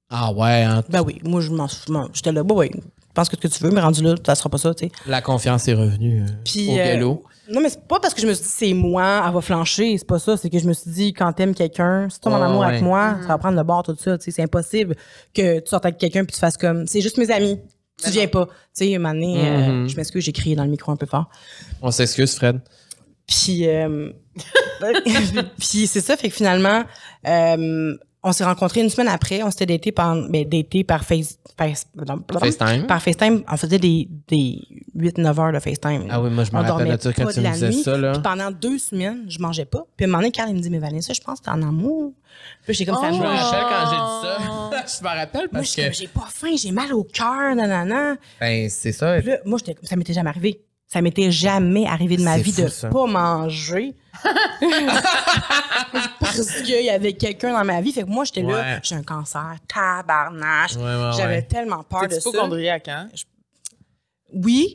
Ah 0.10 0.32
ouais, 0.32 0.64
hein? 0.64 0.84
ben 0.90 1.02
oui, 1.02 1.20
moi, 1.24 1.42
je 1.42 1.52
m'en 1.52 1.68
J'étais 2.14 2.32
là, 2.32 2.44
bah 2.44 2.56
oui, 2.56 2.72
pense 3.20 3.30
que 3.30 3.36
ce 3.36 3.42
que 3.42 3.48
tu 3.54 3.64
veux, 3.64 3.72
mais 3.72 3.82
rendu 3.82 4.02
là, 4.02 4.16
ça 4.26 4.36
sera 4.36 4.50
pas 4.50 4.58
ça, 4.58 4.74
tu 4.74 4.86
sais. 4.86 4.92
la 5.06 5.22
confiance 5.22 5.68
est 5.68 5.74
revenue 5.74 6.22
euh, 6.22 6.28
Puis, 6.46 6.70
au 6.70 6.74
euh, 6.74 6.86
galop. 6.86 7.24
Non, 7.52 7.62
mais 7.62 7.70
c'est 7.70 7.88
pas 7.88 8.00
parce 8.00 8.14
que 8.14 8.22
je 8.22 8.28
me 8.28 8.34
suis 8.34 8.44
dit 8.44 8.50
c'est 8.50 8.74
moi, 8.74 9.24
elle 9.26 9.34
va 9.34 9.42
flancher, 9.42 9.98
c'est 9.98 10.08
pas 10.08 10.20
ça. 10.20 10.38
C'est 10.38 10.50
que 10.50 10.60
je 10.60 10.68
me 10.68 10.74
suis 10.74 10.92
dit 10.92 11.14
quand 11.14 11.32
t'aimes 11.34 11.56
quelqu'un, 11.56 12.08
si 12.10 12.20
tu 12.20 12.28
Ouais, 12.30 12.36
amour 12.36 12.64
avec 12.64 12.82
moi, 12.82 13.18
ça 13.22 13.30
va 13.30 13.38
prendre 13.38 13.58
le 13.58 13.64
bord, 13.64 13.84
tout 13.84 13.96
ça. 14.00 14.18
Tu 14.18 14.26
sais, 14.26 14.32
c'est 14.32 14.44
impossible 14.44 14.96
que 15.34 15.60
tu 15.60 15.70
sortes 15.70 15.86
avec 15.86 15.98
quelqu'un 15.98 16.26
puis 16.26 16.34
tu 16.34 16.40
fasses 16.40 16.58
comme 16.58 16.86
c'est 16.88 17.02
juste 17.02 17.18
mes 17.18 17.32
amis. 17.32 17.60
Tu 18.04 18.12
viens 18.12 18.28
pas. 18.28 18.46
Tu 18.46 18.52
sais, 18.74 18.96
un 18.96 19.00
moment 19.00 19.14
donné, 19.14 19.48
euh, 19.50 19.68
Mhm. 19.82 19.90
je 19.90 19.96
m'excuse, 19.98 20.24
j'ai 20.24 20.32
crié 20.32 20.56
dans 20.56 20.64
le 20.64 20.70
micro 20.70 20.92
un 20.92 20.96
peu 20.96 21.06
fort. 21.06 21.30
On 21.82 21.92
s'excuse, 21.92 22.36
Fred. 22.36 22.62
Puis, 23.28 23.68
euh, 23.68 24.12
puis 25.60 25.86
c'est 25.88 26.02
ça, 26.02 26.16
fait 26.18 26.30
que 26.30 26.36
finalement, 26.36 26.84
euh, 27.28 27.96
on 28.22 28.32
s'est 28.34 28.44
rencontrés 28.44 28.82
une 28.82 28.90
semaine 28.90 29.08
après. 29.08 29.42
On 29.44 29.52
s'était 29.52 29.66
daté 29.66 29.92
par, 29.92 30.14
ben, 30.30 30.48
daté 30.48 30.84
par 30.84 31.04
face, 31.06 31.38
face- 31.58 31.86
FaceTime. 32.40 32.86
Par 32.88 33.02
FaceTime. 33.02 33.44
On 33.50 33.58
faisait 33.58 33.80
des, 33.80 34.10
des 34.28 34.62
8-9 34.98 35.40
heures 35.40 35.54
de 35.54 35.60
FaceTime. 35.60 36.08
Ah 36.10 36.22
oui, 36.22 36.30
moi, 36.30 36.44
je 36.44 36.52
me 36.52 36.62
rappelle 36.62 36.98
de 36.98 37.02
ça 37.02 37.14
quand 37.14 37.28
tu 37.28 37.40
me 37.40 37.52
disais 37.52 37.70
nuit. 37.70 37.84
ça, 37.84 37.98
là. 37.98 38.12
Puis 38.14 38.22
pendant 38.22 38.52
deux 38.52 38.78
semaines, 38.78 39.26
je 39.30 39.40
mangeais 39.40 39.66
pas. 39.66 39.84
Puis 39.96 40.06
à 40.06 40.08
un 40.08 40.12
moment 40.12 40.20
donné, 40.20 40.32
Carl, 40.32 40.50
il 40.50 40.56
me 40.56 40.60
dit, 40.60 40.70
mais 40.70 40.80
Vanessa, 40.80 41.14
je 41.14 41.22
pense 41.22 41.40
que 41.40 41.46
t'es 41.46 41.52
en 41.52 41.62
amour. 41.62 42.14
Puis 42.66 42.74
j'étais 42.76 42.92
comme 42.92 43.02
ça. 43.02 43.12
Je 43.12 43.18
me 43.18 43.24
rappelle 43.24 43.66
quand 43.70 43.90
j'ai 43.90 43.96
dit 43.96 44.22
ça. 44.28 44.86
je 45.00 45.04
me 45.04 45.20
rappelle 45.20 45.50
parce 45.50 45.76
que. 45.76 45.92
j'ai 45.94 46.08
pas 46.08 46.28
faim, 46.30 46.56
j'ai 46.58 46.72
mal 46.72 46.94
au 46.94 47.04
cœur, 47.04 47.56
nanana. 47.56 48.16
Ben, 48.40 48.70
c'est 48.70 48.92
ça. 48.92 49.18
Puis 49.20 49.30
là, 49.30 49.38
moi, 49.46 49.60
ça 49.84 49.96
m'était 49.96 50.14
jamais 50.14 50.30
arrivé. 50.30 50.62
Ça 50.92 51.02
m'était 51.02 51.30
jamais 51.32 51.86
arrivé 51.86 52.18
de 52.18 52.24
ma 52.24 52.36
C'est 52.38 52.42
vie 52.42 52.52
fou, 52.52 52.62
de 52.64 52.68
ça. 52.68 52.90
pas 52.90 53.06
manger. 53.06 53.94
Parce 56.20 56.62
qu'il 56.64 56.84
y 56.84 56.90
avait 56.90 57.14
quelqu'un 57.14 57.54
dans 57.54 57.64
ma 57.64 57.80
vie. 57.82 57.92
Fait 57.92 58.04
que 58.04 58.08
moi, 58.10 58.26
j'étais 58.26 58.44
Ouais. 58.44 58.54
là, 58.54 58.80
j'ai 58.82 58.96
un 58.96 59.04
cancer, 59.04 59.56
tabarnache. 59.68 60.76
Ouais, 60.76 60.82
ouais, 60.84 61.12
J'avais 61.16 61.36
ouais. 61.36 61.42
tellement 61.44 61.84
peur 61.84 62.08
de 62.08 62.14
ça. 62.16 62.30
hypochondriaque, 62.30 62.88
hein? 62.88 63.10
Oui, 64.34 64.74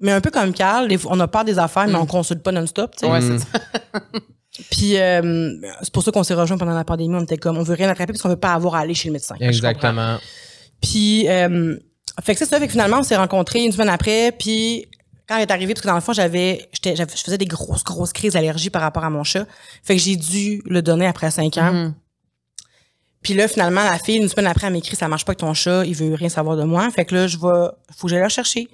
mais 0.00 0.12
un 0.12 0.20
peu 0.20 0.30
comme 0.30 0.52
Carl, 0.52 0.88
on 1.06 1.20
a 1.20 1.28
peur 1.28 1.44
des 1.44 1.58
affaires, 1.58 1.86
mais 1.88 1.96
on 1.96 2.06
consulte 2.06 2.42
pas 2.42 2.52
non-stop. 2.52 2.92
tu 2.96 3.00
sais. 3.06 3.10
Ouais, 3.12 3.20
Mm. 3.20 3.38
c'est 3.38 3.44
ça. 3.58 3.64
Puis 4.70 4.96
euh, 4.98 5.52
c'est 5.82 5.92
pour 5.92 6.02
ça 6.02 6.10
qu'on 6.10 6.24
s'est 6.24 6.34
rejoint 6.34 6.58
pendant 6.58 6.74
la 6.74 6.84
pandémie. 6.84 7.14
On 7.14 7.22
était 7.22 7.36
comme, 7.36 7.58
on 7.58 7.62
veut 7.62 7.74
rien 7.74 7.88
attraper 7.90 8.12
parce 8.12 8.22
qu'on 8.22 8.28
veut 8.30 8.36
pas 8.36 8.54
avoir 8.54 8.74
à 8.74 8.80
aller 8.80 8.94
chez 8.94 9.08
le 9.08 9.12
médecin. 9.12 9.36
Exactement. 9.40 10.16
Puis, 10.80 11.28
euh, 11.28 11.76
fait 12.22 12.32
que 12.32 12.38
c'est 12.40 12.46
ça. 12.46 12.58
Fait 12.58 12.66
que 12.66 12.72
finalement, 12.72 12.98
on 13.00 13.02
s'est 13.02 13.16
rencontrés 13.16 13.62
une 13.64 13.72
semaine 13.72 13.88
après. 13.90 14.32
Puis, 14.32 14.86
quand 15.28 15.36
elle 15.36 15.42
est 15.42 15.50
arrivée, 15.50 15.74
parce 15.74 15.82
que 15.82 15.88
dans 15.88 15.94
le 15.94 16.00
fond, 16.00 16.12
j'avais, 16.12 16.68
j'étais, 16.72 16.96
j'avais- 16.96 17.14
je 17.16 17.22
faisais 17.22 17.38
des 17.38 17.46
grosses, 17.46 17.84
grosses 17.84 18.12
crises 18.12 18.32
d'allergie 18.32 18.70
par 18.70 18.82
rapport 18.82 19.04
à 19.04 19.10
mon 19.10 19.24
chat. 19.24 19.46
Fait 19.84 19.94
que 19.96 20.00
j'ai 20.02 20.16
dû 20.16 20.62
le 20.64 20.80
donner 20.82 21.06
après 21.06 21.30
cinq 21.30 21.58
ans. 21.58 21.72
Mhm. 21.72 21.94
Puis 23.22 23.34
là, 23.34 23.48
finalement, 23.48 23.82
la 23.84 23.98
fille, 23.98 24.16
une 24.16 24.28
semaine 24.28 24.46
après, 24.46 24.68
elle 24.68 24.72
m'écrit, 24.72 24.96
ça 24.96 25.08
marche 25.08 25.24
pas 25.24 25.30
avec 25.30 25.40
ton 25.40 25.52
chat, 25.52 25.84
il 25.84 25.94
veut 25.94 26.14
rien 26.14 26.28
savoir 26.28 26.56
de 26.56 26.62
moi. 26.64 26.88
Fait 26.90 27.04
que 27.04 27.14
là, 27.14 27.26
je 27.26 27.36
vais, 27.36 27.68
faut 27.96 28.06
que 28.06 28.08
j'aille 28.08 28.22
le 28.22 28.28
chercher. 28.28 28.68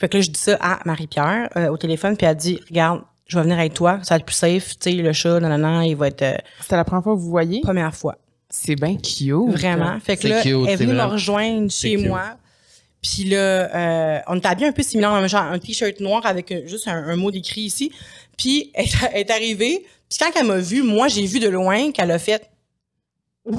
Fait 0.00 0.08
que 0.08 0.16
là, 0.16 0.22
je 0.22 0.30
dis 0.30 0.40
ça 0.40 0.56
à 0.60 0.80
Marie-Pierre 0.86 1.48
euh, 1.56 1.68
au 1.68 1.76
téléphone, 1.76 2.16
puis 2.16 2.26
elle 2.26 2.34
dit, 2.36 2.58
regarde, 2.68 3.02
je 3.26 3.36
vais 3.36 3.42
venir 3.44 3.58
avec 3.58 3.74
toi, 3.74 4.00
ça 4.02 4.14
va 4.14 4.18
être 4.18 4.24
plus 4.26 4.34
safe, 4.34 4.78
tu 4.78 4.90
sais, 4.90 4.92
le 4.96 5.12
chat, 5.12 5.38
non, 5.40 5.48
non, 5.50 5.58
non, 5.58 5.80
il 5.82 5.94
va 5.94 6.08
être 6.08 6.22
euh, 6.22 6.34
C'était 6.60 6.76
la 6.76 6.84
première 6.84 7.04
fois 7.04 7.14
que 7.14 7.18
vous 7.20 7.30
voyez? 7.30 7.60
première 7.60 7.94
fois. 7.94 8.16
C'est 8.48 8.74
bien 8.74 8.96
cute. 8.96 9.30
Vraiment. 9.30 9.98
Fait 10.00 10.16
que 10.16 10.22
C'est 10.22 10.28
là, 10.28 10.42
cute, 10.42 10.66
elle 10.66 10.68
est 10.72 10.76
venue 10.76 10.92
me 10.94 11.02
rejoindre 11.04 11.70
chez 11.70 11.96
moi. 11.96 12.36
Puis 13.02 13.24
là, 13.24 13.36
euh, 13.36 14.18
on 14.28 14.36
était 14.36 14.46
habillés 14.48 14.68
un 14.68 14.72
peu 14.72 14.82
similaires, 14.82 15.10
un 15.10 15.26
genre 15.26 15.42
un 15.42 15.58
t-shirt 15.58 15.98
noir 16.00 16.24
avec 16.24 16.52
un- 16.52 16.66
juste 16.66 16.86
un, 16.86 16.92
un 17.08 17.16
mot 17.16 17.30
d'écrit 17.32 17.62
ici. 17.62 17.90
Puis 18.38 18.70
elle, 18.74 18.84
est- 18.86 19.10
elle 19.12 19.20
est 19.22 19.30
arrivée. 19.30 19.84
Puis 20.08 20.18
quand 20.20 20.30
elle 20.38 20.46
m'a 20.46 20.58
vu, 20.58 20.82
moi, 20.82 21.08
j'ai 21.08 21.26
vu 21.26 21.40
de 21.40 21.48
loin 21.48 21.90
qu'elle 21.90 22.10
a 22.12 22.18
fait 22.18 22.48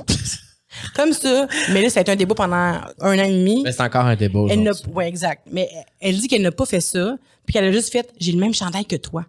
comme 0.96 1.14
ça. 1.14 1.48
Mais 1.72 1.82
là, 1.82 1.90
ça 1.90 2.00
a 2.00 2.02
été 2.02 2.12
un 2.12 2.16
débat 2.16 2.36
pendant 2.36 2.56
un 2.56 3.20
an 3.20 3.24
et 3.24 3.32
demi. 3.32 3.64
Mais 3.64 3.72
c'est 3.72 3.82
encore 3.84 4.06
un 4.06 4.16
débat. 4.16 4.46
Elle 4.50 4.64
n'a, 4.64 4.72
ouais, 4.94 5.08
exact. 5.08 5.46
Mais 5.52 5.70
elle 6.00 6.18
dit 6.18 6.28
qu'elle 6.28 6.42
n'a 6.42 6.52
pas 6.52 6.66
fait 6.66 6.82
ça. 6.82 7.18
Puis 7.46 7.54
qu'elle 7.54 7.66
a 7.66 7.72
juste 7.72 7.92
fait, 7.92 8.10
j'ai 8.20 8.32
le 8.32 8.40
même 8.40 8.54
chandail 8.54 8.86
que 8.86 8.96
toi. 8.96 9.26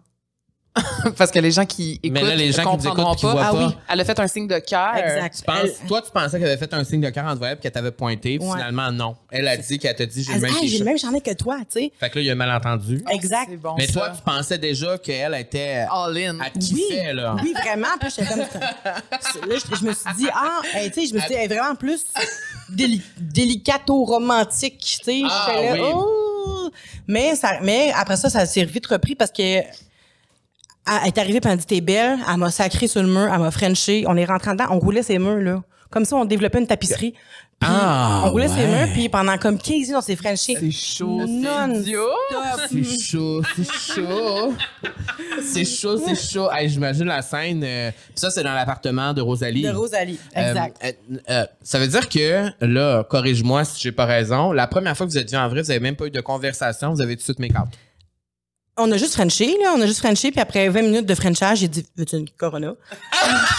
Parce 1.17 1.31
que 1.31 1.39
les 1.39 1.51
gens 1.51 1.65
qui 1.65 1.93
écoutent 2.03 2.11
Mais 2.11 2.21
là, 2.21 2.35
les 2.35 2.51
gens 2.51 2.75
qui 2.77 2.87
écoutent, 2.87 3.15
qui 3.15 3.25
pas. 3.25 3.31
voient 3.31 3.45
ah 3.45 3.51
pas. 3.51 3.67
oui, 3.67 3.75
elle 3.87 4.01
a 4.01 4.05
fait 4.05 4.19
un 4.19 4.27
signe 4.27 4.47
de 4.47 4.59
cœur. 4.59 4.95
Exact. 4.97 5.35
Tu 5.37 5.43
penses- 5.43 5.57
Elle- 5.81 5.87
toi, 5.87 6.01
tu 6.01 6.11
pensais 6.11 6.37
qu'elle 6.37 6.47
avait 6.49 6.57
fait 6.57 6.73
un 6.73 6.83
signe 6.83 6.99
de 6.99 7.09
cœur 7.09 7.25
en 7.25 7.35
voyant 7.35 7.53
puis 7.53 7.61
qu'elle 7.61 7.71
t'avait 7.71 7.91
pointé. 7.91 8.37
Ouais. 8.39 8.51
Finalement, 8.51 8.91
non. 8.91 9.15
Elle 9.31 9.47
a 9.47 9.55
dit 9.55 9.79
qu'elle 9.79 9.95
t'a 9.95 10.05
dit 10.05 10.23
j'ai 10.23 10.33
Elle 10.33 10.41
le 10.41 10.47
dit, 10.49 10.53
même 10.53 10.67
j'ai 10.67 10.77
le 10.79 10.85
même 10.85 10.97
chandail 10.97 11.21
que 11.21 11.33
toi, 11.33 11.59
tu 11.59 11.79
sais. 11.79 11.91
Fait 11.97 12.09
que 12.09 12.15
là, 12.15 12.21
il 12.21 12.25
y 12.25 12.29
a 12.29 12.33
un 12.33 12.35
malentendu. 12.35 13.01
Exact. 13.09 13.47
C'est 13.51 13.57
bon, 13.57 13.75
Mais 13.77 13.87
toi, 13.87 14.07
ça. 14.07 14.13
tu 14.17 14.21
pensais 14.23 14.57
déjà 14.57 14.97
qu'elle 14.97 15.33
était. 15.35 15.85
All 15.89 16.17
in. 16.17 16.37
Elle 16.45 16.59
kiffait, 16.61 17.13
là. 17.13 17.35
Oui, 17.41 17.53
vraiment. 17.53 17.87
Puis 17.99 18.09
j'étais 18.09 18.27
comme. 18.29 18.39
Là, 19.49 19.55
je, 19.71 19.75
je 19.77 19.85
me 19.85 19.93
suis 19.93 20.13
dit, 20.17 20.27
ah, 20.33 20.61
hey, 20.73 20.91
tu 20.91 21.01
sais, 21.01 21.07
je 21.07 21.13
me 21.13 21.19
suis 21.19 21.29
dit, 21.29 21.35
elle 21.35 21.51
est 21.51 21.55
vraiment 21.55 21.75
plus 21.75 22.03
déli- 22.73 23.01
délicato-romantique, 23.17 24.79
tu 24.79 25.03
sais. 25.05 25.21
Ah, 25.29 25.47
oui. 25.73 25.79
oh! 25.81 26.69
Mais, 27.07 27.35
ça, 27.35 27.59
mais 27.61 27.91
après 27.95 28.17
ça, 28.17 28.29
ça 28.29 28.45
s'est 28.45 28.65
vite 28.65 28.87
repris 28.87 29.15
parce 29.15 29.31
que. 29.31 29.61
Elle 30.87 31.07
est 31.07 31.17
arrivée, 31.17 31.39
puis 31.41 31.49
elle 31.51 31.57
dit, 31.57 31.65
t'es 31.65 31.81
belle. 31.81 32.19
Elle 32.29 32.37
m'a 32.37 32.51
sacré 32.51 32.87
sur 32.87 33.01
le 33.01 33.07
mur, 33.09 33.29
elle 33.33 33.39
m'a 33.39 33.51
frenché. 33.51 34.03
On 34.07 34.15
est 34.17 34.25
rentré 34.25 34.51
dedans, 34.51 34.65
on 34.69 34.79
roulait 34.79 35.03
ses 35.03 35.17
murs, 35.19 35.41
là. 35.41 35.63
Comme 35.89 36.05
ça, 36.05 36.15
on 36.17 36.25
développait 36.25 36.59
une 36.59 36.67
tapisserie. 36.67 37.13
Puis 37.57 37.69
Ah, 37.71 38.23
on 38.25 38.31
roulait 38.31 38.49
ses 38.49 38.67
murs, 38.67 38.89
puis 38.93 39.07
pendant 39.07 39.37
comme 39.37 39.57
15 39.57 39.67
minutes, 39.73 39.93
on 39.95 40.01
s'est 40.01 40.15
frenché. 40.17 40.57
C'est 40.59 40.71
chaud, 40.71 41.21
c'est 41.21 41.31
Non. 41.31 41.83
C'est 42.69 42.83
chaud, 42.83 43.41
c'est 43.55 43.71
chaud. 43.71 44.53
C'est 45.41 45.65
chaud, 45.65 45.97
c'est 46.05 46.15
chaud. 46.33 46.49
Hey, 46.51 46.67
J'imagine 46.69 47.05
la 47.05 47.21
scène. 47.21 47.63
euh, 47.63 47.91
ça, 48.13 48.29
c'est 48.29 48.43
dans 48.43 48.53
l'appartement 48.53 49.13
de 49.13 49.21
Rosalie. 49.21 49.61
De 49.61 49.69
Rosalie. 49.69 50.19
Euh, 50.35 50.49
Exact. 50.49 50.77
euh, 50.83 50.91
euh, 51.29 51.45
ça 51.63 51.79
veut 51.79 51.87
dire 51.87 52.09
que, 52.09 52.47
là, 52.59 53.03
corrige-moi 53.05 53.63
si 53.63 53.81
j'ai 53.81 53.91
pas 53.93 54.05
raison, 54.05 54.51
la 54.51 54.67
première 54.67 54.97
fois 54.97 55.05
que 55.05 55.11
vous 55.11 55.17
êtes 55.17 55.29
vus 55.31 55.37
en 55.37 55.47
vrai, 55.47 55.61
vous 55.61 55.71
avez 55.71 55.79
même 55.79 55.95
pas 55.95 56.07
eu 56.07 56.11
de 56.11 56.21
conversation, 56.21 56.93
vous 56.93 57.01
avez 57.01 57.15
tout 57.15 57.19
de 57.21 57.23
suite 57.23 57.39
make-out. 57.39 57.67
On 58.77 58.91
a 58.91 58.97
juste 58.97 59.13
Frenché, 59.13 59.55
là. 59.63 59.73
On 59.75 59.81
a 59.81 59.85
juste 59.87 59.99
Frenché, 59.99 60.31
puis 60.31 60.39
après 60.41 60.67
20 60.67 60.81
minutes 60.81 61.05
de 61.05 61.15
Frenchage, 61.15 61.59
j'ai 61.59 61.67
dit, 61.69 61.85
veux-tu 61.95 62.17
une 62.17 62.29
Corona? 62.31 62.73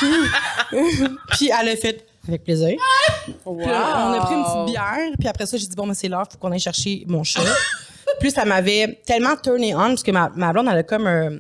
puis 1.31 1.51
elle 1.59 1.69
a 1.71 1.77
fait, 1.77 2.07
avec 2.29 2.45
plaisir. 2.45 2.77
Puis 3.25 3.35
là, 3.67 4.09
on 4.09 4.13
a 4.13 4.21
pris 4.27 4.35
une 4.35 4.45
petite 4.45 4.67
bière, 4.75 5.11
puis 5.19 5.29
après 5.29 5.47
ça, 5.47 5.57
j'ai 5.57 5.67
dit, 5.67 5.77
bon, 5.77 5.87
mais 5.87 5.95
c'est 5.95 6.09
l'heure, 6.09 6.27
faut 6.31 6.39
qu'on 6.39 6.53
aille 6.53 6.61
chercher 6.61 7.05
mon 7.07 7.25
chat. 7.25 7.41
Plus 8.21 8.31
ça 8.31 8.45
m'avait 8.45 9.01
tellement 9.07 9.37
turné 9.37 9.75
on, 9.75 9.79
parce 9.89 10.03
que 10.03 10.11
ma, 10.11 10.31
ma 10.35 10.53
blonde, 10.53 10.69
elle 10.71 10.79
a 10.79 10.83
comme 10.83 11.07
un, 11.07 11.39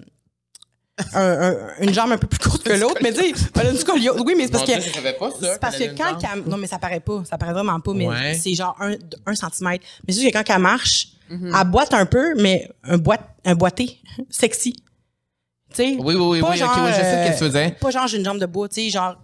un- 1.15 1.51
un- 1.51 1.57
une 1.81 1.93
jambe 1.95 2.13
un 2.13 2.19
peu 2.19 2.27
plus 2.27 2.39
courte 2.39 2.63
que 2.65 2.73
l'autre, 2.73 2.99
mais 3.03 3.13
tu 3.13 3.21
sais, 3.21 3.33
elle 3.61 3.67
a 3.69 3.71
une 3.71 3.77
scoliose. 3.79 4.21
Oui, 4.25 4.35
mais 4.37 4.45
c'est 4.45 4.53
parce 4.53 4.65
que. 4.65 4.73
Dieu, 4.73 4.81
je 4.89 4.95
savais 4.95 5.13
pas 5.15 5.31
ça, 5.31 5.53
C'est 5.55 5.61
parce 5.61 5.77
que 5.77 5.85
quand 5.97 6.19
Non, 6.47 6.57
mais 6.57 6.67
ça 6.67 6.79
paraît 6.79 7.01
pas. 7.01 7.23
Ça 7.29 7.39
paraît 7.39 7.53
vraiment 7.53 7.79
pas, 7.81 7.93
mais 7.95 8.09
Ouais. 8.09 8.35
c'est 8.43 8.55
genre 8.55 8.77
un, 8.81 8.95
un 9.27 9.35
centimètre. 9.35 9.85
Mais 10.07 10.13
c'est 10.13 10.21
juste 10.23 10.33
que 10.35 10.39
quand 10.43 10.55
elle 10.55 10.61
marche, 10.61 11.09
Mhm. 11.31 11.53
elle 11.59 11.69
boite 11.69 11.93
un 11.95 12.07
peu, 12.07 12.35
mais 12.41 12.69
un, 12.85 12.99
boîte, 12.99 13.23
un 13.45 13.55
boité 13.55 13.99
sexy. 14.31 14.73
Tu 15.71 15.77
sais? 15.77 15.97
Oui, 15.99 16.15
oui, 16.15 16.15
oui, 16.15 16.41
pas 16.41 16.51
oui, 16.51 16.63
ok, 16.63 16.71
oui, 16.77 16.91
je 16.91 16.95
sais 16.95 17.01
euh, 17.05 17.25
qu'est-ce 17.27 17.41
que 17.41 17.45
tu 17.45 17.51
faisais. 17.51 17.71
Pas 17.81 17.91
genre 17.91 18.07
j'ai 18.07 18.19
une 18.19 18.25
jambe 18.25 18.39
de 18.39 18.47
bois, 18.47 18.69
tu 18.69 18.83
sais, 18.83 18.91
genre. 18.91 19.17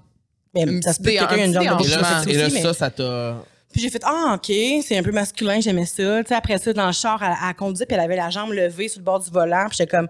Ben, 0.55 0.68
Un 0.78 0.82
ça 0.82 0.92
se 0.92 0.98
peut 1.00 1.11
que 1.12 1.18
quelqu'un 1.18 1.36
ait 1.36 1.46
une 1.46 1.53
jambe 1.55 1.64
de 1.64 1.68
bois 1.70 1.80
Et 1.80 1.84
déhanchement. 1.88 2.22
plus 2.22 2.32
là, 2.32 2.32
et 2.32 2.36
là 2.38 2.46
aussi, 2.46 2.55
mais- 2.57 2.62
ça, 2.62 2.74
ça 2.74 2.90
t'a. 2.90 3.36
Puis 3.72 3.80
j'ai 3.80 3.88
fait 3.88 4.03
ah 4.05 4.34
ok, 4.36 4.55
c'est 4.84 4.98
un 4.98 5.03
peu 5.03 5.12
masculin, 5.12 5.61
j'aimais 5.61 5.86
ça. 5.86 6.22
Tu 6.22 6.28
sais 6.28 6.34
après 6.34 6.59
ça 6.59 6.72
dans 6.74 6.86
le 6.86 6.92
char, 6.92 7.22
elle, 7.22 7.34
elle 7.48 7.55
conduisait 7.55 7.86
puis 7.86 7.94
elle 7.94 8.03
avait 8.03 8.16
la 8.16 8.28
jambe 8.28 8.53
levée 8.53 8.88
sur 8.88 8.98
le 9.00 9.05
bord 9.05 9.20
du 9.20 9.30
volant, 9.30 9.64
puis 9.68 9.78
j'étais 9.78 9.96
comme 9.96 10.09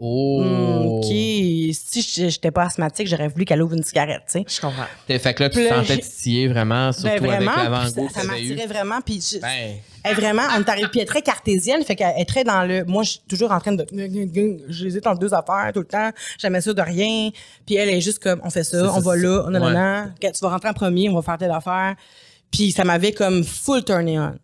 Oh. 0.00 1.00
Ok, 1.02 1.06
si 1.10 1.72
je- 2.02 2.28
j'étais 2.28 2.50
pas 2.52 2.64
asthmatique, 2.64 3.08
j'aurais 3.08 3.28
voulu 3.28 3.44
qu'elle 3.44 3.60
ouvre 3.62 3.74
une 3.74 3.82
cigarette, 3.82 4.22
tu 4.30 4.38
sais. 4.38 4.44
Je 4.46 4.60
comprends. 4.60 4.84
Fait 5.08 5.34
que 5.34 5.42
là, 5.42 5.50
tu 5.50 5.58
te 5.58 5.68
sentais 5.68 5.98
titiller 5.98 6.46
vraiment, 6.48 6.92
surtout 6.92 7.08
Ben 7.08 7.18
vraiment, 7.26 7.50
avec 7.52 7.64
l'avant-goût 7.70 8.08
ça, 8.14 8.20
ça 8.20 8.26
m'attirait 8.26 8.66
vraiment 8.66 9.00
puis 9.04 9.20
je- 9.32 9.40
Ben, 9.40 9.48
elle 10.04 10.12
est 10.12 10.14
vraiment 10.14 10.42
on 10.56 10.62
puis 10.62 10.72
elle 10.76 11.00
est 11.00 11.04
très 11.04 11.22
cartésienne, 11.22 11.82
fait 11.82 11.96
qu'elle 11.96 12.14
est 12.16 12.24
très 12.28 12.44
dans 12.44 12.62
le 12.64 12.84
moi 12.84 13.02
je 13.02 13.10
suis 13.10 13.20
toujours 13.28 13.50
en 13.50 13.58
train 13.58 13.72
de 13.72 13.84
j'hésite 14.68 15.06
entre 15.06 15.18
deux 15.18 15.34
affaires 15.34 15.70
tout 15.74 15.80
le 15.80 15.86
temps, 15.86 16.10
jamais 16.38 16.60
sûr 16.60 16.74
de 16.74 16.82
rien, 16.82 17.30
puis 17.66 17.74
elle 17.74 17.88
est 17.88 18.00
juste 18.00 18.20
comme 18.20 18.40
on 18.44 18.50
fait 18.50 18.64
ça, 18.64 18.90
on 18.92 18.94
ça, 18.94 19.00
va 19.00 19.16
là, 19.16 19.44
non 19.50 19.58
non 19.58 19.66
Ouais. 19.66 20.32
tu 20.32 20.38
vas 20.42 20.50
rentrer 20.50 20.68
en 20.68 20.74
premier, 20.74 21.08
on 21.08 21.14
va 21.14 21.22
faire 21.22 21.38
telle 21.38 21.50
affaire. 21.50 21.96
Puis 22.50 22.72
ça 22.72 22.84
m'avait 22.84 23.12
comme 23.12 23.44
full 23.44 23.84
turné 23.84 24.18
on. 24.18 24.34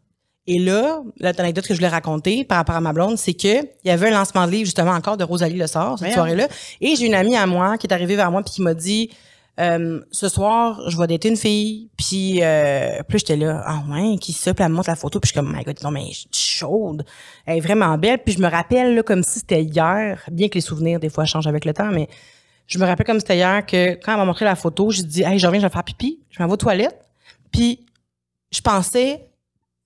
Et 0.46 0.58
là, 0.58 1.02
l'anecdote 1.18 1.66
que 1.66 1.72
je 1.72 1.78
voulais 1.78 1.88
raconter 1.88 2.44
par 2.44 2.58
rapport 2.58 2.76
à 2.76 2.80
ma 2.80 2.92
blonde, 2.92 3.16
c'est 3.16 3.32
que 3.32 3.62
il 3.62 3.88
y 3.88 3.90
avait 3.90 4.08
un 4.08 4.18
lancement 4.18 4.46
de 4.46 4.52
livre 4.52 4.66
justement 4.66 4.92
encore 4.92 5.16
de 5.16 5.24
Rosalie 5.24 5.56
Le 5.56 5.66
Sort 5.66 5.98
cette 5.98 6.12
soirée-là, 6.12 6.48
et 6.80 6.96
j'ai 6.96 7.06
une 7.06 7.14
amie 7.14 7.36
à 7.36 7.46
moi 7.46 7.78
qui 7.78 7.86
est 7.86 7.92
arrivée 7.92 8.16
vers 8.16 8.30
moi 8.30 8.42
puis 8.42 8.52
qui 8.54 8.62
m'a 8.62 8.74
dit 8.74 9.10
euh, 9.60 10.00
ce 10.10 10.28
soir, 10.28 10.82
je 10.90 10.98
vais 10.98 11.06
dater 11.06 11.28
une 11.28 11.36
fille, 11.36 11.88
puis 11.96 12.40
euh, 12.42 13.02
plus 13.08 13.20
j'étais 13.20 13.36
là, 13.36 13.62
ah 13.64 13.84
ouais, 13.88 14.18
qui 14.18 14.32
ça, 14.32 14.52
puis 14.52 14.64
elle 14.64 14.70
me 14.70 14.76
montre 14.76 14.90
la 14.90 14.96
photo, 14.96 15.20
puis 15.20 15.28
je 15.28 15.32
suis 15.32 15.40
comme, 15.40 15.56
my 15.56 15.62
God, 15.62 15.78
non 15.82 15.92
mais 15.92 16.08
je 16.08 16.12
suis 16.12 16.28
chaude, 16.32 17.06
elle 17.46 17.58
est 17.58 17.60
vraiment 17.60 17.96
belle, 17.96 18.18
puis 18.18 18.34
je 18.34 18.40
me 18.40 18.48
rappelle 18.48 18.96
là, 18.96 19.02
comme 19.04 19.22
si 19.22 19.38
c'était 19.38 19.62
hier, 19.62 20.20
bien 20.30 20.48
que 20.48 20.54
les 20.54 20.60
souvenirs 20.60 20.98
des 20.98 21.08
fois 21.08 21.24
changent 21.24 21.46
avec 21.46 21.64
le 21.64 21.72
temps, 21.72 21.90
mais 21.92 22.08
je 22.66 22.78
me 22.78 22.84
rappelle 22.84 23.06
comme 23.06 23.18
si 23.18 23.22
c'était 23.22 23.36
hier 23.36 23.64
que 23.64 23.94
quand 23.94 24.12
elle 24.12 24.18
m'a 24.18 24.24
montré 24.24 24.44
la 24.44 24.56
photo, 24.56 24.90
j'ai 24.90 25.04
dit, 25.04 25.22
hey, 25.22 25.38
je 25.38 25.46
reviens, 25.46 25.60
je 25.60 25.66
vais 25.66 25.72
faire 25.72 25.84
pipi, 25.84 26.18
je 26.30 26.42
m'en 26.42 26.48
vais 26.48 26.54
aux 26.54 26.58
toilettes, 26.58 26.98
puis 27.52 27.86
je 28.50 28.60
pensais 28.60 29.24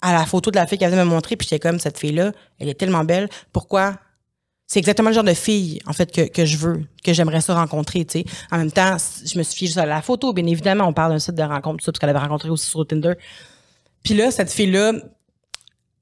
à 0.00 0.12
la 0.12 0.26
photo 0.26 0.50
de 0.50 0.56
la 0.56 0.66
fille 0.66 0.78
qu'elle 0.78 0.90
venait 0.90 1.04
me 1.04 1.10
montrer, 1.10 1.36
puis 1.36 1.46
j'étais 1.48 1.58
comme, 1.68 1.78
cette 1.78 1.98
fille-là, 1.98 2.32
elle 2.58 2.68
est 2.68 2.74
tellement 2.74 3.04
belle, 3.04 3.28
pourquoi? 3.52 3.96
C'est 4.70 4.78
exactement 4.78 5.08
le 5.08 5.14
genre 5.14 5.24
de 5.24 5.32
fille 5.32 5.80
en 5.86 5.94
fait 5.94 6.12
que, 6.12 6.28
que 6.28 6.44
je 6.44 6.58
veux 6.58 6.84
que 7.02 7.14
j'aimerais 7.14 7.40
ça 7.40 7.54
rencontrer 7.54 8.04
tu 8.04 8.18
sais. 8.18 8.24
En 8.52 8.58
même 8.58 8.70
temps 8.70 8.98
je 9.24 9.38
me 9.38 9.42
suis 9.42 9.56
fiée 9.56 9.66
juste 9.66 9.78
à 9.78 9.86
la 9.86 10.02
photo 10.02 10.34
bien 10.34 10.44
évidemment 10.44 10.84
on 10.84 10.92
parle 10.92 11.12
d'un 11.12 11.18
site 11.18 11.36
de 11.36 11.42
rencontre 11.42 11.78
tout 11.78 11.86
ça 11.86 11.92
parce 11.92 12.00
qu'elle 12.00 12.10
avait 12.10 12.18
rencontré 12.18 12.50
aussi 12.50 12.68
sur 12.68 12.86
Tinder. 12.86 13.14
Puis 14.02 14.12
là 14.12 14.30
cette 14.30 14.52
fille 14.52 14.70
là 14.70 14.92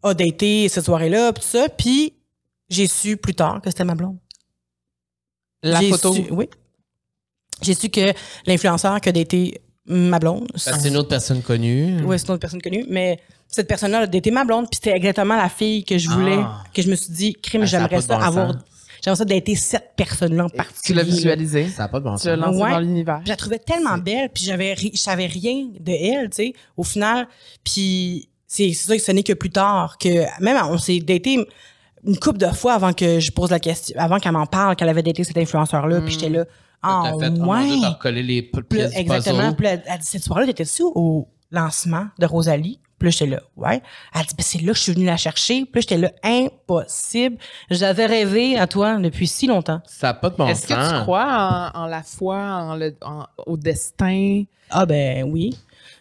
a 0.03 0.15
daté 0.15 0.69
cette 0.69 0.85
soirée 0.85 1.09
là 1.09 1.33
tout 1.33 1.43
ça 1.43 1.69
puis 1.69 2.15
j'ai 2.69 2.89
su 2.89 3.17
plus 3.17 3.37
tard 3.37 3.61
que 3.63 3.71
c'était 3.71 3.85
ma 3.85 3.95
blonde. 3.95 4.19
La 5.63 5.81
photo? 5.83 6.13
su- 6.13 6.27
oui. 6.33 6.49
J'ai 7.63 7.75
su 7.75 7.89
que 7.89 8.13
l'influenceur 8.47 9.01
qui 9.01 9.11
a 9.11 9.13
daté 9.13 9.63
ma 9.85 10.19
blonde 10.19 10.51
c'est 10.57 10.89
une 10.89 10.97
autre 10.97 11.09
personne 11.09 11.41
connue. 11.41 12.03
oui, 12.03 12.19
c'est 12.19 12.27
une 12.27 12.33
autre 12.33 12.41
personne 12.41 12.61
connue, 12.61 12.85
mais 12.89 13.21
cette 13.49 13.69
personne-là 13.69 14.01
a 14.01 14.07
daté 14.07 14.31
ma 14.31 14.45
blonde, 14.45 14.67
puis 14.71 14.79
c'était 14.83 14.97
exactement 14.97 15.37
la 15.37 15.49
fille 15.49 15.85
que 15.85 15.97
je 15.99 16.09
voulais, 16.11 16.39
Ah. 16.41 16.63
que 16.75 16.83
je 16.83 16.91
me 16.91 16.95
suis 16.97 17.13
dit, 17.13 17.33
crime, 17.35 17.63
Ah, 17.63 17.67
j'aimerais 17.67 18.01
ça 18.03 18.17
bon 18.17 18.23
avoir, 18.23 18.53
sens. 18.53 18.63
J'aimerais 19.05 19.19
ça 19.19 19.25
d'être 19.25 19.55
cette 19.57 19.93
personne-là 19.97 20.45
en 20.47 20.49
Tu 20.51 20.57
particulier. 20.57 20.97
l'as 20.99 21.03
là. 21.05 21.09
visualisé. 21.15 21.69
Ça 21.69 21.83
n'a 21.85 21.89
pas 21.89 22.01
de 22.01 22.05
bon 22.05 22.17
Tu 22.17 22.27
l'as 22.29 22.37
sens. 22.37 22.45
lancé 22.47 22.63
Ouais. 22.63 22.71
dans 22.71 22.81
l'univers. 22.81 23.21
Je 23.25 23.29
la 23.31 23.37
trouvais 23.37 23.59
tellement 23.59 23.99
belle, 23.99 24.31
puis 24.35 24.45
j'avais 24.45 24.73
ri- 24.75 24.91
je 24.93 24.99
savais 24.99 25.27
rien 25.27 25.67
de 25.79 25.93
elle, 25.93 26.31
tu 26.31 26.37
sais, 26.37 26.53
au 26.77 26.83
final. 26.83 27.27
Puis 27.65 28.29
c'est 28.47 28.73
ça 28.73 28.97
que 28.97 29.03
ce 29.03 29.13
n'est 29.13 29.23
que 29.23 29.33
plus 29.33 29.51
tard 29.51 29.97
que 29.99 30.25
même 30.43 30.57
on 30.71 30.79
s'est 30.79 30.99
daté 31.01 31.47
une 32.05 32.19
couple 32.19 32.39
de 32.39 32.47
fois 32.47 32.75
avant 32.75 32.93
que 32.93 33.19
je 33.21 33.31
pose 33.33 33.51
la 33.51 33.59
question, 33.61 33.97
avant 33.99 34.19
qu'elle 34.19 34.33
m'en 34.33 34.47
parle 34.47 34.77
qu'elle 34.77 34.89
avait 34.89 35.03
daté 35.03 35.25
cet 35.25 35.37
influenceur 35.39 35.87
là, 35.89 36.01
puis 36.01 36.13
j'étais 36.15 36.29
là 36.29 36.45
ah 36.83 37.13
fait, 37.19 37.33
oh 37.41 37.45
ouais. 37.47 38.23
les 38.23 38.43
pièces 38.43 38.93
exactement. 38.95 39.53
Puis 39.55 39.67
elle 39.67 39.83
cette 40.03 40.23
soirée-là, 40.23 40.47
t'étais-tu 40.53 40.83
au 40.85 41.27
lancement 41.51 42.07
de 42.19 42.27
Rosalie? 42.27 42.79
Puis 42.99 43.07
là, 43.09 43.11
j'étais 43.11 43.27
là, 43.27 43.41
ouais. 43.57 43.83
Elle 44.15 44.23
dit, 44.23 44.35
ben, 44.37 44.43
c'est 44.43 44.63
là 44.63 44.73
que 44.73 44.79
je 44.79 44.83
suis 44.83 44.93
venue 44.93 45.05
la 45.07 45.17
chercher. 45.17 45.65
Puis 45.65 45.71
là, 45.75 45.81
j'étais 45.83 45.99
là, 45.99 46.11
impossible. 46.23 47.37
J'avais 47.71 48.07
rêvé 48.07 48.59
à 48.59 48.67
toi 48.67 48.97
depuis 48.99 49.27
si 49.27 49.47
longtemps. 49.47 49.81
Ça 49.87 50.09
n'a 50.09 50.15
pas 50.15 50.31
de 50.31 50.37
bon 50.37 50.47
Est-ce 50.47 50.67
que 50.67 50.73
tu 50.99 51.03
crois 51.03 51.73
en, 51.75 51.81
en 51.83 51.87
la 51.87 52.03
foi, 52.03 52.37
en 52.39 52.77
le, 52.77 52.97
en- 53.03 53.27
au 53.47 53.57
destin? 53.57 54.45
Ah, 54.71 54.87
ben 54.87 55.25
oui. 55.31 55.57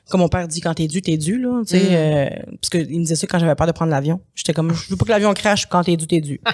Comme 0.10 0.22
mon 0.22 0.28
père 0.30 0.48
dit, 0.48 0.62
quand 0.62 0.74
t'es 0.76 0.88
dû, 0.88 1.02
t'es 1.02 1.18
dû, 1.18 1.40
là. 1.42 1.62
Tu 1.68 1.78
sais, 1.80 1.84
Mm. 1.84 1.88
euh, 1.92 2.30
parce 2.62 2.70
qu'il 2.70 3.00
me 3.00 3.04
disait 3.04 3.16
ça 3.16 3.26
quand 3.28 3.40
j'avais 3.40 3.56
peur 3.56 3.66
de 3.68 3.72
prendre 3.72 3.92
l'avion. 3.92 4.20
J'étais 4.36 4.54
comme, 4.54 4.72
je 4.74 4.90
veux 4.90 4.96
pas 4.98 5.06
que 5.06 5.10
l'avion 5.10 5.34
crache 5.34 5.66
quand 5.66 5.84
t'es 5.84 5.98
dû, 5.98 6.06
t'es 6.08 6.22
dû. 6.22 6.40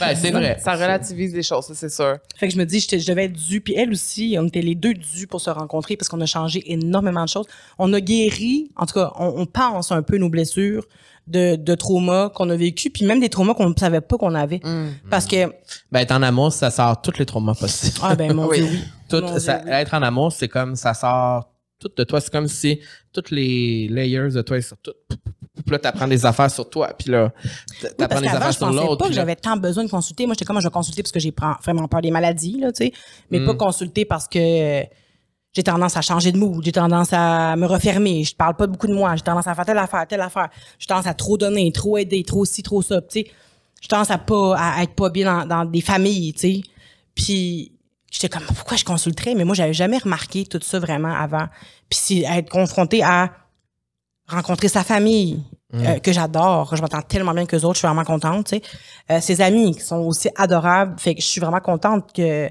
Ben, 0.00 0.14
c'est 0.14 0.30
vrai. 0.30 0.58
Ça 0.62 0.74
relativise 0.74 1.32
les 1.32 1.42
choses, 1.44 1.64
ça, 1.66 1.74
c'est 1.74 1.88
sûr. 1.88 2.16
Fait 2.36 2.48
que 2.48 2.52
je 2.52 2.58
me 2.58 2.64
dis, 2.66 2.80
j'étais- 2.80 2.98
je 2.98 3.06
devais 3.06 3.26
être 3.26 3.32
dû. 3.32 3.60
Puis 3.60 3.74
elle 3.76 3.92
aussi, 3.92 4.36
on 4.38 4.46
était 4.46 4.60
les 4.60 4.74
deux 4.74 4.92
dus 4.92 5.26
pour 5.26 5.40
se 5.40 5.48
rencontrer 5.48 5.96
parce 5.96 6.08
qu'on 6.08 6.20
a 6.20 6.26
changé 6.26 6.70
énormément 6.70 7.22
de 7.24 7.28
choses. 7.28 7.46
On 7.78 7.92
a 7.94 8.00
guéri, 8.00 8.70
en 8.76 8.84
tout 8.84 8.94
cas, 8.94 9.12
on, 9.18 9.32
on 9.36 9.46
pense 9.46 9.92
un 9.92 10.02
peu 10.02 10.18
nos 10.18 10.28
blessures 10.28 10.84
de, 11.28 11.56
de 11.56 11.74
traumas 11.76 12.28
qu'on 12.30 12.50
a 12.50 12.56
vécu, 12.56 12.90
puis 12.90 13.06
même 13.06 13.20
des 13.20 13.28
traumas 13.30 13.54
qu'on 13.54 13.70
ne 13.70 13.74
savait 13.78 14.00
pas 14.02 14.18
qu'on 14.18 14.34
avait. 14.34 14.60
Mm. 14.62 14.88
Parce 15.08 15.24
que, 15.26 15.46
Ben, 15.92 16.00
être 16.00 16.12
en 16.12 16.22
amour, 16.22 16.52
ça 16.52 16.70
sort 16.70 17.00
tous 17.00 17.18
les 17.18 17.24
traumas 17.26 17.54
possibles. 17.54 17.96
ah 18.02 18.14
ben 18.16 18.32
mon 18.34 18.48
Oui. 18.48 18.58
Dieu, 18.60 18.68
oui. 18.70 18.78
Tout, 19.08 19.20
Mon 19.22 19.38
ça- 19.38 19.58
Dieu, 19.58 19.66
oui. 19.70 19.72
Être 19.76 19.94
en 19.94 20.02
amour, 20.02 20.32
c'est 20.32 20.48
comme 20.48 20.76
ça 20.76 20.92
sort 20.94 21.48
tout 21.78 21.90
de 21.96 22.04
toi. 22.04 22.20
C'est 22.20 22.30
comme 22.32 22.48
si 22.48 22.80
toutes 23.12 23.30
les 23.30 23.88
layers 23.88 24.30
de 24.32 24.42
toi 24.42 24.60
sur 24.60 24.76
tout. 24.78 24.92
Puis 25.10 25.72
là, 25.72 25.78
t'apprends 25.78 26.06
des 26.08 26.24
affaires 26.26 26.50
sur 26.50 26.68
toi. 26.68 26.88
Puis 26.98 27.10
là, 27.10 27.32
Oui, 27.44 27.50
t'apprends 27.80 28.06
parce 28.08 28.20
des 28.20 28.28
affaires 28.28 28.52
je 28.52 28.56
sur 28.58 28.66
pensais 28.68 28.76
l'autre. 28.80 28.96
pas 28.98 29.04
que 29.04 29.08
puis 29.08 29.16
là- 29.16 29.22
j'avais 29.22 29.36
tant 29.36 29.56
besoin 29.56 29.84
de 29.84 29.90
consulter. 29.90 30.26
Moi, 30.26 30.34
j'étais 30.34 30.44
comme, 30.44 30.60
je 30.60 30.66
vais 30.66 30.70
consulter 30.70 31.02
parce 31.02 31.12
que 31.12 31.20
j'ai 31.20 31.34
vraiment 31.64 31.88
peur 31.88 32.02
des 32.02 32.10
maladies, 32.10 32.58
là, 32.60 32.72
tu 32.72 32.84
sais. 32.86 32.92
Mais 33.30 33.40
Mm. 33.40 33.46
pas 33.46 33.54
consulter 33.54 34.04
parce 34.04 34.28
que 34.28 34.38
euh, 34.38 34.84
j'ai 35.54 35.62
tendance 35.62 35.96
à 35.96 36.02
changer 36.02 36.32
de 36.32 36.36
mood, 36.38 36.62
j'ai 36.62 36.72
tendance 36.72 37.08
à 37.12 37.56
me 37.56 37.66
refermer, 37.66 38.22
je 38.24 38.34
parle 38.36 38.54
pas 38.56 38.66
beaucoup 38.66 38.86
de 38.86 38.92
moi, 38.92 39.16
j'ai 39.16 39.22
tendance 39.22 39.46
à 39.46 39.54
faire 39.54 39.64
telle 39.64 39.78
affaire, 39.78 40.06
telle 40.06 40.20
affaire, 40.20 40.50
j'ai 40.78 40.86
tendance 40.86 41.06
à 41.06 41.14
trop 41.14 41.38
donner, 41.38 41.72
trop 41.72 41.96
aider, 41.96 42.22
trop 42.24 42.44
ci, 42.44 42.62
trop 42.62 42.82
ça, 42.82 43.00
tu 43.00 43.06
sais. 43.22 43.26
J'ai 43.80 43.88
tendance 43.88 44.10
à 44.10 44.18
pas, 44.18 44.54
à 44.58 44.82
être 44.82 44.94
pas 44.94 45.08
bien 45.08 45.24
dans, 45.38 45.46
dans 45.46 45.64
des 45.64 45.80
familles, 45.80 46.34
tu 46.34 46.40
sais. 46.40 46.60
Puis, 47.14 47.72
j'étais 48.10 48.28
comme, 48.28 48.44
pourquoi 48.46 48.76
je 48.76 48.84
consulterais? 48.84 49.34
Mais 49.34 49.44
moi, 49.44 49.54
j'avais 49.54 49.72
jamais 49.74 49.98
remarqué 49.98 50.44
tout 50.46 50.60
ça 50.62 50.78
vraiment 50.78 51.14
avant. 51.14 51.46
Puis, 51.90 51.98
c'est 52.02 52.20
être 52.22 52.48
confronté 52.50 53.02
à 53.02 53.30
rencontrer 54.28 54.68
sa 54.68 54.82
famille, 54.84 55.42
euh, 55.74 55.98
que 55.98 56.12
j'adore. 56.12 56.74
Je 56.74 56.80
m'entends 56.82 57.02
tellement 57.02 57.32
bien 57.34 57.46
que 57.46 57.56
autres, 57.56 57.74
je 57.74 57.78
suis 57.78 57.86
vraiment 57.86 58.04
contente, 58.04 58.46
tu 58.48 58.56
sais. 58.56 58.62
Euh, 59.10 59.20
ses 59.20 59.40
amis 59.40 59.74
qui 59.74 59.82
sont 59.82 59.98
aussi 59.98 60.28
adorables. 60.36 60.98
Fait 60.98 61.14
que 61.14 61.20
je 61.20 61.26
suis 61.26 61.40
vraiment 61.40 61.60
contente 61.60 62.12
que 62.12 62.50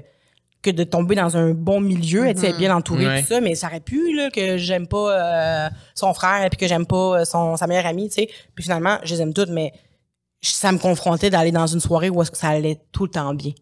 que 0.62 0.70
de 0.72 0.82
tomber 0.82 1.14
dans 1.14 1.36
un 1.36 1.52
bon 1.52 1.80
milieu, 1.80 2.26
être 2.26 2.56
bien 2.58 2.74
entourée, 2.74 3.06
Ouais. 3.06 3.20
tout 3.22 3.28
ça, 3.28 3.40
mais 3.40 3.54
ça 3.54 3.68
aurait 3.68 3.78
pu, 3.78 4.12
là, 4.16 4.30
que 4.30 4.56
j'aime 4.56 4.88
pas 4.88 5.12
euh, 5.12 5.68
son 5.94 6.12
frère 6.12 6.44
et 6.44 6.50
puis 6.50 6.56
que 6.56 6.66
j'aime 6.66 6.86
pas 6.86 7.20
euh, 7.20 7.24
son, 7.24 7.56
sa 7.56 7.68
meilleure 7.68 7.86
amie, 7.86 8.08
tu 8.08 8.14
sais. 8.22 8.28
Puis 8.54 8.64
finalement, 8.64 8.98
je 9.04 9.14
les 9.14 9.20
aime 9.20 9.32
toutes, 9.32 9.50
mais 9.50 9.72
ça 10.42 10.70
me 10.72 10.78
confrontait 10.78 11.30
d'aller 11.30 11.50
dans 11.50 11.66
une 11.66 11.80
soirée 11.80 12.10
où 12.10 12.22
est-ce 12.22 12.30
que 12.30 12.36
ça 12.36 12.48
allait 12.48 12.80
tout 12.92 13.04
le 13.04 13.10
temps 13.10 13.34
bien. 13.34 13.52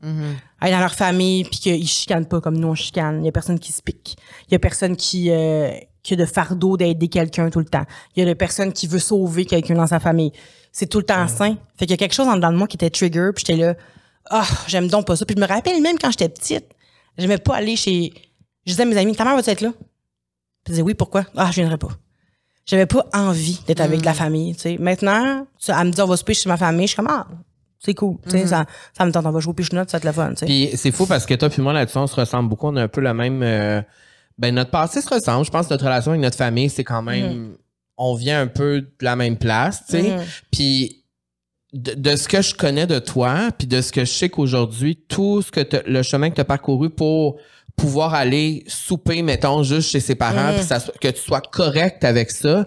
Aller 0.60 0.72
dans 0.72 0.80
leur 0.80 0.94
famille, 0.94 1.44
puis 1.44 1.58
qu'ils 1.58 1.88
chicanent 1.88 2.26
pas 2.26 2.40
comme 2.40 2.56
nous, 2.56 2.68
on 2.68 2.74
chicane. 2.74 3.22
Il 3.22 3.26
y 3.26 3.28
a 3.28 3.32
personne 3.32 3.58
qui 3.58 3.72
se 3.72 3.82
pique. 3.82 4.16
Il 4.48 4.52
y 4.52 4.54
a 4.54 4.58
personne 4.58 4.96
qui, 4.96 5.30
euh, 5.30 5.70
qui 6.02 6.14
a 6.14 6.16
de 6.16 6.24
fardeau 6.24 6.76
d'aider 6.76 7.08
quelqu'un 7.08 7.50
tout 7.50 7.58
le 7.58 7.64
temps. 7.64 7.84
Il 8.14 8.20
y 8.20 8.22
a 8.22 8.28
de 8.28 8.34
personne 8.34 8.72
qui 8.72 8.86
veut 8.86 8.98
sauver 8.98 9.44
quelqu'un 9.44 9.74
dans 9.74 9.86
sa 9.86 10.00
famille. 10.00 10.32
C'est 10.72 10.86
tout 10.86 10.98
le 10.98 11.04
temps 11.04 11.28
sain. 11.28 11.56
Fait 11.76 11.86
qu'il 11.86 11.90
y 11.90 11.94
a 11.94 11.96
quelque 11.96 12.14
chose 12.14 12.28
en 12.28 12.36
dedans 12.36 12.52
de 12.52 12.56
moi 12.56 12.66
qui 12.66 12.76
était 12.76 12.90
trigger, 12.90 13.30
puis 13.34 13.44
j'étais 13.46 13.60
là, 13.60 13.74
ah, 14.30 14.46
j'aime 14.66 14.88
donc 14.88 15.06
pas 15.06 15.16
ça. 15.16 15.24
Puis 15.24 15.36
je 15.36 15.40
me 15.40 15.46
rappelle 15.46 15.80
même 15.80 15.98
quand 15.98 16.10
j'étais 16.10 16.28
petite, 16.28 16.66
j'aimais 17.18 17.38
pas 17.38 17.56
aller 17.56 17.76
chez... 17.76 18.12
Je 18.66 18.72
disais 18.72 18.82
à 18.82 18.86
mes 18.86 18.96
amis, 18.96 19.14
ta 19.14 19.24
mère 19.24 19.36
va 19.36 19.42
être 19.44 19.60
là? 19.60 19.70
Puis 19.72 19.86
ils 20.68 20.70
disaient, 20.72 20.82
oui, 20.82 20.94
pourquoi? 20.94 21.24
Ah, 21.36 21.50
je 21.50 21.60
viendrai 21.60 21.76
pas. 21.76 21.90
J'avais 22.66 22.86
pas 22.86 23.04
envie 23.12 23.60
d'être 23.66 23.80
avec 23.80 24.00
Mm. 24.00 24.04
la 24.04 24.14
famille, 24.14 24.54
tu 24.54 24.60
sais. 24.62 24.76
Maintenant, 24.78 25.46
ça, 25.58 25.76
elle 25.80 25.88
me 25.88 25.92
dit, 25.92 26.00
on 26.00 26.06
va 26.06 26.16
souper 26.16 26.34
chez 26.34 26.48
ma 26.48 26.56
famille. 26.56 26.86
Je 26.86 26.92
suis 26.92 26.96
comme, 26.96 27.08
ah, 27.10 27.26
c'est 27.78 27.92
cool, 27.94 28.16
tu 28.22 28.28
Mm-hmm. 28.30 28.32
sais, 28.42 28.46
ça, 28.46 28.64
ça 28.96 29.04
me 29.04 29.12
tente, 29.12 29.26
on 29.26 29.30
va 29.30 29.40
jouer 29.40 29.50
au 29.50 29.54
pichenote, 29.54 29.90
ça 29.90 30.00
te 30.00 30.06
le 30.06 30.12
fun, 30.14 30.30
tu 30.30 30.36
sais. 30.38 30.46
Puis 30.46 30.70
c'est 30.74 30.90
fou 30.90 31.04
parce 31.06 31.26
que 31.26 31.34
toi 31.34 31.50
puis 31.50 31.60
moi 31.60 31.72
là-dessus, 31.74 31.98
on 31.98 32.06
se 32.06 32.16
ressemble 32.16 32.48
beaucoup. 32.48 32.68
On 32.68 32.76
a 32.76 32.82
un 32.84 32.88
peu 32.88 33.00
la 33.02 33.12
même. 33.14 33.42
euh, 33.42 33.82
ben 34.38 34.54
notre 34.54 34.70
passé 34.70 35.00
se 35.02 35.08
ressemble. 35.12 35.44
Je 35.44 35.50
pense 35.50 35.66
que 35.68 35.74
notre 35.74 35.84
relation 35.84 36.10
avec 36.12 36.22
notre 36.22 36.36
famille, 36.38 36.70
c'est 36.70 36.84
quand 36.84 37.02
même. 37.02 37.56
On 37.96 38.14
vient 38.14 38.40
un 38.40 38.46
peu 38.48 38.80
de 38.80 38.90
la 39.02 39.14
même 39.14 39.36
place, 39.36 39.84
tu 39.86 39.92
sais. 39.92 40.02
Mhm. 40.16 40.22
Puis 40.50 41.04
de, 41.74 41.92
de 41.94 42.16
ce 42.16 42.26
que 42.28 42.40
je 42.42 42.54
connais 42.54 42.86
de 42.86 42.98
toi, 42.98 43.50
puis 43.56 43.66
de 43.68 43.80
ce 43.80 43.92
que 43.92 44.00
je 44.04 44.10
sais 44.10 44.28
qu'aujourd'hui, 44.30 44.96
tout 45.08 45.42
ce 45.42 45.50
que 45.52 45.60
t'as- 45.60 45.82
le 45.86 46.02
chemin 46.02 46.30
que 46.30 46.36
tu 46.36 46.40
as 46.40 46.44
parcouru 46.44 46.88
pour 46.90 47.36
pouvoir 47.76 48.14
aller 48.14 48.64
souper, 48.66 49.22
mettons, 49.22 49.62
juste 49.62 49.90
chez 49.90 50.00
ses 50.00 50.14
parents, 50.14 50.52
ça 50.62 50.80
soit- 50.80 50.94
que 51.00 51.08
tu 51.08 51.20
sois 51.20 51.40
correct 51.40 52.04
avec 52.04 52.30
ça, 52.30 52.66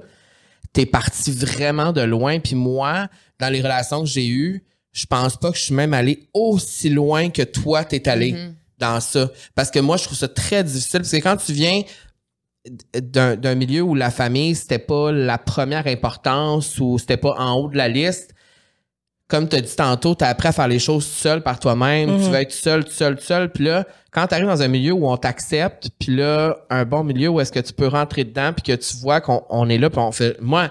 t'es 0.74 0.86
parti 0.86 1.32
vraiment 1.32 1.92
de 1.94 2.02
loin. 2.02 2.40
Puis 2.40 2.56
moi, 2.56 3.08
dans 3.40 3.50
les 3.50 3.62
relations 3.62 4.02
que 4.02 4.08
j'ai 4.10 4.28
eues, 4.28 4.64
je 4.92 5.06
pense 5.06 5.38
pas 5.38 5.52
que 5.52 5.58
je 5.58 5.64
suis 5.64 5.74
même 5.76 5.94
allé 5.94 6.28
aussi 6.34 6.90
loin 6.90 7.30
que 7.30 7.42
toi, 7.44 7.84
t'es 7.84 8.08
allé 8.10 8.32
dans 8.80 9.00
ça. 9.00 9.32
Parce 9.56 9.72
que 9.72 9.80
moi, 9.80 9.98
je 9.98 10.04
trouve 10.04 10.18
ça 10.18 10.28
très 10.28 10.64
difficile. 10.64 11.00
Parce 11.02 11.12
que 11.12 11.18
quand 11.18 11.38
tu 11.38 11.54
viens 11.54 11.82
d'un 12.94 13.36
d'un 13.36 13.56
milieu 13.56 13.82
où 13.82 13.96
la 13.96 14.12
famille, 14.12 14.54
c'était 14.56 14.80
pas 14.80 15.12
la 15.12 15.38
première 15.38 15.88
importance 15.88 16.80
ou 16.80 16.98
c'était 17.00 17.18
pas 17.18 17.36
en 17.40 17.54
haut 17.56 17.70
de 17.70 17.78
la 17.78 17.88
liste, 17.88 18.34
comme 19.28 19.50
tu 19.50 19.56
as 19.58 19.62
dit 19.62 19.76
tantôt, 19.76 20.16
tu 20.16 20.24
as 20.24 20.30
appris 20.30 20.48
à 20.48 20.52
faire 20.52 20.68
les 20.68 20.80
choses 20.80 21.06
seul 21.06 21.42
par 21.42 21.60
toi-même. 21.60 22.18
Tu 22.24 22.30
vas 22.30 22.42
être 22.42 22.52
seul, 22.54 22.86
tout 22.86 22.92
seul, 22.92 23.18
tout 23.18 23.24
seul. 23.26 23.52
Puis 23.52 23.66
là, 23.66 23.86
quand 24.12 24.26
tu 24.28 24.34
arrives 24.36 24.48
dans 24.48 24.62
un 24.62 24.68
milieu 24.70 24.94
où 24.94 25.10
on 25.10 25.18
t'accepte, 25.18 25.90
puis 26.00 26.16
là, 26.16 26.56
un 26.70 26.86
bon 26.86 27.04
milieu 27.04 27.28
où 27.30 27.40
est-ce 27.42 27.52
que 27.52 27.60
tu 27.60 27.74
peux 27.74 27.88
rentrer 27.88 28.24
dedans, 28.24 28.54
puis 28.54 28.64
que 28.64 28.82
tu 28.82 28.96
vois 28.98 29.20
qu'on 29.20 29.44
on 29.50 29.68
est 29.70 29.78
là, 29.78 29.90
puis 29.90 30.00
on 30.00 30.12
fait... 30.14 30.40
Moi, 30.42 30.70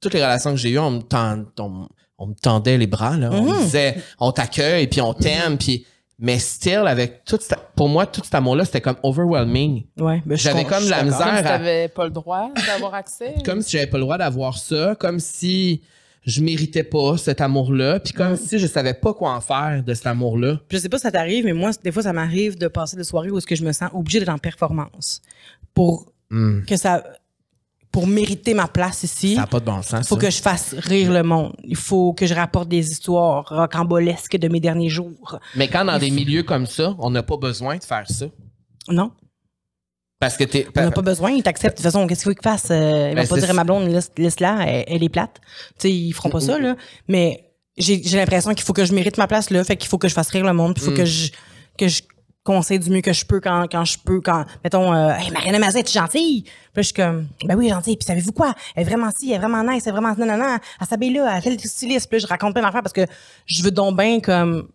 toutes 0.00 0.14
les 0.14 0.22
relations 0.24 0.50
que 0.50 0.56
j'ai 0.56 0.70
eues, 0.70 0.78
on 0.78 0.90
me, 0.90 1.00
tend- 1.02 1.44
on, 1.58 1.86
on 2.18 2.26
me 2.26 2.34
tendait 2.34 2.76
les 2.76 2.86
bras, 2.88 3.16
là. 3.16 3.30
On 3.32 3.42
me 3.42 3.58
disait, 3.62 3.96
on 4.18 4.32
t'accueille, 4.32 4.86
puis 4.88 5.00
on 5.00 5.14
t'aime, 5.14 5.56
puis... 5.56 5.86
Mais 6.22 6.38
still, 6.38 6.82
avec 6.86 7.24
tout... 7.24 7.38
Pour 7.76 7.88
moi, 7.88 8.04
tout 8.04 8.20
cet 8.22 8.34
amour-là, 8.34 8.66
c'était 8.66 8.82
comme 8.82 8.96
overwhelming. 9.02 9.84
Ouais, 9.98 10.22
ben, 10.26 10.36
J'avais 10.36 10.64
comme 10.64 10.86
la 10.88 11.02
misère. 11.02 11.18
Comme 11.18 11.32
si 11.36 11.38
à- 11.38 11.42
t'avais 11.44 11.88
pas 11.88 12.04
le 12.04 12.10
droit 12.10 12.50
d'avoir 12.66 12.92
accès. 12.92 13.36
comme 13.42 13.62
si 13.62 13.70
j'avais 13.70 13.86
pas 13.86 13.96
le 13.96 14.02
droit 14.02 14.18
d'avoir 14.18 14.58
ça, 14.58 14.94
comme 14.98 15.18
si 15.18 15.80
je 16.30 16.42
méritais 16.42 16.84
pas 16.84 17.16
cet 17.18 17.40
amour-là, 17.40 18.00
puis 18.00 18.12
comme 18.12 18.36
si 18.36 18.58
je 18.58 18.66
savais 18.66 18.94
pas 18.94 19.12
quoi 19.14 19.32
en 19.34 19.40
faire 19.40 19.82
de 19.84 19.92
cet 19.94 20.06
amour-là. 20.06 20.60
Je 20.70 20.78
sais 20.78 20.88
pas 20.88 20.98
si 20.98 21.02
ça 21.02 21.10
t'arrive, 21.12 21.44
mais 21.44 21.52
moi, 21.52 21.70
des 21.84 21.92
fois, 21.92 22.02
ça 22.02 22.12
m'arrive 22.12 22.56
de 22.58 22.68
passer 22.68 22.96
des 22.96 23.04
soirées 23.04 23.30
où 23.30 23.38
est-ce 23.38 23.46
que 23.46 23.56
je 23.56 23.64
me 23.64 23.72
sens 23.72 23.90
obligée 23.92 24.20
d'être 24.20 24.28
en 24.30 24.38
performance 24.38 25.20
pour 25.74 26.12
Hmm. 26.32 26.60
que 26.64 26.76
ça, 26.76 27.02
pour 27.90 28.06
mériter 28.06 28.54
ma 28.54 28.68
place 28.68 29.02
ici. 29.02 29.34
Ça 29.34 29.40
n'a 29.40 29.46
pas 29.48 29.58
de 29.58 29.64
bon 29.64 29.82
sens. 29.82 30.02
Il 30.04 30.06
faut 30.06 30.14
ça. 30.14 30.20
que 30.20 30.30
je 30.30 30.40
fasse 30.40 30.74
rire 30.78 31.10
le 31.12 31.24
monde. 31.24 31.56
Il 31.64 31.74
faut 31.74 32.12
que 32.12 32.24
je 32.24 32.34
rapporte 32.34 32.68
des 32.68 32.88
histoires 32.88 33.46
rocambolesques 33.48 34.36
de 34.36 34.46
mes 34.46 34.60
derniers 34.60 34.88
jours. 34.88 35.40
Mais 35.56 35.66
quand 35.66 35.84
dans 35.84 35.98
des 35.98 36.12
milieux 36.12 36.44
comme 36.44 36.66
ça, 36.66 36.94
on 37.00 37.10
n'a 37.10 37.24
pas 37.24 37.36
besoin 37.36 37.78
de 37.78 37.82
faire 37.82 38.08
ça. 38.08 38.26
Non, 38.88 39.10
Parce 40.20 40.36
que 40.36 40.44
t'es. 40.44 40.66
on 40.76 40.80
n'a 40.82 40.90
pas 40.90 41.02
besoin. 41.02 41.30
Ils 41.30 41.42
t'acceptent. 41.42 41.78
De 41.78 41.82
toute 41.82 41.92
façon, 41.92 42.06
qu'est-ce 42.06 42.22
qu'il 42.24 42.30
faut 42.32 42.40
qu'ils 42.40 42.50
fassent? 42.50 42.70
Euh, 42.70 43.08
ils 43.10 43.14
Ben, 43.16 43.24
vont 43.24 43.34
pas 43.34 43.40
dire 43.40 43.50
à 43.50 43.54
ma 43.54 43.64
blonde, 43.64 43.88
laisse, 43.88 44.10
laisse 44.18 44.38
là, 44.38 44.58
elle, 44.66 44.84
elle 44.86 45.02
est 45.02 45.08
plate. 45.08 45.40
Tu 45.78 45.88
sais, 45.88 45.90
ils 45.90 46.12
feront 46.12 46.28
pas 46.28 46.40
ça, 46.40 46.58
là. 46.58 46.76
Mais 47.08 47.46
j'ai 47.78 47.98
l'impression 48.18 48.52
qu'il 48.52 48.64
faut 48.64 48.74
que 48.74 48.84
je 48.84 48.92
mérite 48.94 49.16
ma 49.16 49.26
place 49.26 49.48
là. 49.50 49.64
Fait 49.64 49.76
qu'il 49.76 49.88
faut 49.88 49.96
que 49.98 50.08
je 50.08 50.14
fasse 50.14 50.28
rire 50.30 50.44
le 50.44 50.52
monde. 50.52 50.74
Puis 50.74 50.84
il 50.84 50.90
faut 50.90 50.96
que 50.96 51.06
je 51.06 51.30
que 51.78 51.88
je 51.88 52.02
conseille 52.44 52.78
du 52.78 52.90
mieux 52.90 53.00
que 53.00 53.12
je 53.14 53.24
peux 53.24 53.40
quand, 53.40 53.66
quand 53.72 53.84
je 53.86 53.96
peux. 54.04 54.20
Quand, 54.20 54.44
mettons, 54.62 54.92
euh, 54.92 55.14
hey, 55.14 55.30
Mariana 55.30 55.58
Mazet, 55.58 55.80
es 55.80 55.86
gentille? 55.90 56.42
Puis 56.42 56.52
là, 56.76 56.82
je 56.82 56.82
suis 56.82 56.94
comme, 56.94 57.28
ben 57.44 57.56
oui, 57.56 57.70
gentille. 57.70 57.96
Puis 57.96 58.04
savez-vous 58.04 58.32
quoi? 58.32 58.54
Elle 58.76 58.82
est 58.82 58.86
vraiment 58.86 59.10
si, 59.16 59.30
elle 59.30 59.36
est 59.36 59.38
vraiment 59.38 59.62
nice, 59.62 59.84
elle 59.86 59.90
est 59.90 59.92
vraiment 59.98 60.14
non, 60.18 60.26
non, 60.26 60.36
non. 60.36 60.58
Elle 60.80 60.86
s'habille 60.86 61.14
là, 61.14 61.32
elle 61.34 61.42
fait 61.42 61.50
le 61.50 61.58
styliste. 61.58 62.10
Puis 62.10 62.18
là, 62.18 62.24
je 62.24 62.28
raconte 62.28 62.52
plein 62.52 62.62
d'affaires 62.62 62.82
parce 62.82 62.92
que 62.92 63.06
je 63.46 63.62
veux 63.62 63.70
donc 63.70 63.96
bien 63.96 64.20
comme 64.20 64.68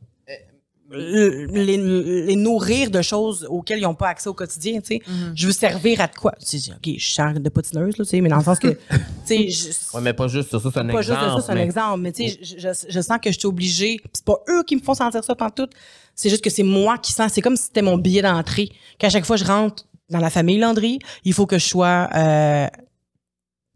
les, 0.92 1.78
les 2.26 2.36
nourrir 2.36 2.92
de 2.92 3.02
choses 3.02 3.46
auxquelles 3.50 3.80
ils 3.80 3.84
n'ont 3.84 3.96
pas 3.96 4.10
accès 4.10 4.30
au 4.30 4.34
quotidien, 4.34 4.80
tu 4.82 4.98
sais. 4.98 5.02
Je 5.34 5.48
veux 5.48 5.54
servir 5.54 6.00
à 6.02 6.08
de 6.08 6.16
quoi? 6.16 6.34
Tu 6.40 6.60
sais, 6.60 6.72
OK, 6.74 6.94
je 6.98 7.06
sers 7.12 7.34
de 7.40 7.50
potineuse, 7.50 7.98
là, 7.98 8.06
tu 8.06 8.10
sais, 8.12 8.22
mais 8.22 8.30
dans 8.30 8.38
le 8.38 8.44
sens 8.44 8.60
que, 8.60 8.68
tu 8.90 8.98
sais, 9.26 9.50
je- 9.50 9.96
Ouais, 9.96 10.02
mais 10.02 10.14
pas 10.14 10.28
juste 10.28 10.52
ça, 10.52 10.60
c'est 10.62 10.68
un 10.80 10.86
pas 10.88 11.00
exemple. 11.00 11.04
juste 11.04 11.20
de 11.36 11.42
ça, 11.42 11.46
c'est 11.46 11.52
un 11.52 11.56
mais- 11.56 11.64
exemple. 11.64 12.02
Mais 12.02 12.12
tu 12.12 12.30
sais, 12.30 12.40
je, 12.42 12.56
je, 12.60 12.70
je 12.90 13.02
sens 13.02 13.18
que 13.22 13.32
je 13.32 13.40
suis 13.40 13.48
obligée. 13.48 14.00
C'est 14.14 14.26
pas 14.26 14.38
eux 14.50 14.64
qui 14.64 14.76
me 14.76 14.82
font 14.82 14.94
sentir 14.94 15.24
ça 15.24 15.36
tout. 15.56 15.68
C'est 16.14 16.30
juste 16.30 16.44
que 16.44 16.50
c'est 16.50 16.64
moi 16.64 16.98
qui 16.98 17.12
sens. 17.14 17.32
C'est 17.34 17.42
comme 17.42 17.58
si 17.58 17.64
c'était 17.64 17.82
mon 17.82 17.98
billet 17.98 18.22
d'entrée. 18.22 18.70
Qu'à 19.00 19.10
chaque 19.10 19.26
fois 19.26 19.38
que 19.38 19.44
je 19.44 19.48
rentre 19.48 19.86
dans 20.10 20.20
la 20.20 20.30
famille 20.30 20.60
Landry, 20.60 21.00
il 21.24 21.34
faut 21.34 21.46
que 21.48 21.58
je 21.58 21.66
sois 21.66 22.10
euh, 22.16 22.68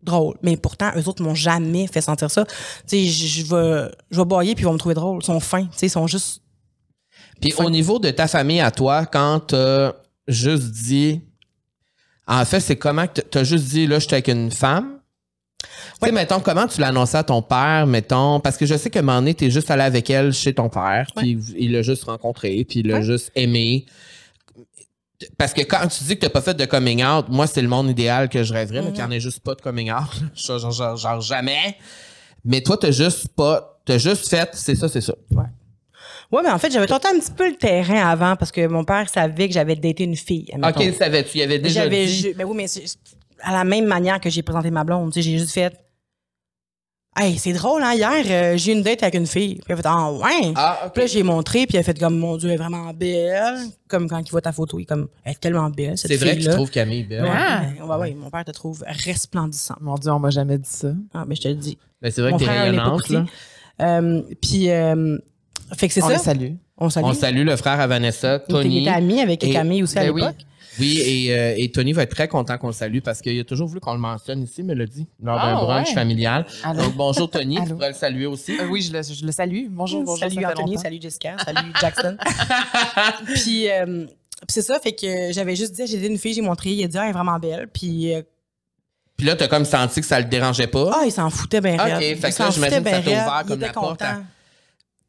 drôle. 0.03 0.38
Mais 0.43 0.55
pourtant, 0.57 0.91
eux 0.95 1.07
autres 1.07 1.24
m'ont 1.24 1.36
jamais 1.36 1.88
fait 1.88 2.01
sentir 2.01 2.30
ça. 2.32 2.45
Tu 2.45 2.53
sais, 2.86 3.05
je, 3.05 3.28
je 3.28 3.45
vais, 3.45 3.91
je 4.12 4.18
vais 4.20 4.26
boyer 4.26 4.55
puis 4.55 4.64
ils 4.64 4.66
vont 4.68 4.74
me 4.74 4.78
trouver 4.78 4.95
drôle. 4.95 5.20
Ils 5.22 5.26
sont 5.26 5.39
fins. 5.39 5.66
Tu 5.66 5.70
sais, 5.78 5.88
ils 5.88 5.89
sont 5.89 6.07
juste 6.07 6.41
Puis 7.41 7.53
au 7.57 7.69
niveau 7.69 7.99
de 7.99 8.09
ta 8.11 8.27
famille 8.27 8.59
à 8.61 8.71
toi, 8.71 9.05
quand 9.05 9.39
t'as 9.47 9.93
juste 10.27 10.71
dit, 10.71 11.21
en 12.27 12.43
fait, 12.45 12.59
c'est 12.59 12.75
comment 12.75 13.07
que 13.07 13.21
t'as 13.21 13.43
juste 13.43 13.65
dit, 13.65 13.87
là, 13.87 13.99
j'étais 13.99 14.15
avec 14.15 14.27
une 14.27 14.51
femme. 14.51 14.99
Tu 16.01 16.05
sais, 16.05 16.11
mettons, 16.13 16.39
comment 16.39 16.67
tu 16.67 16.81
annoncé 16.83 17.17
à 17.17 17.23
ton 17.23 17.41
père, 17.41 17.85
mettons, 17.87 18.39
parce 18.39 18.55
que 18.55 18.65
je 18.65 18.75
sais 18.77 18.89
que 18.89 18.99
un 18.99 19.01
moment 19.01 19.19
donné, 19.19 19.33
t'es 19.33 19.49
juste 19.49 19.69
allé 19.71 19.83
avec 19.83 20.09
elle 20.09 20.31
chez 20.31 20.53
ton 20.53 20.69
père, 20.69 21.07
puis 21.15 21.37
il 21.57 21.71
l'a 21.73 21.81
juste 21.81 22.03
rencontré, 22.05 22.63
puis 22.67 22.79
il 22.79 22.87
l'a 22.87 22.95
Ouais. 22.97 23.03
juste 23.03 23.31
aimé. 23.35 23.85
Parce 25.37 25.53
que 25.53 25.61
quand 25.61 25.85
tu 25.87 26.03
dis 26.05 26.15
que 26.15 26.21
t'as 26.21 26.29
pas 26.29 26.41
fait 26.41 26.53
de 26.53 26.63
coming 26.65 27.03
out, 27.03 27.25
moi, 27.27 27.45
c'est 27.45 27.61
le 27.61 27.67
monde 27.67 27.89
idéal 27.89 28.29
que 28.29 28.41
je 28.43 28.53
rêverais, 28.53 28.81
mais 28.81 28.91
qu'il 28.91 28.99
n'y 29.03 29.07
en 29.07 29.11
ait 29.11 29.19
juste 29.19 29.41
pas 29.41 29.53
de 29.55 29.61
coming 29.61 29.91
out. 29.91 30.07
genre, 30.35 30.59
genre, 30.59 30.71
genre, 30.71 30.95
genre 30.95 31.19
jamais. 31.21 31.75
Mais 32.45 32.61
toi, 32.61 32.77
t'as 32.77 32.91
juste 32.91 33.27
pas, 33.29 33.81
t'as 33.83 33.97
juste 33.97 34.29
fait, 34.29 34.49
c'est 34.53 34.75
ça, 34.75 34.87
c'est 34.87 35.01
ça. 35.01 35.13
Ouais, 35.31 35.43
mais 36.32 36.49
en 36.49 36.57
fait, 36.59 36.71
j'avais 36.71 36.86
tenté 36.88 37.07
un 37.07 37.19
petit 37.19 37.32
peu 37.32 37.49
le 37.49 37.55
terrain 37.55 38.07
avant 38.07 38.36
parce 38.36 38.51
que 38.51 38.67
mon 38.67 38.84
père 38.86 39.09
savait 39.09 39.47
que 39.47 39.53
j'avais 39.53 39.75
daté 39.75 40.03
une 40.03 40.15
fille. 40.15 40.47
admettons. 40.53 40.82
Ok, 40.88 40.93
savais-tu, 40.93 41.38
il 41.38 41.39
y 41.41 41.43
avait 41.43 41.59
déjà 41.59 41.82
J'avais 41.84 42.05
dit. 42.05 42.13
ju- 42.13 42.34
ben 42.36 42.45
oui, 42.45 42.55
mais 42.55 42.67
c'est- 42.67 42.86
à 43.41 43.51
la 43.53 43.63
même 43.63 43.86
manière 43.86 44.19
que 44.19 44.30
j'ai 44.30 44.43
présenté 44.43 44.69
ma 44.69 44.84
blonde, 44.84 45.11
tu 45.11 45.21
sais, 45.21 45.30
j'ai 45.30 45.38
juste 45.38 45.53
fait 45.53 45.73
Hey, 47.17 47.38
c'est 47.38 47.51
drôle, 47.53 47.84
hein, 47.84 47.95
hier, 47.95 48.13
euh, 48.30 48.55
j'ai 48.55 48.71
eu 48.71 48.75
une 48.75 48.84
date 48.84 49.01
avec 49.03 49.15
une 49.15 49.25
fille. 49.27 49.55
Puis 49.55 49.63
elle 49.67 49.73
a 49.73 49.77
fait 49.77 49.88
Ah, 49.88 50.11
ouais? 50.11 50.53
Ah. 50.55 50.89
Puis 50.93 51.01
là, 51.01 51.07
j'ai 51.07 51.23
montré, 51.23 51.65
puis 51.65 51.75
elle 51.75 51.82
a 51.82 51.84
fait 51.84 51.99
comme 51.99 52.17
Mon 52.17 52.38
Dieu, 52.38 52.47
elle 52.47 52.53
est 52.53 52.57
vraiment 52.57 52.93
belle. 52.93 53.57
Comme 53.89 54.07
quand 54.07 54.19
il 54.19 54.30
voit 54.32 54.39
ta 54.41 54.53
photo, 54.53 54.80
il 54.80 54.84
est 54.84 54.86
comme 54.86 55.09
Elle 55.25 55.34
est 55.34 55.39
tellement 55.39 55.69
belle, 55.69 55.97
cette 55.97 56.11
C'est 56.11 56.17
vrai 56.17 56.30
que 56.30 56.36
tu 56.36 56.39
fille-là. 56.41 56.53
trouves 56.53 56.69
Camille 56.69 57.03
belle. 57.03 57.23
Ouais, 57.23 57.30
Ah. 57.34 57.63
ouais, 57.77 57.84
ouais, 57.89 57.95
ouais, 57.97 58.13
mon 58.13 58.30
père 58.30 58.45
te 58.45 58.51
trouve 58.51 58.86
resplendissant. 59.05 59.75
Mon 59.82 59.95
Dieu, 59.95 60.11
on 60.11 60.19
m'a 60.19 60.30
jamais 60.30 60.57
dit 60.59 60.69
ça. 60.69 60.93
Ah, 61.13 61.25
mais 61.27 61.36
je 61.36 61.41
te 61.41 61.47
le 61.49 61.55
dis. 61.55 61.77
Ben, 62.01 62.09
c'est 62.11 62.21
vrai 62.21 62.32
Mon 62.32 62.38
que 62.38 62.43
t'es 62.43 62.49
frère, 62.49 62.67
il 62.67 62.73
est 62.75 62.77
pas 62.77 62.84
rayonnante, 62.84 63.09
là. 63.09 63.25
Euh, 63.82 64.21
puis, 64.41 64.69
euh, 64.69 65.17
fait 65.76 65.88
que 65.88 65.93
c'est 65.93 66.03
On 66.03 66.07
ça. 66.07 66.13
le 66.13 66.20
salue. 66.20 66.51
On 66.78 66.89
salue. 66.89 67.05
On 67.05 67.13
salue 67.13 67.45
le 67.45 67.55
frère 67.55 67.80
à 67.80 67.88
Vanessa, 67.88 68.34
Il 68.34 68.36
était- 68.36 68.43
il 68.49 68.53
Tony. 68.63 68.82
était 68.82 68.89
ami 68.89 69.22
avec 69.22 69.43
Et- 69.43 69.51
Camille 69.51 69.84
aussi 69.84 69.97
à 69.97 70.03
Ben 70.05 70.11
oui. 70.11 70.22
l'époque. 70.22 70.36
Oui, 70.80 70.97
et, 71.03 71.34
euh, 71.38 71.55
et 71.57 71.70
Tony 71.72 71.91
va 71.91 72.03
être 72.03 72.15
très 72.15 72.30
content 72.30 72.57
qu'on 72.57 72.67
le 72.67 72.74
salue 72.74 72.99
parce 73.03 73.22
qu'il 73.22 73.38
a 73.38 73.43
toujours 73.43 73.67
voulu 73.67 73.82
qu'on 73.82 73.91
le 73.93 73.99
mentionne 73.99 74.41
ici, 74.43 74.63
mais 74.63 74.76
l'a 74.76 74.86
dit, 74.86 75.05
lors 75.22 75.36
d'un 75.36 75.57
Ah, 75.57 75.61
brunch 75.61 75.88
ouais. 75.89 75.93
familial. 75.93 76.45
Allô? 76.63 76.84
Donc, 76.84 76.95
bonjour 76.95 77.30
Tony, 77.30 77.57
tu 77.65 77.74
pourrais 77.74 77.89
le 77.89 77.95
saluer 77.95 78.28
aussi. 78.28 78.57
Euh, 78.57 78.65
oui, 78.70 78.82
je 78.82 78.93
le, 78.93 79.01
je 79.03 79.26
le 79.26 79.32
salue. 79.34 79.65
Bonjour, 79.70 80.03
bonjour. 80.05 80.17
salut 80.20 80.45
Anthony, 80.45 80.72
longtemps. 80.72 80.82
salut 80.84 80.99
Jessica, 81.01 81.36
salut 81.43 81.67
Jackson. 81.82 82.15
puis, 83.36 83.70
euh, 83.70 84.05
puis 84.05 84.47
c'est 84.47 84.61
ça, 84.61 84.80
fait 84.80 84.93
que 84.93 85.32
j'avais 85.34 85.55
juste 85.57 85.74
dit, 85.74 85.86
j'ai 85.86 85.97
dit 85.97 86.07
une 86.07 86.17
fille, 86.17 86.34
j'ai 86.34 86.41
montré, 86.41 86.70
il 86.70 86.84
a 86.86 86.88
dit, 86.88 86.97
ah, 86.97 87.03
elle 87.03 87.09
est 87.09 87.13
vraiment 87.13 87.39
belle. 87.39 87.67
Puis, 87.74 88.13
euh, 88.13 88.22
Puis 89.17 89.28
là, 89.28 89.36
t'as 89.36 89.49
comme 89.49 89.65
senti 89.65 89.99
que 89.99 90.07
ça 90.07 90.17
le 90.20 90.28
dérangeait 90.28 90.67
pas? 90.67 90.91
ah, 90.95 91.01
il 91.05 91.11
s'en 91.11 91.30
foutait 91.30 91.59
bien 91.59 91.74
Ok, 91.76 91.82
raide. 91.82 91.99
fait 91.99 92.13
Il 92.13 92.20
que 92.20 92.26
là, 92.26 92.32
s'en 92.32 92.51
j'imagine 92.51 92.78
foutait 92.78 92.89
que 92.89 92.95
ça 92.95 93.01
bien 93.01 93.15
t'a 93.17 93.26
ouvert 93.32 93.45
comme 93.45 93.59
il 93.59 93.65
la 93.65 93.74
porte 93.74 94.01
à-. 94.01 94.22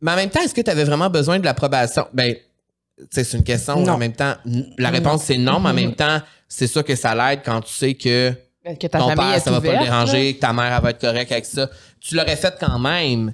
Mais 0.01 0.12
en 0.12 0.16
même 0.16 0.30
temps, 0.30 0.40
est-ce 0.40 0.55
que 0.55 0.61
tu 0.61 0.70
avais 0.70 0.84
vraiment 0.84 1.11
besoin 1.11 1.38
de 1.38 1.44
l'approbation? 1.44 2.07
Ben, 2.12 2.34
tu 2.34 3.07
sais, 3.11 3.24
c'est 3.24 3.36
une 3.36 3.44
question 3.44 3.80
Non. 3.80 3.92
en 3.92 3.98
même 3.98 4.12
temps, 4.12 4.34
la 4.78 4.90
réponse 4.90 5.24
c'est 5.24 5.38
non, 5.38 5.61
mais 5.61 5.70
en 5.70 5.74
même 5.74 5.94
temps, 5.94 6.20
c'est 6.48 6.66
sûr 6.66 6.84
que 6.84 6.94
ça 6.96 7.14
l'aide 7.14 7.40
quand 7.44 7.61
tu 7.62 7.72
sais 7.72 7.94
que 7.94 8.32
Que 8.64 8.86
ta 8.86 8.98
ton 8.98 9.09
famille 9.09 9.16
père, 9.16 9.34
est 9.34 9.40
ça 9.40 9.51
va 9.51 9.61
pas 9.61 9.72
le 9.72 9.84
déranger, 9.84 10.34
que 10.34 10.40
ta 10.40 10.53
mère, 10.53 10.72
elle 10.74 10.82
va 10.82 10.90
être 10.90 11.01
correcte 11.01 11.32
avec 11.32 11.46
ça. 11.46 11.70
Tu 12.01 12.14
l'aurais 12.14 12.36
fait 12.36 12.55
quand 12.61 12.78
même, 12.78 13.32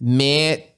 mais 0.00 0.68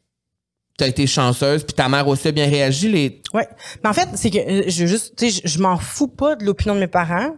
t'as 0.76 0.88
été 0.88 1.06
chanceuse, 1.06 1.62
puis 1.62 1.74
ta 1.74 1.88
mère 1.88 2.06
aussi 2.08 2.26
a 2.28 2.32
bien 2.32 2.48
réagi. 2.48 2.90
Les... 2.90 3.22
Ouais. 3.32 3.48
Mais 3.82 3.90
en 3.90 3.92
fait, 3.92 4.08
c'est 4.14 4.30
que 4.30 4.38
euh, 4.38 4.64
je 4.66 4.86
juste, 4.86 5.14
tu 5.16 5.30
sais, 5.30 5.42
je, 5.44 5.48
je 5.48 5.58
m'en 5.60 5.76
fous 5.78 6.08
pas 6.08 6.34
de 6.34 6.44
l'opinion 6.44 6.74
de 6.74 6.80
mes 6.80 6.88
parents, 6.88 7.36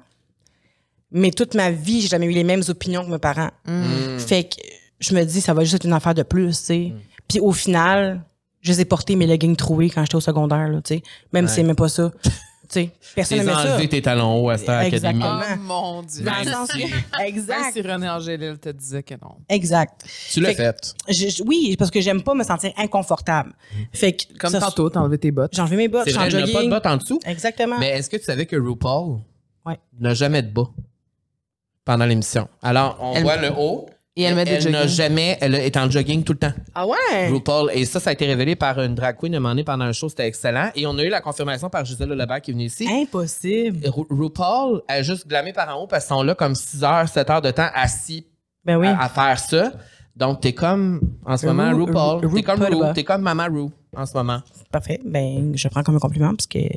mais 1.11 1.30
toute 1.30 1.55
ma 1.55 1.70
vie, 1.70 2.01
j'ai 2.01 2.09
jamais 2.09 2.26
eu 2.26 2.30
les 2.30 2.44
mêmes 2.44 2.62
opinions 2.68 3.05
que 3.05 3.11
mes 3.11 3.18
parents. 3.18 3.51
Mm. 3.66 4.18
Fait 4.18 4.44
que 4.44 4.57
je 5.01 5.14
me 5.14 5.22
dis, 5.24 5.40
ça 5.42 5.53
va 5.53 5.62
juste 5.62 5.74
être 5.74 5.84
une 5.84 5.92
affaire 5.92 6.14
de 6.14 6.22
plus, 6.22 6.59
tu 6.59 6.64
sais. 6.64 6.92
Puis 7.28 7.40
au 7.40 7.52
final, 7.52 8.22
je 8.60 8.72
les 8.72 8.80
ai 8.80 8.84
portés 8.84 9.16
mes 9.16 9.26
leggings 9.26 9.56
troués 9.56 9.90
quand 9.90 10.02
j'étais 10.02 10.16
au 10.16 10.20
secondaire, 10.20 10.68
là, 10.68 10.80
tu 10.82 10.94
sais. 10.96 11.02
Même 11.32 11.48
si 11.48 11.56
c'est 11.56 11.62
même 11.62 11.76
pas 11.76 11.88
ça. 11.88 12.10
Tu 12.68 12.80
sais, 12.80 12.90
personne 13.14 13.38
n'aimait 13.38 13.52
ça. 13.52 13.74
enlevé 13.74 13.88
tes 13.88 14.02
talons 14.02 14.40
hauts 14.44 14.50
à 14.50 14.58
Star 14.58 14.80
Academy. 14.80 14.96
Exactement. 15.20 15.38
Oh 15.40 15.56
mon 15.60 16.02
Dieu. 16.02 16.24
Dans 16.24 16.32
le 16.32 16.44
Même 16.46 16.52
sens 16.52 16.68
si- 16.72 16.78
que- 16.82 16.90
Même 16.90 17.26
exact. 17.28 17.72
si 17.74 17.80
René 17.80 18.08
Angélil 18.10 18.58
te 18.58 18.70
disait 18.70 19.04
que 19.04 19.14
non. 19.14 19.36
Exact. 19.48 20.04
Tu 20.32 20.40
l'as 20.40 20.48
Fait 20.48 20.56
fait. 20.74 20.94
Je- 21.08 21.28
je- 21.28 21.42
oui, 21.44 21.76
parce 21.78 21.92
que 21.92 22.00
j'aime 22.00 22.24
pas 22.24 22.34
me 22.34 22.42
sentir 22.42 22.72
inconfortable. 22.76 23.52
Fait 23.92 24.14
que 24.14 24.36
Comme 24.36 24.50
ça- 24.50 24.58
tantôt, 24.58 24.90
t'as 24.90 24.98
enlevé 24.98 25.18
tes 25.18 25.30
bottes. 25.30 25.52
J'ai 25.54 25.60
enlevé 25.62 25.76
mes 25.76 25.86
bottes, 25.86 26.10
vrai, 26.10 26.26
en 26.26 26.52
pas 26.52 26.62
de 26.64 26.68
bottes 26.68 26.86
en 26.86 26.96
dessous. 26.96 27.20
Exactement. 27.24 27.78
Mais 27.78 27.90
est-ce 27.90 28.10
que 28.10 28.16
tu 28.16 28.24
savais 28.24 28.46
que 28.46 28.56
RuPaul 28.56 29.20
Ouais. 29.64 29.78
n'a 30.00 30.14
jamais 30.14 30.42
de 30.42 30.50
bas 30.50 30.68
pendant 31.84 32.04
l'émission? 32.04 32.48
Alors, 32.62 32.98
on 33.00 33.12
Elle- 33.14 33.22
voit 33.22 33.36
le 33.36 33.52
haut. 33.56 33.86
Et 34.18 34.22
elle 34.22 34.34
met 34.34 34.44
des 34.46 34.52
Elle 34.52 34.70
n'a 34.72 34.82
jogging. 34.86 34.96
jamais, 34.96 35.36
elle 35.42 35.54
est 35.54 35.76
en 35.76 35.90
jogging 35.90 36.24
tout 36.24 36.32
le 36.32 36.38
temps. 36.38 36.52
Ah 36.74 36.86
ouais? 36.86 37.28
RuPaul. 37.30 37.70
Et 37.74 37.84
ça, 37.84 38.00
ça 38.00 38.08
a 38.10 38.12
été 38.14 38.24
révélé 38.24 38.56
par 38.56 38.80
une 38.80 38.94
drag 38.94 39.16
queen 39.18 39.32
donné 39.38 39.62
pendant 39.62 39.84
un 39.84 39.92
show. 39.92 40.08
C'était 40.08 40.26
excellent. 40.26 40.70
Et 40.74 40.86
on 40.86 40.96
a 40.96 41.02
eu 41.04 41.10
la 41.10 41.20
confirmation 41.20 41.68
par 41.68 41.84
Gisèle 41.84 42.08
Lebert 42.08 42.40
qui 42.40 42.50
est 42.50 42.54
venue 42.54 42.64
ici. 42.64 42.88
Impossible. 42.90 43.86
Ru- 43.88 44.06
RuPaul 44.08 44.80
a 44.88 45.02
juste 45.02 45.26
glamé 45.28 45.52
par 45.52 45.68
en 45.76 45.82
haut 45.82 45.86
parce 45.86 46.06
qu'ils 46.06 46.16
sont 46.16 46.22
là 46.22 46.34
comme 46.34 46.54
6 46.54 46.82
heures, 46.82 47.06
7 47.06 47.28
heures 47.28 47.42
de 47.42 47.50
temps 47.50 47.68
assis 47.74 48.26
Ben 48.64 48.78
oui. 48.78 48.86
à, 48.86 49.02
à 49.02 49.08
faire 49.10 49.38
ça. 49.38 49.72
Donc, 50.16 50.40
t'es 50.40 50.54
comme, 50.54 50.98
en 51.26 51.36
ce 51.36 51.44
moment, 51.44 51.70
Ru- 51.74 51.82
RuPaul. 51.84 52.24
Ru- 52.26 52.36
T'es 52.36 52.42
comme 52.42 52.62
RuPaul. 52.62 52.84
Ru. 52.86 52.92
T'es 52.94 53.04
comme 53.04 53.20
Maman 53.20 53.48
Ru 53.52 53.68
en 53.94 54.06
ce 54.06 54.14
moment. 54.14 54.40
Parfait. 54.72 54.98
Ben, 55.04 55.52
je 55.54 55.68
prends 55.68 55.82
comme 55.82 55.96
un 55.96 56.00
compliment 56.00 56.30
parce 56.34 56.46
que. 56.46 56.58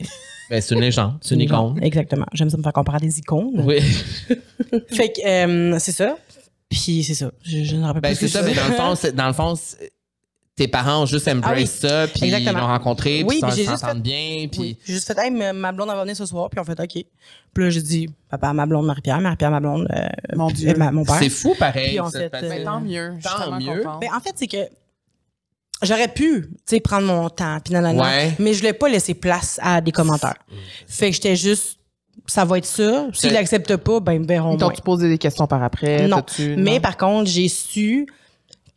Ben, 0.49 0.59
c'est 0.61 0.73
une 0.73 0.81
légende. 0.81 1.13
C'est 1.21 1.35
une 1.35 1.41
icône. 1.41 1.77
Exactement. 1.79 2.25
J'aime 2.33 2.49
ça 2.49 2.57
me 2.57 2.63
faire 2.63 2.73
comparer 2.73 2.95
à 2.97 2.99
des 3.01 3.19
icônes. 3.19 3.51
Oui. 3.65 3.79
Fait 4.87 5.09
que, 5.13 5.23
euh, 5.23 5.77
c'est 5.77 5.91
ça. 5.91 6.15
Puis 6.70 7.03
c'est 7.03 7.15
ça. 7.15 7.32
Je, 7.43 7.63
je 7.63 7.76
ne 7.76 7.82
me 7.82 7.86
rappelle 7.86 8.01
Ben, 8.01 8.15
plus. 8.15 8.28
c'est 8.28 8.38
ça, 8.38 8.43
mais 8.43 8.53
dans 8.53 8.67
le 8.67 8.74
fond, 8.74 8.95
c'est- 8.95 9.11
dans 9.11 9.28
le 9.28 9.34
fond, 9.34 9.55
c'est- 9.55 9.91
tes 10.55 10.67
parents 10.67 11.03
ont 11.03 11.05
juste 11.05 11.28
embrace 11.28 11.51
Ah 11.55 11.57
oui. 11.57 11.65
ça, 11.67 12.07
puis 12.07 12.28
ils 12.28 12.34
Exactement. 12.34 12.59
l'ont 12.61 12.67
rencontré, 12.67 13.24
Oui, 13.26 13.39
puis 13.41 13.51
ils 13.61 13.65
s'entendent 13.65 14.01
bien, 14.01 14.47
puis 14.51 14.59
Oui. 14.61 14.78
J'ai 14.86 14.93
juste 14.93 15.07
fait, 15.07 15.17
hey, 15.17 15.32
ma 15.32 15.72
blonde 15.72 15.88
va 15.88 16.01
venir 16.01 16.15
ce 16.15 16.26
soir, 16.26 16.49
puis 16.49 16.59
on 16.59 16.63
fait, 16.65 16.80
OK. 16.80 17.05
Puis 17.53 17.63
là, 17.63 17.70
j'ai 17.70 17.82
dit, 17.82 18.09
papa, 18.30 18.51
ma 18.53 18.65
blonde, 18.65 18.86
Marie-Pierre, 18.86 19.20
Marie-Pierre, 19.22 19.51
ma 19.51 19.59
blonde, 19.61 19.88
euh, 19.91 20.07
Mon 20.36 20.51
Dieu. 20.51 20.74
ma- 20.76 20.91
mon 20.91 21.05
père. 21.05 21.15
c'est 21.20 21.30
fou 21.30 21.55
pareil. 21.57 21.89
Puis 21.89 21.99
en 22.01 22.09
fait, 22.11 22.32
euh, 22.34 22.49
Ben, 22.49 22.63
tant 22.65 22.82
mieux. 22.82 23.13
Tant 23.24 23.57
mieux. 23.59 23.84
contente. 23.84 24.01
Ben, 24.01 24.09
en 24.15 24.20
fait, 24.20 24.34
c'est 24.36 24.47
que 24.47 24.67
j'aurais 25.82 26.09
pu, 26.09 26.41
tu 26.49 26.55
sais, 26.65 26.80
prendre 26.82 27.07
mon 27.07 27.30
temps, 27.30 27.57
puis 27.63 27.74
nanana, 27.74 28.03
Ouais. 28.03 28.34
mais 28.38 28.53
je 28.53 28.59
voulais 28.59 28.74
pas 28.74 28.89
laisser 28.89 29.13
place 29.13 29.59
à 29.63 29.82
des 29.82 29.91
commentaires. 29.91 30.36
Fait 30.88 31.09
que 31.09 31.15
j'étais 31.15 31.36
juste, 31.36 31.78
ça 32.28 32.45
va 32.45 32.57
être 32.57 32.65
ça. 32.65 33.07
S'ils 33.13 33.30
C'est- 33.30 33.36
l'acceptent 33.36 33.78
pas, 33.78 33.99
ben, 33.99 34.13
ils 34.13 34.28
verront 34.28 34.49
moins. 34.49 34.70
T'as-tu 34.70 34.82
posé 34.82 35.09
des 35.09 35.17
questions 35.17 35.47
par 35.47 35.63
après? 35.63 36.07
Non. 36.07 36.24
Mais 36.39 36.55
non? 36.76 36.80
par 36.82 36.97
contre, 36.97 37.30
j'ai 37.30 37.47
su 37.47 38.05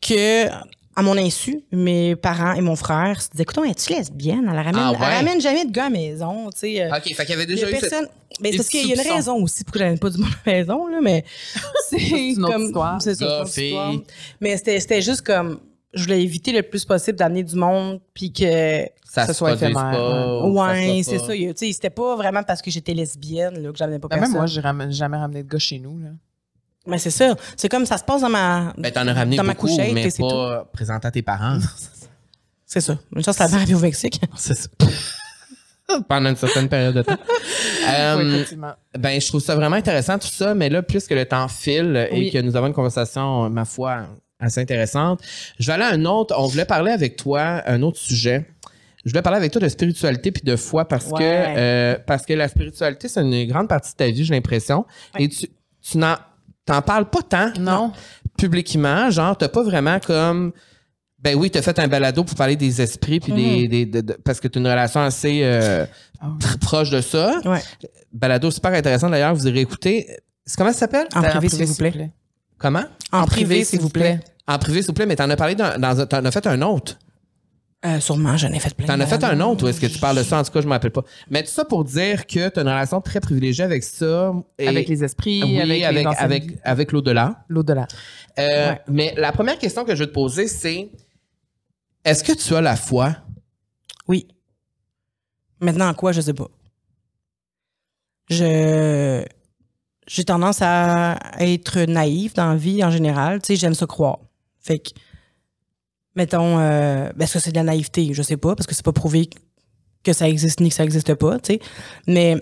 que, 0.01 0.47
à 0.49 1.03
mon 1.03 1.16
insu, 1.16 1.62
mes 1.72 2.16
parents 2.16 2.53
et 2.55 2.61
mon 2.61 2.76
frère 2.76 3.20
se 3.22 3.30
disaient, 3.30 3.43
écoute, 3.45 3.59
es-tu 3.68 3.93
lesbienne? 3.95 4.49
Elle 4.51 4.57
ramène, 4.57 4.74
Ah 4.76 4.90
ouais? 4.93 4.99
elle 5.01 5.14
ramène 5.26 5.40
jamais 5.40 5.64
de 5.64 5.70
gars 5.70 5.86
à 5.86 5.90
la 5.90 5.99
maison, 5.99 6.51
tu 6.51 6.59
sais. 6.61 6.82
euh, 6.82 6.88
OK, 6.97 7.14
fait 7.14 7.24
qu'il 7.24 7.30
y 7.30 7.32
avait 7.32 7.47
déjà 7.47 7.68
eu 7.68 7.72
cette- 7.72 7.80
personne. 7.90 8.09
Mais 8.40 8.51
des 8.51 8.53
c'est 8.53 8.57
parce 8.59 8.68
qu'il 8.70 8.88
y 8.88 8.93
a 8.99 9.03
une 9.03 9.12
raison 9.12 9.36
aussi 9.43 9.62
pourquoi 9.62 9.80
j'amène 9.82 9.99
pas 9.99 10.09
du 10.11 10.18
monde 10.18 10.30
à 10.47 10.51
la 10.51 10.57
maison, 10.59 10.86
là, 10.86 10.99
mais 11.03 11.24
c'est 11.90 12.34
comme. 12.40 12.99
C'est 13.01 13.14
ça. 13.14 13.45
Mais 14.40 14.57
c'était 14.57 14.80
c'était 14.80 15.03
juste 15.03 15.22
comme. 15.22 15.61
Je 15.95 16.05
voulais 16.05 16.22
éviter 16.22 16.53
le 16.53 16.62
plus 16.62 16.86
possible 16.86 17.18
d'amener 17.18 17.43
du 17.43 17.55
monde, 17.57 18.01
puis 18.14 18.32
que. 18.32 18.86
Ça 19.14 19.26
ce 19.26 19.32
se 19.32 19.38
soit 19.38 19.52
éphémère, 19.52 19.74
pas. 19.92 20.46
ouais. 20.46 21.02
ça 21.02 21.10
c'est 21.10 21.18
ça. 21.18 21.54
c'était 21.72 21.90
pas 21.90 22.16
vraiment 22.16 22.42
parce 22.42 22.62
que 22.62 22.70
j'étais 22.70 22.94
lesbienne, 22.94 23.62
là, 23.62 23.70
que 23.72 23.76
j'amenais 23.78 23.98
pas 23.98 24.08
Ben, 24.08 24.16
personne. 24.16 24.32
même 24.32 24.40
moi, 24.40 24.46
j'ai 24.46 24.60
ramène- 24.60 24.92
jamais 24.92 25.16
ramené 25.18 25.42
de 25.42 25.48
gars 25.48 25.58
chez 25.58 25.78
nous. 25.78 25.98
Là. 25.98 26.08
Mais 26.86 26.98
c'est 26.98 27.10
ça. 27.10 27.34
C'est 27.56 27.68
comme 27.68 27.86
ça 27.86 27.98
se 27.98 28.04
passe 28.04 28.22
dans 28.22 28.28
ma. 28.28 28.72
Ben, 28.78 28.90
t'en 28.90 29.06
as 29.06 29.12
ramené 29.12 29.36
dans 29.36 29.44
ma 29.44 29.52
beaucoup, 29.54 29.68
couchette, 29.68 29.92
mais 29.92 30.08
pas 30.18 30.64
présenté 30.72 31.06
à 31.06 31.10
tes 31.10 31.22
parents. 31.22 31.58
C'est 32.66 32.80
ça. 32.80 32.96
Une 33.14 33.22
chance, 33.22 33.38
la 33.38 33.48
mère 33.48 33.68
est 33.68 33.74
au 33.74 33.78
Mexique. 33.80 34.18
C'est 34.36 34.54
ça. 34.54 34.68
Pendant 36.08 36.30
une 36.30 36.36
certaine 36.36 36.68
période 36.68 36.94
de 36.94 37.02
temps. 37.02 37.16
Euh, 37.88 38.16
Oui. 38.16 38.56
Ben, 38.96 39.20
je 39.20 39.26
trouve 39.28 39.40
ça 39.42 39.56
vraiment 39.56 39.74
intéressant 39.76 40.16
tout 40.18 40.28
ça, 40.28 40.54
mais 40.54 40.68
là, 40.70 40.82
plus 40.82 41.06
que 41.08 41.14
le 41.14 41.26
temps 41.26 41.48
file 41.48 42.08
et 42.12 42.30
que 42.30 42.38
nous 42.38 42.54
avons 42.56 42.68
une 42.68 42.72
conversation, 42.72 43.50
ma 43.50 43.64
foi, 43.64 44.06
assez 44.38 44.60
intéressante, 44.60 45.20
je 45.58 45.66
vais 45.66 45.72
aller 45.72 45.82
à 45.82 45.88
un 45.90 46.04
autre. 46.04 46.34
On 46.38 46.46
voulait 46.46 46.64
parler 46.64 46.92
avec 46.92 47.16
toi 47.16 47.62
un 47.66 47.82
autre 47.82 47.98
sujet. 47.98 48.46
Je 49.05 49.11
voulais 49.11 49.22
parler 49.22 49.38
avec 49.38 49.50
toi 49.53 49.61
de 49.61 49.68
spiritualité 49.68 50.30
puis 50.30 50.42
de 50.44 50.55
foi 50.57 50.86
parce 50.86 51.07
Ouais. 51.07 51.18
que 51.18 51.24
euh, 51.24 51.98
parce 52.07 52.24
que 52.24 52.32
la 52.34 52.48
spiritualité 52.48 53.09
c'est 53.09 53.20
une 53.20 53.46
grande 53.48 53.68
partie 53.68 53.92
de 53.92 53.96
ta 53.96 54.07
vie, 54.07 54.24
j'ai 54.24 54.34
l'impression. 54.34 54.84
Et 55.18 55.28
tu 55.28 55.46
tu 55.80 55.98
n'en 55.98 56.14
t'en 56.64 56.80
parles 56.82 57.11
pas 57.11 57.22
tant 57.22 57.53
Non. 57.58 57.92
publiquement, 58.38 59.11
genre 59.11 59.37
t'as 59.37 59.49
pas 59.49 59.62
vraiment 59.62 59.99
comme 60.00 60.53
ben 61.18 61.37
oui, 61.37 61.50
t'as 61.50 61.62
fait 61.62 61.79
un 61.79 61.87
balado 61.88 62.24
pour 62.24 62.37
parler 62.37 62.57
des 62.57 62.80
esprits 62.83 63.20
puis 63.20 63.33
des, 63.33 63.68
des- 63.68 63.87
de- 63.87 64.00
de- 64.00 64.12
parce 64.24 64.41
que 64.41 64.49
tu 64.49 64.58
as 64.58 64.61
une 64.61 64.66
relation 64.68 65.00
assez 65.00 65.41
euh, 65.45 65.87
Ah 66.20 66.29
proche 66.61 66.91
de 66.91 67.00
ça. 67.00 67.41
Ouais. 67.45 67.61
Balado 68.12 68.50
super 68.50 68.72
intéressant 68.72 69.08
d'ailleurs, 69.11 69.34
vous 69.34 69.46
irez 69.46 69.61
écouter. 69.61 70.07
C'est 70.45 70.57
comment 70.57 70.72
ça 70.72 70.79
s'appelle? 70.80 71.07
En 71.14 71.22
privé, 71.22 71.49
s'il 71.49 71.66
vous 71.66 71.74
plaît. 71.76 72.11
Comment? 72.58 72.84
En 73.12 73.24
privé, 73.26 73.64
s'il 73.64 73.80
vous 73.80 73.88
plaît. 73.88 74.20
En 74.49 74.58
privé 74.58 74.83
s'il 74.83 74.88
vous 74.88 74.95
plaît, 74.95 75.07
mais 75.07 75.14
t'en 75.16 75.30
as 75.30 75.37
parlé 75.37 75.54
dans, 75.54 75.80
t'en 76.07 76.24
as 76.24 76.30
fait 76.30 76.46
un 76.49 76.61
autre. 76.62 76.99
Euh, 77.84 77.99
sûrement, 77.99 78.37
j'en 78.37 78.53
ai 78.53 78.61
fait 78.61 78.72
plein. 78.75 78.87
T'en 78.87 79.00
as 79.00 79.07
fait 79.07 79.22
un 79.25 79.41
autre 79.41 79.64
ou 79.64 79.68
est-ce 79.68 79.80
que 79.80 79.87
tu 79.87 79.99
parles 79.99 80.17
de 80.17 80.22
ça? 80.22 80.38
En 80.38 80.45
tout 80.45 80.53
cas, 80.53 80.61
je 80.61 80.67
me 80.67 80.72
rappelle 80.72 80.92
pas. 80.92 81.03
Mais 81.30 81.42
tout 81.42 81.50
ça 81.50 81.64
pour 81.64 81.83
dire 81.84 82.26
que 82.29 82.49
tu 82.49 82.59
as 82.59 82.63
une 82.63 82.68
relation 82.68 83.00
très 83.00 83.18
privilégiée 83.21 83.64
avec 83.64 83.83
ça 83.83 84.33
et 84.57 84.68
Avec 84.68 84.88
les 84.88 85.03
esprits, 85.03 85.42
oui, 85.42 85.59
avec, 85.61 85.83
avec 85.83 86.00
les 86.03 86.07
anciennes 86.07 86.25
avec 86.25 86.45
vies. 86.45 86.57
avec 86.63 86.92
l'au-delà. 86.92 87.45
l'au-delà. 87.49 87.88
Euh, 88.38 88.71
Ouais. 88.71 88.80
Mais 88.87 89.14
la 89.17 89.33
première 89.33 89.59
question 89.59 89.84
que 89.84 89.96
je 89.96 90.00
veux 90.04 90.07
te 90.09 90.14
poser, 90.14 90.46
c'est 90.46 90.91
est-ce 92.04 92.22
que 92.22 92.33
tu 92.33 92.54
as 92.54 92.61
la 92.61 92.76
foi? 92.76 93.17
Oui. 94.07 94.29
Maintenant, 95.61 95.88
en 95.88 95.95
quoi, 95.95 96.13
je 96.13 96.21
sais 96.21 96.34
pas. 96.34 96.49
Je 98.30 99.25
j'ai 100.09 100.25
tendance 100.25 100.59
à 100.63 101.18
être 101.38 101.80
naïve 101.83 102.34
dans 102.34 102.49
la 102.50 102.57
vie 102.57 102.83
en 102.84 102.91
général. 102.91 103.41
Tu 103.41 103.49
sais, 103.49 103.57
j'aime 103.57 103.75
ça 103.75 103.87
croire. 103.87 104.18
Fait 104.61 104.79
que, 104.80 104.91
mettons, 106.14 106.59
euh, 106.59 107.11
ben, 107.14 107.25
est-ce 107.25 107.34
que 107.34 107.39
c'est 107.39 107.53
de 107.53 107.57
la 107.57 107.64
naïveté? 107.64 108.13
Je 108.13 108.22
sais 108.22 108.37
pas, 108.37 108.55
parce 108.55 108.67
que 108.67 108.75
c'est 108.75 108.84
pas 108.84 108.93
prouvé 108.93 109.29
que 110.03 110.13
ça 110.13 110.29
existe 110.29 110.61
ni 110.61 110.68
que 110.68 110.75
ça 110.75 110.84
existe 110.84 111.14
pas, 111.14 111.39
tu 111.39 111.55
sais. 111.55 111.61
Mais 112.07 112.37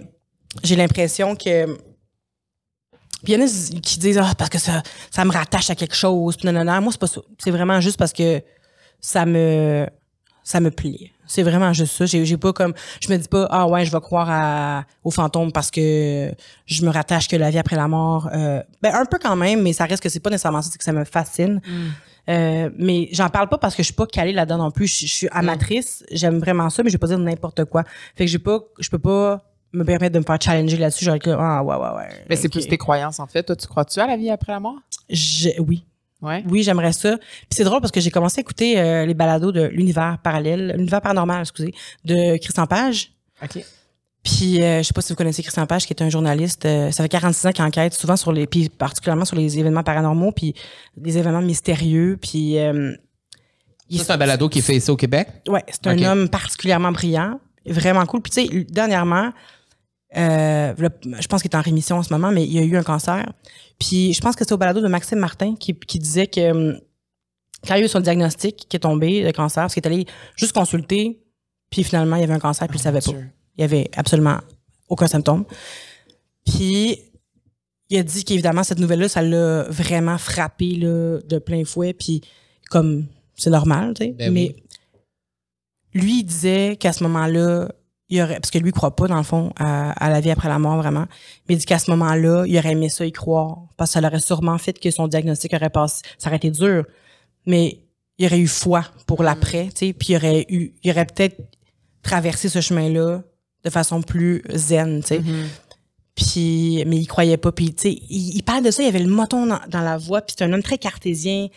j'ai 0.63 0.77
l'impression 0.77 1.37
que. 1.37 1.67
Puis 3.23 3.35
il 3.35 3.39
y 3.39 3.43
en 3.43 3.45
a 3.45 3.81
qui 3.83 3.99
disent, 3.99 4.19
ah, 4.19 4.33
parce 4.37 4.49
que 4.49 4.59
ça, 4.59 4.83
ça 5.11 5.25
me 5.27 5.33
rattache 5.33 5.69
à 5.69 5.75
quelque 5.75 5.95
chose. 5.95 6.37
Non, 6.43 6.53
non, 6.53 6.65
non. 6.65 6.81
Moi, 6.81 6.93
c'est 6.93 7.01
pas 7.01 7.07
ça. 7.07 7.21
C'est 7.39 7.51
vraiment 7.51 7.81
juste 7.81 7.99
parce 7.99 8.15
que 8.15 8.43
ça 8.99 9.27
me, 9.27 9.87
ça 10.43 10.61
me 10.61 10.71
plaît. 10.71 11.13
C'est 11.27 11.43
vraiment 11.43 11.73
juste 11.73 11.97
ça. 11.97 12.07
J'ai, 12.07 12.37
pas 12.39 12.53
comme, 12.53 12.75
je 13.01 13.13
me 13.13 13.17
dis 13.17 13.29
pas, 13.29 13.47
ah 13.51 13.69
ouais, 13.69 13.85
je 13.85 13.93
vais 13.93 14.01
croire 14.01 14.29
à, 14.31 14.85
aux 15.05 15.13
fantômes 15.13 15.53
parce 15.53 15.71
que 15.71 16.33
je 16.67 16.85
me 16.85 16.91
rattache 16.91 17.29
que 17.29 17.37
la 17.37 17.51
vie 17.51 17.59
après 17.59 17.77
la 17.77 17.87
mort. 17.87 18.29
Euh, 18.35 18.61
ben 18.83 18.93
un 18.95 19.05
peu 19.05 19.19
quand 19.21 19.37
même, 19.37 19.63
mais 19.63 19.73
ça 19.73 19.85
reste 19.85 20.03
que 20.03 20.09
c'est 20.09 20.19
pas 20.19 20.31
nécessairement 20.31 20.63
ça, 20.63 20.71
c'est 20.73 20.79
que 20.79 20.85
ça 20.85 20.93
me 20.93 21.05
fascine. 21.05 21.61
Euh, 22.31 22.71
mais 22.79 23.09
j'en 23.13 23.29
parle 23.29 23.49
pas 23.49 23.59
parce 23.59 23.75
que 23.75 23.83
je 23.83 23.87
suis 23.87 23.95
pas 23.95 24.07
calée 24.07 24.33
là-dedans 24.33 24.59
non 24.59 24.71
plus. 24.71 24.87
Je, 24.87 25.07
je 25.07 25.13
suis 25.13 25.29
amatrice, 25.33 26.05
j'aime 26.13 26.39
vraiment 26.39 26.71
ça, 26.71 26.83
mais 26.83 26.89
je 26.91 26.95
vais 26.95 26.99
pas 26.99 27.09
dire 27.09 27.19
n'importe 27.19 27.65
quoi. 27.65 27.85
Fait 28.15 28.25
que 28.25 28.31
j'ai 28.31 28.39
pas, 28.39 28.61
je 28.79 28.89
peux 28.89 28.99
pas 28.99 29.43
me 29.73 29.85
permettre 29.85 30.15
de 30.15 30.19
me 30.21 30.25
faire 30.25 30.39
challenger 30.41 30.77
là-dessus. 30.77 31.05
Genre, 31.05 31.17
ah 31.39 31.63
ouais, 31.65 31.77
ouais, 31.77 31.97
ouais. 31.97 32.09
Mais 32.29 32.37
c'est 32.37 32.49
plus 32.49 32.67
tes 32.69 32.79
croyances, 32.79 33.19
en 33.21 33.27
fait. 33.27 33.43
Toi, 33.43 33.57
tu 33.57 33.67
crois-tu 33.67 33.99
à 34.01 34.07
la 34.07 34.17
vie 34.17 34.31
après 34.31 34.53
la 34.53 34.61
mort? 34.61 34.77
Je- 35.09 35.61
oui. 35.61 35.85
Ouais. 36.23 36.45
Oui, 36.49 36.63
j'aimerais 36.63 36.93
ça. 36.93 37.17
Puis 37.17 37.49
c'est 37.53 37.65
drôle 37.65 37.81
parce 37.81 37.93
que 37.93 38.01
j'ai 38.01 38.11
commencé 38.11 38.41
à 38.41 38.43
écouter 38.43 38.79
euh, 38.79 39.07
les 39.07 39.15
balados 39.15 39.53
de 39.53 39.63
l'univers 39.69 40.19
parallèle, 40.23 40.75
l'univers 40.77 41.01
paranormal, 41.01 41.41
excusez, 41.41 41.73
de 42.05 42.37
Christian 42.37 42.67
Page. 42.67 43.11
OK. 43.43 43.65
Puis 44.23 44.63
euh, 44.63 44.79
je 44.79 44.83
sais 44.89 44.93
pas 44.93 45.01
si 45.01 45.13
vous 45.13 45.17
connaissez 45.17 45.43
Christian 45.43 45.67
Page, 45.67 45.87
qui 45.87 45.93
est 45.95 46.03
un 46.03 46.11
journaliste. 46.11 46.67
euh, 46.67 46.91
ça 46.91 47.03
fait 47.03 47.09
46 47.09 47.47
ans 47.47 47.53
qu'il 47.53 47.65
enquête 47.65 47.95
souvent 47.95 48.17
sur 48.17 48.33
les, 48.33 48.47
puis 48.47 48.69
particulièrement 48.69 49.25
sur 49.25 49.37
les 49.37 49.59
événements 49.59 49.83
paranormaux, 49.83 50.33
puis 50.33 50.55
des 50.97 51.17
événements 51.17 51.41
mystérieux. 51.41 52.19
Puis 52.21 52.59
euh, 52.59 52.93
Ça, 53.91 54.05
c'est 54.05 54.13
un 54.13 54.19
balado 54.19 54.49
qui 54.49 54.59
est 54.59 54.63
fait 54.63 54.77
ici 54.77 54.91
au 54.91 54.97
Québec? 54.97 55.29
Ouais, 55.49 55.65
c'est 55.69 55.87
un 55.87 55.99
homme 56.03 56.29
particulièrement 56.29 56.93
brillant, 56.93 57.41
vraiment 57.67 58.05
cool. 58.07 58.21
Puis 58.21 58.31
tu 58.31 58.47
sais, 58.47 58.65
dernièrement, 58.69 59.33
euh, 60.17 60.75
je 60.77 61.27
pense 61.27 61.41
qu'il 61.41 61.51
est 61.51 61.57
en 61.57 61.63
rémission 61.63 61.97
en 61.97 62.03
ce 62.03 62.13
moment, 62.13 62.31
mais 62.31 62.45
il 62.47 62.59
a 62.59 62.63
eu 62.63 62.77
un 62.77 62.83
cancer. 62.83 63.33
Puis 63.79 64.13
je 64.13 64.21
pense 64.21 64.37
que 64.37 64.45
c'est 64.45 64.53
au 64.53 64.59
balado 64.59 64.83
de 64.83 64.89
Maxime 64.89 65.19
Martin 65.19 65.55
qui, 65.59 65.75
qui 65.75 65.99
disait 65.99 66.27
que 66.27 66.51
hum, 66.51 66.79
quand 67.67 67.75
il 67.75 67.83
a 67.83 67.85
eu 67.87 67.89
son 67.89 68.01
diagnostic 68.01 68.67
qui 68.69 68.77
est 68.77 68.81
tombé 68.81 69.23
de 69.25 69.31
cancer, 69.31 69.63
parce 69.63 69.75
qu'il 69.75 69.83
est 69.83 69.87
allé 69.87 70.07
juste 70.37 70.53
consulter, 70.53 71.21
puis 71.71 71.85
finalement 71.85 72.17
il 72.17 72.21
y 72.21 72.25
avait 72.25 72.35
un 72.35 72.39
cancer, 72.39 72.67
puis 72.69 72.77
il 72.77 72.81
le 72.81 72.83
savait 72.83 73.01
pas. 73.01 73.19
Il 73.61 73.63
y 73.63 73.65
avait 73.65 73.91
absolument 73.95 74.39
aucun 74.89 75.07
symptôme. 75.07 75.45
Puis 76.47 76.99
il 77.91 77.99
a 77.99 78.03
dit 78.03 78.25
qu'évidemment 78.25 78.63
cette 78.63 78.79
nouvelle-là, 78.79 79.09
ça 79.11 79.21
l'a 79.21 79.65
vraiment 79.65 80.17
frappé 80.17 80.77
là, 80.77 81.19
de 81.19 81.39
plein 81.39 81.63
fouet, 81.67 81.93
puis 81.93 82.23
comme 82.71 83.05
c'est 83.37 83.51
normal, 83.51 83.93
tu 83.95 84.05
sais. 84.07 84.13
Ben 84.13 84.33
mais 84.33 84.57
oui. 85.95 86.01
lui, 86.01 86.19
il 86.21 86.25
disait 86.25 86.77
qu'à 86.77 86.95
ce 86.95 87.03
moment-là, 87.03 87.69
il 88.09 88.23
aurait, 88.23 88.41
parce 88.41 88.51
que 88.51 88.57
lui, 88.59 88.71
il 88.71 88.73
croit 88.73 88.97
pas, 88.97 89.09
dans 89.09 89.19
le 89.19 89.25
fond, 89.25 89.53
à, 89.59 89.91
à 89.93 90.09
la 90.09 90.21
vie 90.21 90.31
après 90.31 90.49
la 90.49 90.59
mort, 90.59 90.79
vraiment. 90.79 91.07
Mais 91.47 91.57
il 91.57 91.59
dit 91.59 91.67
qu'à 91.67 91.79
ce 91.79 91.91
moment-là, 91.91 92.45
il 92.47 92.57
aurait 92.57 92.73
aimé 92.73 92.89
ça 92.89 93.05
y 93.05 93.13
croire. 93.13 93.59
Parce 93.77 93.91
que 93.91 93.93
ça 93.93 94.01
l'aurait 94.01 94.21
sûrement 94.21 94.57
fait 94.57 94.73
que 94.79 94.91
son 94.91 95.07
diagnostic 95.07 95.53
aurait 95.53 95.69
passé. 95.69 96.03
Ça 96.17 96.31
aurait 96.31 96.39
été 96.39 96.51
dur. 96.51 96.87
Mais 97.45 97.79
il 98.19 98.27
aurait 98.27 98.41
eu 98.41 98.49
foi 98.49 98.87
pour 99.07 99.23
l'après, 99.23 99.67
tu 99.67 99.87
sais. 99.87 99.93
Puis 99.93 100.15
il 100.15 100.17
aurait 100.17 100.47
eu, 100.49 100.73
il 100.83 100.91
aurait 100.91 101.05
peut-être 101.05 101.37
traversé 102.03 102.49
ce 102.49 102.61
chemin-là 102.61 103.23
de 103.65 103.71
façon 103.71 104.03
plus 104.03 104.43
zen, 104.55 105.01
tu 105.01 105.09
sais. 105.09 105.23
Puis, 106.15 106.85
mais 106.87 106.97
il 106.99 107.07
croyait 107.07 107.37
pas. 107.37 107.53
Puis, 107.53 107.73
tu 107.75 107.83
sais, 107.83 107.93
il, 108.11 108.37
il 108.37 108.43
parle 108.43 108.65
de 108.65 108.71
ça, 108.71 108.83
il 108.83 108.87
avait 108.87 108.99
le 108.99 109.09
moton 109.11 109.47
dans, 109.47 109.61
dans 109.69 109.81
la 109.81 109.97
voix. 109.97 110.21
Puis 110.21 110.35
c'est 110.37 110.45
un 110.45 110.53
homme 110.53 110.63
très 110.63 110.79
cartésien 110.79 111.49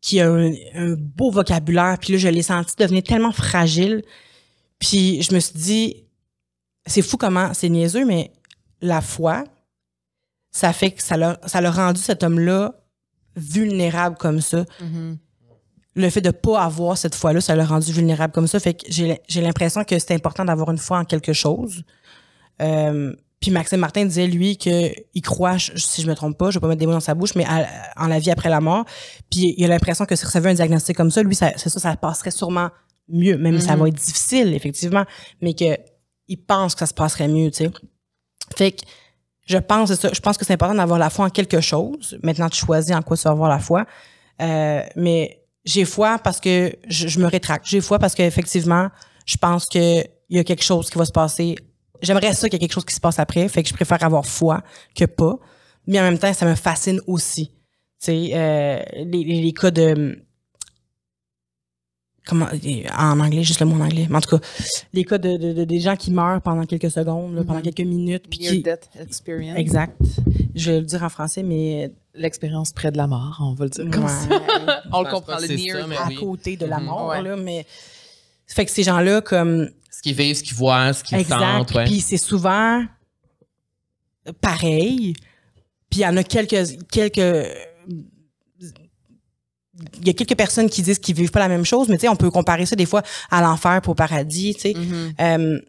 qui 0.00 0.20
a 0.20 0.30
un, 0.30 0.52
un 0.74 0.94
beau 0.96 1.30
vocabulaire. 1.30 1.96
Puis 2.00 2.12
là, 2.14 2.18
je 2.18 2.28
l'ai 2.28 2.42
senti 2.42 2.74
devenir 2.76 3.02
tellement 3.02 3.32
fragile. 3.32 4.02
Puis 4.78 5.22
je 5.22 5.34
me 5.34 5.38
suis 5.40 5.54
dit, 5.58 5.96
c'est 6.86 7.02
fou 7.02 7.16
comment, 7.16 7.54
c'est 7.54 7.68
niaiseux, 7.68 8.04
mais 8.04 8.32
la 8.80 9.00
foi, 9.00 9.44
ça 10.50 10.72
fait 10.72 10.90
que 10.90 11.02
ça 11.02 11.16
l'a, 11.16 11.38
ça 11.46 11.60
l'a 11.60 11.70
rendu 11.70 12.00
cet 12.00 12.24
homme-là 12.24 12.74
vulnérable 13.36 14.16
comme 14.16 14.40
ça. 14.40 14.64
Le 15.94 16.08
fait 16.10 16.20
de 16.22 16.30
pas 16.30 16.62
avoir 16.62 16.96
cette 16.96 17.14
foi-là, 17.14 17.40
ça 17.40 17.54
l'a 17.54 17.64
rendu 17.64 17.92
vulnérable 17.92 18.32
comme 18.32 18.46
ça. 18.46 18.58
Fait 18.60 18.74
que 18.74 18.86
j'ai, 18.88 19.20
j'ai 19.28 19.40
l'impression 19.42 19.84
que 19.84 19.98
c'est 19.98 20.14
important 20.14 20.44
d'avoir 20.44 20.70
une 20.70 20.78
foi 20.78 20.98
en 20.98 21.04
quelque 21.04 21.32
chose. 21.32 21.82
Euh, 22.60 23.14
puis 23.40 23.50
Maxime 23.50 23.80
Martin 23.80 24.04
disait, 24.06 24.26
lui, 24.28 24.56
qu'il 24.56 24.94
croit, 25.22 25.58
si 25.58 26.00
je 26.00 26.06
me 26.06 26.14
trompe 26.14 26.38
pas, 26.38 26.50
je 26.50 26.56
vais 26.58 26.60
pas 26.60 26.68
mettre 26.68 26.78
des 26.78 26.86
mots 26.86 26.92
dans 26.92 27.00
sa 27.00 27.14
bouche, 27.14 27.34
mais 27.34 27.44
à- 27.44 27.66
en 27.96 28.06
la 28.06 28.18
vie 28.20 28.30
après 28.30 28.48
la 28.48 28.60
mort. 28.60 28.84
Puis 29.30 29.54
il 29.58 29.64
a 29.64 29.68
l'impression 29.68 30.06
que 30.06 30.14
s'il 30.16 30.26
recevait 30.26 30.50
un 30.50 30.54
diagnostic 30.54 30.96
comme 30.96 31.10
ça, 31.10 31.22
lui, 31.22 31.34
ça, 31.34 31.52
c'est 31.56 31.68
ça, 31.68 31.80
ça 31.80 31.96
passerait 31.96 32.30
sûrement 32.30 32.70
mieux. 33.08 33.36
Même 33.36 33.60
ça 33.60 33.74
va 33.76 33.88
être 33.88 33.94
difficile, 33.94 34.54
effectivement, 34.54 35.04
mais 35.40 35.54
que 35.54 35.76
il 36.28 36.36
pense 36.38 36.74
que 36.74 36.78
ça 36.80 36.86
se 36.86 36.94
passerait 36.94 37.26
mieux, 37.28 37.50
tu 37.50 37.64
sais. 37.64 37.70
Fait 38.56 38.70
que 38.72 38.82
je 39.44 39.58
pense, 39.58 39.88
c'est 39.88 40.00
ça, 40.00 40.10
je 40.12 40.20
pense 40.20 40.38
que 40.38 40.44
c'est 40.46 40.52
important 40.54 40.76
d'avoir 40.76 41.00
la 41.00 41.10
foi 41.10 41.26
en 41.26 41.30
quelque 41.30 41.60
chose. 41.60 42.16
Maintenant, 42.22 42.48
tu 42.48 42.64
choisis 42.64 42.94
en 42.94 43.02
quoi 43.02 43.16
tu 43.16 43.24
vas 43.24 43.30
avoir 43.32 43.50
la 43.50 43.58
foi. 43.58 43.86
Euh, 44.40 44.82
mais 44.94 45.41
j'ai 45.64 45.84
foi 45.84 46.18
parce 46.18 46.40
que 46.40 46.74
je, 46.88 47.08
je 47.08 47.18
me 47.20 47.26
rétracte. 47.26 47.66
J'ai 47.66 47.80
foi 47.80 47.98
parce 47.98 48.14
qu'effectivement, 48.14 48.88
je 49.26 49.36
pense 49.36 49.66
qu'il 49.66 50.04
y 50.30 50.38
a 50.38 50.44
quelque 50.44 50.64
chose 50.64 50.90
qui 50.90 50.98
va 50.98 51.04
se 51.04 51.12
passer. 51.12 51.56
J'aimerais 52.00 52.32
ça 52.34 52.48
qu'il 52.48 52.54
y 52.54 52.56
ait 52.56 52.66
quelque 52.66 52.74
chose 52.74 52.84
qui 52.84 52.94
se 52.94 53.00
passe 53.00 53.18
après. 53.18 53.48
Fait 53.48 53.62
que 53.62 53.68
je 53.68 53.74
préfère 53.74 54.02
avoir 54.02 54.26
foi 54.26 54.62
que 54.94 55.04
pas. 55.04 55.36
Mais 55.86 56.00
en 56.00 56.02
même 56.02 56.18
temps, 56.18 56.32
ça 56.32 56.46
me 56.46 56.54
fascine 56.54 57.00
aussi. 57.06 57.48
Tu 58.00 58.06
sais, 58.06 58.30
euh, 58.34 58.82
les, 58.96 59.24
les, 59.24 59.40
les 59.42 59.52
cas 59.52 59.70
de 59.70 60.24
comment 62.26 62.46
en 62.98 63.20
anglais 63.20 63.42
juste 63.42 63.60
le 63.60 63.66
mot 63.66 63.76
en 63.76 63.80
anglais 63.84 64.06
mais 64.08 64.16
en 64.16 64.20
tout 64.20 64.38
cas 64.38 64.46
les 64.92 65.04
cas 65.04 65.18
de, 65.18 65.36
de- 65.36 65.52
de- 65.52 65.64
des 65.64 65.80
gens 65.80 65.96
qui 65.96 66.10
meurent 66.12 66.40
pendant 66.40 66.64
quelques 66.66 66.90
secondes 66.90 67.34
là, 67.34 67.42
pendant 67.44 67.60
quelques 67.60 67.80
minutes 67.80 68.24
puis 68.30 68.38
qui 68.38 68.62
Near-death 68.62 68.88
experience. 69.00 69.58
exact 69.58 70.00
je 70.54 70.70
vais 70.70 70.80
le 70.80 70.86
dire 70.86 71.02
en 71.02 71.08
français 71.08 71.42
mais 71.42 71.92
L'expérience 72.14 72.72
près 72.72 72.92
de 72.92 72.98
la 72.98 73.06
mort, 73.06 73.38
on 73.40 73.54
va 73.54 73.64
le 73.64 73.70
dire 73.70 73.88
comme 73.90 74.04
Ouais. 74.04 74.10
ça. 74.10 74.82
on 74.92 75.02
le 75.02 75.10
comprend, 75.10 75.38
le 75.40 75.48
near 75.56 75.88
ça, 75.96 76.04
à 76.04 76.08
oui. 76.08 76.14
côté 76.16 76.58
de 76.58 76.66
la 76.66 76.76
Mhm. 76.78 76.84
mort 76.84 77.08
Ouais. 77.08 77.22
là 77.22 77.36
mais 77.36 77.64
fait 78.46 78.66
que 78.66 78.70
ces 78.70 78.82
gens 78.82 79.00
là 79.00 79.22
comme 79.22 79.70
Ce 79.90 80.02
qu'ils 80.02 80.14
vivent, 80.14 80.36
ce 80.36 80.42
qu'ils 80.42 80.54
voient, 80.56 80.92
ce 80.92 81.02
qu'ils 81.02 81.24
sentent. 81.24 81.72
Ouais. 81.74 81.84
puis 81.84 82.00
c'est 82.00 82.18
souvent 82.18 82.84
pareil 84.40 85.14
puis 85.90 86.00
il 86.00 86.02
y 86.02 86.06
en 86.06 86.16
a 86.16 86.22
quelques 86.22 86.86
quelques 86.90 87.46
il 90.00 90.06
y 90.06 90.10
a 90.10 90.12
quelques 90.12 90.36
personnes 90.36 90.68
qui 90.68 90.82
disent 90.82 90.98
qu'ils 90.98 91.14
vivent 91.14 91.30
pas 91.30 91.40
la 91.40 91.48
même 91.48 91.64
chose, 91.64 91.88
mais 91.88 91.96
tu 91.96 92.02
sais, 92.02 92.08
on 92.08 92.16
peut 92.16 92.30
comparer 92.30 92.66
ça 92.66 92.76
des 92.76 92.86
fois 92.86 93.02
à 93.30 93.40
l'enfer 93.40 93.80
pour 93.80 93.92
au 93.92 93.94
paradis, 93.94 94.54
tu 94.54 94.60
sais. 94.60 94.74
Mhm. 94.74 95.12
Euh, 95.20 95.60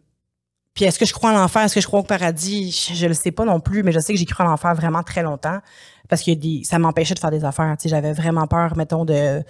puis 0.74 0.84
est-ce 0.84 0.98
que 0.98 1.06
je 1.06 1.12
crois 1.12 1.30
en 1.30 1.34
l'enfer, 1.34 1.62
est-ce 1.62 1.74
que 1.74 1.80
je 1.80 1.86
crois 1.86 2.00
au 2.00 2.04
paradis? 2.04 2.70
Je, 2.70 2.94
je 2.94 3.06
le 3.06 3.14
sais 3.14 3.30
pas 3.30 3.44
non 3.44 3.60
plus, 3.60 3.82
mais 3.82 3.92
je 3.92 4.00
sais 4.00 4.12
que 4.12 4.18
j'ai 4.18 4.24
cru 4.24 4.42
en 4.42 4.48
l'enfer 4.48 4.74
vraiment 4.74 5.02
très 5.02 5.22
longtemps 5.22 5.60
parce 6.08 6.22
que 6.22 6.32
des, 6.32 6.62
ça 6.64 6.78
m'empêchait 6.78 7.14
de 7.14 7.20
faire 7.20 7.30
des 7.30 7.44
affaires. 7.44 7.74
Tu 7.78 7.84
sais, 7.84 7.88
j'avais 7.88 8.12
vraiment 8.12 8.46
peur, 8.46 8.76
mettons, 8.76 9.04
de 9.04 9.42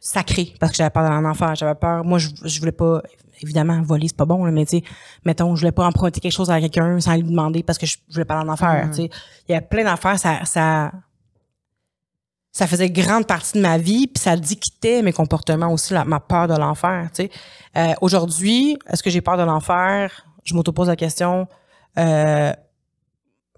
sacrer 0.00 0.52
parce 0.60 0.72
que 0.72 0.76
j'avais 0.76 0.90
peur 0.90 1.04
d'aller 1.04 1.16
en 1.16 1.24
enfer. 1.24 1.54
J'avais 1.54 1.76
peur. 1.76 2.04
Moi, 2.04 2.18
je, 2.18 2.28
je 2.44 2.58
voulais 2.58 2.72
pas, 2.72 3.02
évidemment, 3.40 3.80
voler, 3.82 4.08
c'est 4.08 4.16
pas 4.16 4.26
bon, 4.26 4.44
là, 4.44 4.50
mais 4.50 4.66
tu 4.66 4.78
sais, 4.78 4.84
mettons, 5.24 5.54
je 5.54 5.60
voulais 5.60 5.72
pas 5.72 5.86
emprunter 5.86 6.20
quelque 6.20 6.32
chose 6.32 6.50
à 6.50 6.60
quelqu'un 6.60 7.00
sans 7.00 7.14
lui 7.14 7.22
demander 7.22 7.62
parce 7.62 7.78
que 7.78 7.86
je, 7.86 7.96
je 8.08 8.14
voulais 8.14 8.24
pas 8.24 8.38
aller 8.38 8.48
en 8.48 8.52
enfer. 8.52 8.88
Tu 8.90 9.02
sais, 9.02 9.10
il 9.48 9.52
y 9.52 9.54
a 9.54 9.62
plein 9.62 9.84
d'affaires, 9.84 10.18
ça, 10.18 10.44
ça, 10.44 10.92
ça 12.56 12.68
faisait 12.68 12.88
grande 12.88 13.26
partie 13.26 13.54
de 13.54 13.60
ma 13.62 13.78
vie, 13.78 14.06
puis 14.06 14.22
ça 14.22 14.36
dictait 14.36 15.02
mes 15.02 15.12
comportements 15.12 15.72
aussi, 15.72 15.92
la- 15.92 16.04
ma 16.04 16.20
peur 16.20 16.46
de 16.46 16.54
l'enfer. 16.54 17.10
Tu 17.12 17.24
sais, 17.24 17.30
Euh, 17.76 17.92
aujourd'hui, 18.00 18.78
est-ce 18.88 19.02
que 19.02 19.10
j'ai 19.10 19.20
peur 19.20 19.36
de 19.36 19.42
l'enfer? 19.42 20.24
Je 20.44 20.54
m'auto-pose 20.54 20.86
la 20.86 20.94
question. 20.94 21.48
Euh, 21.98 22.52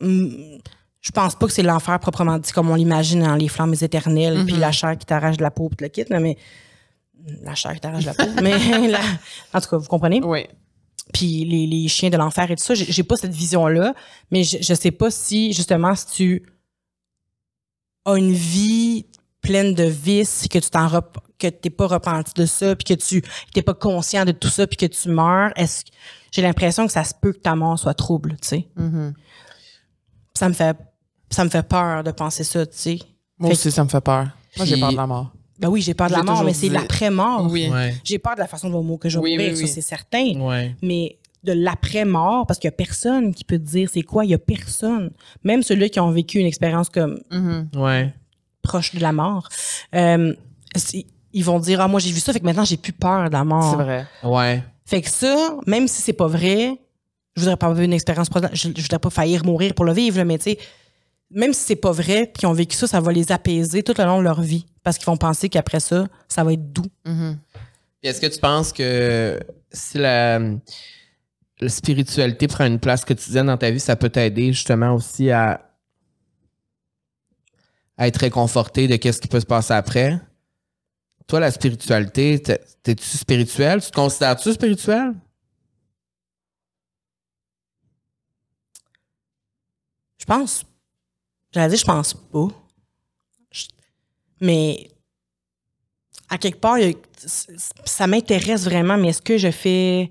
je 0.01 1.11
pense 1.13 1.35
pas 1.35 1.47
que 1.47 1.53
c'est 1.53 1.63
l'enfer 1.63 1.99
proprement 2.01 2.39
dit 2.39 2.53
comme 2.53 2.71
on 2.71 2.75
l'imagine 2.75 3.21
dans 3.21 3.35
les 3.35 3.49
flammes 3.49 3.75
éternelles, 3.81 4.45
puis 4.47 4.57
la 4.57 4.73
chair 4.73 4.97
qui 4.99 5.05
t'arrache 5.07 5.37
de 5.37 5.43
la 5.43 5.51
peau, 5.51 5.69
puis 5.69 5.85
le 5.85 5.89
kit, 5.89 6.05
mais 6.11 6.37
la 7.43 7.55
chair 7.55 7.75
qui 7.75 7.81
t'arrache 7.81 8.05
de 8.05 8.09
la 8.09 8.15
peau. 8.15 8.25
mais 8.43 8.89
la- 8.89 8.99
en 9.53 9.61
tout 9.61 9.69
cas, 9.69 9.77
vous 9.77 9.89
comprenez? 9.89 10.21
Oui. 10.25 10.47
puis 11.13 11.45
les, 11.45 11.67
les 11.67 11.87
chiens 11.89 12.11
de 12.11 12.17
l'enfer 12.17 12.51
et 12.51 12.57
tout 12.57 12.65
ça, 12.65 12.75
j'ai 12.75 12.87
j'ai 12.91 13.03
pas 13.05 13.17
cette 13.17 13.33
vision-là, 13.35 13.95
mais 14.31 14.43
je, 14.43 14.59
je 14.61 14.75
sais 14.75 14.91
pas 14.91 15.11
si, 15.11 15.53
justement, 15.53 15.95
si 15.95 16.07
tu 16.07 16.43
as 18.07 18.17
une 18.17 18.33
vie 18.33 19.05
pleine 19.43 19.75
de 19.75 19.85
vices, 19.85 20.47
que 20.51 20.59
tu 20.59 20.71
t'en 20.71 20.89
rep- 20.89 21.19
que 21.39 21.47
t'es 21.49 21.71
pas 21.71 21.87
repenti 21.87 22.33
de 22.35 22.47
ça, 22.47 22.75
puis 22.75 22.85
que 22.85 22.95
tu 23.01 23.23
t'es 23.53 23.63
pas 23.63 23.75
conscient 23.75 24.25
de 24.25 24.33
tout 24.33 24.49
ça, 24.49 24.67
puis 24.67 24.77
que 24.79 24.87
tu 24.87 25.09
meurs, 25.11 25.53
est-ce 25.57 25.85
que- 25.85 25.91
j'ai 26.33 26.43
l'impression 26.43 26.87
que 26.87 26.93
ça 26.93 27.05
se 27.05 27.13
peut 27.21 27.33
que 27.33 27.39
ta 27.39 27.55
mort 27.55 27.79
soit 27.79 27.95
trouble, 27.95 28.37
tu 28.41 28.49
sais. 28.49 28.69
Mhm. 28.77 29.13
Ça 30.35 30.49
me 30.49 30.55
fait 30.55 30.77
ça 31.31 31.45
me 31.45 31.51
fait 31.51 31.63
peur 31.67 32.05
de 32.05 32.11
penser 32.13 32.45
ça, 32.45 32.65
tu 32.65 32.77
sais. 32.79 32.99
Moi 33.39 33.51
Fait 33.51 33.57
aussi, 33.57 33.71
ça 33.73 33.83
me 33.85 33.89
fait 33.89 34.01
peur. 34.01 34.29
Moi, 34.57 34.65
j'ai 34.65 34.79
peur 34.81 34.93
de 34.93 34.97
la 34.97 35.07
mort. 35.07 35.33
Ben 35.59 35.69
oui, 35.69 35.83
j'ai 35.83 35.93
peur 35.95 36.07
de 36.09 36.13
la 36.13 36.23
mort, 36.23 36.45
mais 36.45 36.55
c'est 36.55 36.69
l'après-mort. 36.69 37.49
Oui. 37.51 37.69
Ouais. 37.69 37.95
J'ai 38.05 38.19
peur 38.19 38.35
de 38.37 38.41
la 38.41 38.47
façon 38.47 38.71
dont 38.71 38.97
que 38.97 39.09
je 39.09 39.19
vais 39.19 39.25
Oui, 39.25 39.33
mourir, 39.37 39.51
oui, 39.53 39.57
ça 39.57 39.63
oui. 39.65 39.69
c'est 39.69 39.81
certain. 39.81 40.39
Ouais. 40.41 40.75
Mais 40.83 41.19
de 41.47 41.53
l'après-mort, 41.53 42.47
parce 42.47 42.59
qu'il 42.59 42.69
y 42.69 42.73
a 42.75 42.77
personne 42.77 43.33
qui 43.35 43.45
peut 43.45 43.59
te 43.59 43.65
dire 43.65 43.89
c'est 43.91 44.03
quoi, 44.03 44.25
il 44.25 44.31
y 44.31 44.35
a 44.35 44.39
personne. 44.39 45.11
Même 45.45 45.63
ceux-là 45.63 45.89
qui 45.89 46.01
ont 46.01 46.11
vécu 46.11 46.39
une 46.39 46.47
expérience 46.47 46.89
comme 46.91 47.21
Mhm. 47.31 47.69
Ouais. 47.77 48.13
proche 48.63 48.95
de 48.95 49.01
la 49.01 49.13
mort, 49.13 49.49
euh, 49.95 50.35
ils 51.33 51.45
vont 51.45 51.59
dire 51.61 51.81
ah 51.81 51.89
moi 51.89 52.01
j'ai 52.01 52.11
vu 52.13 52.21
ça, 52.21 52.33
fait 52.33 52.41
que 52.41 52.45
maintenant 52.45 52.65
j'ai 52.65 52.77
plus 52.77 52.93
peur 52.93 53.29
de 53.29 53.33
la 53.33 53.45
mort. 53.45 53.71
C'est 53.71 53.83
vrai. 53.83 54.07
Ouais. 54.25 54.63
Fait 54.85 55.03
que 55.03 55.09
ça, 55.11 55.57
même 55.67 55.87
si 55.89 56.03
c'est 56.03 56.13
pas 56.13 56.27
vrai, 56.27 56.77
je 57.37 57.41
voudrais 57.43 57.57
pas 57.57 57.69
vivre 57.73 57.83
une 57.85 57.93
expérience 57.93 58.29
proche, 58.29 58.45
je, 58.53 58.69
je 58.75 58.83
voudrais 58.83 58.99
pas 58.99 59.11
faillir 59.11 59.45
mourir 59.45 59.75
pour 59.75 59.85
le 59.85 59.93
vivre, 59.93 60.23
mais 60.25 60.39
tu 60.39 60.45
sais, 60.51 60.59
même 61.31 61.53
si 61.53 61.61
c'est 61.61 61.77
pas 61.77 61.91
vrai, 61.93 62.27
puis 62.27 62.41
qu'ils 62.41 62.49
ont 62.49 62.53
vécu 62.53 62.77
ça, 62.77 62.87
ça 62.87 63.01
va 63.01 63.13
les 63.13 63.31
apaiser 63.33 63.83
tout 63.83 63.95
le 63.99 64.05
long 64.05 64.19
de 64.19 64.25
leur 64.25 64.41
vie, 64.41 64.65
parce 64.83 64.97
qu'ils 64.97 65.07
vont 65.07 65.17
penser 65.17 65.49
qu'après 65.49 65.81
ça, 65.81 66.07
ça 66.29 66.45
va 66.45 66.53
être 66.53 66.73
doux. 66.73 66.87
Mhm. 67.05 67.37
Puis 68.01 68.11
Est-ce 68.11 68.21
que 68.21 68.27
tu 68.29 68.39
penses 68.39 68.73
que 68.73 69.41
si 69.73 69.99
la, 69.99 70.39
la 71.61 71.69
spiritualité 71.69 72.49
prend 72.49 72.67
une 72.67 72.79
place 72.79 73.05
quotidienne 73.05 73.47
dans 73.47 73.57
ta 73.57 73.71
vie, 73.71 73.81
ça 73.81 73.97
peut 73.97 74.11
t'aider 74.11 74.53
justement 74.53 74.95
aussi 74.95 75.31
à, 75.31 75.71
à 77.97 78.07
être 78.09 78.19
réconforté 78.19 78.89
de 78.89 78.97
qu'est-ce 78.97 79.21
qui 79.21 79.29
peut 79.29 79.41
se 79.41 79.47
passer 79.47 79.73
après? 79.73 80.21
Toi, 81.27 81.41
la 81.41 81.51
spiritualité, 81.51 82.41
t'es- 82.41 82.61
t'es-tu 82.83 83.05
spirituel? 83.17 83.83
Tu 83.83 83.91
te 83.91 83.97
considères-tu 83.97 84.53
spirituel? 84.53 85.15
Je 90.19 90.25
pense. 90.25 90.65
J'allais 91.53 91.69
dire, 91.71 91.79
je 91.79 91.85
pense 91.85 92.15
pas. 92.15 92.49
Mais 94.41 94.91
à 96.29 96.39
quelque 96.39 96.59
part, 96.61 96.77
ça 97.25 98.07
m'intéresse 98.07 98.65
vraiment, 98.65 98.97
mais 98.99 99.09
est-ce 99.09 99.23
que 99.23 99.39
je 99.39 99.51
fais 99.51 100.11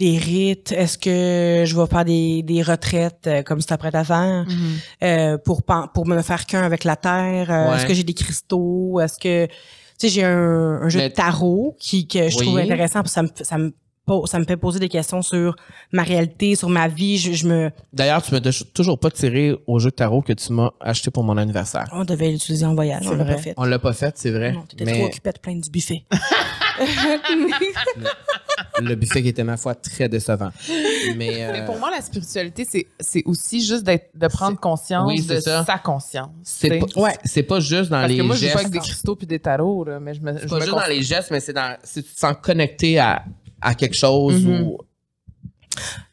des 0.00 0.18
rites? 0.18 0.72
Est-ce 0.72 0.98
que 0.98 1.64
je 1.66 1.76
vais 1.76 1.86
faire 1.86 2.04
des, 2.04 2.42
des 2.42 2.62
retraites 2.62 3.26
euh, 3.28 3.42
comme 3.44 3.60
c'est 3.60 3.76
prêt 3.76 3.94
à 3.94 4.02
faire 4.04 4.44
euh, 5.04 5.38
pour, 5.38 5.62
pour 5.62 6.06
me 6.08 6.20
faire 6.22 6.44
qu'un 6.46 6.62
avec 6.62 6.82
la 6.84 6.96
terre? 6.96 7.50
Euh, 7.50 7.68
Ouais. 7.70 7.76
Est-ce 7.76 7.86
que 7.86 7.94
j'ai 7.94 8.02
des 8.04 8.14
cristaux? 8.14 8.98
Est-ce 9.00 9.18
que. 9.18 9.46
Tu 9.46 9.52
sais, 9.98 10.08
j'ai 10.08 10.24
un, 10.24 10.80
un 10.82 10.88
jeu 10.88 10.98
Mais- 11.00 11.08
de 11.10 11.14
tarot 11.14 11.76
qui, 11.78 12.08
que 12.08 12.28
je 12.30 12.38
Oui. 12.38 12.46
trouve 12.46 12.58
intéressant 12.58 13.02
parce 13.02 13.14
que 13.14 13.20
ça 13.20 13.22
me, 13.22 13.28
ça, 13.42 13.58
me, 13.58 13.72
ça 14.26 14.38
me 14.38 14.44
fait 14.46 14.56
poser 14.56 14.78
des 14.80 14.88
questions 14.88 15.20
sur 15.20 15.54
ma 15.92 16.02
réalité, 16.02 16.56
sur 16.56 16.70
ma 16.70 16.88
vie. 16.88 17.18
Je, 17.18 17.32
je 17.32 17.46
me. 17.46 17.70
D'ailleurs, 17.92 18.22
tu 18.22 18.32
m'as 18.32 18.40
tou- 18.40 18.64
toujours 18.72 18.98
pas 18.98 19.10
tiré 19.10 19.54
au 19.66 19.78
jeu 19.78 19.90
de 19.90 19.94
tarot 19.94 20.22
que 20.22 20.32
tu 20.32 20.52
m'as 20.54 20.70
acheté 20.80 21.10
pour 21.10 21.22
mon 21.22 21.36
anniversaire. 21.36 21.86
On 21.92 22.04
devait 22.04 22.30
l'utiliser 22.30 22.64
en 22.64 22.74
voyage, 22.74 23.06
on 23.06 23.14
l'a 23.14 23.24
pas 23.26 23.36
fait. 23.36 23.52
On 23.58 23.64
l'a 23.64 23.78
pas 23.78 23.92
fait, 23.92 24.14
c'est 24.16 24.30
vrai. 24.30 24.52
Non, 24.52 24.62
t'étais 24.62 24.84
trop 24.86 24.94
mais 25.04 25.28
à 25.28 25.32
te 25.34 25.38
plaindre 25.40 25.60
du 25.62 25.70
buffet. 25.70 26.02
le 28.88 28.94
buffet 28.94 29.22
qui 29.22 29.28
était, 29.28 29.44
ma 29.44 29.56
foi, 29.56 29.74
très 29.74 30.08
décevant. 30.08 30.50
Mais, 31.16 31.44
euh, 31.44 31.52
Mais 31.52 31.64
pour 31.64 31.78
moi, 31.78 31.90
la 31.90 32.00
spiritualité, 32.00 32.66
c'est, 32.68 32.86
c'est 32.98 33.22
aussi 33.26 33.60
juste 33.64 33.84
de 33.84 34.26
prendre 34.28 34.58
conscience 34.58 35.06
oui, 35.06 35.22
de 35.22 35.38
ça. 35.40 35.64
sa 35.64 35.78
conscience. 35.78 36.30
c'est 36.42 36.78
pas, 36.78 36.86
Ouais. 37.00 37.16
c'est 37.24 37.42
pas 37.42 37.60
juste 37.60 37.90
dans 37.90 37.98
Parce 38.00 38.10
les 38.12 38.18
que 38.18 38.22
moi, 38.22 38.34
je 38.34 38.40
joue 38.40 38.44
gestes. 38.46 38.54
pas 38.54 38.60
avec 38.60 38.72
des 38.72 38.78
cristaux 38.78 39.16
puis 39.16 39.26
des 39.26 39.38
tarots, 39.40 39.84
là, 39.84 40.00
mais 40.00 40.14
je 40.14 40.20
me, 40.20 40.32
je 40.34 40.38
C'est 40.40 40.46
pas 40.48 40.54
me 40.56 40.60
juste 40.60 40.72
dans 40.74 40.86
les 40.86 41.02
gestes, 41.02 41.30
mais 41.30 41.40
c'est 41.40 41.52
dans 41.52 41.76
si 41.82 42.02
tu 42.02 42.12
te 42.14 42.18
sens 42.18 42.34
connecté 42.42 42.98
à, 42.98 43.24
à 43.60 43.74
quelque 43.74 43.96
chose 43.96 44.44
Mhm. 44.44 44.62
ou 44.62 44.78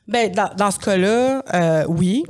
Ben, 0.08 0.32
dans, 0.32 0.50
dans 0.56 0.72
ce 0.72 0.80
cas-là, 0.80 1.44
euh, 1.54 1.86
oui. 1.90 2.24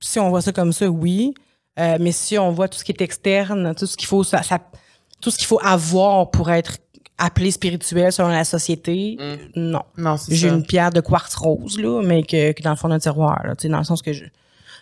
Si 0.00 0.18
on 0.20 0.28
voit 0.28 0.42
ça 0.42 0.52
comme 0.52 0.72
ça, 0.72 0.86
oui. 0.88 1.32
Euh, 1.78 1.96
mais 2.00 2.12
si 2.12 2.36
on 2.36 2.50
voit 2.52 2.68
tout 2.68 2.78
ce 2.78 2.84
qui 2.84 2.92
est 2.92 3.00
externe, 3.00 3.74
tout 3.74 3.86
ce 3.86 3.96
qu'il 3.96 4.06
faut, 4.08 4.24
ça, 4.24 4.42
ça- 4.42 4.58
tout 5.22 5.30
ce 5.30 5.38
qu'il 5.38 5.46
faut 5.46 5.60
avoir 5.62 6.30
pour 6.30 6.50
être 6.50 6.78
appelé 7.24 7.50
spirituel 7.50 8.10
selon 8.12 8.28
la 8.28 8.44
société, 8.44 9.16
Mm. 9.18 9.60
non. 9.70 9.82
J'ai 10.28 10.48
une 10.48 10.64
pierre 10.64 10.90
de 10.90 11.00
quartz 11.00 11.34
rose, 11.34 11.78
là, 11.78 12.02
mais 12.02 12.22
que, 12.22 12.52
que 12.52 12.62
dans 12.62 12.70
le 12.70 12.76
fond 12.76 12.88
d'un 12.88 12.98
tiroir, 12.98 13.40
là, 13.46 13.54
dans 13.64 13.78
le 13.78 13.84
sens 13.84 14.02
que 14.02 14.12
je. 14.12 14.24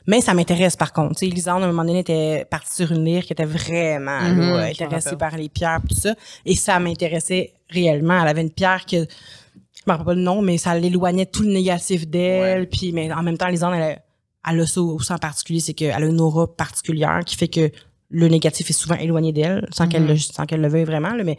Mais 0.06 0.20
ça 0.22 0.32
m'intéresse 0.32 0.76
par 0.76 0.92
contre. 0.94 1.18
Sais, 1.18 1.26
Lisande, 1.26 1.62
à 1.62 1.66
un 1.66 1.68
moment 1.68 1.84
donné, 1.84 1.98
était 2.00 2.46
partie 2.50 2.74
sur 2.74 2.90
une 2.92 3.04
lyre 3.04 3.22
qui 3.24 3.34
était 3.34 3.44
vraiment 3.44 4.20
Mhm, 4.22 4.40
là, 4.56 4.62
intéressée 4.64 5.16
par 5.16 5.36
les 5.36 5.48
pierres 5.50 5.80
tout 5.88 5.94
ça. 5.94 6.14
Et 6.46 6.56
ça 6.56 6.78
m'intéressait 6.80 7.52
réellement. 7.68 8.20
Elle 8.22 8.28
avait 8.28 8.40
une 8.40 8.50
pierre 8.50 8.86
que 8.86 8.96
je 8.96 9.82
me 9.86 9.92
rappelle 9.92 10.06
pas 10.06 10.14
le 10.14 10.22
nom, 10.22 10.40
mais 10.40 10.56
ça 10.56 10.74
l'éloignait 10.78 11.26
tout 11.26 11.42
le 11.42 11.52
négatif 11.52 12.08
d'elle. 12.08 12.68
Puis, 12.68 12.92
mais 12.92 13.12
en 13.12 13.22
même 13.22 13.36
temps, 13.36 13.48
Lisande, 13.48 13.74
elle, 13.74 13.82
a- 13.82 13.98
elle 14.50 14.60
a 14.60 14.66
ça 14.66 14.80
aussi 14.80 15.12
en 15.12 15.18
particulier, 15.18 15.60
c'est 15.60 15.74
qu'elle 15.74 15.92
a 15.92 16.06
une 16.06 16.20
aura 16.20 16.46
particulière 16.46 17.20
qui 17.26 17.36
fait 17.36 17.48
que 17.48 17.70
le 18.08 18.28
négatif 18.28 18.70
est 18.70 18.72
souvent 18.72 18.96
éloigné 18.96 19.32
d'elle, 19.32 19.68
sans 19.72 19.86
qu'elle 19.86 20.02
Mhm. 20.04 20.08
le, 20.08 20.16
sans 20.16 20.46
qu'elle 20.46 20.62
le 20.62 20.68
veuille 20.68 20.84
vraiment. 20.84 21.10
là, 21.12 21.22
mais 21.24 21.36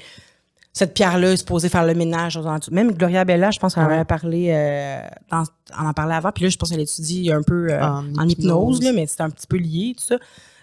cette 0.74 0.94
pierre-là 0.94 1.34
est 1.34 1.38
supposée 1.38 1.68
faire 1.70 1.86
le 1.86 1.94
ménage. 1.94 2.40
Même 2.72 2.94
Gloria 2.94 3.26
Bella, 3.26 3.52
je 3.52 3.60
pense 3.60 3.74
qu'elle 3.76 3.84
en 3.84 3.88
Ouais. 3.88 3.96
avait 3.96 4.06
parlé, 4.06 4.48
euh, 4.52 5.02
dans, 5.30 5.44
on 5.80 5.88
en 5.88 5.94
parlait 5.94 6.16
avant. 6.16 6.32
Puis 6.32 6.44
là, 6.46 6.50
je 6.50 6.58
pense 6.58 6.70
qu'elle 6.70 6.80
étudie 6.80 7.32
un 7.32 7.42
peu 7.44 7.68
euh, 7.72 7.82
En 7.82 8.06
en, 8.18 8.28
hypnose, 8.28 8.32
hypnose. 8.78 8.84
là, 8.84 8.92
mais 8.94 9.06
c'est 9.08 9.22
un 9.22 9.30
petit 9.30 9.48
peu 9.48 9.58
lié, 9.58 9.94
tout 9.98 10.06
ça. 10.06 10.16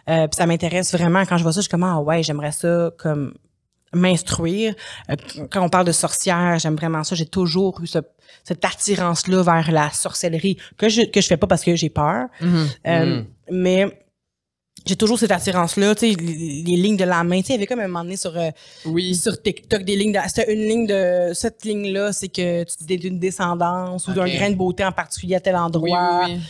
Euh, 0.08 0.26
puis 0.26 0.36
ça 0.36 0.46
m'intéresse 0.46 0.92
vraiment. 0.94 1.24
Quand 1.26 1.36
je 1.36 1.42
vois 1.42 1.52
ça, 1.52 1.58
je 1.60 1.62
suis 1.64 1.70
comme, 1.70 1.84
ah 1.84 2.00
ouais, 2.00 2.22
j'aimerais 2.22 2.52
ça 2.52 2.90
comme 2.98 3.34
m'instruire. 3.94 4.74
Euh, 5.10 5.16
quand 5.50 5.62
on 5.62 5.68
parle 5.68 5.86
de 5.86 5.92
sorcière, 5.92 6.58
j'aime 6.58 6.76
vraiment 6.76 7.04
ça. 7.04 7.14
J'ai 7.14 7.26
toujours 7.26 7.80
eu 7.82 7.86
ce- 7.86 7.98
cette 8.44 8.64
attirance-là 8.64 9.42
vers 9.42 9.70
la 9.72 9.90
sorcellerie 9.90 10.56
que 10.76 10.88
je 10.88 11.02
que 11.02 11.20
je 11.20 11.26
fais 11.26 11.36
pas 11.36 11.46
parce 11.46 11.62
que 11.64 11.74
j'ai 11.76 11.90
peur. 11.90 12.26
Mhm. 12.40 12.66
Euh, 12.86 13.20
Mm. 13.20 13.26
Mais 13.50 13.98
j'ai 14.88 14.96
toujours 14.96 15.18
cette 15.18 15.30
attirance-là, 15.30 15.94
tu 15.94 16.10
sais, 16.10 16.16
les, 16.20 16.62
les 16.66 16.76
lignes 16.76 16.96
de 16.96 17.04
la 17.04 17.22
main. 17.22 17.40
Tu 17.40 17.46
sais, 17.48 17.52
il 17.52 17.56
y 17.56 17.58
avait 17.58 17.66
comme 17.66 17.80
un 17.80 17.86
moment 17.88 18.02
donné 18.04 18.16
sur, 18.16 18.36
euh, 18.36 18.50
Oui. 18.86 19.14
sur 19.14 19.40
TikTok 19.40 19.84
des 19.84 19.94
lignes. 19.96 20.12
de- 20.12 20.18
C'était 20.26 20.52
une 20.52 20.60
ligne 20.62 20.86
de. 20.86 21.30
Cette 21.34 21.64
ligne-là, 21.64 22.12
c'est 22.12 22.28
que 22.28 22.64
tu 22.64 22.84
dis 22.84 22.96
d'une 22.96 23.18
descendance 23.18 24.08
ou 24.08 24.12
d'un 24.12 24.26
grain 24.28 24.50
de 24.50 24.56
beauté 24.56 24.84
en 24.84 24.92
particulier 24.92 25.36
à 25.36 25.40
tel 25.40 25.54
endroit. 25.56 26.22
oui, 26.26 26.32
oui. 26.34 26.40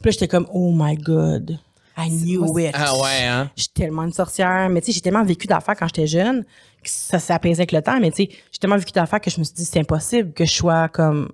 Puis 0.00 0.04
là, 0.06 0.10
j'étais 0.12 0.28
comme, 0.28 0.46
oh 0.52 0.72
my 0.74 0.94
God, 0.96 1.58
I 1.96 2.10
knew 2.10 2.58
it. 2.58 2.72
Ah 2.74 2.94
ouais, 2.98 3.24
hein? 3.26 3.50
Je 3.56 3.62
suis 3.62 3.72
tellement 3.72 4.02
une 4.04 4.12
sorcière. 4.12 4.68
Mais 4.68 4.80
tu 4.80 4.86
sais, 4.86 4.92
j'ai 4.92 5.00
tellement 5.00 5.24
vécu 5.24 5.46
d'affaires 5.46 5.74
quand 5.78 5.86
j'étais 5.86 6.06
jeune 6.06 6.42
que 6.82 6.90
ça 6.90 7.18
s'est 7.18 7.32
apaisé 7.32 7.60
avec 7.60 7.72
le 7.72 7.80
temps. 7.82 7.98
Mais 7.98 8.10
tu 8.10 8.24
sais, 8.24 8.28
j'ai 8.52 8.58
tellement 8.58 8.76
vécu 8.76 8.92
d'affaires 8.92 9.20
que 9.20 9.30
je 9.30 9.38
me 9.40 9.44
suis 9.44 9.54
dit, 9.54 9.64
c'est 9.64 9.80
impossible 9.80 10.32
que 10.34 10.44
je 10.44 10.52
sois 10.52 10.88
comme 10.88 11.30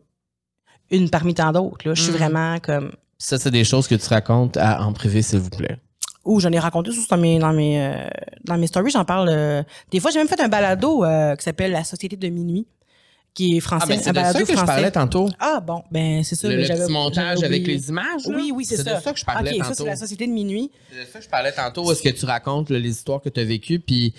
une 0.93 1.10
parmi 1.10 1.34
tant 1.34 1.51
d'autres. 1.52 1.93
Je 1.94 2.01
suis 2.01 2.12
Mm. 2.12 2.16
vraiment 2.16 2.59
comme. 2.60 2.93
Ça, 3.18 3.39
c'est 3.39 3.51
des 3.51 3.64
choses 3.64 3.89
que 3.89 3.94
tu 3.97 4.09
racontes 4.09 4.56
à- 4.56 4.82
en 4.84 4.93
privé, 4.93 5.22
s'il 5.22 5.39
vous 5.40 5.51
plaît. 5.51 5.78
Ou 6.24 6.39
j'en 6.40 6.51
ai 6.53 6.59
raconté 6.59 6.90
aussi 6.90 7.07
dans 7.09 7.16
mes 7.16 7.39
dans 7.39 7.53
mes 7.53 7.81
euh, 7.85 7.94
dans 8.44 8.57
mes 8.57 8.66
stories, 8.69 8.90
j'en 8.93 9.05
parle. 9.05 9.28
euh, 9.28 9.62
des 9.90 9.99
fois, 10.01 10.11
j'ai 10.12 10.19
même 10.19 10.28
fait 10.28 10.40
un 10.40 10.49
balado 10.49 11.05
euh, 11.05 11.35
qui 11.36 11.43
s'appelle 11.43 11.73
La 11.73 11.82
Société 11.85 12.15
de 12.16 12.28
minuit, 12.28 12.66
qui 13.35 13.57
est 13.57 13.61
français. 13.61 13.85
Ah, 13.85 13.89
ben 13.89 13.99
c'est 14.01 14.09
un 14.11 14.12
de 14.12 14.32
ça 14.39 14.44
que 14.44 14.57
je 14.61 14.65
parlais 14.65 14.90
tantôt. 14.93 15.28
Ah 15.40 15.59
bon, 15.61 15.82
ben 15.90 16.23
c'est 16.23 16.36
ça. 16.36 16.49
Le, 16.49 16.57
mais 16.59 16.69
le 16.69 16.74
petit 16.85 16.93
montage 16.93 17.43
avec 17.43 17.66
les 17.66 17.89
images. 17.89 18.27
là? 18.27 18.36
Oui, 18.36 18.53
oui, 18.55 18.65
c'est 18.65 18.77
ça. 18.77 18.97
de 18.97 19.03
ça 19.03 19.12
que 19.12 19.19
je 19.19 19.24
parlais 19.24 19.51
Ok, 19.51 19.57
ça 19.57 19.62
tantôt. 19.65 19.74
c'est 19.82 19.85
la 19.90 19.97
Société 19.97 20.27
de 20.28 20.32
minuit. 20.32 20.70
C'est 20.93 21.01
de 21.01 21.05
ça 21.11 21.19
que 21.19 21.24
je 21.24 21.28
parlais 21.31 21.53
tantôt. 21.53 21.90
Est-ce 21.90 22.03
que 22.03 22.11
tu 22.11 22.24
racontes 22.24 22.70
là, 22.70 22.78
les 22.78 22.90
histoires 22.90 23.20
que 23.20 23.28
tu 23.28 23.40
as 23.40 23.44
vécues? 23.44 23.81
Puis 23.81 24.15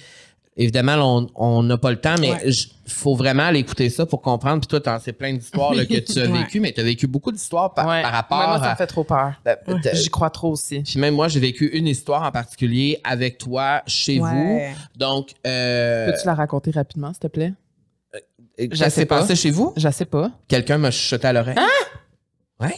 évidemment, 0.57 0.95
là, 0.95 1.27
on- 1.35 1.63
n'a 1.63 1.77
pas 1.77 1.91
le 1.91 1.99
temps, 1.99 2.15
mais 2.19 2.31
Ouais. 2.31 2.41
il 2.49 2.91
faut 2.91 3.15
vraiment 3.15 3.43
aller 3.43 3.59
écouter 3.59 3.89
ça 3.89 4.05
pour 4.05 4.21
comprendre. 4.21 4.59
Puis 4.61 4.67
toi, 4.79 4.99
sais 4.99 5.13
plein 5.13 5.33
d'histoires 5.33 5.71
que 5.73 5.99
tu 5.99 6.19
as 6.19 6.25
vécues, 6.47 6.59
mais 6.59 6.71
tu 6.71 6.81
as 6.81 6.83
vécu 6.83 7.07
beaucoup 7.07 7.31
d'histoires 7.31 7.73
par, 7.73 7.85
par 7.85 8.11
rapport 8.11 8.37
moi, 8.49 8.59
ça 8.59 8.71
me 8.71 8.75
fait 8.75 8.87
trop 8.87 9.03
peur. 9.03 9.33
Ben, 9.45 9.57
J'y 9.93 10.09
crois 10.09 10.29
trop 10.29 10.51
aussi. 10.51 10.81
Puis 10.81 10.99
même 10.99 11.15
moi, 11.15 11.27
j'ai 11.27 11.39
vécu 11.39 11.67
une 11.67 11.87
histoire 11.87 12.23
en 12.23 12.31
particulier 12.31 12.99
avec 13.03 13.37
toi 13.37 13.81
chez 13.87 14.19
vous. 14.19 14.59
Donc, 14.95 15.31
euh, 15.47 16.11
Peux-tu 16.11 16.25
la 16.27 16.35
raconter 16.35 16.71
rapidement, 16.71 17.11
s'il 17.13 17.19
te 17.21 17.27
plaît? 17.27 17.53
ça 18.73 18.85
sais 18.85 18.89
s'est 18.91 19.05
pas. 19.07 19.19
passé 19.21 19.35
chez 19.35 19.49
vous? 19.49 19.73
Je 19.75 19.89
sais 19.89 20.05
pas. 20.05 20.29
Quelqu'un 20.47 20.77
m'a 20.77 20.91
chuchoté 20.91 21.27
à 21.27 21.33
l'oreille. 21.33 21.55
Hein? 21.57 21.67
Ouais. 22.59 22.75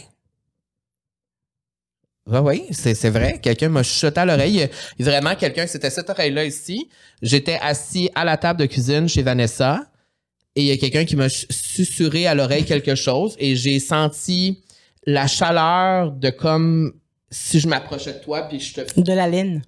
Ouais, 2.26 2.40
oui, 2.40 2.66
c'est, 2.72 3.08
vrai. 3.10 3.38
Quelqu'un 3.40 3.68
m'a 3.68 3.84
chuchoté 3.84 4.20
à 4.20 4.24
l'oreille. 4.24 4.68
Vraiment, 4.98 5.36
quelqu'un, 5.36 5.66
c'était 5.66 5.90
cette 5.90 6.10
oreille-là 6.10 6.44
ici. 6.44 6.88
J'étais 7.22 7.58
assis 7.62 8.10
à 8.16 8.24
la 8.24 8.36
table 8.36 8.60
de 8.60 8.66
cuisine 8.66 9.08
chez 9.08 9.22
Vanessa 9.22 9.84
et 10.56 10.62
il 10.62 10.66
y 10.66 10.72
a 10.72 10.76
quelqu'un 10.76 11.04
qui 11.04 11.14
m'a 11.14 11.28
susurré 11.28 12.26
à 12.26 12.34
l'oreille 12.34 12.64
quelque 12.64 12.96
chose 12.96 13.36
et 13.38 13.54
j'ai 13.54 13.78
senti 13.78 14.62
la 15.06 15.28
chaleur 15.28 16.10
de 16.10 16.30
comme 16.30 16.94
si 17.30 17.60
je 17.60 17.68
m'approchais 17.68 18.14
de 18.14 18.18
toi 18.18 18.42
puis 18.48 18.58
je 18.58 18.74
te 18.74 19.00
De 19.00 19.12
la 19.12 19.28
laine. 19.28 19.62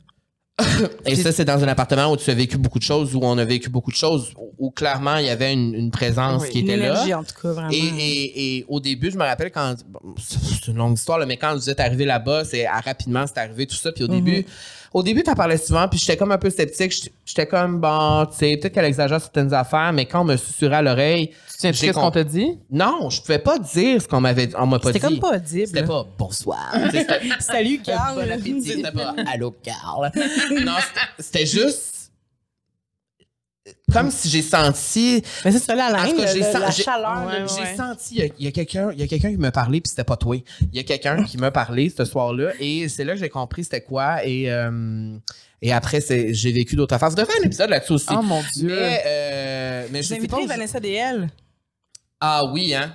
Et 1.07 1.15
ça, 1.15 1.31
c'est 1.33 1.45
dans 1.45 1.63
un 1.63 1.69
appartement 1.69 2.11
où 2.13 2.17
tu 2.17 2.29
as 2.31 2.35
vécu 2.35 2.59
beaucoup 2.59 2.79
de 2.79 2.85
choses, 2.85 3.15
où 3.15 3.21
on 3.23 3.39
a 3.39 3.45
vécu 3.45 3.69
beaucoup 3.71 3.91
de 3.91 3.97
choses, 3.97 4.33
où, 4.37 4.53
où 4.59 4.71
clairement 4.71 5.17
il 5.17 5.27
y 5.27 5.31
avait 5.31 5.53
une, 5.53 5.75
une 5.75 5.91
présence 5.91 6.43
Oui, 6.43 6.51
qui 6.51 6.59
était 6.61 6.73
énergie, 6.75 7.11
là. 7.11 7.21
en 7.21 7.25
tout 7.25 7.35
cas, 7.41 7.53
vraiment. 7.53 7.71
Et, 7.71 7.77
et, 7.79 8.57
et 8.59 8.65
au 8.69 8.81
début, 8.81 9.11
je 9.11 9.17
me 9.17 9.25
rappelle 9.25 9.51
quand. 9.53 9.75
bon, 9.87 10.01
c'est 10.19 10.69
une 10.71 10.77
longue 10.79 10.95
histoire, 10.99 11.19
là, 11.19 11.27
mais 11.27 11.37
quand 11.37 11.55
vous 11.55 11.71
êtes 11.71 11.81
arrivé 11.81 12.05
là-bas, 12.05 12.45
c'est 12.45 12.67
ah, 12.67 12.81
rapidement, 12.81 13.25
c'est 13.27 13.39
arrivé 13.39 13.67
tout 13.67 13.77
ça. 13.77 13.93
Puis 13.93 14.05
au 14.05 14.09
début, 14.09 14.45
au 14.93 15.03
début, 15.03 15.23
tu 15.23 15.33
parlais 15.35 15.59
souvent, 15.59 15.87
puis 15.87 15.99
j'étais 15.99 16.17
comme 16.17 16.33
un 16.33 16.39
peu 16.39 16.51
sceptique. 16.51 16.91
J'étais- 16.93 17.13
J'étais 17.25 17.47
comme, 17.47 17.79
bon, 17.79 18.27
tu 18.27 18.39
sais, 18.39 18.57
peut-être 18.57 18.73
qu'elle 18.73 18.87
exagère 18.87 19.21
certaines 19.21 19.53
affaires, 19.53 19.93
mais 19.93 20.07
quand 20.07 20.23
on 20.23 20.25
me 20.25 20.37
susurrait 20.37 20.77
à 20.77 20.83
l'oreille, 20.83 21.31
Tu 21.59 21.63
tiens 21.63 21.73
J'ai 21.73 21.89
ce 21.89 21.93
qu'on 21.93 22.11
t'a 22.13 22.23
dit? 22.23 22.57
non, 22.71 23.11
je 23.11 23.21
pouvais 23.21 23.41
pas 23.41 23.59
dire 23.59 24.01
ce 24.01 24.07
qu'on 24.07 24.21
m'avait 24.21 24.49
on 24.57 24.67
m'a 24.67 24.79
pas 24.79 24.93
dit. 24.93 24.99
C'était 25.01 25.09
comme 25.09 25.19
pas 25.19 25.37
audible. 25.37 25.67
C'était 25.67 25.83
pas 25.83 26.07
bonsoir. 26.17 26.73
Salut, 27.41 27.81
Carl. 27.85 28.15
Bon 28.25 28.31
appétit. 28.33 28.63
C'était 28.63 28.93
pas 28.93 29.15
Allô, 29.33 29.51
Carl. 29.63 30.13
non, 30.65 30.75
c'était- 31.19 31.47
juste. 31.47 32.13
comme 33.93 34.11
si 34.13 34.29
j'ai 34.29 34.43
senti 34.43 35.21
Mais 35.45 35.51
c'est 35.51 35.59
ça, 35.59 35.75
la 35.75 35.89
tout 36.05 36.17
cas, 36.17 36.27
j'ai 36.33 36.39
le- 36.39 36.45
sen- 36.45 36.61
la 36.61 36.71
chaleur. 36.71 37.27
Ouais, 37.27 37.41
de- 37.41 37.43
ouais. 37.43 37.49
J'ai 37.71 37.77
senti, 37.77 38.31
il 38.39 38.45
y 38.45 38.47
a- 38.47 38.53
quelqu'un, 38.53 38.91
il 38.93 39.01
y 39.01 39.03
a 39.03 39.07
quelqu'un 39.09 39.31
qui 39.31 39.37
m'a 39.37 39.51
parlé, 39.51 39.81
puis 39.81 39.91
c'était 39.91 40.05
pas 40.05 40.17
toi. 40.17 40.37
Il 40.61 40.77
y 40.77 40.79
a 40.79 40.85
quelqu'un 40.85 41.25
qui 41.25 41.39
m'a 41.39 41.51
parlé 41.51 41.91
ce 41.91 42.05
soir-là, 42.05 42.53
et 42.61 42.89
c'est 42.89 43.03
là 43.05 43.15
que 43.15 43.19
j'ai 43.19 43.29
compris 43.29 43.65
c'était 43.65 43.81
quoi. 43.83 44.25
Et, 44.25 44.49
euh, 44.51 45.17
et 45.61 45.73
après, 45.73 46.01
c'est, 46.01 46.33
j'ai 46.35 46.53
vécu 46.53 46.77
d'autres 46.77 46.95
affaires. 46.95 47.11
Je 47.11 47.17
devais 47.17 47.27
faire 47.27 47.43
un 47.43 47.47
épisode 47.47 47.71
là-dessus 47.71 47.93
aussi. 47.95 48.07
Oh 48.17 48.23
mon 48.23 48.43
Dieu. 48.55 48.69
mais, 48.69 49.03
euh, 49.07 49.87
mais 49.91 50.03
je 50.05 50.09
sais 50.15 50.27
pas. 50.29 50.47
Vanessa 50.47 50.79
DL. 50.79 51.29
Ah 52.21 52.45
oui, 52.53 52.75
hein. 52.75 52.93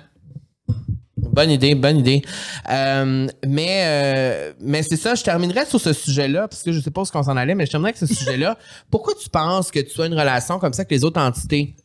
Bonne 1.16 1.50
idée, 1.50 1.74
bonne 1.74 1.98
idée. 1.98 2.22
Euh, 2.70 3.26
mais 3.46 3.82
euh, 3.84 4.52
mais 4.60 4.82
c'est 4.82 4.96
ça, 4.96 5.14
je 5.14 5.22
terminerai 5.24 5.64
sur 5.66 5.80
ce 5.80 5.92
sujet-là, 5.92 6.46
parce 6.48 6.62
que 6.62 6.70
je 6.72 6.80
sais 6.80 6.90
pas 6.90 7.00
où 7.00 7.04
est-ce 7.04 7.12
qu'on 7.12 7.22
s'en 7.22 7.36
allait, 7.36 7.54
mais 7.54 7.66
je 7.66 7.70
terminerai 7.72 7.96
avec 7.96 8.08
ce 8.08 8.12
sujet-là. 8.14 8.58
Pourquoi 8.90 9.14
tu 9.20 9.28
penses 9.30 9.70
que 9.70 9.80
tu 9.80 9.90
sois 9.90 10.06
une 10.06 10.14
relation 10.14 10.58
comme 10.58 10.72
ça 10.72 10.82
avec 10.82 10.90
les 10.90 11.04
autres 11.04 11.20
entités? 11.20 11.76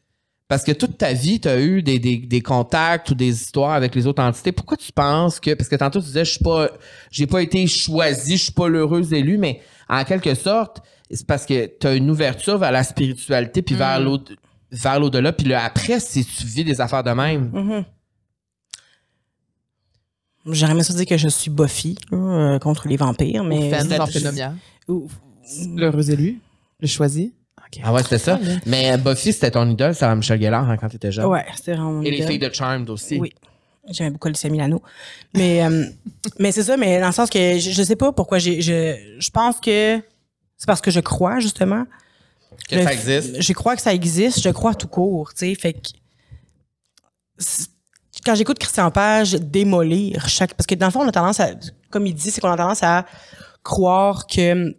Parce 0.47 0.63
que 0.63 0.71
toute 0.71 0.97
ta 0.97 1.13
vie, 1.13 1.39
tu 1.39 1.47
as 1.47 1.59
eu 1.61 1.81
des, 1.83 1.99
des, 1.99 2.17
des 2.17 2.41
contacts 2.41 3.11
ou 3.11 3.15
des 3.15 3.29
histoires 3.29 3.73
avec 3.73 3.93
les 3.93 4.07
autres 4.07 4.21
entités. 4.23 4.51
Pourquoi 4.51 4.77
tu 4.77 4.91
penses 4.91 5.39
que. 5.39 5.53
Parce 5.53 5.69
que 5.69 5.75
tantôt, 5.75 5.99
tu 5.99 6.07
disais, 6.07 6.25
je 6.25 6.31
suis 6.31 6.43
pas. 6.43 6.69
J'ai 7.11 7.27
pas 7.27 7.41
été 7.41 7.65
choisi, 7.67 8.37
je 8.37 8.43
suis 8.45 8.51
pas 8.51 8.67
l'heureux 8.67 9.13
élu, 9.13 9.37
mais 9.37 9.61
en 9.87 10.03
quelque 10.03 10.33
sorte, 10.35 10.79
c'est 11.11 11.25
parce 11.25 11.45
que 11.45 11.67
tu 11.79 11.87
as 11.87 11.93
une 11.93 12.09
ouverture 12.09 12.57
vers 12.57 12.71
la 12.71 12.83
spiritualité 12.83 13.61
puis 13.61 13.75
vers 13.75 13.99
l'au- 13.99 14.17
vers 14.71 14.99
l'au-delà. 14.99 15.33
Puis 15.33 15.47
le 15.47 15.55
après, 15.55 15.99
si 15.99 16.25
tu 16.25 16.45
vis 16.45 16.63
des 16.63 16.81
affaires 16.81 17.03
de 17.03 17.11
même. 17.11 17.49
Mhm. 17.53 17.85
J'aurais 20.45 20.71
aimé 20.71 20.83
ça 20.83 20.93
dire 20.93 21.05
que 21.05 21.17
je 21.17 21.27
suis 21.27 21.51
Buffy 21.51 21.97
euh, 22.13 22.57
contre 22.59 22.87
les 22.87 22.97
vampires, 22.97 23.43
mais. 23.43 23.71
L'heureux 25.75 26.11
élu. 26.11 26.39
Le 26.79 26.87
choisi. 26.87 27.33
Ah 27.83 27.93
ouais, 27.93 28.01
c'était 28.03 28.17
ça. 28.17 28.39
Mais 28.65 28.97
Buffy, 28.97 29.33
c'était 29.33 29.51
ton 29.51 29.69
idole, 29.69 29.93
Sarah 29.93 30.15
Michel 30.15 30.41
Gellar, 30.41 30.67
hein, 30.67 30.77
quand 30.77 30.89
t'étais 30.89 31.11
jeune. 31.11 31.25
Ouais, 31.25 31.45
c'était 31.55 31.73
vraiment 31.73 31.91
mon 31.91 32.01
Et 32.01 32.11
les 32.11 32.25
filles 32.25 32.39
de 32.39 32.51
Charmed 32.51 32.89
aussi. 32.89 33.19
Oui. 33.19 33.31
J'aimais 33.89 34.11
beaucoup 34.11 34.27
Alicia 34.27 34.49
Milano. 34.49 34.81
Mais, 35.35 35.63
euh, 35.63 35.85
mais 36.39 36.51
c'est 36.51 36.63
ça, 36.63 36.77
mais 36.77 36.99
dans 36.99 37.07
le 37.07 37.11
sens 37.11 37.29
que 37.29 37.57
je, 37.59 37.71
je 37.71 37.83
sais 37.83 37.95
pas 37.95 38.11
pourquoi 38.11 38.37
j'ai. 38.39 38.61
Je, 38.61 38.95
je 39.19 39.29
pense 39.29 39.59
que 39.59 40.01
c'est 40.57 40.65
parce 40.67 40.81
que 40.81 40.91
je 40.91 40.99
crois, 40.99 41.39
justement. 41.39 41.85
Que 42.69 42.77
Je- 42.77 42.83
ça 42.83 42.93
existe? 42.93 43.41
Je 43.41 43.53
crois 43.53 43.75
que 43.75 43.81
ça 43.81 43.93
existe, 43.93 44.41
je 44.41 44.49
crois 44.49 44.75
tout 44.75 44.87
court, 44.87 45.33
tu 45.33 45.39
sais. 45.47 45.55
Fait 45.55 45.73
que. 45.73 45.89
Quand 48.25 48.35
j'écoute 48.35 48.59
Christian 48.59 48.91
Page 48.91 49.31
démolir 49.33 50.27
chaque. 50.27 50.53
Parce 50.53 50.67
que 50.67 50.75
dans 50.75 50.87
le 50.87 50.91
fond, 50.91 51.01
on 51.01 51.07
a 51.07 51.11
tendance 51.11 51.39
à. 51.39 51.51
Comme 51.89 52.05
il 52.05 52.13
dit, 52.13 52.31
c'est 52.31 52.41
qu'on 52.41 52.51
a 52.51 52.57
tendance 52.57 52.83
à 52.83 53.05
croire 53.63 54.27
que. 54.27 54.75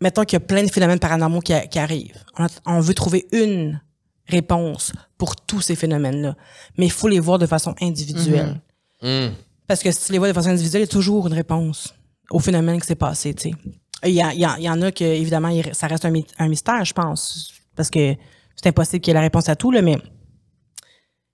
Mettons 0.00 0.24
qu'il 0.24 0.36
y 0.36 0.42
a 0.42 0.44
plein 0.44 0.64
de 0.64 0.70
phénomènes 0.70 0.98
paranormaux 0.98 1.40
qui, 1.40 1.52
qui 1.70 1.78
arrivent. 1.78 2.24
On, 2.38 2.44
a- 2.46 2.48
on 2.66 2.80
veut 2.80 2.94
trouver 2.94 3.26
une 3.32 3.80
réponse 4.26 4.92
pour 5.18 5.36
tous 5.36 5.60
ces 5.60 5.76
phénomènes-là. 5.76 6.34
Mais 6.78 6.86
il 6.86 6.90
faut 6.92 7.06
les 7.08 7.20
voir 7.20 7.38
de 7.38 7.46
façon 7.46 7.74
individuelle. 7.80 8.60
Hum. 9.02 9.32
Parce 9.68 9.80
que 9.82 9.92
si 9.92 10.06
tu 10.06 10.12
les 10.12 10.18
vois 10.18 10.28
de 10.28 10.32
façon 10.32 10.48
individuelle, 10.48 10.82
il 10.82 10.86
y 10.86 10.88
a 10.88 10.92
toujours 10.92 11.26
une 11.28 11.34
réponse 11.34 11.94
au 12.30 12.38
phénomène 12.40 12.80
qui 12.80 12.86
s'est 12.86 12.94
passé, 12.96 13.32
tu 13.34 13.50
sais. 13.50 13.54
Il 14.04 14.10
y, 14.12 14.20
a- 14.22 14.32
il 14.34 14.40
y 14.40 14.44
a- 14.44 14.56
il 14.58 14.64
y 14.64 14.68
en 14.70 14.80
a 14.82 14.90
que, 14.92 15.04
évidemment, 15.04 15.48
il- 15.48 15.74
ça 15.74 15.86
reste 15.86 16.04
un, 16.04 16.10
my- 16.10 16.26
un 16.38 16.48
mystère, 16.48 16.84
je 16.84 16.92
pense. 16.92 17.52
Parce 17.76 17.88
que 17.90 18.14
c'est 18.56 18.68
impossible 18.68 19.00
qu'il 19.00 19.10
y 19.10 19.12
ait 19.12 19.14
la 19.14 19.20
réponse 19.20 19.48
à 19.48 19.56
tout, 19.56 19.70
là, 19.70 19.80
mais. 19.82 19.96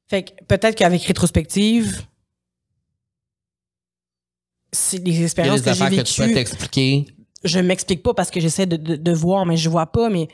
Fait 0.08 0.22
que 0.22 0.44
peut-être 0.44 0.74
qu'avec 0.74 1.02
rétrospective, 1.02 2.02
c'est 4.72 4.98
les 5.04 5.22
expériences 5.22 5.60
que 5.60 5.64
j'ai 5.72 5.82
affaires 5.82 5.90
que 5.98 6.08
tu 6.08 6.14
peux 6.14 6.22
vécues. 6.24 6.34
t'expliquer. 6.34 7.06
je 7.44 7.58
m'explique 7.60 8.02
pas 8.02 8.14
parce 8.14 8.30
que 8.30 8.40
j'essaie 8.40 8.66
de, 8.66 8.76
de, 8.76 8.96
de 8.96 9.12
voir, 9.12 9.46
mais 9.46 9.56
je 9.56 9.68
vois 9.68 9.86
pas, 9.86 10.08
mais 10.10 10.28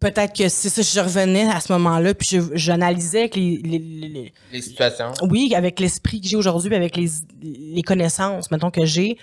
peut-être 0.00 0.34
que 0.34 0.48
ça, 0.48 0.82
je 0.82 1.00
revenais 1.00 1.48
à 1.48 1.60
ce 1.60 1.72
moment-là, 1.74 2.14
puis 2.14 2.28
je- 2.30 2.56
j'analysais 2.56 3.20
avec 3.20 3.36
les- 3.36 3.58
les- 3.58 3.78
les- 3.78 4.32
les, 4.52 4.62
situations. 4.62 5.12
oui, 5.22 5.52
avec 5.54 5.78
l'esprit 5.80 6.20
que 6.20 6.28
j'ai 6.28 6.36
aujourd'hui, 6.36 6.68
puis 6.70 6.76
avec 6.76 6.96
les, 6.96 7.08
les 7.42 7.82
connaissances, 7.82 8.50
mettons, 8.50 8.70
que 8.70 8.84
j'ai, 8.86 9.18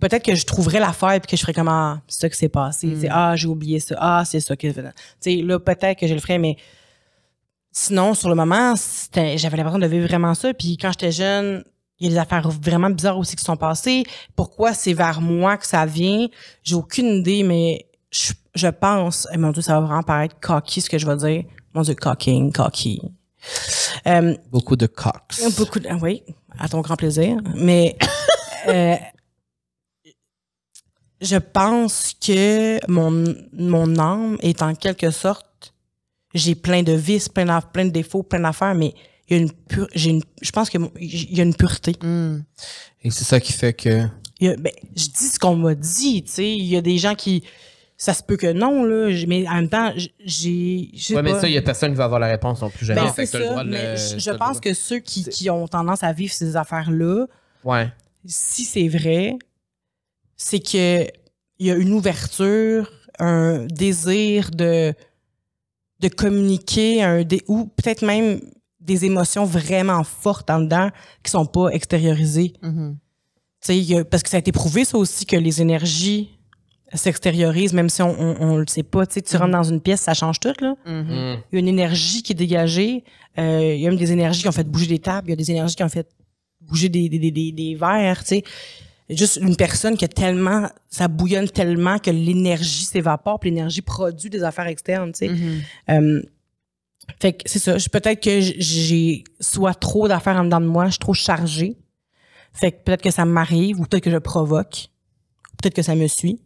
peut-être 0.00 0.24
que 0.24 0.34
je 0.34 0.44
trouverais 0.44 0.80
l'affaire 0.80 1.20
puis 1.20 1.30
que 1.30 1.36
je 1.36 1.40
ferais 1.40 1.54
comme, 1.54 1.68
ah, 1.68 2.00
c'est 2.06 2.20
ça 2.20 2.28
qui 2.28 2.36
s'est 2.36 2.48
passé. 2.48 2.96
C'est, 3.00 3.08
ah, 3.10 3.34
j'ai 3.36 3.48
oublié 3.48 3.80
ça. 3.80 3.96
Ah, 3.98 4.22
c'est 4.24 4.40
ça 4.40 4.56
qui 4.56 4.72
Tu 4.72 4.82
sais, 5.20 5.36
là, 5.36 5.58
peut-être 5.58 5.98
que 5.98 6.06
je 6.06 6.14
le 6.14 6.20
ferais, 6.20 6.38
mais 6.38 6.56
sinon, 7.72 8.14
sur 8.14 8.28
le 8.28 8.34
moment, 8.34 8.74
j'avais 9.14 9.56
l'impression 9.56 9.78
de 9.78 9.86
vivre 9.86 10.06
vraiment 10.06 10.34
ça. 10.34 10.52
Puis 10.54 10.76
quand 10.76 10.90
j'étais 10.92 11.12
jeune, 11.12 11.64
il 11.98 12.06
y 12.06 12.10
a 12.10 12.12
des 12.12 12.18
affaires 12.18 12.48
vraiment 12.48 12.90
bizarres 12.90 13.18
aussi 13.18 13.36
qui 13.36 13.44
sont 13.44 13.56
passées. 13.56 14.04
Pourquoi 14.36 14.72
c'est 14.72 14.92
vers 14.92 15.20
moi 15.20 15.56
que 15.56 15.66
ça 15.66 15.84
vient? 15.84 16.28
J'ai 16.62 16.76
aucune 16.76 17.18
idée, 17.18 17.42
mais 17.42 17.86
je, 18.10 18.32
je 18.54 18.68
pense, 18.68 19.26
et 19.32 19.36
mon 19.36 19.50
Dieu, 19.50 19.62
ça 19.62 19.74
va 19.80 19.86
vraiment 19.86 20.02
paraître 20.02 20.36
cocky 20.40 20.80
ce 20.80 20.88
que 20.88 20.98
je 20.98 21.06
vais 21.06 21.16
dire. 21.16 21.44
Mon 21.74 21.82
Dieu, 21.82 21.94
cocking, 21.94 22.52
cocky. 22.52 23.02
Euh, 24.06 24.34
Beaucoup 24.50 24.76
de 24.76 24.86
cox. 24.86 25.56
Beaucoup 25.56 25.80
de, 25.80 25.88
oui, 26.00 26.22
à 26.58 26.68
ton 26.68 26.80
grand 26.80 26.96
plaisir. 26.96 27.36
Mais 27.54 27.96
euh, 28.68 28.96
je 31.20 31.36
pense 31.36 32.14
que 32.24 32.78
mon, 32.90 33.24
mon 33.52 33.98
âme 33.98 34.36
est 34.40 34.62
en 34.62 34.74
quelque 34.74 35.10
sorte, 35.10 35.74
j'ai 36.34 36.54
plein 36.54 36.82
de 36.82 36.92
vices, 36.92 37.28
plein, 37.28 37.46
d'aff- 37.46 37.72
plein 37.72 37.86
de 37.86 37.90
défauts, 37.90 38.22
plein 38.22 38.40
d'affaires, 38.40 38.74
mais 38.74 38.94
il 39.28 39.36
y 39.36 39.40
a 39.40 39.42
une 39.42 39.52
pure, 39.52 39.88
j'ai 39.94 40.10
une, 40.10 40.22
je 40.40 40.50
pense 40.52 40.70
que 40.70 40.78
mon- 40.78 40.92
il 41.00 41.36
y 41.36 41.40
a 41.40 41.44
une 41.44 41.54
pureté. 41.54 41.92
Hmm. 42.02 42.42
Et 43.02 43.10
c'est 43.10 43.24
ça 43.24 43.40
qui 43.40 43.52
fait 43.52 43.72
que. 43.72 44.06
Il 44.40 44.46
y 44.46 44.50
a- 44.50 44.56
ben, 44.56 44.72
je 44.94 45.06
dis 45.06 45.24
ce 45.26 45.38
qu'on 45.38 45.56
m'a 45.56 45.74
dit, 45.74 46.22
tu 46.22 46.30
sais. 46.32 46.48
Il 46.56 46.64
y 46.64 46.76
a 46.76 46.80
des 46.80 46.98
gens 46.98 47.14
qui, 47.14 47.42
ça 47.96 48.14
se 48.14 48.22
peut 48.22 48.36
que 48.36 48.52
non, 48.52 48.84
là, 48.84 49.10
mais 49.26 49.48
en 49.48 49.54
même 49.54 49.68
temps, 49.68 49.92
j'ai, 50.24 50.90
je 50.94 51.02
sais 51.02 51.14
Ouais, 51.16 51.22
mais 51.22 51.32
pas. 51.32 51.40
ça, 51.40 51.48
il 51.48 51.54
y 51.54 51.58
a 51.58 51.62
personne 51.62 51.90
qui 51.90 51.96
va 51.96 52.04
avoir 52.04 52.20
la 52.20 52.28
réponse 52.28 52.62
non 52.62 52.70
plus 52.70 52.86
jamais. 52.86 53.00
Ben, 53.00 53.12
c'est 53.16 53.26
t'as 53.26 53.38
le 53.38 53.44
ça, 53.44 53.50
droit 53.50 53.64
de 53.64 53.70
mais 53.70 53.90
le- 53.92 53.96
je, 54.18 54.30
le 54.30 54.38
pense 54.38 54.48
droit. 54.50 54.60
que 54.60 54.74
ceux 54.74 54.98
qui, 55.00 55.24
qui 55.24 55.50
ont 55.50 55.66
tendance 55.66 56.02
à 56.04 56.12
vivre 56.12 56.32
ces 56.32 56.54
affaires-là, 56.56 57.26
Ouais. 57.64 57.88
si 58.24 58.64
c'est 58.64 58.86
vrai, 58.88 59.36
c'est 60.38 60.60
que 60.60 61.06
il 61.58 61.66
y 61.66 61.70
a 61.70 61.74
une 61.74 61.92
ouverture, 61.92 62.90
un 63.18 63.66
désir 63.66 64.50
de 64.52 64.94
de 66.00 66.08
communiquer, 66.08 67.02
un 67.02 67.24
dé- 67.24 67.42
ou 67.48 67.66
peut-être 67.66 68.02
même 68.06 68.40
des 68.80 69.04
émotions 69.04 69.44
vraiment 69.44 70.04
fortes 70.04 70.48
en 70.48 70.60
dedans 70.60 70.90
qui 71.24 71.30
sont 71.32 71.44
pas 71.44 71.68
extériorisées. 71.70 72.52
Mhm. 72.62 72.96
A- 73.68 74.04
parce 74.04 74.22
que 74.22 74.28
ça 74.30 74.36
a 74.36 74.40
été 74.40 74.52
prouvé 74.52 74.84
ça 74.84 74.96
aussi 74.96 75.26
que 75.26 75.34
les 75.36 75.60
énergies 75.60 76.30
s'extériorisent 76.94 77.74
même 77.74 77.90
si 77.90 78.00
on, 78.00 78.14
on, 78.18 78.36
on 78.40 78.56
le 78.58 78.66
sait 78.68 78.84
pas. 78.84 79.04
Tu 79.06 79.14
sais, 79.14 79.22
tu 79.22 79.36
rentres 79.36 79.50
dans 79.50 79.64
une 79.64 79.80
pièce, 79.80 80.02
ça 80.02 80.14
change 80.14 80.38
tout 80.40 80.54
là. 80.60 80.74
Mhm. 80.86 81.10
Hum. 81.10 81.42
Il 81.50 81.54
y 81.54 81.56
a 81.56 81.58
une 81.58 81.68
énergie 81.68 82.22
qui 82.22 82.32
est 82.32 82.36
dégagée. 82.36 83.04
Euh, 83.38 83.74
il 83.74 83.80
y 83.80 83.86
a 83.86 83.90
même 83.90 83.98
des 83.98 84.12
énergies 84.12 84.42
qui 84.42 84.48
ont 84.48 84.52
fait 84.52 84.64
bouger 84.68 84.86
des 84.86 85.00
tables. 85.00 85.26
Il 85.28 85.30
y 85.30 85.32
a 85.32 85.36
des 85.36 85.50
énergies 85.50 85.74
qui 85.74 85.82
ont 85.82 85.88
fait 85.88 86.08
bouger 86.60 86.88
des, 86.88 87.08
des, 87.08 87.18
des, 87.18 87.30
des, 87.32 87.52
des 87.52 87.74
verres, 87.74 88.20
tu 88.20 88.28
sais. 88.36 88.44
Juste 89.10 89.38
une 89.40 89.56
personne 89.56 89.96
qui 89.96 90.04
a 90.04 90.08
tellement, 90.08 90.68
ça 90.90 91.08
bouillonne 91.08 91.48
tellement 91.48 91.98
que 91.98 92.10
l'énergie 92.10 92.84
s'évapore, 92.84 93.40
puis 93.40 93.50
l'énergie 93.50 93.80
produit 93.80 94.28
des 94.30 94.42
affaires 94.42 94.66
externes, 94.66 95.12
tu 95.12 95.18
sais. 95.26 95.28
Mhm. 95.28 95.60
Euh, 95.90 96.22
fait 97.20 97.32
que 97.32 97.42
c'est 97.46 97.58
ça. 97.58 97.78
Je- 97.78 97.88
Peut-être 97.88 98.22
que 98.22 98.40
j'ai 98.40 99.24
soit 99.40 99.72
trop 99.74 100.08
d'affaires 100.08 100.36
en 100.36 100.44
dedans 100.44 100.60
de 100.60 100.66
moi, 100.66 100.86
je 100.86 100.90
suis 100.92 100.98
trop 100.98 101.14
chargée. 101.14 101.78
Fait 102.52 102.70
que 102.72 102.82
peut-être 102.84 103.02
que 103.02 103.10
ça 103.10 103.24
m'arrive, 103.24 103.80
ou 103.80 103.84
peut-être 103.86 104.02
que 104.04 104.10
je 104.10 104.18
provoque, 104.18 104.88
peut-être 105.62 105.74
que 105.74 105.82
ça 105.82 105.94
me 105.94 106.06
suit, 106.06 106.40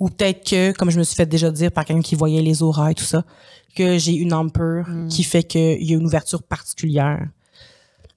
ou 0.00 0.08
peut-être 0.08 0.44
que, 0.48 0.72
comme 0.72 0.90
je 0.90 0.98
me 0.98 1.04
suis 1.04 1.14
fait 1.14 1.26
déjà 1.26 1.50
dire 1.52 1.70
par 1.70 1.84
quelqu'un 1.84 2.02
qui 2.02 2.16
voyait 2.16 2.42
les 2.42 2.62
auras 2.62 2.90
et 2.90 2.94
tout 2.94 3.04
ça, 3.04 3.24
que 3.76 3.98
j'ai 3.98 4.14
une 4.14 4.32
âme 4.32 4.50
pure 4.50 4.88
qui 5.08 5.22
fait 5.22 5.44
qu'il 5.44 5.82
y 5.84 5.92
a 5.92 5.96
une 5.96 6.06
ouverture 6.06 6.42
particulière 6.42 7.28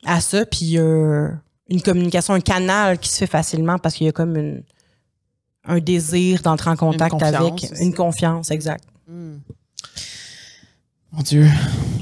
à 0.06 0.20
ça, 0.20 0.46
puis 0.48 0.80
euh, 0.80 1.30
une 1.70 1.82
communication, 1.82 2.34
un 2.34 2.42
canal 2.42 2.98
qui 3.00 3.10
se 3.10 3.18
fait 3.18 3.28
facilement 3.28 3.78
parce 3.78 3.96
qu'il 3.96 4.06
y 4.06 4.10
a 4.10 4.12
comme 4.12 4.36
une, 4.36 4.64
un 5.66 5.80
désir 5.80 6.42
d'entrer 6.42 6.70
en 6.72 6.76
contact 6.76 7.22
avec 7.22 7.54
aussi. 7.54 7.72
une 7.84 7.94
confiance, 7.94 8.52
exact. 8.52 8.84
Mon 9.08 11.22
Dieu. 11.22 11.48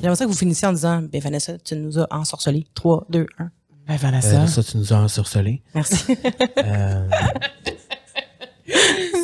J'aimerais 0.02 0.16
ça 0.16 0.26
que 0.26 0.30
vous 0.32 0.38
finissiez 0.38 0.68
en 0.68 0.74
disant, 0.74 1.02
ben 1.12 1.22
Vanessa, 1.22 1.58
tu 1.60 1.76
nous 1.76 2.00
as 2.00 2.08
ensorcelés. 2.12 2.66
3, 2.74 3.06
2, 3.10 3.28
1. 3.40 3.52
Ben, 3.88 3.96
Vanessa. 3.98 4.42
Euh, 4.44 4.48
ça, 4.48 4.64
tu 4.64 4.78
nous 4.78 4.94
as 4.94 4.98
ensorcelés. 4.98 5.62
Merci. 5.76 6.18
Euh, 6.58 7.08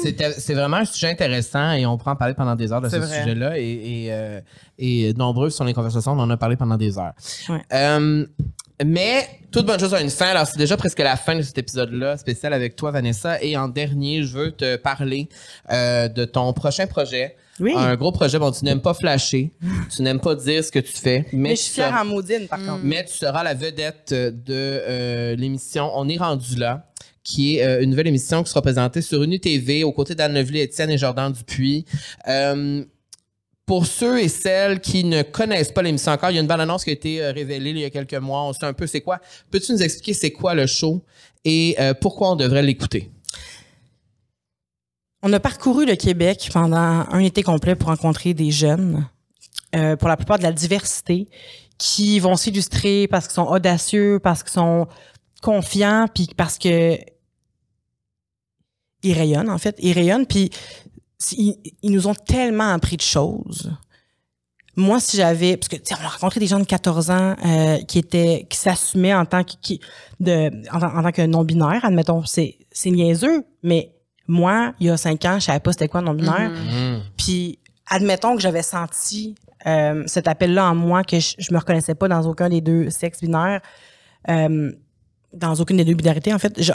C'était- 0.03 0.33
C'est 0.33 0.53
vraiment 0.53 0.77
un 0.77 0.85
sujet 0.85 1.09
intéressant 1.09 1.71
et 1.71 1.85
on 1.85 1.97
pourra 1.97 2.11
en 2.11 2.15
parler 2.15 2.33
pendant 2.33 2.55
des 2.55 2.71
heures 2.71 2.81
de 2.81 2.89
ce 2.89 3.01
sujet-là. 3.01 3.57
Et, 3.57 3.63
et, 4.05 4.07
euh, 4.11 4.41
et 4.77 5.13
nombreuses 5.13 5.55
sont 5.55 5.63
les 5.63 5.73
conversations, 5.73 6.11
on 6.13 6.19
en 6.19 6.29
a 6.29 6.37
parlé 6.37 6.55
pendant 6.57 6.77
des 6.77 6.97
heures. 6.97 7.13
Ouais. 7.49 7.61
Euh, 7.73 8.25
mais 8.85 9.27
toute 9.51 9.65
bonne 9.65 9.79
chose 9.79 9.93
a 9.93 10.01
une 10.01 10.09
fin. 10.09 10.27
Alors, 10.27 10.45
c'est 10.47 10.57
déjà 10.57 10.77
presque 10.77 10.99
la 10.99 11.15
fin 11.15 11.35
de 11.35 11.41
cet 11.41 11.57
épisode-là, 11.57 12.17
spécial 12.17 12.53
avec 12.53 12.75
toi, 12.75 12.91
Vanessa. 12.91 13.41
Et 13.41 13.57
en 13.57 13.67
dernier, 13.67 14.23
je 14.23 14.33
veux 14.37 14.51
te 14.51 14.75
parler 14.75 15.29
euh, 15.71 16.07
de 16.07 16.25
ton 16.25 16.51
prochain 16.53 16.85
projet. 16.87 17.35
Oui. 17.59 17.73
Un 17.75 17.95
gros 17.95 18.11
projet. 18.11 18.37
Bon, 18.37 18.51
tu 18.51 18.63
n'aimes 18.65 18.81
pas 18.81 18.93
flasher, 18.93 19.51
tu 19.95 20.03
n'aimes 20.03 20.19
pas 20.19 20.35
dire 20.35 20.63
ce 20.63 20.71
que 20.71 20.77
tu 20.77 20.93
fais, 20.93 21.25
mais, 21.33 21.39
Mais 21.39 21.49
je 21.51 21.55
tu 21.55 21.63
suis 21.63 21.73
fière 21.73 21.87
seras- 21.89 22.01
en 22.01 22.05
maudine, 22.05 22.47
par 22.47 22.59
contre. 22.59 22.81
mais 22.83 23.03
tu 23.03 23.13
seras 23.13 23.43
la 23.43 23.55
vedette 23.55 24.13
de 24.13 24.33
euh, 24.49 25.35
l'émission 25.35 25.89
On 25.95 26.07
est 26.07 26.17
rendu 26.17 26.55
là, 26.55 26.85
qui 27.23 27.57
est 27.57 27.63
euh, 27.65 27.81
une 27.81 27.89
nouvelle 27.89 28.05
émission 28.07 28.43
qui 28.43 28.49
sera 28.51 28.61
présentée 28.61 29.01
sur 29.01 29.23
UniTV 29.23 29.83
aux 29.83 29.91
côtés 29.91 30.13
d'Anne 30.13 30.35
Levely, 30.35 30.59
Étienne 30.59 30.91
et 30.91 30.99
Jordan 30.99 31.31
Dupuis. 31.33 31.85
Euh, 32.27 32.83
pour 33.67 33.85
ceux 33.85 34.21
et 34.21 34.29
celles 34.29 34.79
qui 34.79 35.03
ne 35.03 35.21
connaissent 35.23 35.73
pas 35.73 35.81
l'émission 35.81 36.13
encore, 36.13 36.31
il 36.31 36.35
y 36.35 36.37
a 36.37 36.41
une 36.41 36.47
bonne 36.47 36.61
annonce 36.61 36.85
qui 36.85 36.89
a 36.89 36.93
été 36.93 37.21
euh, 37.21 37.33
révélée 37.33 37.71
il 37.71 37.79
y 37.79 37.83
a 37.83 37.89
quelques 37.89 38.15
mois. 38.15 38.43
On 38.43 38.53
sait 38.53 38.65
un 38.65 38.71
peu 38.71 38.87
c'est 38.87 39.01
quoi. 39.01 39.19
Peux-tu 39.51 39.73
nous 39.73 39.83
expliquer 39.83 40.13
c'est 40.13 40.31
quoi 40.31 40.55
le 40.55 40.65
show 40.65 41.03
et 41.43 41.75
euh, 41.77 41.93
pourquoi 41.93 42.31
on 42.31 42.35
devrait 42.37 42.63
l'écouter? 42.63 43.11
On 45.21 45.33
a 45.33 45.39
parcouru 45.41 45.85
le 45.85 45.97
Québec 45.97 46.49
pendant 46.53 46.77
un 46.77 47.19
été 47.19 47.43
complet 47.43 47.75
pour 47.75 47.89
rencontrer 47.89 48.33
des 48.33 48.51
jeunes, 48.51 49.05
euh, 49.75 49.97
pour 49.97 50.07
la 50.07 50.15
plupart 50.15 50.37
de 50.37 50.43
la 50.43 50.53
diversité, 50.53 51.27
qui 51.77 52.21
vont 52.21 52.37
s'illustrer 52.37 53.07
parce 53.09 53.27
qu'ils 53.27 53.35
sont 53.35 53.47
audacieux, 53.47 54.19
parce 54.23 54.43
qu'ils 54.43 54.53
sont 54.53 54.87
confiants, 55.41 56.07
puis 56.13 56.29
parce 56.37 56.57
que 56.57 56.97
ils 59.03 59.13
rayonnent 59.13 59.49
en 59.49 59.57
fait, 59.57 59.75
ils 59.79 59.91
rayonnent, 59.91 60.25
puis 60.25 60.51
ils, 61.33 61.55
ils 61.81 61.91
nous 61.91 62.07
ont 62.07 62.13
tellement 62.15 62.71
appris 62.73 62.97
de 62.97 63.01
choses. 63.01 63.71
Moi, 64.75 64.99
si 64.99 65.17
j'avais, 65.17 65.57
parce 65.57 65.69
que 65.69 65.75
tu 65.77 65.81
sais, 65.85 65.95
on 65.99 66.05
a 66.05 66.09
rencontré 66.09 66.39
des 66.39 66.45
gens 66.45 66.59
de 66.59 66.65
14 66.65 67.09
ans 67.09 67.35
euh, 67.43 67.77
qui 67.87 67.97
étaient, 67.97 68.45
qui 68.47 68.57
s'assumaient 68.57 69.15
en 69.15 69.25
tant 69.25 69.43
que, 69.43 69.53
qui, 69.59 69.79
de, 70.19 70.51
en, 70.71 70.79
tant- 70.79 70.95
en 70.95 71.01
tant 71.01 71.11
que 71.11 71.23
non 71.23 71.43
binaire, 71.43 71.83
admettons, 71.83 72.23
c'est, 72.25 72.57
c'est 72.71 72.91
niaiseux, 72.91 73.43
mais 73.63 73.91
moi, 74.27 74.73
il 74.79 74.85
y 74.87 74.89
a 74.91 74.97
cinq 74.97 75.25
ans, 75.25 75.39
je 75.39 75.45
savais 75.45 75.59
pas 75.59 75.71
c'était 75.71 75.87
quoi 75.87 76.01
non 76.01 76.13
binaire. 76.13 76.51
Mm. 76.51 77.01
Puis, 77.17 77.57
admettons 77.87 78.35
que 78.35 78.41
j'avais 78.41 78.61
senti 78.61 79.33
euh, 79.65 80.03
cet 80.05 80.27
appel-là 80.27 80.65
en 80.69 80.75
moi, 80.75 81.03
que 81.03 81.19
je, 81.19 81.33
je 81.39 81.51
me 81.51 81.57
reconnaissais 81.57 81.95
pas 81.95 82.07
dans 82.07 82.21
aucun 82.27 82.47
des 82.49 82.61
deux 82.61 82.91
sexes 82.91 83.21
binaires, 83.21 83.61
euh, 84.29 84.71
dans 85.33 85.55
aucune 85.55 85.77
des 85.77 85.85
deux 85.85 85.95
binarités, 85.95 86.33
en 86.35 86.39
fait. 86.39 86.61
je- 86.61 86.71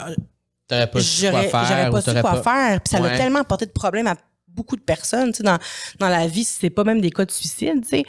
T'aurais 0.67 0.89
pas 0.91 0.99
su 0.99 1.21
quoi 1.21 1.31
j'aurais 1.31 1.47
faire. 1.49 1.65
j'aurais 1.65 1.89
pas 1.89 2.01
su 2.01 2.21
quoi 2.21 2.41
faire 2.43 2.81
puis 2.81 2.89
ça 2.97 3.01
Ouais. 3.01 3.11
a 3.11 3.17
tellement 3.17 3.39
apporté 3.39 3.65
de 3.65 3.71
problèmes 3.71 4.07
à 4.07 4.15
beaucoup 4.55 4.75
de 4.75 4.81
personnes 4.81 5.31
tu 5.31 5.37
sais 5.37 5.43
dans 5.43 5.57
dans 5.99 6.09
la 6.09 6.27
vie 6.27 6.43
c'est 6.43 6.69
pas 6.69 6.83
même 6.83 7.01
des 7.01 7.11
cas 7.11 7.25
de 7.25 7.31
suicide 7.31 7.81
tu 7.83 7.89
sais 7.89 8.03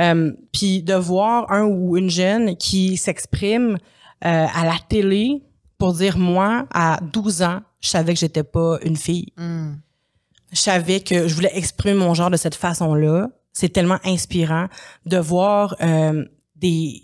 Euh, 0.00 0.32
puis 0.52 0.82
de 0.84 0.94
voir 0.94 1.50
un 1.50 1.64
ou 1.64 1.96
une 1.96 2.08
jeune 2.08 2.56
qui 2.56 2.96
s'exprime 2.96 3.78
euh, 4.24 4.46
à 4.60 4.64
la 4.64 4.76
télé 4.88 5.42
pour 5.76 5.92
dire 5.92 6.16
moi 6.18 6.66
à 6.72 7.00
12 7.12 7.42
ans 7.42 7.60
je 7.80 7.88
savais 7.88 8.14
que 8.14 8.20
j'étais 8.20 8.44
pas 8.44 8.78
une 8.84 8.96
fille 8.96 9.32
Mm. 9.36 9.72
je 10.52 10.60
savais 10.60 11.00
que 11.00 11.26
je 11.28 11.34
voulais 11.34 11.50
exprimer 11.52 11.94
mon 11.94 12.14
genre 12.14 12.30
de 12.30 12.36
cette 12.36 12.54
façon-là. 12.54 13.28
C'est 13.52 13.70
tellement 13.70 13.98
inspirant 14.04 14.66
de 15.04 15.18
voir 15.18 15.74
euh, 15.80 16.24
des 16.54 17.02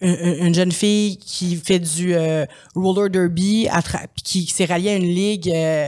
une, 0.00 0.46
une 0.46 0.54
jeune 0.54 0.72
fille 0.72 1.16
qui 1.18 1.54
fait 1.54 1.78
du 1.78 2.12
euh, 2.16 2.44
roller 2.74 3.08
derby, 3.08 3.68
à 3.70 3.80
qui 4.24 4.46
s'est 4.46 4.64
ralliée 4.64 4.90
à 4.90 4.96
une 4.96 5.14
ligue 5.22 5.48
euh, 5.54 5.86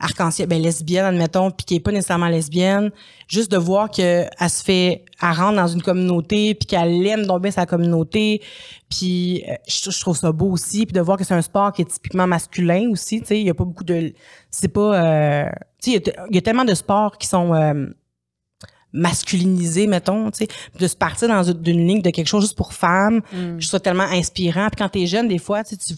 arc-en-ciel, 0.00 0.48
ben 0.48 0.60
lesbienne 0.60 1.04
admettons, 1.04 1.50
puis 1.50 1.64
qui 1.66 1.74
est 1.76 1.80
pas 1.80 1.92
nécessairement 1.92 2.28
lesbienne, 2.28 2.90
juste 3.28 3.50
de 3.50 3.58
voir 3.58 3.90
que 3.90 4.24
elle 4.38 4.50
se 4.50 4.64
fait, 4.64 5.04
elle 5.22 5.28
rentre 5.32 5.56
dans 5.56 5.68
une 5.68 5.82
communauté, 5.82 6.54
puis 6.54 6.66
qu'elle 6.66 7.06
aime 7.06 7.26
donc 7.26 7.42
bien 7.42 7.50
sa 7.50 7.66
communauté, 7.66 8.40
puis 8.88 9.44
euh, 9.48 9.54
je, 9.68 9.90
je 9.90 10.00
trouve 10.00 10.16
ça 10.16 10.32
beau 10.32 10.50
aussi, 10.50 10.86
puis 10.86 10.94
de 10.94 11.00
voir 11.00 11.18
que 11.18 11.24
c'est 11.24 11.34
un 11.34 11.42
sport 11.42 11.72
qui 11.72 11.82
est 11.82 11.90
typiquement 11.90 12.26
masculin 12.26 12.88
aussi, 12.90 13.20
tu 13.20 13.26
sais, 13.26 13.40
il 13.40 13.46
y 13.46 13.50
a 13.50 13.54
pas 13.54 13.64
beaucoup 13.64 13.84
de, 13.84 14.12
c'est 14.50 14.68
pas, 14.68 14.80
euh, 14.80 15.50
tu 15.80 15.92
sais, 15.92 16.02
il 16.02 16.34
y 16.34 16.36
a 16.36 16.38
y, 16.38 16.42
tellement 16.42 16.64
de 16.64 16.74
sports 16.74 17.18
qui 17.18 17.26
sont 17.26 17.54
euh, 17.54 17.86
masculinisés, 18.92 19.86
mettons, 19.86 20.30
tu 20.30 20.38
sais, 20.38 20.48
de 20.78 20.86
se 20.86 20.96
partir 20.96 21.28
dans 21.28 21.42
une, 21.42 21.62
ligne 21.62 22.02
de 22.02 22.10
quelque 22.10 22.26
chose 22.26 22.42
juste 22.42 22.56
pour 22.56 22.72
femmes, 22.72 23.20
je 23.32 23.38
trouve 23.38 23.62
ça 23.62 23.80
tellement 23.80 24.04
inspirant. 24.04 24.68
Puis 24.68 24.78
quand 24.78 24.88
t'es 24.88 25.06
jeune, 25.06 25.28
des 25.28 25.38
fois, 25.38 25.62
tu 25.62 25.76
sais, 25.76 25.76
tu 25.76 25.94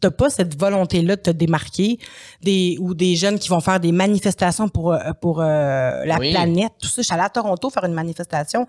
t'as 0.00 0.10
pas 0.10 0.30
cette 0.30 0.58
volonté-là 0.58 1.16
de 1.16 1.20
te 1.22 1.30
démarquer, 1.30 1.98
des 2.42 2.76
ou 2.80 2.94
des 2.94 3.16
jeunes 3.16 3.38
qui 3.38 3.48
vont 3.48 3.60
faire 3.60 3.80
des 3.80 3.92
manifestations 3.92 4.68
pour 4.68 4.92
euh, 4.92 4.98
pour 5.20 5.40
euh, 5.40 6.04
la 6.04 6.18
Oui. 6.18 6.32
planète, 6.32 6.72
tout 6.80 6.88
ça. 6.88 7.02
Je 7.02 7.06
suis 7.06 7.14
allée 7.14 7.24
à 7.24 7.28
Toronto 7.30 7.68
faire 7.70 7.84
une 7.84 7.94
manifestation 7.94 8.66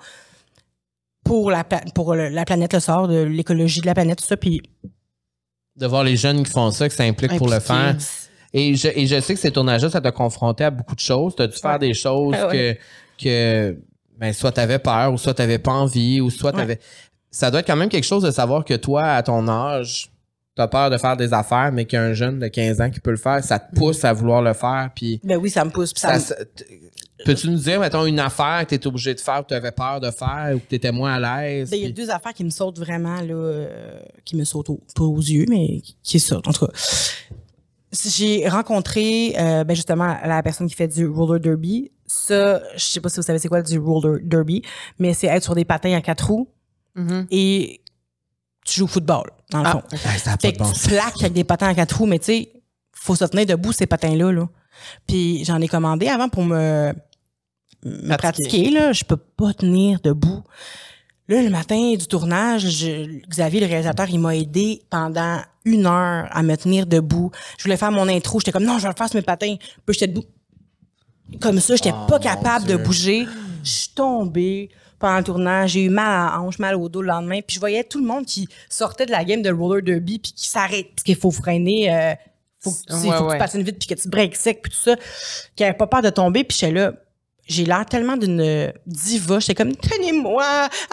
pour 1.24 1.52
la 1.52 1.64
pla- 1.64 1.84
pour 1.94 2.16
le- 2.16 2.30
la 2.30 2.46
planète, 2.46 2.74
le 2.74 2.80
sort 2.80 3.08
de 3.08 3.22
l'écologie 3.22 3.82
de 3.82 3.86
la 3.86 3.94
planète, 3.94 4.20
tout 4.20 4.26
ça. 4.26 4.38
Puis 4.38 4.62
De 5.76 5.86
voir 5.86 6.04
les 6.04 6.18
jeunes 6.18 6.44
qui 6.44 6.52
font 6.52 6.72
ça, 6.72 6.88
que 6.90 6.96
ça 6.96 7.04
implique 7.04 7.38
pour 7.38 7.48
le 7.50 7.60
faire. 7.60 7.96
Et 8.54 8.76
je, 8.76 8.88
et 8.88 9.06
je 9.06 9.20
sais 9.22 9.36
que 9.36 9.40
ces 9.40 9.52
tournages-là, 9.52 9.90
ça 9.92 10.02
t'a 10.02 10.12
confronté 10.12 10.64
à 10.64 10.72
beaucoup 10.72 10.96
de 10.96 11.00
choses. 11.00 11.36
T'as 11.36 11.46
dû 11.48 11.56
faire 11.56 11.78
des 11.78 11.94
choses 11.94 12.36
Ah 12.38 12.48
ouais. 12.48 12.80
que, 13.20 13.24
que 13.24 13.78
ben, 14.18 14.34
soit 14.34 14.52
t'avais 14.52 14.80
peur, 14.80 15.14
ou 15.14 15.18
soit 15.18 15.36
t'avais 15.36 15.60
pas 15.60 15.72
envie, 15.74 16.20
ou 16.20 16.30
soit 16.32 16.52
Ouais. 16.52 16.58
t'avais. 16.62 16.80
Ça 17.30 17.52
doit 17.52 17.60
être 17.60 17.68
quand 17.68 17.76
même 17.76 17.90
quelque 17.90 18.06
chose 18.08 18.24
de 18.24 18.32
savoir 18.32 18.66
que 18.66 18.74
toi, 18.74 19.04
à 19.04 19.22
ton 19.22 19.48
âge, 19.48 20.10
t'as 20.56 20.68
peur 20.68 20.90
de 20.90 20.98
faire 20.98 21.16
des 21.16 21.34
affaires, 21.34 21.72
mais 21.72 21.86
qu'un 21.86 22.14
jeune 22.14 22.40
de 22.40 22.48
15 22.48 22.82
ans 22.82 22.90
qui 22.90 23.00
peut 23.00 23.12
le 23.12 23.18
faire, 23.18 23.44
ça 23.44 23.60
te 23.60 23.74
pousse 23.76 24.04
à 24.04 24.12
vouloir 24.14 24.42
le 24.42 24.54
faire. 24.54 24.90
Puis 24.96 25.20
ben 25.24 25.38
oui, 25.38 25.50
ça 25.50 25.64
me 25.64 25.70
pousse. 25.72 25.94
Puis 25.94 26.02
ça, 26.02 26.18
me- 26.18 27.24
peux-tu 27.26 27.50
nous 27.50 27.58
dire, 27.58 27.80
mettons, 27.80 28.06
une 28.06 28.20
affaire 28.20 28.62
que 28.66 28.70
t'étais 28.72 28.88
obligé 28.88 29.14
de 29.14 29.20
faire, 29.20 29.42
que 29.44 29.48
t'avais 29.50 29.72
peur 29.72 30.00
de 30.00 30.12
faire, 30.12 30.52
ou 30.56 30.60
que 30.60 30.66
t'étais 30.66 30.92
moins 30.92 31.14
à 31.14 31.20
l'aise? 31.44 31.70
Ben, 31.70 31.78
il 31.78 31.84
y 31.84 31.86
a 31.86 31.92
deux 31.92 32.10
affaires 32.10 32.34
qui 32.34 32.44
me 32.44 32.50
sautent 32.50 32.80
vraiment, 32.80 33.22
là, 33.22 33.34
euh, 33.34 34.00
qui 34.26 34.36
me 34.36 34.44
sautent 34.44 34.70
au- 34.70 34.82
pas 34.96 35.04
aux 35.04 35.18
yeux, 35.20 35.46
mais 35.50 35.82
qui 36.04 36.20
sautent, 36.20 36.48
en 36.48 36.52
tout 36.54 36.66
cas. 36.68 36.74
J'ai 37.92 38.48
rencontré, 38.48 39.34
euh, 39.40 39.64
ben 39.64 39.74
justement, 39.76 40.16
la 40.24 40.44
personne 40.44 40.68
qui 40.68 40.76
fait 40.76 40.88
du 40.88 41.08
roller 41.08 41.40
derby. 41.40 41.92
Ça, 42.06 42.62
je 42.76 42.84
sais 42.86 43.02
pas 43.02 43.10
si 43.10 43.16
vous 43.16 43.24
savez 43.24 43.40
c'est 43.40 43.48
quoi 43.48 43.62
du 43.64 43.80
roller 43.80 44.20
derby, 44.24 44.62
mais 45.00 45.14
c'est 45.14 45.28
être 45.28 45.44
sur 45.44 45.56
des 45.56 45.66
patins 45.66 45.94
à 45.96 46.02
quatre 46.02 46.28
roues 46.28 46.50
Mhm. 46.96 47.26
et 47.32 47.82
tu 48.66 48.80
joues 48.80 48.86
au 48.86 48.88
football, 48.88 49.30
dans 49.52 49.60
le 49.62 49.68
Ah, 49.68 49.72
fond. 49.72 49.84
Ah, 49.92 50.18
ça 50.18 50.32
a 50.34 50.38
pas 50.38 50.42
Fait 50.48 50.54
que 50.54 50.60
bon 50.60 50.72
tu 50.72 50.88
plaques 50.90 51.20
avec 51.22 51.34
des 51.34 51.44
patins 51.44 51.68
à 51.68 51.76
quatre 51.76 51.98
roues, 51.98 52.06
mais 52.06 52.20
tu 52.20 52.26
sais, 52.26 52.52
faut 52.94 53.16
se 53.16 53.26
tenir 53.26 53.46
debout 53.46 53.72
ces 53.72 53.88
patins-là. 53.88 54.32
Là. 54.32 54.48
Puis 55.08 55.44
j'en 55.46 55.60
ai 55.62 55.68
commandé 55.68 56.08
avant 56.08 56.30
pour 56.30 56.44
me, 56.44 56.94
me 57.86 58.16
pratiquer. 58.18 58.70
Là. 58.70 58.92
Je 58.94 59.04
peux 59.04 59.18
pas 59.18 59.54
tenir 59.54 60.00
debout. 60.02 60.44
Là, 61.28 61.42
le 61.44 61.50
matin 61.50 61.94
du 61.96 62.08
tournage, 62.08 62.68
je- 62.70 63.20
Xavier, 63.28 63.60
le 63.60 63.68
réalisateur, 63.68 64.08
il 64.10 64.20
m'a 64.20 64.36
aidé 64.36 64.82
pendant 64.90 65.40
une 65.64 65.86
heure 65.86 66.28
à 66.32 66.42
me 66.42 66.56
tenir 66.58 66.88
debout. 66.88 67.30
Je 67.58 67.64
voulais 67.64 67.78
faire 67.78 67.92
mon 67.92 68.08
intro. 68.08 68.40
J'étais 68.40 68.52
comme, 68.52 68.64
non, 68.64 68.78
je 68.80 68.84
vais 68.84 68.90
le 68.90 68.96
faire 68.98 69.08
sur 69.10 69.16
mes 69.18 69.22
patins. 69.22 69.56
Puis 69.86 69.94
j'étais 69.94 70.08
debout. 70.08 70.26
Comme 71.40 71.60
ça, 71.60 71.76
j'étais 71.76 71.94
Oh, 71.94 72.08
pas 72.08 72.18
capable 72.20 72.66
Dieu. 72.66 72.78
de 72.78 72.84
bouger. 72.84 73.28
Je 73.64 73.70
suis 73.70 73.90
tombée 73.90 74.70
pendant 75.00 75.18
le 75.18 75.24
tournage. 75.24 75.72
J'ai 75.72 75.84
eu 75.86 75.90
mal 75.90 76.06
à 76.08 76.32
la 76.32 76.42
hanche, 76.42 76.60
mal 76.60 76.76
au 76.76 76.90
dos 76.90 77.02
le 77.02 77.08
lendemain. 77.08 77.40
Puis 77.46 77.56
je 77.56 77.60
voyais 77.60 77.84
tout 77.84 78.00
le 78.00 78.06
monde 78.06 78.26
qui 78.26 78.48
sortait 78.70 79.06
de 79.06 79.12
la 79.12 79.24
game 79.24 79.42
de 79.42 79.52
roller 79.52 79.82
derby 79.82 80.20
puis 80.20 80.32
qui 80.34 80.48
s'arrête. 80.48 80.88
Parce 80.96 81.04
qu'il 81.04 81.16
faut 81.16 81.32
freiner. 81.32 81.94
euh, 81.94 82.14
faut 82.60 82.72
que, 82.72 82.76
tu, 82.88 82.94
Ouais, 82.94 83.16
faut 83.18 83.24
que 83.24 83.30
ouais. 83.30 83.34
tu 83.36 83.40
patines 83.40 83.64
vite 83.64 83.80
puis 83.80 83.88
que 83.88 84.02
tu 84.02 84.10
breaks 84.10 84.36
sec 84.36 84.62
puis 84.62 84.72
tout 84.72 84.78
ça. 84.78 84.96
Qui 85.56 85.64
avait 85.64 85.74
pas 85.78 85.88
peur 85.88 86.02
de 86.02 86.10
tomber. 86.10 86.44
Puis 86.44 86.58
j'étais 86.60 86.74
là. 86.74 86.94
J'ai 87.48 87.66
l'air 87.66 87.84
tellement 87.86 88.16
d'une 88.16 88.72
diva. 88.86 89.40
J'étais 89.40 89.56
comme, 89.56 89.76
tenez-moi, 89.76 90.46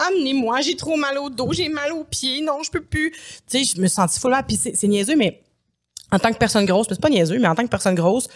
amenez-moi, 0.07 0.61
j'ai 0.61 0.75
trop 0.75 0.95
mal 0.97 1.15
au 1.19 1.29
dos, 1.29 1.53
j'ai 1.53 1.69
mal 1.69 1.91
aux 1.91 2.03
pieds, 2.03 2.41
non, 2.41 2.63
je 2.63 2.71
peux 2.71 2.81
plus. 2.81 3.11
Tu 3.47 3.63
sais, 3.63 3.75
je 3.75 3.79
me 3.79 3.87
full 3.87 4.31
là. 4.31 4.41
Puis 4.41 4.57
c'est 4.57 4.87
niaiseux, 4.87 5.15
mais 5.15 5.43
en 6.11 6.17
tant 6.17 6.31
que 6.31 6.37
personne 6.39 6.65
grosse, 6.65 6.87
mais 6.89 6.95
c'est 6.95 7.01
pas 7.01 7.09
niaiseux, 7.09 7.37
mais 7.37 7.47
en 7.47 7.53
tant 7.53 7.61
que 7.63 7.69
personne 7.69 7.93
grosse, 7.93 8.27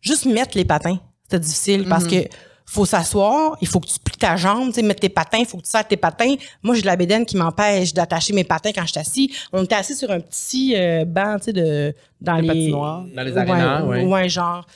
juste 0.00 0.24
mettre 0.24 0.56
les 0.56 0.64
patins, 0.64 0.98
c'était 1.24 1.40
difficile 1.40 1.86
parce 1.86 2.06
que 2.06 2.26
faut 2.66 2.84
s'asseoir, 2.84 3.56
il 3.60 3.68
faut 3.68 3.78
que 3.78 3.86
tu 3.86 3.98
plies 4.02 4.16
ta 4.16 4.36
jambe, 4.36 4.68
tu 4.68 4.74
sais, 4.74 4.82
mettre 4.82 5.00
tes 5.00 5.08
patins, 5.08 5.38
il 5.38 5.46
faut 5.46 5.56
que 5.56 5.62
tu 5.62 5.70
serres 5.70 5.86
tes 5.86 5.96
patins. 5.96 6.34
Moi, 6.62 6.74
j'ai 6.74 6.82
de 6.82 6.86
la 6.86 6.96
bédaine 6.96 7.24
qui 7.24 7.36
m'empêche 7.36 7.94
d'attacher 7.94 8.32
mes 8.32 8.44
patins 8.44 8.72
quand 8.74 8.82
je 8.82 8.90
suis 8.90 9.00
assis. 9.00 9.32
On 9.52 9.62
était 9.62 9.76
assis 9.76 9.94
sur 9.94 10.10
un 10.10 10.20
petit 10.20 10.74
euh, 10.76 11.04
banc, 11.04 11.36
tu 11.38 11.44
sais, 11.44 11.52
de, 11.52 11.94
dans 12.20 12.36
les... 12.36 12.48
patinoire. 12.48 13.04
Dans 13.14 13.22
les 13.22 13.36
arénas, 13.38 13.84
ouais. 13.84 14.04
ouais. 14.04 14.28
genre, 14.28 14.66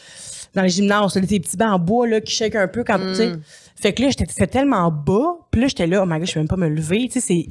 dans 0.55 0.63
les 0.63 0.69
gymnases, 0.69 1.13
c'était 1.13 1.27
des 1.27 1.41
petits 1.41 1.57
bancs 1.57 1.73
en 1.73 1.79
bois, 1.79 2.07
là, 2.07 2.21
qui 2.21 2.33
shake 2.33 2.55
un 2.55 2.69
peu 2.69 2.85
quand, 2.85 2.99
tu 2.99 3.15
sais. 3.15 3.33
Fait 3.75 3.93
que 3.93 4.03
là, 4.03 4.11
j'étais 4.11 4.47
tellement 4.47 4.91
bas, 4.91 5.39
puis 5.51 5.63
là, 5.63 5.67
j'étais 5.67 5.87
là, 5.87 6.03
oh 6.03 6.07
my 6.07 6.19
god, 6.19 6.29
je 6.29 6.35
peux 6.35 6.41
même 6.41 6.49
pas 6.49 6.57
me 6.57 6.69
lever, 6.69 7.09
tu 7.09 7.21
sais, 7.21 7.21
c'est 7.21 7.47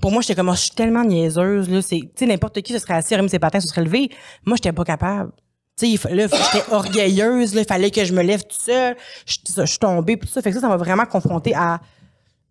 pour 0.00 0.12
moi, 0.12 0.22
j'étais 0.22 0.36
comme, 0.36 0.48
oh, 0.48 0.54
je 0.54 0.60
suis 0.60 0.70
tellement 0.70 1.04
niaiseuse, 1.04 1.68
là. 1.68 1.82
C'est, 1.82 2.00
tu 2.00 2.08
sais, 2.14 2.26
n'importe 2.26 2.62
qui 2.62 2.72
se 2.72 2.78
serait 2.78 2.94
assis, 2.94 3.16
remis 3.16 3.28
ses 3.28 3.38
patins, 3.38 3.60
se 3.60 3.68
serait 3.68 3.82
levé. 3.82 4.10
Moi, 4.46 4.56
j'étais 4.56 4.72
pas 4.72 4.84
capable. 4.84 5.32
Tu 5.78 5.96
sais, 5.96 6.14
là, 6.14 6.26
j'étais 6.26 6.72
orgueilleuse, 6.72 7.54
là. 7.54 7.60
Il 7.62 7.66
fallait 7.66 7.90
que 7.90 8.04
je 8.04 8.12
me 8.12 8.22
lève 8.22 8.42
tout 8.42 8.56
seul. 8.58 8.96
Je 9.26 9.64
suis 9.64 9.78
tombée, 9.78 10.16
puis 10.16 10.26
tout 10.26 10.34
ça. 10.34 10.42
Fait 10.42 10.50
que 10.50 10.56
ça, 10.56 10.60
ça 10.60 10.68
m'a 10.68 10.76
vraiment 10.76 11.06
confrontée 11.06 11.54
à, 11.54 11.80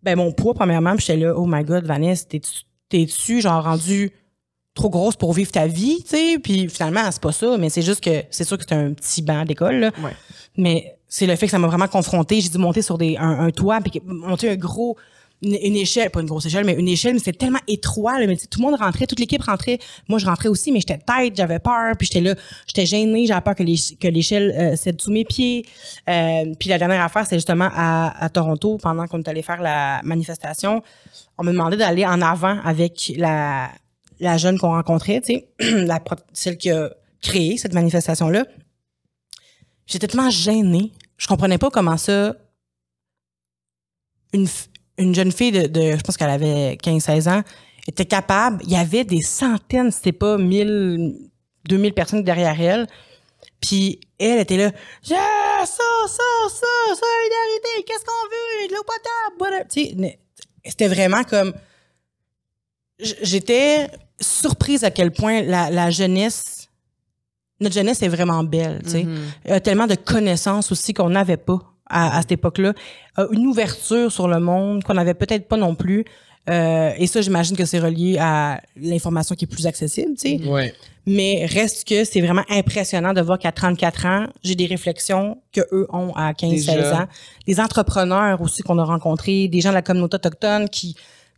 ben, 0.04 0.16
mon 0.16 0.32
poids, 0.32 0.54
premièrement. 0.54 0.96
Puis 0.96 1.06
j'étais 1.08 1.20
là, 1.20 1.34
oh 1.36 1.46
my 1.48 1.64
god, 1.64 1.86
Vanessa, 1.86 2.26
t'es-tu, 2.90 3.42
genre, 3.42 3.64
rendu 3.64 4.12
trop 4.74 4.90
grosse 4.90 5.16
pour 5.16 5.34
vivre 5.34 5.52
ta 5.52 5.68
vie, 5.68 6.04
tu 6.04 6.16
sais? 6.16 6.40
Puis 6.40 6.70
finalement, 6.70 7.02
c'est 7.12 7.22
pas 7.22 7.32
ça, 7.32 7.58
mais 7.58 7.70
c'est 7.70 7.82
juste 7.82 8.04
que, 8.04 8.24
c'est 8.30 8.44
sûr 8.44 8.58
que 8.58 8.64
c'est 8.68 8.76
un 8.76 8.94
petit 8.94 9.22
banc 9.22 9.44
d'école, 9.44 9.76
là. 9.76 9.92
Ouais. 10.04 10.12
Mais 10.56 10.96
c'est 11.08 11.26
le 11.26 11.36
fait 11.36 11.48
que 11.48 11.52
ça 11.52 11.60
m'a 11.60 11.68
vraiment 11.68 11.88
confrontée. 11.88 12.42
J'ai 12.42 12.50
dû 12.50 12.60
monter 12.60 12.82
sur 12.82 12.98
des, 12.98 13.18
un, 13.18 13.40
un 13.40 13.50
toit, 13.50 13.80
puis 13.82 14.02
monter 14.06 14.52
un 14.52 14.56
gros, 14.56 14.96
une, 15.42 15.76
échelle, 15.76 16.10
pas 16.10 16.22
une 16.22 16.28
grosse 16.28 16.46
échelle, 16.48 16.66
mais 16.66 16.74
une 16.74 16.88
échelle, 16.88 17.14
mais 17.14 17.20
c'était 17.20 17.38
tellement 17.38 17.60
étroit, 17.68 18.20
là, 18.20 18.26
mais 18.26 18.38
tout 18.38 18.60
le 18.60 18.66
monde 18.66 18.80
rentrait, 18.80 19.06
toute 19.06 19.20
l'équipe 19.20 19.42
rentrait. 19.44 19.78
Moi, 20.08 20.20
je 20.20 20.26
rentrais 20.26 20.50
aussi, 20.50 20.72
mais 20.72 20.80
j'étais 20.80 20.98
tête, 20.98 21.36
j'avais 21.36 21.60
peur, 21.60 21.96
puis 21.98 22.08
j'étais 22.08 22.22
là, 22.22 22.36
j'étais 22.66 22.86
gênée, 22.86 23.28
j'avais 23.28 23.42
peur 23.42 23.56
que 23.56 24.08
l'échelle 24.08 24.56
euh, 24.58 24.76
cède 24.76 25.00
sous 25.00 25.12
mes 25.12 25.26
pieds. 25.26 25.66
Euh, 26.10 26.54
puis 26.60 26.70
la 26.70 26.80
dernière 26.80 27.04
affaire, 27.04 27.26
c'est 27.28 27.38
justement 27.38 27.70
à, 27.72 28.30
Toronto, 28.34 28.78
pendant 28.82 29.06
qu'on 29.08 29.20
est 29.20 29.28
allé 29.28 29.42
faire 29.42 29.62
la 29.62 30.02
manifestation, 30.04 30.82
on 31.38 31.44
me 31.44 31.52
demandait 31.52 31.78
d'aller 31.78 32.06
en 32.06 32.22
avant 32.22 32.60
avec 32.64 33.14
la, 33.16 33.70
la 34.20 34.38
jeune 34.38 34.58
qu'on 34.58 34.70
rencontrait, 34.70 35.22
tu 35.22 35.36
sais, 35.60 35.88
celle 36.34 36.58
qui 36.58 36.72
a 36.72 36.90
créé 37.22 37.58
cette 37.58 37.74
manifestation-là. 37.74 38.46
J'étais 39.86 40.08
tellement 40.08 40.30
gênée. 40.30 40.92
Je 41.18 41.28
comprenais 41.28 41.58
pas 41.58 41.70
comment 41.70 41.98
ça 41.98 42.36
une, 44.34 44.48
une 44.98 45.14
jeune 45.16 45.32
fille 45.32 45.52
de, 45.52 45.68
de- 45.68 45.96
je 45.98 46.02
pense 46.02 46.18
qu'elle 46.18 46.30
avait 46.30 46.76
15-16 46.84 47.30
ans, 47.30 47.44
était 47.88 48.06
capable, 48.06 48.62
il 48.66 48.72
y 48.72 48.76
avait 48.76 49.04
des 49.06 49.22
centaines, 49.22 49.92
c'était 49.92 50.12
pas 50.12 50.38
1000, 50.38 51.16
2000 51.70 51.94
personnes 51.94 52.24
derrière 52.24 52.60
elle. 52.60 52.88
Puis 53.62 54.00
elle 54.20 54.40
était 54.40 54.58
là, 54.58 54.72
Yeah, 55.08 55.18
ça, 55.66 55.84
ça, 56.08 56.24
ça, 56.50 56.66
solidarité, 56.88 57.84
qu'est-ce 57.86 58.04
qu'on 58.06 58.28
veut, 58.30 58.68
de 58.68 58.74
l'eau 58.74 58.84
potable, 58.84 59.66
c'était 60.66 60.88
vraiment 60.88 61.24
comme, 61.24 61.54
j'étais 63.00 63.88
surprise 64.20 64.84
à 64.84 64.92
quel 64.92 65.12
point 65.12 65.42
la, 65.44 65.70
la 65.70 65.90
jeunesse, 65.92 66.70
notre 67.60 67.76
jeunesse 67.76 68.02
est 68.02 68.08
vraiment 68.08 68.44
belle, 68.44 68.82
tu 68.84 68.90
sais. 68.92 69.04
Mhm. 69.04 69.18
Euh, 69.50 69.60
tellement 69.60 69.88
de 69.88 69.96
connaissances 69.96 70.72
aussi 70.72 70.94
qu'on 70.94 71.10
n'avait 71.10 71.38
pas 71.38 71.60
à, 71.90 72.18
à 72.18 72.22
cette 72.22 72.34
époque-là. 72.34 72.74
Une 73.32 73.48
ouverture 73.48 74.12
sur 74.12 74.28
le 74.28 74.40
monde 74.40 74.84
qu'on 74.84 74.94
n'avait 74.94 75.14
peut-être 75.14 75.48
pas 75.48 75.58
non 75.58 75.76
plus. 75.76 76.06
Euh, 76.50 76.92
et 76.98 77.08
ça, 77.08 77.22
j'imagine 77.22 77.58
que 77.58 77.66
c'est 77.66 77.80
relié 77.80 78.18
à 78.20 78.62
l'information 78.80 79.36
qui 79.36 79.46
est 79.46 79.48
plus 79.48 79.68
accessible, 79.68 80.14
tu 80.18 80.40
sais. 80.40 80.48
Ouais. 80.48 80.74
Mais 81.06 81.46
reste 81.46 81.88
que 81.88 82.04
c'est 82.04 82.22
vraiment 82.22 82.44
impressionnant 82.50 83.14
de 83.14 83.22
voir 83.22 83.40
qu'à 83.40 83.52
34 83.52 84.06
ans, 84.06 84.28
j'ai 84.44 84.56
des 84.56 84.66
réflexions 84.66 85.38
que 85.54 85.62
eux 85.72 85.88
ont 85.92 86.14
à 86.16 86.34
15-16 86.34 86.50
Déjà. 86.50 87.02
ans. 87.02 87.08
Des 87.48 87.60
entrepreneurs 87.60 88.42
aussi 88.42 88.62
qu'on 88.62 88.78
a 88.78 88.84
rencontrés, 88.84 89.48
des 89.48 89.62
gens 89.62 89.70
de 89.70 89.76
la 89.76 89.82
communauté 89.82 90.16
autochtone 90.16 90.70
qui 90.70 90.96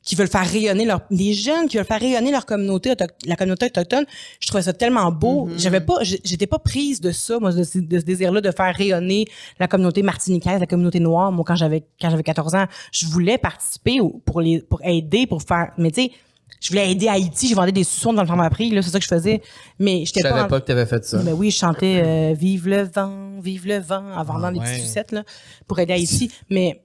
qui 0.10 0.15
veulent 0.15 0.27
faire 0.27 0.48
rayonner 0.49 0.86
leur 0.86 1.02
des 1.11 1.34
jeunes 1.34 1.68
qui 1.68 1.77
veulent 1.77 1.86
faire 1.86 1.99
rayonner 1.99 2.31
leur 2.31 2.48
communauté 2.48 2.91
la 3.27 3.36
communauté 3.36 3.68
autochtone 3.68 4.06
je 4.40 4.48
trouvais 4.48 4.64
ça 4.64 4.73
tellement 4.73 5.11
beau 5.11 5.45
Mhm. 5.45 5.60
j'avais 5.60 5.81
pas 5.81 5.98
j'étais 6.02 6.48
pas 6.48 6.57
prise 6.57 6.99
de 6.99 7.11
ça 7.11 7.38
moi 7.40 7.52
de, 7.52 7.64
ce- 7.64 7.77
de 7.77 7.99
ce 7.99 8.06
désir 8.06 8.31
là 8.31 8.41
de 8.41 8.49
faire 8.52 8.73
rayonner 8.76 9.26
la 9.60 9.68
communauté 9.68 10.02
martiniquaise 10.02 10.60
la 10.60 10.65
communauté 10.65 10.99
noire 10.99 11.31
moi 11.31 11.44
quand 11.48 11.56
j'avais 11.56 11.84
quand 12.02 12.10
j'avais 12.10 12.23
14 12.23 12.56
ans 12.56 12.65
je 12.91 13.06
voulais 13.06 13.38
participer 13.38 13.99
pour 14.26 14.41
les 14.41 14.61
pour 14.61 14.80
aider 14.84 15.27
pour 15.27 15.44
faire 15.44 15.73
mais 15.77 15.91
tu 15.91 16.02
sais 16.06 16.11
je 16.60 16.69
voulais 16.69 16.91
aider 16.91 17.07
Haïti 17.07 17.48
je 17.48 17.53
vendais 17.56 17.72
des 17.72 17.84
suçons 17.84 18.11
dans 18.11 18.23
le 18.23 18.27
pharmaprix 18.27 18.72
là 18.72 18.81
c'est 18.81 18.90
ça 18.90 18.98
que 18.98 19.03
je 19.06 19.10
faisais 19.10 19.41
mais 19.77 19.99
Je 19.99 20.06
j'étais 20.07 20.22
savais 20.22 20.40
pas, 20.40 20.45
en- 20.45 20.48
pas 20.48 20.60
que 20.60 20.65
t'avais 20.65 20.88
fait 20.88 21.06
ça. 21.06 21.19
ben 21.19 21.34
oui, 21.34 21.52
je 21.52 21.57
chantais 21.60 22.02
euh, 22.03 22.34
Vive 22.36 22.68
le 22.68 22.81
vent, 22.84 23.40
vive 23.41 23.68
le 23.68 23.77
vent 23.77 24.03
en 24.18 24.23
vendant 24.23 24.48
Ah 24.48 24.52
des 24.53 24.60
ouais. 24.60 24.80
sucettes 24.80 25.11
là, 25.11 25.23
pour 25.68 25.77
aider 25.80 25.94
Haïti. 25.94 26.31
Mais 26.49 26.81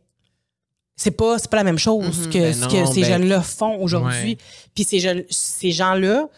c'est 0.97 1.11
pas, 1.11 1.39
c'est 1.39 1.51
pas 1.51 1.57
la 1.59 1.65
même 1.65 1.79
chose 1.79 2.27
Mhm. 2.27 2.33
que 2.33 2.39
Ben 2.39 2.53
ce 2.55 2.67
que 2.69 2.85
ces 2.93 3.01
ben- 3.03 3.09
jeunes-là 3.09 3.41
font 3.43 3.77
aujourd'hui. 3.83 4.39
Puis 4.75 4.85
ces, 4.85 4.99
jeunes- 5.01 5.25
ces 5.29 5.71
gens-là, 5.73 6.29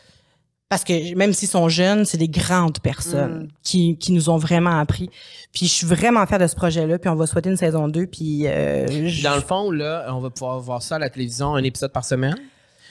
parce 0.69 0.83
que 0.83 1.15
même 1.15 1.33
s'ils 1.33 1.49
sont 1.49 1.69
jeunes, 1.69 2.05
c'est 2.05 2.19
des 2.19 2.29
grandes 2.29 2.81
personnes 2.81 3.43
Mhm. 3.43 3.49
qui, 3.63 3.97
qui 3.99 4.13
nous 4.13 4.31
ont 4.31 4.37
vraiment 4.39 4.79
appris. 4.81 5.09
Puis 5.53 5.67
je 5.67 5.73
suis 5.73 5.87
vraiment 5.87 6.27
fière 6.27 6.39
de 6.41 6.47
ce 6.47 6.57
projet-là. 6.57 6.99
Puis 6.99 7.09
on 7.09 7.15
va 7.15 7.27
souhaiter 7.27 7.51
une 7.51 7.57
saison 7.57 7.87
2. 7.89 8.07
Puis 8.07 8.47
euh, 8.47 8.87
je- 9.09 9.23
Dans 9.23 9.37
le 9.37 9.43
fond, 9.43 9.71
là, 9.71 10.07
on 10.11 10.21
va 10.21 10.31
pouvoir 10.31 10.59
voir 10.61 10.83
ça 10.83 10.97
à 10.97 10.99
la 10.99 11.09
télévision, 11.11 11.55
un 11.55 11.63
épisode 11.63 11.93
par 11.93 12.05
semaine? 12.05 12.37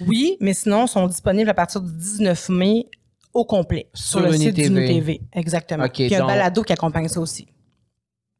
oui, 0.07 0.37
mais 0.41 0.53
sinon, 0.53 0.85
ils 0.85 0.89
sont 0.89 1.07
disponibles 1.07 1.49
à 1.49 1.53
partir 1.53 1.81
du 1.81 1.91
19 1.91 2.49
mai 2.49 2.85
au 3.33 3.43
complet 3.43 3.87
Sur 3.93 4.19
sur, 4.19 4.29
le 4.29 4.33
site 4.37 4.55
TV. 4.55 4.85
TV. 4.87 5.21
Exactement. 5.33 5.87
Puis 5.89 6.03
il 6.05 6.11
y 6.11 6.15
a 6.15 6.19
donc- 6.19 6.29
un 6.29 6.33
balado 6.33 6.63
qui 6.63 6.71
accompagne 6.73 7.07
ça 7.09 7.19
aussi. 7.19 7.45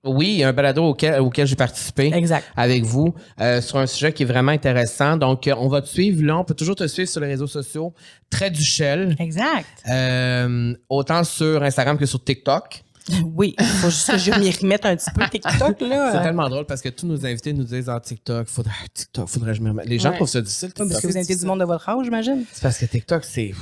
Oui, 0.06 0.28
il 0.28 0.36
y 0.38 0.44
a 0.44 0.50
un 0.50 0.54
balado 0.54 0.84
auquel, 0.84 1.20
auquel 1.20 1.48
j'ai 1.48 1.56
participé. 1.56 2.12
Exact. 2.14 2.46
avec 2.56 2.84
vous 2.84 3.14
euh, 3.42 3.60
sur 3.62 3.78
un 3.78 3.88
sujet 3.88 4.14
qui 4.14 4.24
est 4.24 4.26
vraiment 4.26 4.52
intéressant. 4.52 5.18
Donc, 5.18 5.48
euh, 5.48 5.56
on 5.58 5.68
va 5.68 5.82
te 5.82 5.88
suivre 5.88 6.24
là. 6.24 6.38
On 6.38 6.44
peut 6.44 6.54
toujours 6.54 6.76
te 6.76 6.88
suivre 6.88 7.10
sur 7.10 7.22
les 7.22 7.28
réseaux 7.28 7.48
sociaux. 7.48 7.94
Très 8.30 8.52
du 8.52 8.64
Shell. 8.64 9.16
Exact. 9.20 9.66
Euh, 9.90 10.74
autant 10.90 11.24
sur 11.24 11.64
Instagram 11.64 11.98
que 11.98 12.06
sur 12.06 12.24
TikTok. 12.24 12.84
Oui, 13.36 13.56
il 13.60 13.66
faut 13.66 13.90
juste 13.92 14.12
que 14.12 14.18
je 14.18 14.32
m'y 14.32 14.50
remette 14.50 14.84
un 14.86 14.96
petit 14.96 15.12
peu. 15.14 15.22
TikTok, 15.30 15.80
là. 15.82 16.12
C'est 16.12 16.24
tellement 16.24 16.50
drôle 16.50 16.66
parce 16.66 16.82
que 16.82 16.90
tous 16.90 17.06
nos 17.06 17.24
invités 17.24 17.54
nous 17.54 17.64
disent 17.64 17.88
en 17.88 18.00
TikTok, 18.00 18.48
faudrait, 18.48 18.74
TikTok, 18.94 19.28
faudrait 19.28 19.52
que 19.52 19.58
je 19.58 19.62
me 19.62 19.70
remette. 19.70 19.88
Les 19.88 20.00
gens 20.00 20.10
Ouais. 20.10 20.16
trouvent 20.16 20.28
ça 20.28 20.42
difficile. 20.42 20.70
oui, 20.70 20.74
TikTok. 20.74 20.90
parce 20.90 21.02
que 21.02 21.08
vous 21.08 21.18
invitez 21.18 21.36
du 21.36 21.46
monde 21.46 21.60
de 21.60 21.66
votre 21.66 21.88
âge, 21.88 22.04
j'imagine. 22.04 22.44
C'est 22.52 22.64
parce 22.64 22.78
que 22.80 22.86
TikTok, 22.86 23.24
c'est. 23.24 23.54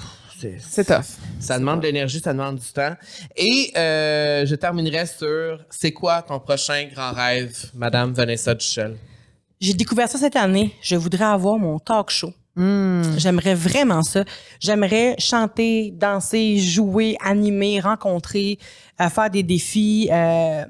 C'est- 0.60 0.84
C'est 0.84 0.86
tough. 0.86 1.06
Ça 1.40 1.58
demande 1.60 1.80
de 1.82 1.88
l'énergie, 1.88 2.20
ça 2.20 2.34
demande 2.34 2.58
du 2.60 2.68
temps. 2.72 2.96
Et 3.36 3.72
euh, 3.78 4.46
je 4.46 4.56
terminerai 4.56 5.06
sur 5.06 5.60
c'est 5.70 5.92
quoi 5.92 6.22
ton 6.22 6.40
prochain 6.40 6.88
grand 6.94 7.12
rêve, 7.14 7.56
Madame 7.74 8.14
Vanessa 8.14 8.54
Duchel? 8.54 8.98
J'ai 9.60 9.74
découvert 9.74 10.10
ça 10.10 10.18
cette 10.18 10.36
année. 10.36 10.74
Je 10.82 10.96
voudrais 10.96 11.26
avoir 11.26 11.58
mon 11.58 11.80
talk 11.80 12.10
show. 12.10 12.34
Hmm. 12.56 13.02
J'aimerais 13.18 13.56
vraiment 13.56 14.04
ça. 14.04 14.24
J'aimerais 14.60 15.16
chanter, 15.18 15.92
danser, 15.92 16.58
jouer, 16.60 17.18
animer, 17.24 17.80
rencontrer, 17.80 18.60
euh, 19.02 19.10
faire 19.10 19.30
des 19.32 19.42
défis, 19.42 20.08
euh, 20.12 20.64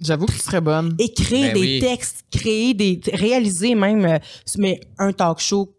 J'avoue 0.00 0.26
que 0.26 0.32
tu 0.32 0.38
serais 0.40 0.60
bonne. 0.60 0.94
écrire 0.98 1.52
Ben 1.52 1.54
des 1.54 1.60
oui. 1.60 1.78
textes, 1.80 2.24
créer 2.30 2.74
des, 2.74 3.00
réaliser 3.14 3.74
même, 3.76 4.04
euh, 4.04 4.18
mais 4.58 4.80
un 4.98 5.12
talk 5.12 5.38
show. 5.38 5.72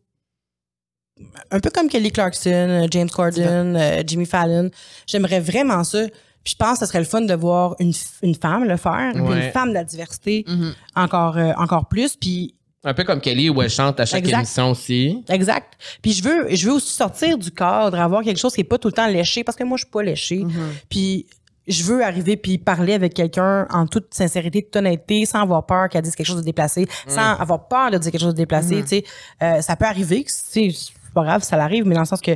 Un 1.51 1.59
peu 1.59 1.69
comme 1.69 1.87
Kelly 1.89 2.11
Clarkson, 2.11 2.49
euh, 2.49 2.87
James 2.91 3.09
Corden, 3.09 3.75
euh, 3.75 4.03
Jimmy 4.05 4.25
Fallon. 4.25 4.69
J'aimerais 5.07 5.39
vraiment 5.39 5.83
ça. 5.83 5.99
Puis 6.43 6.53
je 6.53 6.55
pense 6.57 6.79
que 6.79 6.85
ce 6.85 6.87
serait 6.87 6.99
le 6.99 7.05
fun 7.05 7.21
de 7.21 7.33
voir 7.33 7.75
une, 7.79 7.93
une 8.21 8.35
femme 8.35 8.65
le 8.65 8.75
faire, 8.77 9.11
puis 9.13 9.21
une 9.23 9.51
femme 9.51 9.69
de 9.69 9.73
la 9.75 9.83
diversité 9.85 10.43
Mhm. 10.47 10.73
encore, 10.95 11.37
euh, 11.37 11.53
encore 11.57 11.87
plus. 11.87 12.15
Puis 12.17 12.53
Un 12.85 12.93
peu 12.93 13.05
comme 13.05 13.21
Kelly 13.21 13.49
où 13.49 13.61
elle 13.61 13.69
chante 13.69 13.97
à 14.01 14.05
chaque 14.05 14.25
Exact. 14.25 14.39
émission 14.39 14.71
aussi. 14.71 15.23
Exact. 15.29 15.73
Puis 16.01 16.11
je 16.11 16.21
veux, 16.23 16.53
je 16.53 16.67
veux 16.67 16.73
aussi 16.73 16.91
sortir 16.93 17.37
du 17.37 17.49
cadre, 17.49 17.97
avoir 17.97 18.23
quelque 18.23 18.39
chose 18.39 18.53
qui 18.53 18.59
est 18.59 18.65
pas 18.65 18.77
tout 18.77 18.89
le 18.89 18.93
temps 18.93 19.07
léché, 19.07 19.45
parce 19.45 19.57
que 19.57 19.63
moi 19.63 19.77
je 19.77 19.85
suis 19.85 19.91
pas 19.91 20.03
léché. 20.03 20.43
Mhm. 20.43 20.51
Puis 20.89 21.25
je 21.65 21.81
veux 21.85 22.03
arriver 22.03 22.35
puis 22.35 22.57
parler 22.57 22.91
avec 22.91 23.13
quelqu'un 23.13 23.65
en 23.69 23.87
toute 23.87 24.13
sincérité, 24.13 24.63
toute 24.63 24.75
honnêteté, 24.75 25.25
sans 25.25 25.43
avoir 25.43 25.65
peur 25.65 25.87
qu'elle 25.87 26.01
dise 26.01 26.13
quelque 26.13 26.27
chose 26.27 26.35
de 26.35 26.41
déplacé, 26.41 26.85
sans 27.07 27.35
avoir 27.39 27.69
peur 27.69 27.89
de 27.89 27.97
dire 27.99 28.11
quelque 28.11 28.19
chose 28.19 28.33
de 28.33 28.37
déplacé. 28.39 28.81
Tu 28.81 28.87
sais, 28.89 29.03
Euh, 29.41 29.61
ça 29.61 29.77
peut 29.77 29.85
arriver, 29.85 30.25
que, 30.25 30.29
tu 30.29 30.73
c'est 31.13 31.21
pas 31.21 31.23
grave, 31.25 31.43
ça 31.43 31.57
l'arrive, 31.57 31.85
mais 31.85 31.93
dans 31.93 32.01
le 32.01 32.07
sens 32.07 32.21
que 32.21 32.35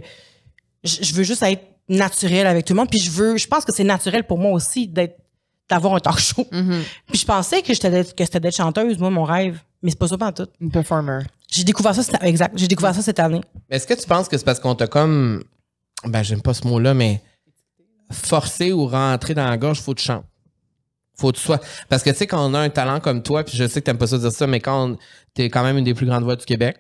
je, 0.84 1.14
veux 1.16 1.24
juste 1.24 1.42
être 1.42 1.64
naturel 1.90 2.46
avec 2.46 2.64
tout 2.64 2.74
le 2.74 2.78
monde. 2.78 2.90
Puis 2.90 3.00
je 3.00 3.10
veux, 3.10 3.36
je 3.38 3.48
pense 3.48 3.66
que 3.66 3.74
c'est 3.74 3.84
naturel 3.84 4.24
pour 4.24 4.38
moi 4.38 4.52
aussi 4.52 4.88
d'être 4.88 5.18
d'avoir 5.68 5.96
un 5.96 6.00
talk 6.00 6.20
show. 6.20 6.46
Mhm. 6.52 6.84
Puis 7.08 7.20
je 7.20 7.26
pensais 7.26 7.64
que 7.64 7.74
j'étais 7.74 8.04
que 8.04 8.24
c'était 8.24 8.40
d'être 8.40 8.56
chanteuse, 8.56 9.00
moi 9.00 9.10
mon 9.10 9.24
rêve, 9.24 9.60
mais 9.82 9.90
c'est 9.90 9.98
pas 9.98 10.08
ça 10.08 10.18
pas 10.18 10.32
tout. 10.32 10.48
Une 10.62 10.70
performer. 10.70 11.24
J'ai 11.50 11.64
découvert 11.64 11.96
ça, 11.96 12.04
cette- 12.04 12.22
exact. 12.24 12.54
J'ai 12.56 12.68
découvert 12.68 12.94
ça 12.94 13.02
cette 13.02 13.20
année. 13.20 13.42
Est-ce 13.70 13.88
que 13.88 13.96
tu 13.96 14.06
penses 14.06 14.28
que 14.28 14.38
c'est 14.38 14.46
parce 14.46 14.60
qu'on 14.60 14.76
t'a 14.76 14.86
comme. 14.86 15.44
Ben, 16.06 16.22
j'aime 16.22 16.42
pas 16.42 16.54
ce 16.54 16.68
mot-là, 16.68 16.94
mais. 16.94 17.22
Forcé 18.12 18.72
ou 18.72 18.86
rentré 18.86 19.34
dans 19.34 19.50
la 19.50 19.58
gorge, 19.58 19.82
faut 19.82 19.94
que 19.94 20.00
tu 20.00 20.06
chantes. 20.06 20.24
Faut 21.20 21.32
que 21.32 21.38
tu 21.38 21.44
sois. 21.44 21.60
Parce 21.90 22.04
que 22.04 22.12
tu 22.12 22.18
sais, 22.18 22.28
quand 22.28 22.48
on 22.48 22.54
a 22.54 22.60
un 22.60 22.70
talent 22.70 23.00
comme 23.02 23.24
toi, 23.24 23.44
puis 23.44 23.58
je 23.58 23.68
sais 23.68 23.82
que 23.82 23.86
t'aimes 23.86 23.98
pas 23.98 24.08
ça 24.08 24.18
dire 24.18 24.32
ça, 24.32 24.46
mais 24.48 24.62
quand 24.62 24.96
t'es 25.34 25.50
quand 25.50 25.64
même 25.64 25.78
une 25.78 25.84
des 25.84 25.96
plus 25.96 26.06
grandes 26.06 26.24
voix 26.24 26.36
du 26.36 26.46
Québec. 26.46 26.78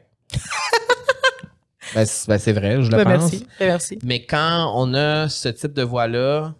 Ben, 1.94 2.06
c'est 2.06 2.28
ben, 2.28 2.38
c'est 2.38 2.54
vrai, 2.54 2.82
je 2.84 2.92
le 2.92 2.98
Ben, 2.98 3.04
pense. 3.04 3.32
merci. 3.32 3.48
Ben, 3.60 3.68
merci. 3.68 4.00
Mais 4.04 4.26
quand 4.26 4.72
on 4.76 4.94
a 4.94 5.30
ce 5.30 5.50
type 5.50 5.74
de 5.74 5.84
voix-là, 5.84 6.54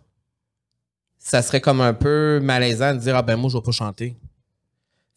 ça 1.18 1.42
serait 1.42 1.62
comme 1.62 1.82
un 1.82 1.94
peu 1.94 2.40
malaisant 2.42 2.94
de 2.94 3.00
dire 3.00 3.16
Ah 3.16 3.22
ben 3.22 3.36
moi, 3.36 3.50
je 3.50 3.58
vais 3.58 3.64
pas 3.64 3.72
chanter. 3.72 4.18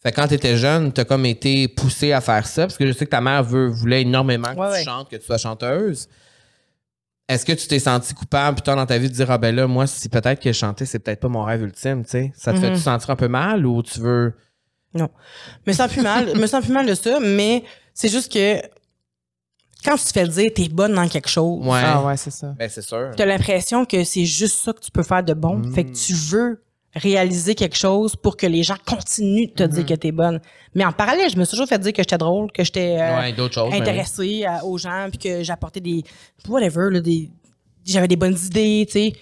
Fait 0.03 0.11
que 0.11 0.15
quand 0.15 0.27
tu 0.27 0.33
étais 0.33 0.57
jeune, 0.57 0.91
tu 0.91 0.99
as 1.01 1.05
comme 1.05 1.25
été 1.25 1.67
poussé 1.67 2.11
à 2.11 2.21
faire 2.21 2.47
ça, 2.47 2.63
parce 2.63 2.75
que 2.77 2.87
je 2.87 2.91
sais 2.91 3.05
que 3.05 3.11
ta 3.11 3.21
mère 3.21 3.43
veut, 3.43 3.67
voulait 3.67 4.01
énormément 4.01 4.53
que 4.53 4.59
Ouais, 4.59 4.67
tu 4.67 4.73
ouais. 4.73 4.83
chantes, 4.83 5.09
que 5.09 5.15
tu 5.15 5.23
sois 5.25 5.37
chanteuse. 5.37 6.07
Est-ce 7.29 7.45
que 7.45 7.53
tu 7.53 7.67
t'es 7.67 7.79
senti 7.79 8.13
coupable 8.13 8.55
plus 8.57 8.63
tard 8.63 8.75
dans 8.75 8.85
ta 8.85 8.97
vie 8.97 9.07
de 9.09 9.13
dire 9.13 9.29
Ah 9.31 9.37
ben 9.37 9.55
là, 9.55 9.67
moi, 9.67 9.87
si 9.87 10.09
peut-être 10.09 10.41
que 10.41 10.51
chanter, 10.51 10.85
c'est 10.85 10.99
peut-être 10.99 11.19
pas 11.21 11.29
mon 11.29 11.43
rêve 11.43 11.61
ultime, 11.61 12.03
tu 12.03 12.09
sais? 12.11 12.33
Ça 12.35 12.51
te 12.51 12.57
Mhm. 12.57 12.63
fait-tu 12.63 12.79
sentir 12.81 13.09
un 13.11 13.15
peu 13.15 13.27
mal 13.29 13.65
ou 13.65 13.81
tu 13.83 13.99
veux. 14.01 14.33
Je 14.93 15.03
me 15.67 15.71
sens 15.71 15.89
plus 15.89 16.01
mal. 16.01 16.29
je 16.35 16.39
me 16.41 16.47
sens 16.47 16.63
plus 16.65 16.73
mal 16.73 16.85
de 16.85 16.95
ça, 16.95 17.19
mais 17.21 17.63
c'est 17.93 18.09
juste 18.09 18.29
que 18.31 18.57
quand 19.83 19.95
tu 19.97 20.03
te 20.05 20.11
fais 20.11 20.27
dire 20.27 20.51
t'es 20.55 20.69
bonne 20.69 20.93
dans 20.93 21.07
quelque 21.07 21.29
chose, 21.29 21.65
Ouais. 21.65 21.81
Ah 21.83 22.03
ouais, 22.05 22.17
c'est 22.17 22.31
ça. 22.31 22.53
Ben 22.57 22.69
c'est 22.69 22.81
sûr. 22.81 23.11
t'as 23.15 23.25
l'impression 23.25 23.85
que 23.85 24.03
c'est 24.03 24.25
juste 24.25 24.57
ça 24.63 24.73
que 24.73 24.79
tu 24.79 24.91
peux 24.91 25.03
faire 25.03 25.23
de 25.23 25.33
bon. 25.33 25.57
Mm. 25.57 25.73
Fait 25.73 25.83
que 25.85 25.91
tu 25.91 26.13
veux 26.13 26.63
réaliser 26.93 27.55
quelque 27.55 27.77
chose 27.77 28.15
pour 28.17 28.35
que 28.35 28.45
les 28.45 28.63
gens 28.63 28.75
continuent 28.85 29.47
de 29.47 29.53
te 29.53 29.63
dire 29.63 29.85
que 29.85 29.93
t'es 29.93 30.11
bonne. 30.11 30.41
Mais 30.75 30.83
en 30.83 30.91
parallèle, 30.91 31.29
je 31.29 31.37
me 31.37 31.45
suis 31.45 31.51
toujours 31.51 31.67
fait 31.69 31.79
dire 31.79 31.93
que 31.93 32.01
j'étais 32.01 32.17
drôle, 32.17 32.51
que 32.51 32.65
j'étais 32.65 32.97
euh, 32.99 33.17
ouais, 33.19 33.31
d'autres 33.33 33.53
choses. 33.53 33.69
ben 33.69 33.75
oui. 33.77 33.81
intéressée 33.81 34.43
à- 34.45 34.65
aux 34.65 34.77
gens, 34.77 35.07
puis 35.09 35.17
que 35.17 35.41
j'apportais 35.41 35.79
des 35.79 36.03
whatever, 36.49 36.89
là, 36.91 36.99
des 36.99 37.29
j'avais 37.85 38.07
des 38.09 38.17
bonnes 38.17 38.37
idées, 38.45 38.85
tu 38.87 38.91
sais. 38.93 39.13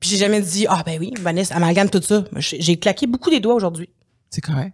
Puis 0.00 0.10
j'ai 0.10 0.16
jamais 0.16 0.40
dit 0.40 0.66
ah 0.68 0.82
ben 0.84 0.98
oui, 1.00 1.12
Vanessa, 1.20 1.54
amalgame 1.56 1.90
tout 1.90 2.02
ça. 2.02 2.24
J'ai 2.38 2.76
claqué 2.76 3.06
beaucoup 3.06 3.30
des 3.30 3.40
doigts 3.40 3.54
aujourd'hui. 3.54 3.88
C'est 4.30 4.40
correct. 4.40 4.72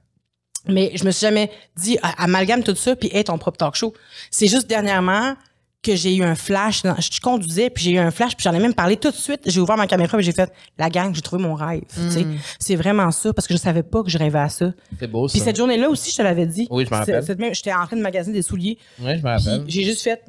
Mais 0.68 0.92
je 0.94 1.04
me 1.04 1.10
suis 1.10 1.26
jamais 1.26 1.50
dit 1.76 1.98
Ah, 2.02 2.14
amalgame 2.24 2.62
tout 2.62 2.74
ça 2.74 2.96
puis 2.96 3.10
aie 3.12 3.24
ton 3.24 3.38
propre 3.38 3.58
talk 3.58 3.74
show. 3.74 3.92
C'est 4.30 4.46
juste 4.48 4.66
dernièrement 4.68 5.34
que 5.82 5.94
j'ai 5.96 6.14
eu 6.16 6.22
un 6.22 6.34
flash. 6.34 6.82
je 6.82 7.20
conduisais 7.20 7.68
puis 7.68 7.84
j'ai 7.84 7.90
eu 7.90 7.98
un 7.98 8.10
flash 8.10 8.34
puis 8.36 8.42
j'en 8.44 8.54
ai 8.54 8.58
même 8.58 8.72
parlé 8.72 8.96
tout 8.96 9.10
de 9.10 9.16
suite. 9.16 9.40
J'ai 9.44 9.60
ouvert 9.60 9.76
ma 9.76 9.86
caméra 9.86 10.18
et 10.18 10.22
j'ai 10.22 10.32
fait 10.32 10.50
la 10.78 10.88
gang, 10.88 11.14
j'ai 11.14 11.20
trouvé 11.20 11.42
mon 11.42 11.54
rêve. 11.54 11.82
tu 11.94 12.10
sais. 12.10 12.24
Mm. 12.24 12.38
C'est 12.58 12.76
vraiment 12.76 13.10
ça 13.10 13.34
parce 13.34 13.46
que 13.46 13.52
je 13.52 13.58
savais 13.58 13.82
pas 13.82 14.02
que 14.02 14.08
je 14.08 14.16
rêvais 14.16 14.38
à 14.38 14.48
ça. 14.48 14.72
C'est 14.98 15.06
beau, 15.06 15.28
ça. 15.28 15.32
Puis 15.32 15.40
cette 15.44 15.56
journée-là 15.56 15.90
aussi, 15.90 16.10
je 16.10 16.16
te 16.16 16.22
l'avais 16.22 16.46
dit. 16.46 16.66
Oui, 16.70 16.86
je 16.88 16.90
me 16.90 16.96
rappelle. 16.98 17.22
Cette 17.22 17.38
même- 17.38 17.54
J'étais 17.54 17.74
en 17.74 17.86
train 17.86 17.96
de 17.96 18.02
magasiner 18.02 18.34
des 18.34 18.42
souliers. 18.42 18.78
Ouais, 18.98 19.18
je 19.18 19.22
me 19.22 19.36
Puis 19.36 19.44
rappelle. 19.46 19.64
j'ai 19.68 19.84
juste 19.84 20.00
fait, 20.00 20.22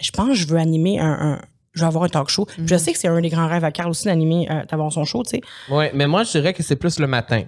je 0.00 0.10
pense 0.10 0.28
que 0.28 0.34
je 0.34 0.46
veux 0.46 0.58
animer 0.58 1.00
un, 1.00 1.06
un- 1.12 1.40
je 1.72 1.80
veux 1.80 1.86
avoir 1.86 2.04
un 2.04 2.08
talk 2.08 2.28
show. 2.28 2.44
Puis 2.44 2.68
Je 2.68 2.76
sais 2.76 2.92
que 2.92 2.98
c'est 2.98 3.08
un 3.08 3.20
des 3.22 3.30
grands 3.30 3.48
rêves 3.48 3.64
à 3.64 3.72
Carl 3.72 3.88
aussi 3.88 4.04
d'animer, 4.04 4.46
euh, 4.50 4.64
d'avoir 4.66 4.92
son 4.92 5.04
show, 5.04 5.22
tu 5.22 5.30
sais. 5.30 5.40
Ouais, 5.70 5.90
mais 5.94 6.06
moi, 6.06 6.22
je 6.24 6.30
dirais 6.32 6.52
que 6.52 6.62
c'est 6.62 6.76
plus 6.76 6.98
le 7.00 7.06
matin. 7.06 7.44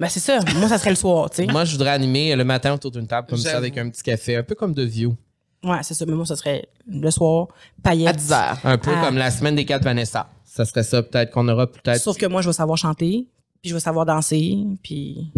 Ben, 0.00 0.08
c'est 0.08 0.18
ça. 0.20 0.38
Moi, 0.56 0.68
ça 0.68 0.78
serait 0.78 0.90
le 0.90 0.96
soir, 0.96 1.28
tu 1.30 1.44
sais. 1.44 1.46
Moi, 1.52 1.64
je 1.66 1.72
voudrais 1.72 1.90
animer 1.90 2.34
le 2.34 2.42
matin 2.44 2.72
autour 2.74 2.90
d'une 2.90 3.06
table 3.06 3.26
comme 3.28 3.38
ça 3.38 3.56
avec 3.58 3.76
un 3.78 3.88
petit 3.90 4.02
café, 4.02 4.36
un 4.36 4.42
peu 4.42 4.54
comme 4.54 4.72
de 4.74 4.82
View. 4.82 5.14
Ouais, 5.62 5.76
c'est 5.82 5.92
ça. 5.92 6.06
Mais 6.06 6.14
moi, 6.14 6.24
ça 6.24 6.36
serait 6.36 6.66
le 6.90 7.10
soir, 7.10 7.48
À 7.50 7.82
paillettes. 7.90 8.16
10 8.16 8.32
heures. 8.32 8.58
Un 8.64 8.78
peu 8.78 8.90
Ah. 8.96 9.04
comme 9.04 9.18
la 9.18 9.30
semaine 9.30 9.54
des 9.56 9.66
quatre 9.66 9.84
Vanessa. 9.84 10.30
Ça 10.44 10.64
serait 10.64 10.82
ça, 10.84 11.02
peut-être 11.02 11.30
qu'on 11.30 11.46
aura 11.48 11.66
peut-être. 11.70 12.00
Sauf 12.00 12.16
que 12.16 12.24
moi, 12.26 12.40
je 12.40 12.46
veux 12.46 12.52
savoir 12.54 12.78
chanter, 12.78 13.26
puis 13.60 13.68
je 13.68 13.74
veux 13.74 13.80
savoir 13.80 14.06
danser, 14.06 14.56
puis... 14.82 15.30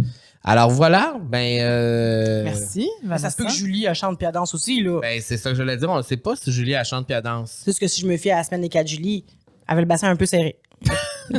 Alors 0.44 0.70
voilà, 0.70 1.16
ben. 1.28 1.60
euh, 1.60 2.42
Merci. 2.44 2.88
Ben, 3.04 3.16
ça 3.18 3.30
se 3.30 3.36
peut 3.36 3.44
que. 3.44 3.50
Julie, 3.52 3.84
elle 3.84 3.94
chante 3.94 4.16
puis 4.18 4.26
elle 4.26 4.32
danse 4.32 4.54
aussi, 4.54 4.80
là. 4.82 5.00
Ben, 5.00 5.20
c'est 5.20 5.36
ça 5.36 5.50
que 5.50 5.56
je 5.56 5.62
voulais 5.62 5.76
dire. 5.76 5.88
On 5.88 5.96
ne 5.98 6.02
sait 6.02 6.16
pas 6.16 6.34
si 6.34 6.50
Julie, 6.50 6.72
elle 6.72 6.84
chante 6.84 7.06
puis 7.06 7.14
elle 7.14 7.22
danse. 7.22 7.50
C'est 7.58 7.66
juste 7.70 7.78
que 7.80 7.86
si 7.86 8.00
je 8.00 8.06
me 8.08 8.16
fie 8.16 8.30
à 8.32 8.36
la 8.38 8.44
semaine 8.44 8.60
des 8.62 8.68
4 8.68 8.86
Julie, 8.88 9.24
elle 9.68 9.72
avait 9.72 9.82
le 9.82 9.86
bassin 9.86 10.08
un 10.10 10.16
peu 10.16 10.26
serré. 10.26 10.56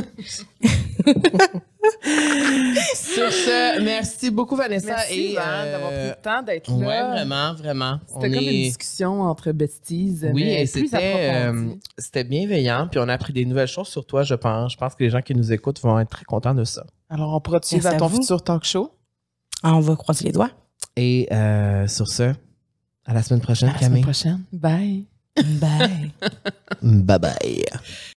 Sur 2.94 3.32
ce, 3.32 3.80
merci 3.82 4.30
beaucoup, 4.30 4.56
Vanessa. 4.56 4.88
Merci 4.96 5.32
et, 5.32 5.38
euh, 5.38 5.72
d'avoir 5.72 5.90
pris 5.90 6.08
le 6.08 6.22
temps 6.22 6.42
d'être 6.42 6.70
là. 6.70 6.76
Ouais, 6.76 7.02
vraiment, 7.16 7.54
vraiment. 7.54 8.00
C'était 8.06 8.18
On 8.18 8.20
comme 8.32 8.32
une 8.44 8.62
discussion 8.62 9.22
entre 9.22 9.52
besties. 9.52 10.18
Oui, 10.24 10.32
mais 10.44 10.62
et 10.64 10.66
plus 10.68 10.88
c'était 10.88 11.46
euh, 11.46 11.68
c'était 11.98 12.24
bienveillant. 12.24 12.88
Puis 12.90 13.00
on 13.00 13.08
a 13.08 13.14
appris 13.14 13.32
des 13.32 13.44
nouvelles 13.44 13.68
choses 13.68 13.88
sur 13.88 14.04
toi, 14.06 14.22
je 14.22 14.34
pense. 14.34 14.72
Je 14.72 14.76
pense 14.76 14.94
que 14.94 15.02
les 15.04 15.10
gens 15.10 15.22
qui 15.22 15.34
nous 15.34 15.52
écoutent 15.52 15.80
vont 15.80 15.98
être 15.98 16.10
très 16.10 16.24
contents 16.24 16.54
de 16.54 16.64
ça. 16.64 16.84
Alors, 17.10 17.34
on 17.34 17.40
pourra 17.40 17.60
te 17.60 17.66
suivre 17.66 17.86
à 17.86 17.94
ton 17.94 18.06
vous. 18.06 18.20
futur 18.20 18.42
talk 18.42 18.64
show? 18.64 18.90
Ah, 19.62 19.74
on 19.74 19.80
va 19.80 19.96
croiser 19.96 20.24
les 20.26 20.32
doigts. 20.32 20.50
Et 20.96 21.28
euh, 21.32 21.86
sur 21.88 22.08
ce, 22.08 22.32
à 23.06 23.14
la 23.14 23.22
semaine 23.22 23.40
prochaine, 23.40 23.68
À 23.68 23.72
la 23.72 23.78
semaine 23.78 23.90
Camille. 23.90 24.02
prochaine. 24.02 24.40
Bye. 24.52 25.04
Bye. 25.60 26.12
Bye 26.82 27.18
bye. 27.18 27.64